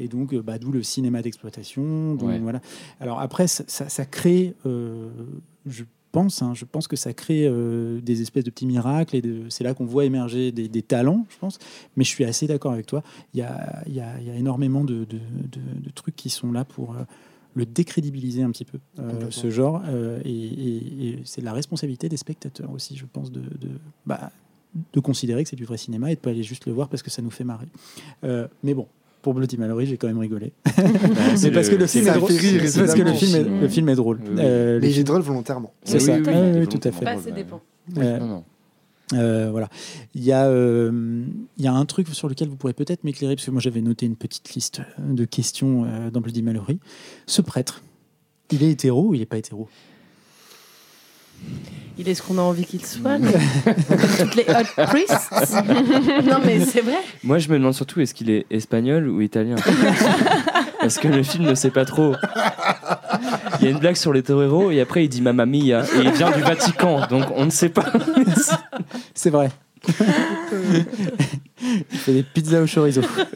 Et 0.00 0.06
donc, 0.08 0.34
bah, 0.34 0.58
d'où 0.58 0.70
le 0.70 0.82
cinéma 0.82 1.22
d'exploitation. 1.22 2.12
Ouais. 2.20 2.38
Voilà. 2.40 2.60
Alors 3.00 3.20
après, 3.20 3.46
ça, 3.46 3.64
ça- 3.66 3.88
ça 3.88 4.04
crée, 4.04 4.54
je 5.66 5.84
pense, 6.14 6.40
hein, 6.42 6.52
je 6.54 6.64
pense 6.64 6.86
que 6.88 6.96
ça 6.96 7.12
crée 7.12 7.44
euh, 7.46 8.00
des 8.00 8.22
espèces 8.22 8.44
de 8.44 8.50
petits 8.50 8.66
miracles 8.66 9.16
et 9.16 9.22
c'est 9.50 9.64
là 9.64 9.74
qu'on 9.74 9.84
voit 9.84 10.04
émerger 10.04 10.52
des, 10.52 10.68
des 10.68 10.82
talents, 10.82 11.26
je 11.28 11.36
pense. 11.38 11.58
Mais 11.96 12.04
je 12.04 12.08
suis 12.08 12.24
assez 12.24 12.46
d'accord 12.46 12.72
avec 12.72 12.86
toi. 12.86 13.02
Il 13.34 13.40
y 13.40 13.42
a, 13.42 13.82
il 13.86 13.94
y 13.94 14.00
a- 14.00 14.18
il 14.20 14.26
y 14.26 14.30
a 14.30 14.34
énormément 14.36 14.84
de, 14.84 15.04
de- 15.04 15.18
de- 15.56 15.80
de 15.86 15.90
trucs 15.94 16.16
qui 16.16 16.30
sont 16.30 16.52
là 16.52 16.64
pour 16.64 16.92
euh, 16.92 17.02
le 17.54 17.66
décrédibiliser 17.66 18.42
un 18.42 18.50
petit 18.50 18.64
peu, 18.64 18.78
euh, 18.98 19.30
ce 19.30 19.50
genre. 19.50 19.82
et 20.24 20.30
et- 20.30 21.08
et 21.08 21.18
c'est 21.24 21.42
la 21.42 21.52
responsabilité 21.52 22.08
des 22.08 22.16
spectateurs 22.16 22.70
aussi, 22.72 22.96
je 22.96 23.06
pense, 23.06 23.30
de, 23.30 23.40
de, 23.40 23.68
bah, 24.06 24.30
de 24.92 25.00
considérer 25.00 25.42
que 25.44 25.50
c'est 25.50 25.56
du 25.56 25.64
vrai 25.66 25.76
cinéma 25.78 26.10
et 26.10 26.14
de 26.16 26.20
pas 26.20 26.30
aller 26.30 26.42
juste 26.42 26.66
le 26.66 26.72
voir 26.72 26.88
parce 26.88 27.02
que 27.02 27.10
ça 27.10 27.22
nous 27.22 27.30
fait 27.30 27.44
marrer. 27.44 27.68
Mais 28.62 28.74
bon. 28.74 28.86
Pour 29.24 29.32
Bloody 29.34 29.56
Mallory, 29.56 29.86
j'ai 29.86 29.96
quand 29.96 30.06
même 30.06 30.18
rigolé. 30.18 30.52
c'est 31.34 31.50
parce 31.50 31.70
que 31.70 31.76
le 31.76 31.86
film 31.86 32.06
est 32.06 32.12
drôle. 32.12 32.30
fait 32.30 32.46
rire, 32.46 32.62
C'est 32.68 32.80
parce 32.80 32.94
que 32.94 33.00
le 33.02 33.12
film 33.14 33.34
est, 33.36 33.60
le 33.62 33.68
film 33.68 33.88
est 33.88 33.94
drôle. 33.94 34.18
Oui, 34.22 34.28
oui. 34.34 34.40
Euh, 34.44 34.78
Mais 34.82 34.90
il 34.90 34.98
est 34.98 35.04
drôle 35.04 35.22
volontairement. 35.22 35.72
C'est 35.82 35.94
Oui, 35.94 36.00
ça. 36.02 36.12
oui, 36.16 36.22
oui, 36.26 36.32
oui, 36.32 36.40
il 36.50 36.56
est 36.56 36.60
oui, 36.60 36.66
tout 36.68 36.80
à 36.88 36.92
fait. 36.92 37.04
Bah, 37.06 37.14
drôle, 37.16 37.32
dépend. 37.32 37.60
Euh, 37.96 38.18
Non, 38.18 38.26
non. 38.26 38.44
euh, 39.14 39.48
voilà. 39.50 39.70
Il 40.14 40.22
y, 40.24 40.32
a, 40.32 40.44
euh, 40.46 41.24
il 41.56 41.64
y 41.64 41.66
a 41.66 41.72
un 41.72 41.84
truc 41.86 42.08
sur 42.08 42.28
lequel 42.28 42.48
vous 42.48 42.56
pourrez 42.56 42.74
peut-être 42.74 43.02
m'éclairer, 43.02 43.34
parce 43.34 43.46
que 43.46 43.50
moi 43.50 43.62
j'avais 43.62 43.80
noté 43.80 44.04
une 44.04 44.16
petite 44.16 44.52
liste 44.54 44.82
de 44.98 45.24
questions 45.24 45.84
euh, 45.86 46.10
dans 46.10 46.20
Bloody 46.20 46.42
Mallory. 46.42 46.78
Ce 47.26 47.40
prêtre, 47.40 47.82
il 48.50 48.62
est 48.62 48.70
hétéro 48.72 49.08
ou 49.08 49.14
il 49.14 49.20
n'est 49.20 49.26
pas 49.26 49.38
hétéro? 49.38 49.68
Il 51.96 52.08
est 52.08 52.14
ce 52.14 52.22
qu'on 52.22 52.38
a 52.38 52.42
envie 52.42 52.64
qu'il 52.64 52.84
soit, 52.84 53.18
mais 53.18 53.32
toutes 54.18 54.34
les 54.34 54.46
hot 54.48 54.84
priests. 54.86 55.30
non, 56.28 56.38
mais 56.44 56.58
c'est 56.64 56.80
vrai. 56.80 56.98
Moi, 57.22 57.38
je 57.38 57.48
me 57.48 57.56
demande 57.56 57.74
surtout 57.74 58.00
est-ce 58.00 58.14
qu'il 58.14 58.30
est 58.30 58.46
espagnol 58.50 59.08
ou 59.08 59.20
italien? 59.20 59.54
Parce 60.80 60.98
que 60.98 61.06
le 61.06 61.22
film 61.22 61.44
ne 61.44 61.54
sait 61.54 61.70
pas 61.70 61.84
trop. 61.84 62.14
Il 63.60 63.64
y 63.64 63.68
a 63.68 63.70
une 63.70 63.78
blague 63.78 63.96
sur 63.96 64.12
les 64.12 64.22
toreros 64.22 64.70
et 64.72 64.80
après 64.80 65.04
il 65.04 65.08
dit 65.08 65.22
Mamma 65.22 65.46
Mia 65.46 65.84
et 65.84 66.00
il 66.02 66.10
vient 66.10 66.30
du 66.30 66.42
Vatican, 66.42 67.06
donc 67.06 67.26
on 67.34 67.46
ne 67.46 67.50
sait 67.50 67.70
pas. 67.70 67.90
C'est 69.14 69.30
vrai. 69.30 69.50
il 71.92 71.98
fait 71.98 72.12
des 72.12 72.22
pizzas 72.22 72.62
au 72.62 72.66
chorizo. 72.66 73.00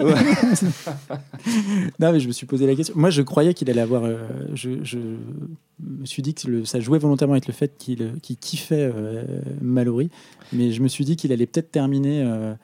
non, 2.01 2.13
mais 2.13 2.21
je 2.21 2.27
me 2.29 2.33
suis 2.33 2.47
posé 2.47 2.67
la 2.67 2.75
question. 2.75 2.95
Moi, 2.97 3.11
je 3.11 3.23
croyais 3.23 3.55
qu'il 3.55 3.69
allait 3.71 3.81
avoir. 3.81 4.05
euh, 4.05 4.17
je, 4.55 4.71
je 4.83 4.99
me 4.99 6.05
suis 6.07 6.23
dit 6.23 6.35
que 6.35 6.49
le- 6.49 6.65
ça 6.65 6.81
jouait 6.81 6.99
volontairement 6.99 7.35
avec 7.35 7.47
le 7.47 7.53
fait 7.53 7.73
qu'il 7.79 8.03
euh, 8.03 8.11
qu'il 8.23 8.37
kiffait 8.37 8.91
euh, 8.95 9.23
Mallory, 9.61 10.11
mais 10.53 10.73
je 10.73 10.83
me 10.83 10.89
suis 10.89 11.05
dit 11.05 11.17
qu'il 11.17 11.33
allait 11.33 11.47
peut-être 11.47 11.71
terminer 11.71 12.23
euh, 12.25 12.55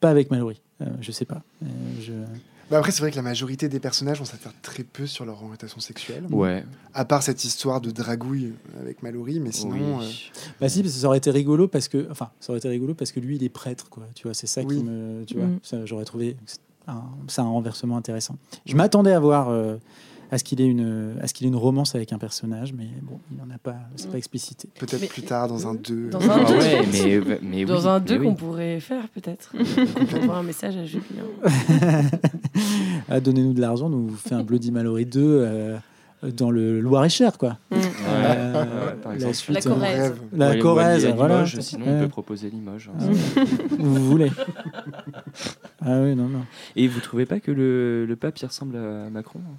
pas 0.00 0.10
avec 0.10 0.30
Mallory. 0.30 0.60
Je 1.00 1.12
sais 1.12 1.24
pas. 1.24 1.42
Je... 2.00 2.10
Bah 2.72 2.78
après, 2.78 2.90
c'est 2.90 3.02
vrai 3.02 3.10
que 3.10 3.16
la 3.16 3.22
majorité 3.22 3.68
des 3.68 3.78
personnages, 3.80 4.20
on 4.20 4.24
s'affaire 4.24 4.52
très 4.62 4.82
peu 4.82 5.06
sur 5.06 5.24
leur 5.26 5.42
orientation 5.42 5.78
sexuelle. 5.78 6.24
Ouais. 6.30 6.64
À 6.94 7.04
part 7.04 7.22
cette 7.22 7.44
histoire 7.44 7.82
de 7.82 7.90
dragouille 7.90 8.54
avec 8.80 9.02
Mallory, 9.02 9.40
mais 9.40 9.52
sinon. 9.52 9.98
Oui. 9.98 10.04
euh, 10.06 10.08
Bah 10.58 10.68
si, 10.70 10.82
parce 10.82 10.94
que 10.94 11.00
ça 11.00 11.06
aurait 11.06 11.18
été 11.18 11.30
rigolo 11.30 11.68
parce 11.68 11.86
que, 11.88 12.08
enfin, 12.10 12.30
ça 12.40 12.50
aurait 12.50 12.58
été 12.60 12.68
rigolo 12.68 12.94
parce 12.94 13.12
que 13.12 13.20
lui, 13.20 13.36
il 13.36 13.44
est 13.44 13.50
prêtre, 13.50 13.90
quoi. 13.90 14.04
Tu 14.14 14.22
vois, 14.24 14.32
c'est 14.32 14.46
ça 14.46 14.62
Oui. 14.62 14.78
qui 14.78 14.84
me, 14.84 15.22
tu 15.26 15.36
vois, 15.36 15.46
Mm. 15.46 15.84
j'aurais 15.86 16.06
trouvé 16.06 16.36
un, 16.88 17.02
ça 17.28 17.42
un 17.42 17.46
renversement 17.50 17.96
intéressant. 17.98 18.36
Je 18.64 18.74
m'attendais 18.74 19.12
à 19.12 19.20
voir 19.20 19.50
euh, 19.50 19.76
à 20.32 20.38
ce 20.38 20.44
qu'il 20.44 20.60
ait 20.60 20.66
une, 20.66 21.14
à 21.20 21.26
ce 21.28 21.34
qu'il 21.34 21.46
ait 21.46 21.50
une 21.50 21.56
romance 21.56 21.94
avec 21.94 22.12
un 22.12 22.18
personnage, 22.18 22.72
mais 22.72 22.88
bon, 23.02 23.20
il 23.30 23.36
n'en 23.36 23.54
a 23.54 23.58
pas, 23.58 23.76
c'est 23.96 24.10
pas 24.10 24.16
explicité. 24.16 24.68
Peut-être 24.80 25.02
Mais- 25.02 25.06
plus 25.06 25.22
tard 25.22 25.46
dans 25.46 25.68
un 25.68 25.74
2. 25.74 26.08
Dans 26.08 26.20
un 26.22 26.28
Ah 26.30 26.44
deux. 26.44 26.54
ouais, 26.54 26.82
mais, 26.90 27.38
mais 27.42 27.64
Dans 27.66 27.80
oui, 27.82 27.86
un 27.86 27.98
mais 28.00 28.04
2 28.06 28.16
oui. 28.18 28.24
qu'on 28.26 28.34
pourrait 28.34 28.80
faire, 28.80 29.06
peut-être. 29.10 29.52
On 30.12 30.16
envoie 30.22 30.36
un 30.38 30.42
message 30.42 30.76
à 30.76 30.84
Julien. 30.86 31.02
ah, 33.08 33.20
donnez-nous 33.20 33.52
de 33.52 33.60
l'argent, 33.60 33.88
nous 33.88 34.06
vous 34.08 34.16
fait 34.16 34.34
un 34.34 34.42
Bloody 34.42 34.70
Mallory 34.72 35.06
2 35.06 35.20
euh, 35.22 35.76
dans 36.36 36.50
le 36.50 36.80
Loir-et-Cher, 36.80 37.36
quoi. 37.36 37.58
Mm. 37.70 37.74
Ouais, 37.74 37.82
Euh, 38.06 38.94
ouais, 39.06 39.18
la 39.18 39.32
suite, 39.34 39.54
La 39.64 39.70
euh, 39.70 39.74
Corrèze. 39.74 40.14
La 40.32 40.50
Ouais, 40.50 40.58
Corrèze, 40.60 41.04
Limoges, 41.04 41.16
voilà. 41.18 41.46
Sinon, 41.46 41.86
Ouais. 41.86 41.92
on 41.96 42.00
peut 42.00 42.08
proposer 42.08 42.48
Limoges. 42.50 42.90
hein. 42.98 43.10
Vous 43.78 44.04
voulez. 44.10 44.30
Ah 45.84 46.00
oui, 46.00 46.14
non, 46.14 46.28
non. 46.28 46.42
Et 46.76 46.88
vous 46.88 47.00
trouvez 47.00 47.26
pas 47.26 47.40
que 47.40 47.50
le, 47.50 48.06
le 48.06 48.16
pape 48.16 48.38
il 48.38 48.46
ressemble 48.46 48.76
à 48.76 49.10
Macron 49.10 49.40
hein? 49.44 49.56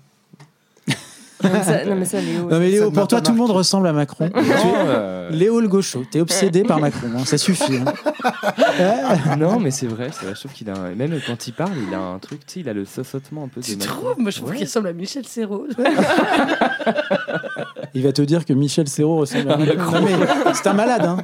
Non, 1.44 1.50
mais 1.52 1.64
ça, 1.64 1.86
non, 1.86 1.96
mais 1.96 2.06
ça, 2.06 2.22
Léo. 2.22 2.50
Non 2.50 2.60
mais 2.60 2.70
Léo, 2.70 2.92
pour 2.92 3.08
toi 3.08 3.22
tout 3.22 3.32
le 3.32 3.38
monde 3.38 3.52
ressemble 3.52 3.88
à 3.88 3.94
Macron. 3.94 4.30
Tu 4.34 4.40
es- 4.40 4.44
euh, 4.88 5.30
Léo 5.30 5.60
le 5.60 5.68
gaucho, 5.68 6.04
t'es 6.10 6.22
obsédé 6.22 6.64
par 6.64 6.80
Macron, 6.80 7.08
hein, 7.18 7.26
ça 7.26 7.38
suffit. 7.38 7.78
hein. 7.78 7.94
Non, 9.38 9.60
mais 9.60 9.72
c'est 9.72 9.88
vrai, 9.88 10.10
c'est 10.12 10.26
vrai, 10.26 10.36
je 10.36 10.40
trouve 10.40 10.54
qu'il 10.54 10.70
a 10.70 10.74
un- 10.74 10.96
Même 10.96 11.20
quand 11.26 11.48
il 11.48 11.54
parle, 11.54 11.72
il 11.88 11.94
a 11.94 12.00
un 12.00 12.20
truc, 12.20 12.46
tu 12.46 12.54
sais, 12.56 12.60
il 12.62 12.70
a 12.70 12.74
le 12.74 12.86
saucotement 12.86 13.44
un 13.44 13.48
peu 13.48 13.62
de 13.62 13.66
Tu 13.66 13.76
Macron. 13.76 14.02
trouves 14.02 14.16
Moi, 14.20 14.32
je 14.32 14.38
trouve 14.38 14.50
Ouais. 14.52 14.56
qu'il 14.58 14.66
ressemble 14.66 14.88
à 14.88 14.94
Michel 14.94 15.26
Serrault. 15.26 15.68
Il 17.96 18.02
va 18.04 18.12
te 18.12 18.22
dire 18.24 18.44
que 18.46 18.54
Michel 18.54 18.88
Serrault 18.88 19.18
ressemble 19.18 19.52
à 19.52 19.58
Macron. 19.58 19.92
Non, 19.92 20.02
mais 20.02 20.54
c'est 20.54 20.68
un 20.68 20.74
malade. 20.74 21.06
Hein. 21.06 21.18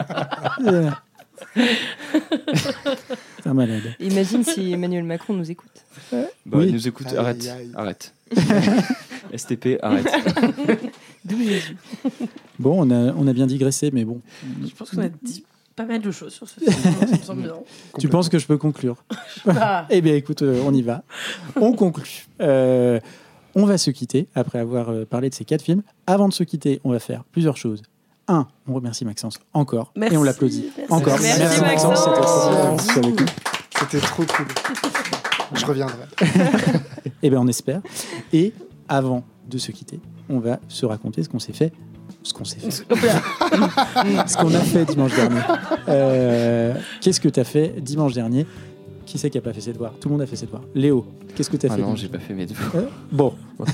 Euh. 0.67 0.89
C'est 3.41 3.49
un 3.49 3.53
malade. 3.53 3.81
Imagine 3.99 4.43
si 4.43 4.73
Emmanuel 4.73 5.03
Macron 5.03 5.33
nous 5.33 5.49
écoute. 5.49 5.71
Bah, 6.11 6.17
Oui. 6.51 6.65
il 6.67 6.73
nous 6.73 6.87
écoute, 6.87 7.07
Aïe, 7.09 7.17
arrête, 7.17 7.41
aïe. 7.57 7.71
arrête. 7.75 8.13
STP, 9.35 9.77
arrête. 9.81 10.07
D'où 11.25 11.37
Jésus. 11.39 11.77
Bon, 12.57 12.75
on 12.85 12.91
a, 12.91 13.13
on 13.13 13.27
a 13.27 13.33
bien 13.33 13.47
digressé, 13.47 13.89
mais 13.93 14.05
bon. 14.05 14.21
Je 14.65 14.73
pense 14.75 14.91
qu'on 14.91 15.01
a 15.01 15.09
dit 15.21 15.43
pas 15.75 15.85
mal 15.85 16.01
de 16.01 16.11
choses 16.11 16.33
sur 16.33 16.47
ce 16.47 16.59
film. 16.59 16.71
Ça 16.73 17.05
me 17.05 17.17
semble 17.17 17.41
bien. 17.43 17.53
Tu 17.99 18.09
penses 18.09 18.27
que 18.27 18.37
je 18.37 18.45
peux 18.45 18.57
conclure 18.57 18.97
Ah. 19.47 19.85
Eh 19.89 20.01
bien, 20.01 20.13
écoute, 20.15 20.41
euh, 20.41 20.61
on 20.65 20.73
y 20.73 20.81
va. 20.81 21.03
On 21.55 21.71
conclut. 21.73 22.27
Euh, 22.41 22.99
on 23.55 23.65
va 23.65 23.77
se 23.77 23.89
quitter 23.91 24.27
après 24.35 24.59
avoir 24.59 24.89
euh, 24.89 25.05
parlé 25.05 25.29
de 25.29 25.35
ces 25.35 25.45
quatre 25.45 25.61
films. 25.61 25.81
Avant 26.05 26.27
de 26.27 26.33
se 26.33 26.43
quitter, 26.43 26.81
on 26.83 26.91
va 26.91 26.99
faire 26.99 27.23
plusieurs 27.31 27.55
choses. 27.55 27.81
Un, 28.27 28.45
on 28.67 28.73
remercie 28.73 29.05
Maxence 29.05 29.39
encore 29.53 29.91
Merci, 29.95 30.15
et 30.15 30.17
on 30.17 30.23
l'applaudit 30.23 30.65
encore. 30.89 31.17
Merci, 31.21 31.61
Maxence. 31.61 32.07
c'était. 32.93 33.25
C'était 33.79 34.05
trop 34.05 34.23
cool. 34.23 34.45
Je 35.53 35.65
reviendrai. 35.65 35.95
Eh 37.23 37.29
bien, 37.29 37.39
on 37.39 37.47
espère. 37.47 37.81
Et 38.33 38.53
avant 38.89 39.23
de 39.49 39.57
se 39.57 39.71
quitter, 39.71 39.99
on 40.29 40.39
va 40.39 40.59
se 40.67 40.85
raconter 40.85 41.23
ce 41.23 41.29
qu'on 41.29 41.39
s'est 41.39 41.53
fait 41.53 41.71
ce 42.23 42.33
qu'on 42.33 42.43
s'est 42.43 42.59
fait. 42.59 42.71
ce 42.71 44.37
qu'on 44.37 44.53
a 44.53 44.59
fait 44.59 44.85
dimanche 44.85 45.15
dernier. 45.15 45.39
Euh, 45.87 46.73
qu'est-ce 47.01 47.19
que 47.21 47.29
tu 47.29 47.39
as 47.39 47.43
fait 47.43 47.81
dimanche 47.81 48.13
dernier? 48.13 48.45
Qui 49.05 49.17
c'est 49.17 49.29
qui 49.29 49.37
a 49.37 49.41
pas 49.41 49.53
fait 49.53 49.61
ses 49.61 49.73
devoirs? 49.73 49.93
Tout 49.99 50.09
le 50.09 50.13
monde 50.13 50.21
a 50.21 50.27
fait 50.27 50.35
ses 50.35 50.45
devoirs. 50.45 50.63
Léo, 50.75 51.05
qu'est-ce 51.35 51.49
que 51.49 51.57
tu 51.57 51.65
as 51.65 51.71
Ah 51.71 51.75
fait 51.75 51.81
non, 51.81 51.95
j'ai 51.95 52.09
pas 52.09 52.19
fait 52.19 52.33
mes 52.33 52.45
devoirs. 52.45 52.71
Euh, 52.75 52.87
Bon, 53.11 53.33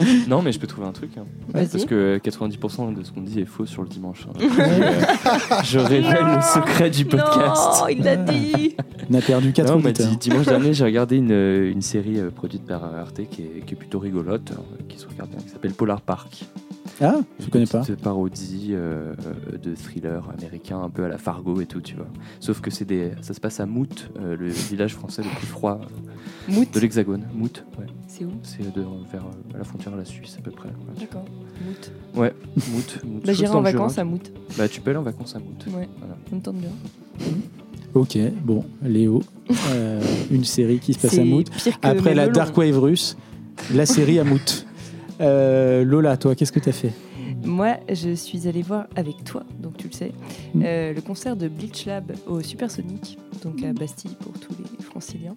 Non, 0.28 0.42
mais 0.42 0.52
je 0.52 0.58
peux 0.58 0.66
trouver 0.66 0.86
un 0.86 0.92
truc. 0.92 1.10
hein. 1.18 1.24
Parce 1.52 1.84
que 1.84 2.18
90% 2.18 2.94
de 2.94 3.02
ce 3.04 3.12
qu'on 3.12 3.20
dit 3.22 3.40
est 3.40 3.44
faux 3.44 3.66
sur 3.66 3.82
le 3.82 3.88
dimanche. 3.88 4.26
hein. 4.28 4.38
Euh, 4.40 5.00
je 5.64 5.78
révèle 5.78 6.26
le 6.36 6.40
secret 6.42 6.90
du 6.90 7.04
podcast. 7.04 7.80
Non, 7.82 7.88
il 7.88 8.02
l'a 8.02 8.16
dit. 8.16 8.76
on 9.10 9.14
a 9.14 9.20
perdu 9.20 9.52
4 9.52 9.68
Non, 9.68 9.82
on 9.84 9.90
dit 9.90 10.16
dimanche 10.16 10.46
dernier, 10.46 10.72
j'ai 10.72 10.84
regardé 10.84 11.16
une, 11.16 11.30
une 11.32 11.82
série 11.82 12.18
euh, 12.18 12.30
produite 12.30 12.64
par 12.66 12.84
euh, 12.84 13.00
Arte 13.02 13.20
qui 13.30 13.42
est, 13.42 13.64
qui 13.66 13.74
est 13.74 13.76
plutôt 13.76 13.98
rigolote, 13.98 14.50
euh, 14.52 14.82
qui 14.88 14.98
se 14.98 15.06
regarde 15.06 15.30
bien, 15.30 15.38
qui 15.40 15.48
s'appelle 15.50 15.72
Polar 15.72 16.00
Park. 16.00 16.44
Ah, 17.00 17.16
je 17.40 17.48
connais 17.48 17.66
pas. 17.66 17.80
petite 17.80 17.96
parodie 18.00 18.68
euh, 18.70 19.14
de 19.62 19.74
thriller 19.74 20.28
américain, 20.38 20.80
un 20.80 20.90
peu 20.90 21.04
à 21.04 21.08
la 21.08 21.18
Fargo 21.18 21.60
et 21.60 21.66
tout, 21.66 21.80
tu 21.80 21.96
vois. 21.96 22.06
Sauf 22.40 22.60
que 22.60 22.70
c'est 22.70 22.84
des, 22.84 23.12
ça 23.20 23.34
se 23.34 23.40
passe 23.40 23.58
à 23.60 23.66
Mout, 23.66 24.10
euh, 24.18 24.36
le 24.36 24.48
village 24.48 24.94
français 24.94 25.22
le 25.22 25.28
plus 25.36 25.46
froid 25.46 25.80
euh, 25.82 26.52
Mout. 26.52 26.72
de 26.72 26.80
l'Hexagone. 26.80 27.24
Mout, 27.34 27.64
ouais. 27.78 27.86
C'est 28.06 28.24
où? 28.24 28.30
C'est 28.42 28.62
de, 28.72 28.82
vers 29.10 29.24
euh, 29.24 29.54
à 29.54 29.58
la 29.58 29.64
frontière 29.64 29.92
de 29.92 29.98
la 29.98 30.04
Suisse 30.04 30.36
à 30.38 30.42
peu 30.42 30.52
près. 30.52 30.68
ouais, 30.68 31.00
D'accord. 31.00 31.24
Mout. 31.66 31.92
Ouais, 32.20 32.32
Mout. 32.70 33.04
Mout. 33.04 33.26
Bah, 33.26 33.32
j'irai 33.32 33.54
en 33.54 33.62
vacances 33.62 33.98
à 33.98 34.04
Mout. 34.04 34.32
Bah, 34.56 34.68
tu 34.68 34.80
peux 34.80 34.90
aller 34.90 34.98
en 34.98 35.02
vacances 35.02 35.34
à 35.34 35.40
Mout. 35.40 35.66
Ouais. 35.76 35.88
Voilà. 35.98 36.16
Ça 36.30 36.36
me 36.36 36.40
tente 36.40 36.56
bien. 36.56 36.70
Ok, 37.94 38.18
bon, 38.44 38.64
Léo, 38.82 39.22
euh, 39.70 40.00
une 40.30 40.44
série 40.44 40.80
qui 40.80 40.94
se 40.94 40.98
passe 41.00 41.16
à 41.18 41.24
Mout. 41.24 41.44
Après 41.82 42.14
la. 42.14 42.28
Dark 42.28 42.56
Wave 42.56 42.78
russe, 42.78 43.16
la 43.72 43.86
série 43.86 44.18
à 44.18 44.24
Mout. 44.24 44.66
Euh, 45.20 45.84
Lola, 45.84 46.16
toi, 46.16 46.34
qu'est-ce 46.34 46.52
que 46.52 46.60
tu 46.60 46.68
as 46.68 46.72
fait 46.72 46.92
Moi, 47.44 47.76
je 47.92 48.14
suis 48.14 48.48
allée 48.48 48.62
voir 48.62 48.86
avec 48.96 49.22
toi, 49.24 49.44
donc 49.60 49.76
tu 49.76 49.88
le 49.88 49.92
sais, 49.92 50.12
Mm. 50.54 50.62
euh, 50.64 50.92
le 50.94 51.00
concert 51.00 51.36
de 51.36 51.48
Bleach 51.48 51.86
Lab 51.86 52.12
au 52.26 52.40
Supersonic, 52.40 53.18
donc 53.42 53.62
à 53.62 53.72
Bastille 53.72 54.16
pour 54.20 54.32
tous 54.32 54.54
les 54.58 54.82
franciliens 54.84 55.36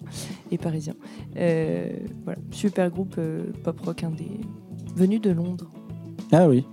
et 0.52 0.58
parisiens. 0.58 0.96
Euh, 1.38 1.90
voilà, 2.24 2.40
super 2.52 2.90
groupe 2.90 3.20
pop 3.64 3.80
rock 3.82 4.04
indé, 4.04 4.26
venu 4.96 5.20
de 5.20 5.30
Londres. 5.32 5.70
Ah 6.32 6.48
oui, 6.48 6.66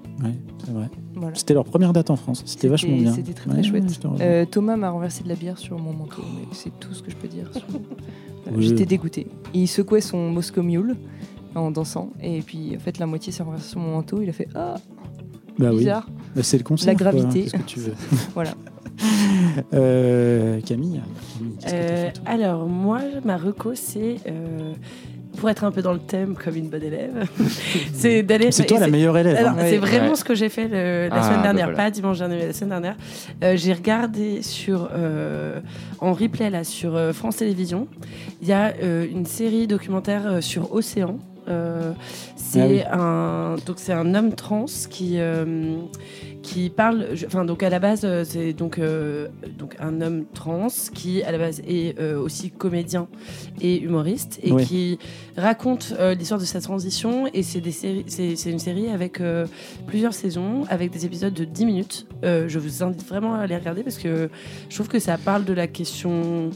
c'est 0.65 0.73
vrai. 0.73 0.89
Voilà. 1.17 1.35
C'était 1.37 1.55
leur 1.55 1.65
première 1.65 1.93
date 1.93 2.11
en 2.11 2.17
France. 2.17 2.43
C'était 2.45 2.67
vachement 2.69 2.97
bien. 2.97 3.13
C'était 3.13 3.33
très 3.35 3.49
Ouais, 3.51 3.61
très 3.61 3.69
chouette. 3.71 4.51
Thomas 4.51 4.77
m'a 4.77 4.91
renversé 4.91 5.23
de 5.23 5.29
la 5.29 5.37
bière 5.37 5.59
sur 5.59 5.79
mon 5.79 5.93
manteau, 5.93 6.23
mais 6.37 6.47
c'est 6.53 6.77
tout 6.81 6.93
ce 6.93 7.03
que 7.03 7.11
je 7.11 7.17
peux 7.17 7.29
dire. 7.29 7.49
sur- 7.53 7.63
Voilà, 8.45 8.59
Oui. 8.59 8.67
J'étais 8.67 8.85
dégoûtée. 8.85 9.27
Il 9.55 9.67
secouait 9.69 10.01
son 10.01 10.31
Moscow 10.31 10.63
Mule 10.63 10.97
en 11.55 11.71
dansant, 11.71 12.11
et 12.23 12.41
puis 12.43 12.75
en 12.77 12.81
fait 12.81 12.99
la 12.99 13.07
moitié 13.07 13.33
s'est 13.33 13.43
renversée 13.43 13.69
sur 13.71 13.81
mon 13.81 13.93
manteau. 13.93 14.21
Il 14.23 14.29
a 14.29 14.33
fait 14.33 14.49
ah 14.55 14.75
bah 15.59 15.69
oui, 15.71 15.79
bizarre. 15.79 16.07
Bah, 16.35 16.43
c'est 16.43 16.59
le 16.59 16.65
concert. 16.65 16.93
La 16.93 16.99
quoi, 16.99 17.13
gravité. 17.13 17.43
Qu'est-ce 17.45 17.57
que 17.63 17.67
tu 17.69 17.79
veux 17.81 17.95
Voilà. 18.35 18.51
Euh, 19.73 20.61
Camille, 20.61 21.01
que 21.63 21.69
fait, 21.71 22.13
alors, 22.27 22.67
moi, 22.67 23.01
ma 23.25 23.37
reco, 23.37 23.73
c'est. 23.75 24.17
euh, 24.27 24.73
pour 25.37 25.51
être 25.51 25.65
un 25.65 25.73
peu 25.73 25.83
dans 25.83 25.93
le 25.93 25.99
thème 25.99 26.37
comme 26.37 26.55
une 26.55 26.69
bonne 26.69 26.85
élève, 26.85 27.29
c'est 27.93 28.23
d'aller. 28.23 28.53
C'est 28.53 28.67
toi 28.67 28.79
la 28.79 28.87
meilleure 28.87 29.19
élève. 29.19 29.45
Hein. 29.45 29.57
C'est 29.59 29.79
vraiment 29.79 30.11
Ouais. 30.11 30.15
ce 30.15 30.23
que 30.25 30.35
j'ai 30.37 30.49
fait 30.49 30.69
le- 30.69 31.09
la 31.09 31.17
Ah, 31.17 31.23
semaine 31.25 31.37
bah 31.39 31.43
dernière, 31.43 31.67
voilà. 31.67 31.77
pas 31.85 31.91
dimanche 31.91 32.19
dernier, 32.19 32.37
mais 32.37 32.47
la 32.47 32.53
semaine 32.53 32.71
dernière. 32.71 32.97
Euh, 33.43 33.57
j'ai 33.57 33.73
regardé 33.73 34.43
sur 34.43 34.89
euh, 34.93 35.59
en 35.99 36.13
replay 36.13 36.51
là 36.51 36.63
sur 36.63 36.95
euh, 36.95 37.13
France 37.13 37.39
Télévisions. 37.39 37.89
Il 38.43 38.49
y 38.49 38.53
a 38.53 38.75
euh, 38.81 39.07
une 39.11 39.27
série 39.27 39.67
documentaire 39.67 40.23
euh, 40.27 40.41
sur 40.41 40.73
Océan. 40.73 41.19
Euh, 41.49 41.93
c'est 42.37 42.61
Ah 42.61 42.67
oui. 42.69 42.83
un 42.93 43.57
donc 43.67 43.77
c'est 43.79 43.93
un 43.93 44.15
homme 44.15 44.35
trans 44.35 44.65
qui 44.91 45.15
euh, 45.19 45.77
qui 46.43 46.71
parle 46.71 47.07
enfin 47.27 47.45
donc 47.45 47.63
à 47.63 47.69
la 47.71 47.79
base 47.79 48.03
euh, 48.05 48.23
c'est 48.25 48.53
donc 48.53 48.79
euh, 48.79 49.29
donc 49.59 49.77
un 49.81 50.01
homme 50.01 50.25
trans 50.33 50.69
qui 50.95 51.23
à 51.23 51.33
la 51.33 51.39
base 51.39 51.61
est 51.67 51.99
euh, 51.99 52.19
aussi 52.21 52.51
comédien 52.51 53.09
et 53.61 53.81
humoriste 53.81 54.39
et 54.43 54.53
Oui. 54.53 54.65
qui 54.65 54.99
raconte 55.37 55.95
euh, 55.99 56.15
l'histoire 56.15 56.41
de 56.41 56.45
sa 56.45 56.61
transition 56.61 57.27
et 57.35 57.43
c'est 57.43 57.61
des 57.61 57.73
séries 57.73 58.05
c'est 58.07 58.37
c'est 58.37 58.51
une 58.51 58.59
série 58.59 58.89
avec 58.89 59.21
plusieurs 59.87 60.15
saisons 60.15 60.65
avec 60.71 60.91
des 60.93 61.05
épisodes 61.07 61.35
de 61.35 61.45
10 61.45 61.67
minutes 61.67 62.07
je 62.23 62.59
vous 62.59 62.83
invite 62.83 63.07
vraiment 63.07 63.35
à 63.35 63.47
les 63.47 63.57
regarder 63.57 63.83
parce 63.83 63.99
que 63.99 64.31
je 64.69 64.75
trouve 64.75 64.89
que 64.89 64.99
ça 64.99 65.19
parle 65.19 65.45
de 65.45 65.53
la 65.53 65.67
question 65.67 66.51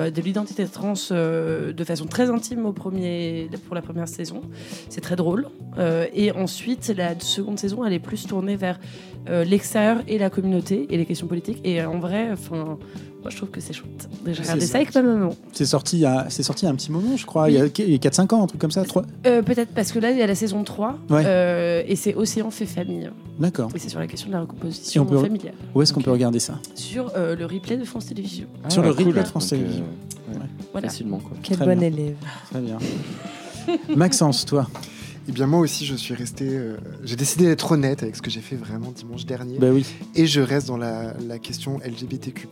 bah, 0.00 0.10
de 0.10 0.22
l'identité 0.22 0.64
trans 0.64 0.94
euh, 1.10 1.74
de 1.74 1.84
façon 1.84 2.06
très 2.06 2.30
intime 2.30 2.64
au 2.64 2.72
premier, 2.72 3.50
pour 3.66 3.74
la 3.74 3.82
première 3.82 4.08
saison. 4.08 4.40
C'est 4.88 5.02
très 5.02 5.14
drôle. 5.14 5.48
Euh, 5.76 6.06
et 6.14 6.32
ensuite, 6.32 6.90
la 6.96 7.20
seconde 7.20 7.58
saison, 7.58 7.84
elle 7.84 7.92
est 7.92 7.98
plus 7.98 8.26
tournée 8.26 8.56
vers 8.56 8.80
euh, 9.28 9.44
l'extérieur 9.44 9.98
et 10.08 10.18
la 10.18 10.30
communauté 10.30 10.86
et 10.90 10.96
les 10.96 11.06
questions 11.06 11.26
politiques. 11.26 11.60
Et 11.64 11.82
en 11.84 11.98
vrai, 11.98 12.30
enfin, 12.32 12.78
moi, 13.22 13.28
je 13.30 13.36
trouve 13.36 13.50
que 13.50 13.60
c'est 13.60 13.74
chouette. 13.74 14.08
J'ai 14.26 14.40
regardé 14.42 14.64
ça. 14.64 14.78
avec 14.78 14.94
ma 14.94 15.02
maman. 15.02 15.34
C'est 15.52 15.66
sorti, 15.66 15.98
il 15.98 16.00
y 16.00 16.06
a- 16.06 16.26
c'est 16.30 16.42
sorti 16.42 16.64
il 16.64 16.66
y 16.66 16.68
a 16.68 16.72
un 16.72 16.76
petit 16.76 16.90
moment, 16.90 17.16
je 17.16 17.26
crois. 17.26 17.50
Il 17.50 17.56
y 17.56 17.58
a 17.60 17.66
4-5 17.98 18.32
ans, 18.32 18.42
un 18.42 18.46
truc 18.46 18.60
comme 18.60 18.70
ça. 18.70 18.82
trois- 18.84 19.04
Euh, 19.26 19.42
Peut-être 19.42 19.72
parce 19.74 19.92
que 19.92 19.98
là, 19.98 20.10
il 20.10 20.16
y 20.18 20.22
a 20.22 20.26
la 20.26 20.34
saison 20.34 20.64
3. 20.64 20.98
Ouais. 21.10 21.22
euh, 21.26 21.82
et 21.86 21.96
c'est 21.96 22.14
Océan 22.14 22.50
fait 22.50 22.64
famille. 22.66 23.10
D'accord. 23.38 23.70
Et 23.74 23.78
c'est 23.78 23.90
sur 23.90 24.00
la 24.00 24.06
question 24.06 24.28
de 24.28 24.32
la 24.34 24.40
recomposition 24.40 25.04
peut- 25.04 25.18
familiale. 25.18 25.54
Où 25.74 25.82
est-ce 25.82 25.92
qu'on 25.92 26.00
peut 26.02 26.10
regarder 26.12 26.38
ça 26.40 26.54
Sur 26.74 27.12
euh, 27.16 27.36
le 27.36 27.44
replay 27.44 27.76
de 27.76 27.84
France 27.84 28.06
Télévisions. 28.06 28.46
Sur 28.68 28.82
le 28.82 28.88
Ah, 28.88 28.94
cool. 28.94 29.04
replay 29.08 29.22
de 29.22 29.26
France 29.28 29.46
euh, 29.52 29.56
Télévisions. 29.56 29.84
ouais, 30.30 30.36
Voilà. 30.72 30.88
Facilement, 30.88 31.18
quoi. 31.18 31.36
Très 31.42 31.56
bonne 31.66 31.78
bien. 31.78 31.88
élève. 31.88 32.16
Très 32.50 32.60
bien. 32.60 32.78
Maxence, 33.96 34.44
toi 34.46 34.66
Eh 35.30 35.32
bien, 35.32 35.46
moi 35.46 35.60
aussi, 35.60 35.86
je 35.86 35.94
suis 35.94 36.12
resté. 36.12 36.44
euh, 36.48 36.76
j'ai 37.04 37.14
décidé 37.14 37.46
d'être 37.46 37.70
honnête 37.70 38.02
avec 38.02 38.16
ce 38.16 38.20
que 38.20 38.30
j'ai 38.30 38.40
fait 38.40 38.56
vraiment 38.56 38.90
dimanche 38.90 39.26
dernier. 39.26 39.60
Bah 39.60 39.68
oui. 39.72 39.86
Et 40.16 40.26
je 40.26 40.40
reste 40.40 40.66
dans 40.66 40.76
la, 40.76 41.14
la 41.24 41.38
question 41.38 41.78
LGBTQ, 41.86 42.48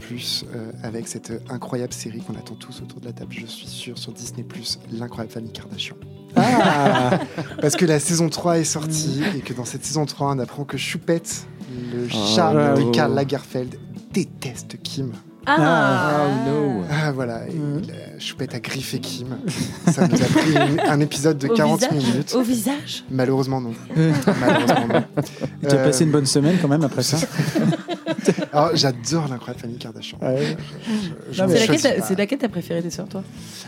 euh, 0.55 0.71
avec 0.85 1.09
cette 1.09 1.33
incroyable 1.51 1.93
série 1.93 2.21
qu'on 2.21 2.35
attend 2.35 2.55
tous 2.55 2.81
autour 2.81 3.01
de 3.01 3.07
la 3.07 3.13
table, 3.13 3.33
je 3.37 3.47
suis 3.47 3.67
sûr, 3.67 3.99
sur 3.99 4.13
Disney, 4.13 4.45
l'incroyable 4.93 5.33
famille 5.33 5.51
Kardashian. 5.51 5.97
Ah 6.37 7.19
Parce 7.61 7.75
que 7.75 7.85
la 7.85 7.99
saison 7.99 8.29
3 8.29 8.61
est 8.61 8.65
sortie 8.65 9.23
et 9.37 9.41
que 9.41 9.55
dans 9.55 9.65
cette 9.65 9.85
saison 9.85 10.07
3, 10.07 10.37
on 10.37 10.39
apprend 10.39 10.63
que 10.65 10.77
Choupette, 10.77 11.49
le 11.93 12.07
Oh, 12.15 12.37
chat 12.37 12.77
de. 12.77 12.93
Karl 12.93 13.13
Lagerfeld, 13.13 13.75
déteste 14.13 14.81
Kim. 14.85 15.11
Ah, 15.47 16.21
Oh 16.27 16.49
no. 16.51 16.85
Ah 16.91 17.13
voilà, 17.13 17.41
la 17.47 18.19
Choupette 18.19 18.55
a 18.55 18.61
griffé 18.61 18.99
Kim. 18.99 19.39
Ça 19.91 20.07
nous 20.07 20.15
a 20.23 20.27
pris 20.27 20.51
une- 20.53 20.81
un 20.81 21.01
épisode 21.01 21.39
de 21.39 21.49
Au 21.49 21.55
40 21.55 21.81
visage 21.81 21.93
minutes. 22.05 22.35
Au 22.35 22.43
visage 22.43 23.05
Malheureusement 23.11 23.61
non. 23.61 23.73
Malheureusement 23.97 24.87
non. 24.89 25.05
Et 25.63 25.67
tu 25.69 25.75
as 25.75 25.79
Euh, 25.79 25.85
passé 25.87 26.05
une 26.05 26.11
bonne 26.11 26.27
semaine 26.27 26.57
quand 26.61 26.69
même 26.69 26.83
après 26.85 27.03
ça 27.03 27.17
Alors 28.53 28.71
j'adore 28.75 29.29
l'incroyable 29.29 29.61
famille 29.61 29.79
Kardashian. 29.79 30.19
Ouais. 30.21 30.57
C'est 31.33 31.47
laquelle 31.47 31.81
t'as- 31.81 31.93
pas. 31.93 32.03
c'est 32.07 32.19
laquelle 32.19 32.39
t'as 32.39 32.49
préféré 32.49 32.83
des 32.83 32.91
sœurs, 32.91 33.09
toi? 33.09 33.23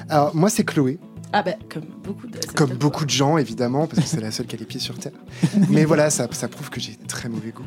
Alors 0.09 0.35
moi 0.35 0.51
c'est 0.51 0.65
Chloé. 0.65 0.99
Ah 1.33 1.43
bah, 1.43 1.53
comme 1.69 1.85
beaucoup 2.03 2.27
de... 2.27 2.39
Comme 2.55 2.75
beaucoup 2.75 3.05
de 3.05 3.11
gens, 3.11 3.39
évidemment, 3.39 3.87
parce 3.87 4.03
que 4.03 4.09
c'est 4.09 4.21
la 4.21 4.31
seule 4.31 4.47
qui 4.47 4.57
a 4.57 4.59
les 4.59 4.65
pieds 4.65 4.81
sur 4.81 4.99
terre. 4.99 5.13
Mais 5.71 5.85
voilà, 5.85 6.11
ça, 6.11 6.27
ça 6.33 6.49
prouve 6.49 6.71
que 6.71 6.81
j'ai 6.81 6.97
très 7.07 7.29
mauvais 7.29 7.51
goût. 7.51 7.65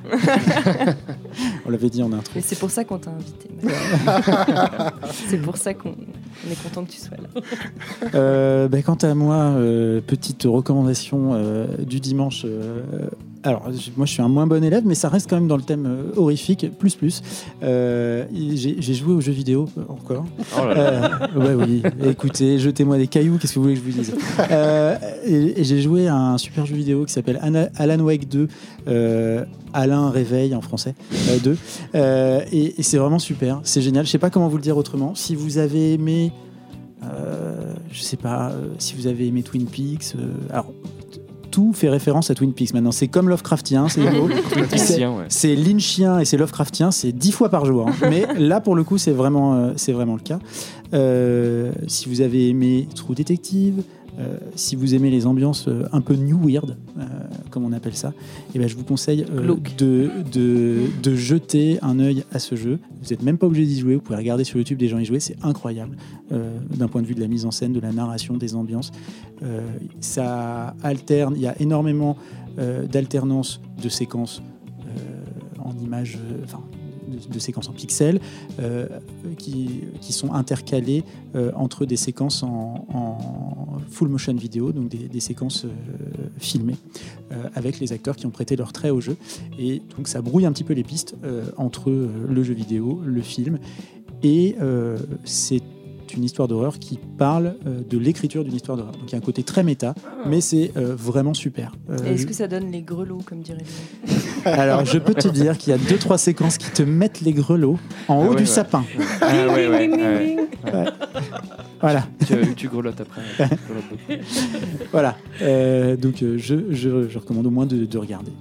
On 1.65 1.69
l'avait 1.69 1.89
dit 1.89 2.03
en 2.03 2.11
intro. 2.11 2.33
Mais 2.35 2.41
c'est 2.41 2.59
pour 2.59 2.71
ça 2.71 2.83
qu'on 2.83 2.99
t'a 2.99 3.11
invité. 3.11 3.49
c'est 5.29 5.37
pour 5.37 5.57
ça 5.57 5.73
qu'on 5.73 5.95
on 6.45 6.51
est 6.51 6.61
content 6.61 6.83
que 6.83 6.91
tu 6.91 6.99
sois 6.99 7.17
là. 7.17 7.41
Euh, 8.15 8.67
ben, 8.67 8.83
quant 8.83 8.95
à 8.95 9.13
moi, 9.13 9.35
euh, 9.35 10.01
petite 10.01 10.43
recommandation 10.43 11.31
euh, 11.33 11.67
du 11.77 11.99
dimanche. 11.99 12.45
Alors, 13.43 13.69
moi, 13.97 14.05
je 14.05 14.11
suis 14.11 14.21
un 14.21 14.27
moins 14.27 14.47
bon 14.47 14.63
élève, 14.63 14.83
mais 14.85 14.95
ça 14.95 15.09
reste 15.09 15.29
quand 15.29 15.35
même 15.35 15.47
dans 15.47 15.57
le 15.57 15.63
thème 15.63 15.85
euh, 15.85 16.11
horrifique, 16.15 16.67
plus 16.77 16.95
plus. 16.95 17.21
Euh, 17.61 18.25
J'ai 18.33 18.93
joué 18.93 19.13
aux 19.13 19.21
jeux 19.21 19.31
vidéo 19.31 19.67
euh, 19.77 19.81
encore. 19.89 20.25
Oh 20.59 20.65
là 20.65 20.73
là. 20.91 21.29
Ouais, 21.35 21.53
oui. 21.53 21.83
Écoutez, 22.09 22.57
jetez-moi 22.59 22.97
des 22.97 23.07
cailloux, 23.07 23.37
qu'est-ce 23.37 23.53
que 23.53 23.59
vous 23.59 23.63
voulez 23.65 23.75
que 23.75 23.81
je 23.81 23.91
vous 23.91 23.97
dise? 24.03 24.13
Et, 25.25 25.59
et 25.61 25.63
j'ai 25.63 25.81
joué 25.81 26.07
à 26.07 26.15
un 26.15 26.37
super 26.37 26.65
jeu 26.65 26.75
vidéo 26.75 27.05
qui 27.05 27.13
s'appelle 27.13 27.39
Alan 27.75 27.99
Wake 27.99 28.27
2. 28.29 28.47
euh, 28.87 29.45
Alain 29.73 30.09
Réveil 30.11 30.53
en 30.53 30.61
français, 30.61 30.93
euh, 31.29 31.37
2. 31.43 31.57
Euh, 31.95 32.41
et 32.51 32.79
et 32.79 32.83
c'est 32.83 32.97
vraiment 32.97 33.17
super, 33.19 33.59
c'est 33.63 33.81
génial. 33.81 34.05
Je 34.05 34.11
sais 34.11 34.19
pas 34.19 34.29
comment 34.29 34.47
vous 34.47 34.57
le 34.57 34.61
dire 34.63 34.77
autrement. 34.77 35.15
Si 35.15 35.35
vous 35.35 35.57
avez 35.57 35.93
aimé, 35.93 36.31
euh, 37.03 37.73
je 37.91 38.01
sais 38.01 38.17
pas, 38.17 38.51
euh, 38.51 38.67
si 38.77 38.95
vous 38.95 39.07
avez 39.07 39.27
aimé 39.27 39.41
Twin 39.43 39.65
Peaks, 39.65 40.13
euh, 40.15 40.27
alors 40.51 40.67
tout 41.53 41.71
fait 41.71 41.87
référence 41.87 42.31
à 42.31 42.33
Twin 42.35 42.51
Peaks 42.51 42.73
maintenant. 42.73 42.91
C'est 42.91 43.07
comme 43.07 43.29
Lovecraftien, 43.29 43.87
c'est 43.87 44.01
beau. 44.01 44.27
C'est- 44.75 44.93
Ancien, 44.95 45.11
ouais. 45.11 45.25
c'est 45.29 45.55
Lynchien 45.55 46.17
et 46.19 46.25
c'est 46.25 46.35
Lovecraftien, 46.37 46.89
c'est 46.89 47.11
dix 47.11 47.31
fois 47.31 47.49
par 47.49 47.63
jour. 47.65 47.87
hein. 47.87 47.93
Mais 48.09 48.25
là, 48.39 48.59
pour 48.59 48.75
le 48.75 48.83
coup, 48.83 48.97
c'est 48.97 49.11
vraiment, 49.11 49.53
euh, 49.53 49.71
c'est 49.75 49.91
vraiment 49.91 50.15
le 50.15 50.21
cas. 50.21 50.39
Euh, 50.95 51.71
si 51.87 52.09
vous 52.09 52.21
avez 52.21 52.49
aimé 52.49 52.87
True 52.95 53.13
Detective, 53.13 53.83
Euh, 54.19 54.37
si 54.55 54.75
vous 54.75 54.93
aimez 54.93 55.09
les 55.09 55.25
ambiances 55.25 55.67
euh, 55.67 55.87
un 55.91 56.01
peu 56.01 56.13
new 56.15 56.37
weird, 56.37 56.77
euh, 56.97 57.03
comme 57.49 57.65
on 57.65 57.71
appelle 57.73 57.95
ça, 57.95 58.13
eh 58.53 58.59
ben, 58.59 58.67
je 58.67 58.75
vous 58.75 58.83
conseille 58.83 59.25
de, 59.25 60.11
de, 60.31 60.81
de 61.01 61.15
jeter 61.15 61.79
un 61.81 61.99
œil 61.99 62.23
à 62.31 62.39
ce 62.39 62.55
jeu. 62.55 62.79
Vous 63.01 63.09
n'êtes 63.09 63.23
même 63.23 63.37
pas 63.37 63.47
obligé 63.47 63.65
d'y 63.65 63.79
jouer, 63.79 63.95
vous 63.95 64.01
pouvez 64.01 64.17
regarder 64.17 64.43
sur 64.43 64.57
YouTube 64.57 64.77
des 64.77 64.87
gens 64.87 64.99
y 64.99 65.05
jouer, 65.05 65.19
c'est 65.19 65.37
incroyable 65.43 65.97
d'un 66.29 66.87
point 66.87 67.01
de 67.01 67.07
vue 67.07 67.15
de 67.15 67.19
la 67.19 67.27
mise 67.27 67.45
en 67.45 67.51
scène, 67.51 67.73
de 67.73 67.79
la 67.79 67.91
narration, 67.91 68.37
des 68.37 68.55
ambiances. 68.55 68.91
Ça 69.99 70.75
alterne, 70.81 71.33
il 71.35 71.41
y 71.41 71.47
a 71.47 71.59
énormément 71.61 72.17
d'alternance 72.57 73.61
de 73.81 73.89
séquences 73.89 74.41
en 75.59 75.77
images, 75.77 76.17
enfin, 76.43 76.61
de, 77.13 77.39
séquences 77.39 77.69
en 77.69 77.73
pixels, 77.73 78.19
euh, 78.59 78.87
qui, 79.37 79.81
qui 80.01 80.13
sont 80.13 80.33
intercalées 80.33 81.03
euh, 81.35 81.51
entre 81.55 81.85
des 81.85 81.97
séquences 81.97 82.43
en, 82.43 82.85
full 83.89 84.09
motion 84.09 84.33
vidéo, 84.33 84.71
donc 84.71 84.89
des, 84.89 85.07
des 85.07 85.19
séquences 85.19 85.65
euh, 85.65 85.69
filmées, 86.37 86.77
avec 87.55 87.79
les 87.79 87.93
acteurs 87.93 88.15
qui 88.15 88.25
ont 88.25 88.31
prêté 88.31 88.55
leur 88.55 88.71
trait 88.73 88.91
au 88.91 89.01
jeu. 89.01 89.17
Et 89.57 89.81
donc 89.97 90.07
ça 90.07 90.21
brouille 90.21 90.45
un 90.45 90.51
petit 90.51 90.63
peu 90.63 90.73
les 90.73 90.83
pistes 90.83 91.15
entre 91.57 91.89
le 91.89 92.43
jeu 92.43 92.53
vidéo, 92.53 93.01
le 93.03 93.21
film, 93.21 93.57
et 94.21 94.55
c'est 95.25 95.61
une 96.11 96.23
histoire 96.23 96.47
d'horreur 96.47 96.79
qui 96.79 96.99
parle 97.17 97.55
euh, 97.67 97.81
de 97.87 97.97
l'écriture 97.97 98.43
d'une 98.43 98.55
histoire 98.55 98.77
d'horreur. 98.77 98.93
Donc 98.93 99.03
il 99.07 99.11
y 99.11 99.15
a 99.15 99.17
un 99.19 99.21
côté 99.21 99.43
très 99.43 99.63
méta, 99.63 99.93
mais 100.25 100.41
c'est 100.41 100.71
euh, 100.75 100.95
vraiment 100.97 101.33
super. 101.33 101.71
Euh, 101.89 101.97
Et 102.05 102.13
Est-ce 102.15 102.25
que 102.25 102.33
ça 102.33 102.47
donne 102.47 102.71
les 102.71 102.81
grelots, 102.81 103.21
comme 103.25 103.41
dirait 103.41 103.59
le 104.45 104.51
alors, 104.51 104.83
je 104.85 104.97
peux 104.97 105.13
te 105.13 105.27
dire 105.29 105.57
qu'il 105.57 105.71
y 105.71 105.73
a 105.73 105.77
deux, 105.77 105.97
trois 105.97 106.17
séquences 106.17 106.57
qui 106.57 106.69
te 106.69 106.83
mettent 106.83 107.21
les 107.21 107.31
grelots 107.31 107.79
en 108.09 108.15
Ah 108.21 108.25
haut 108.25 108.29
ouais, 108.31 108.35
du 108.35 108.41
ouais. 108.43 108.45
sapin. 108.45 108.83
Ah 109.21 109.31
ouais, 109.47 109.67
ouais, 109.69 109.87
ouais. 109.89 110.37
Ouais. 110.65 110.85
Voilà. 111.79 112.05
Tu, 112.25 112.55
tu 112.55 112.67
grelottes 112.67 112.99
après. 113.01 113.21
tu 113.37 113.55
grelottes 113.67 113.89
beaucoup. 113.89 114.21
Voilà. 114.91 115.15
Euh, 115.41 115.95
donc, 115.95 116.21
euh, 116.23 116.37
je, 116.37 116.55
je- 116.71 117.07
je 117.07 117.19
recommande 117.19 117.47
au 117.47 117.51
moins 117.51 117.65
de, 117.65 117.85
de 117.85 117.97
regarder. 117.97 118.31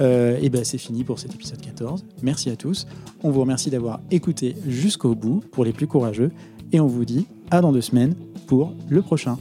Euh, 0.00 0.38
et 0.40 0.48
ben, 0.48 0.64
c'est 0.64 0.78
fini 0.78 1.04
pour 1.04 1.18
cet 1.18 1.34
épisode 1.34 1.60
14. 1.60 2.04
Merci 2.22 2.50
à 2.50 2.56
tous. 2.56 2.86
On 3.22 3.30
vous 3.30 3.40
remercie 3.40 3.70
d'avoir 3.70 4.00
écouté 4.10 4.54
jusqu'au 4.66 5.14
bout 5.14 5.42
pour 5.52 5.64
les 5.64 5.72
plus 5.72 5.86
courageux. 5.86 6.30
Et 6.72 6.80
on 6.80 6.86
vous 6.86 7.04
dit 7.04 7.26
à 7.50 7.60
dans 7.60 7.72
deux 7.72 7.80
semaines 7.80 8.14
pour 8.46 8.74
le 8.88 9.02
prochain. 9.02 9.38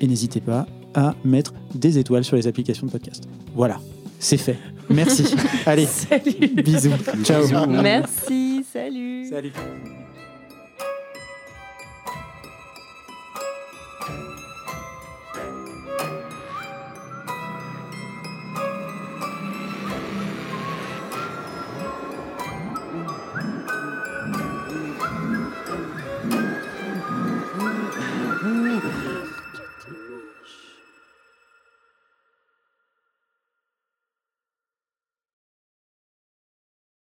Et 0.00 0.06
n'hésitez 0.06 0.40
pas 0.40 0.66
à 0.94 1.14
mettre 1.24 1.54
des 1.74 1.98
étoiles 1.98 2.24
sur 2.24 2.36
les 2.36 2.46
applications 2.46 2.86
de 2.86 2.92
podcast. 2.92 3.24
Voilà. 3.54 3.80
C'est 4.18 4.36
fait. 4.36 4.58
Merci. 4.88 5.24
Allez. 5.66 5.86
Salut. 5.86 6.62
Bisous. 6.62 6.90
Ciao. 7.24 7.66
Merci, 7.66 8.64
salut. 8.70 9.24
Salut. 9.28 9.52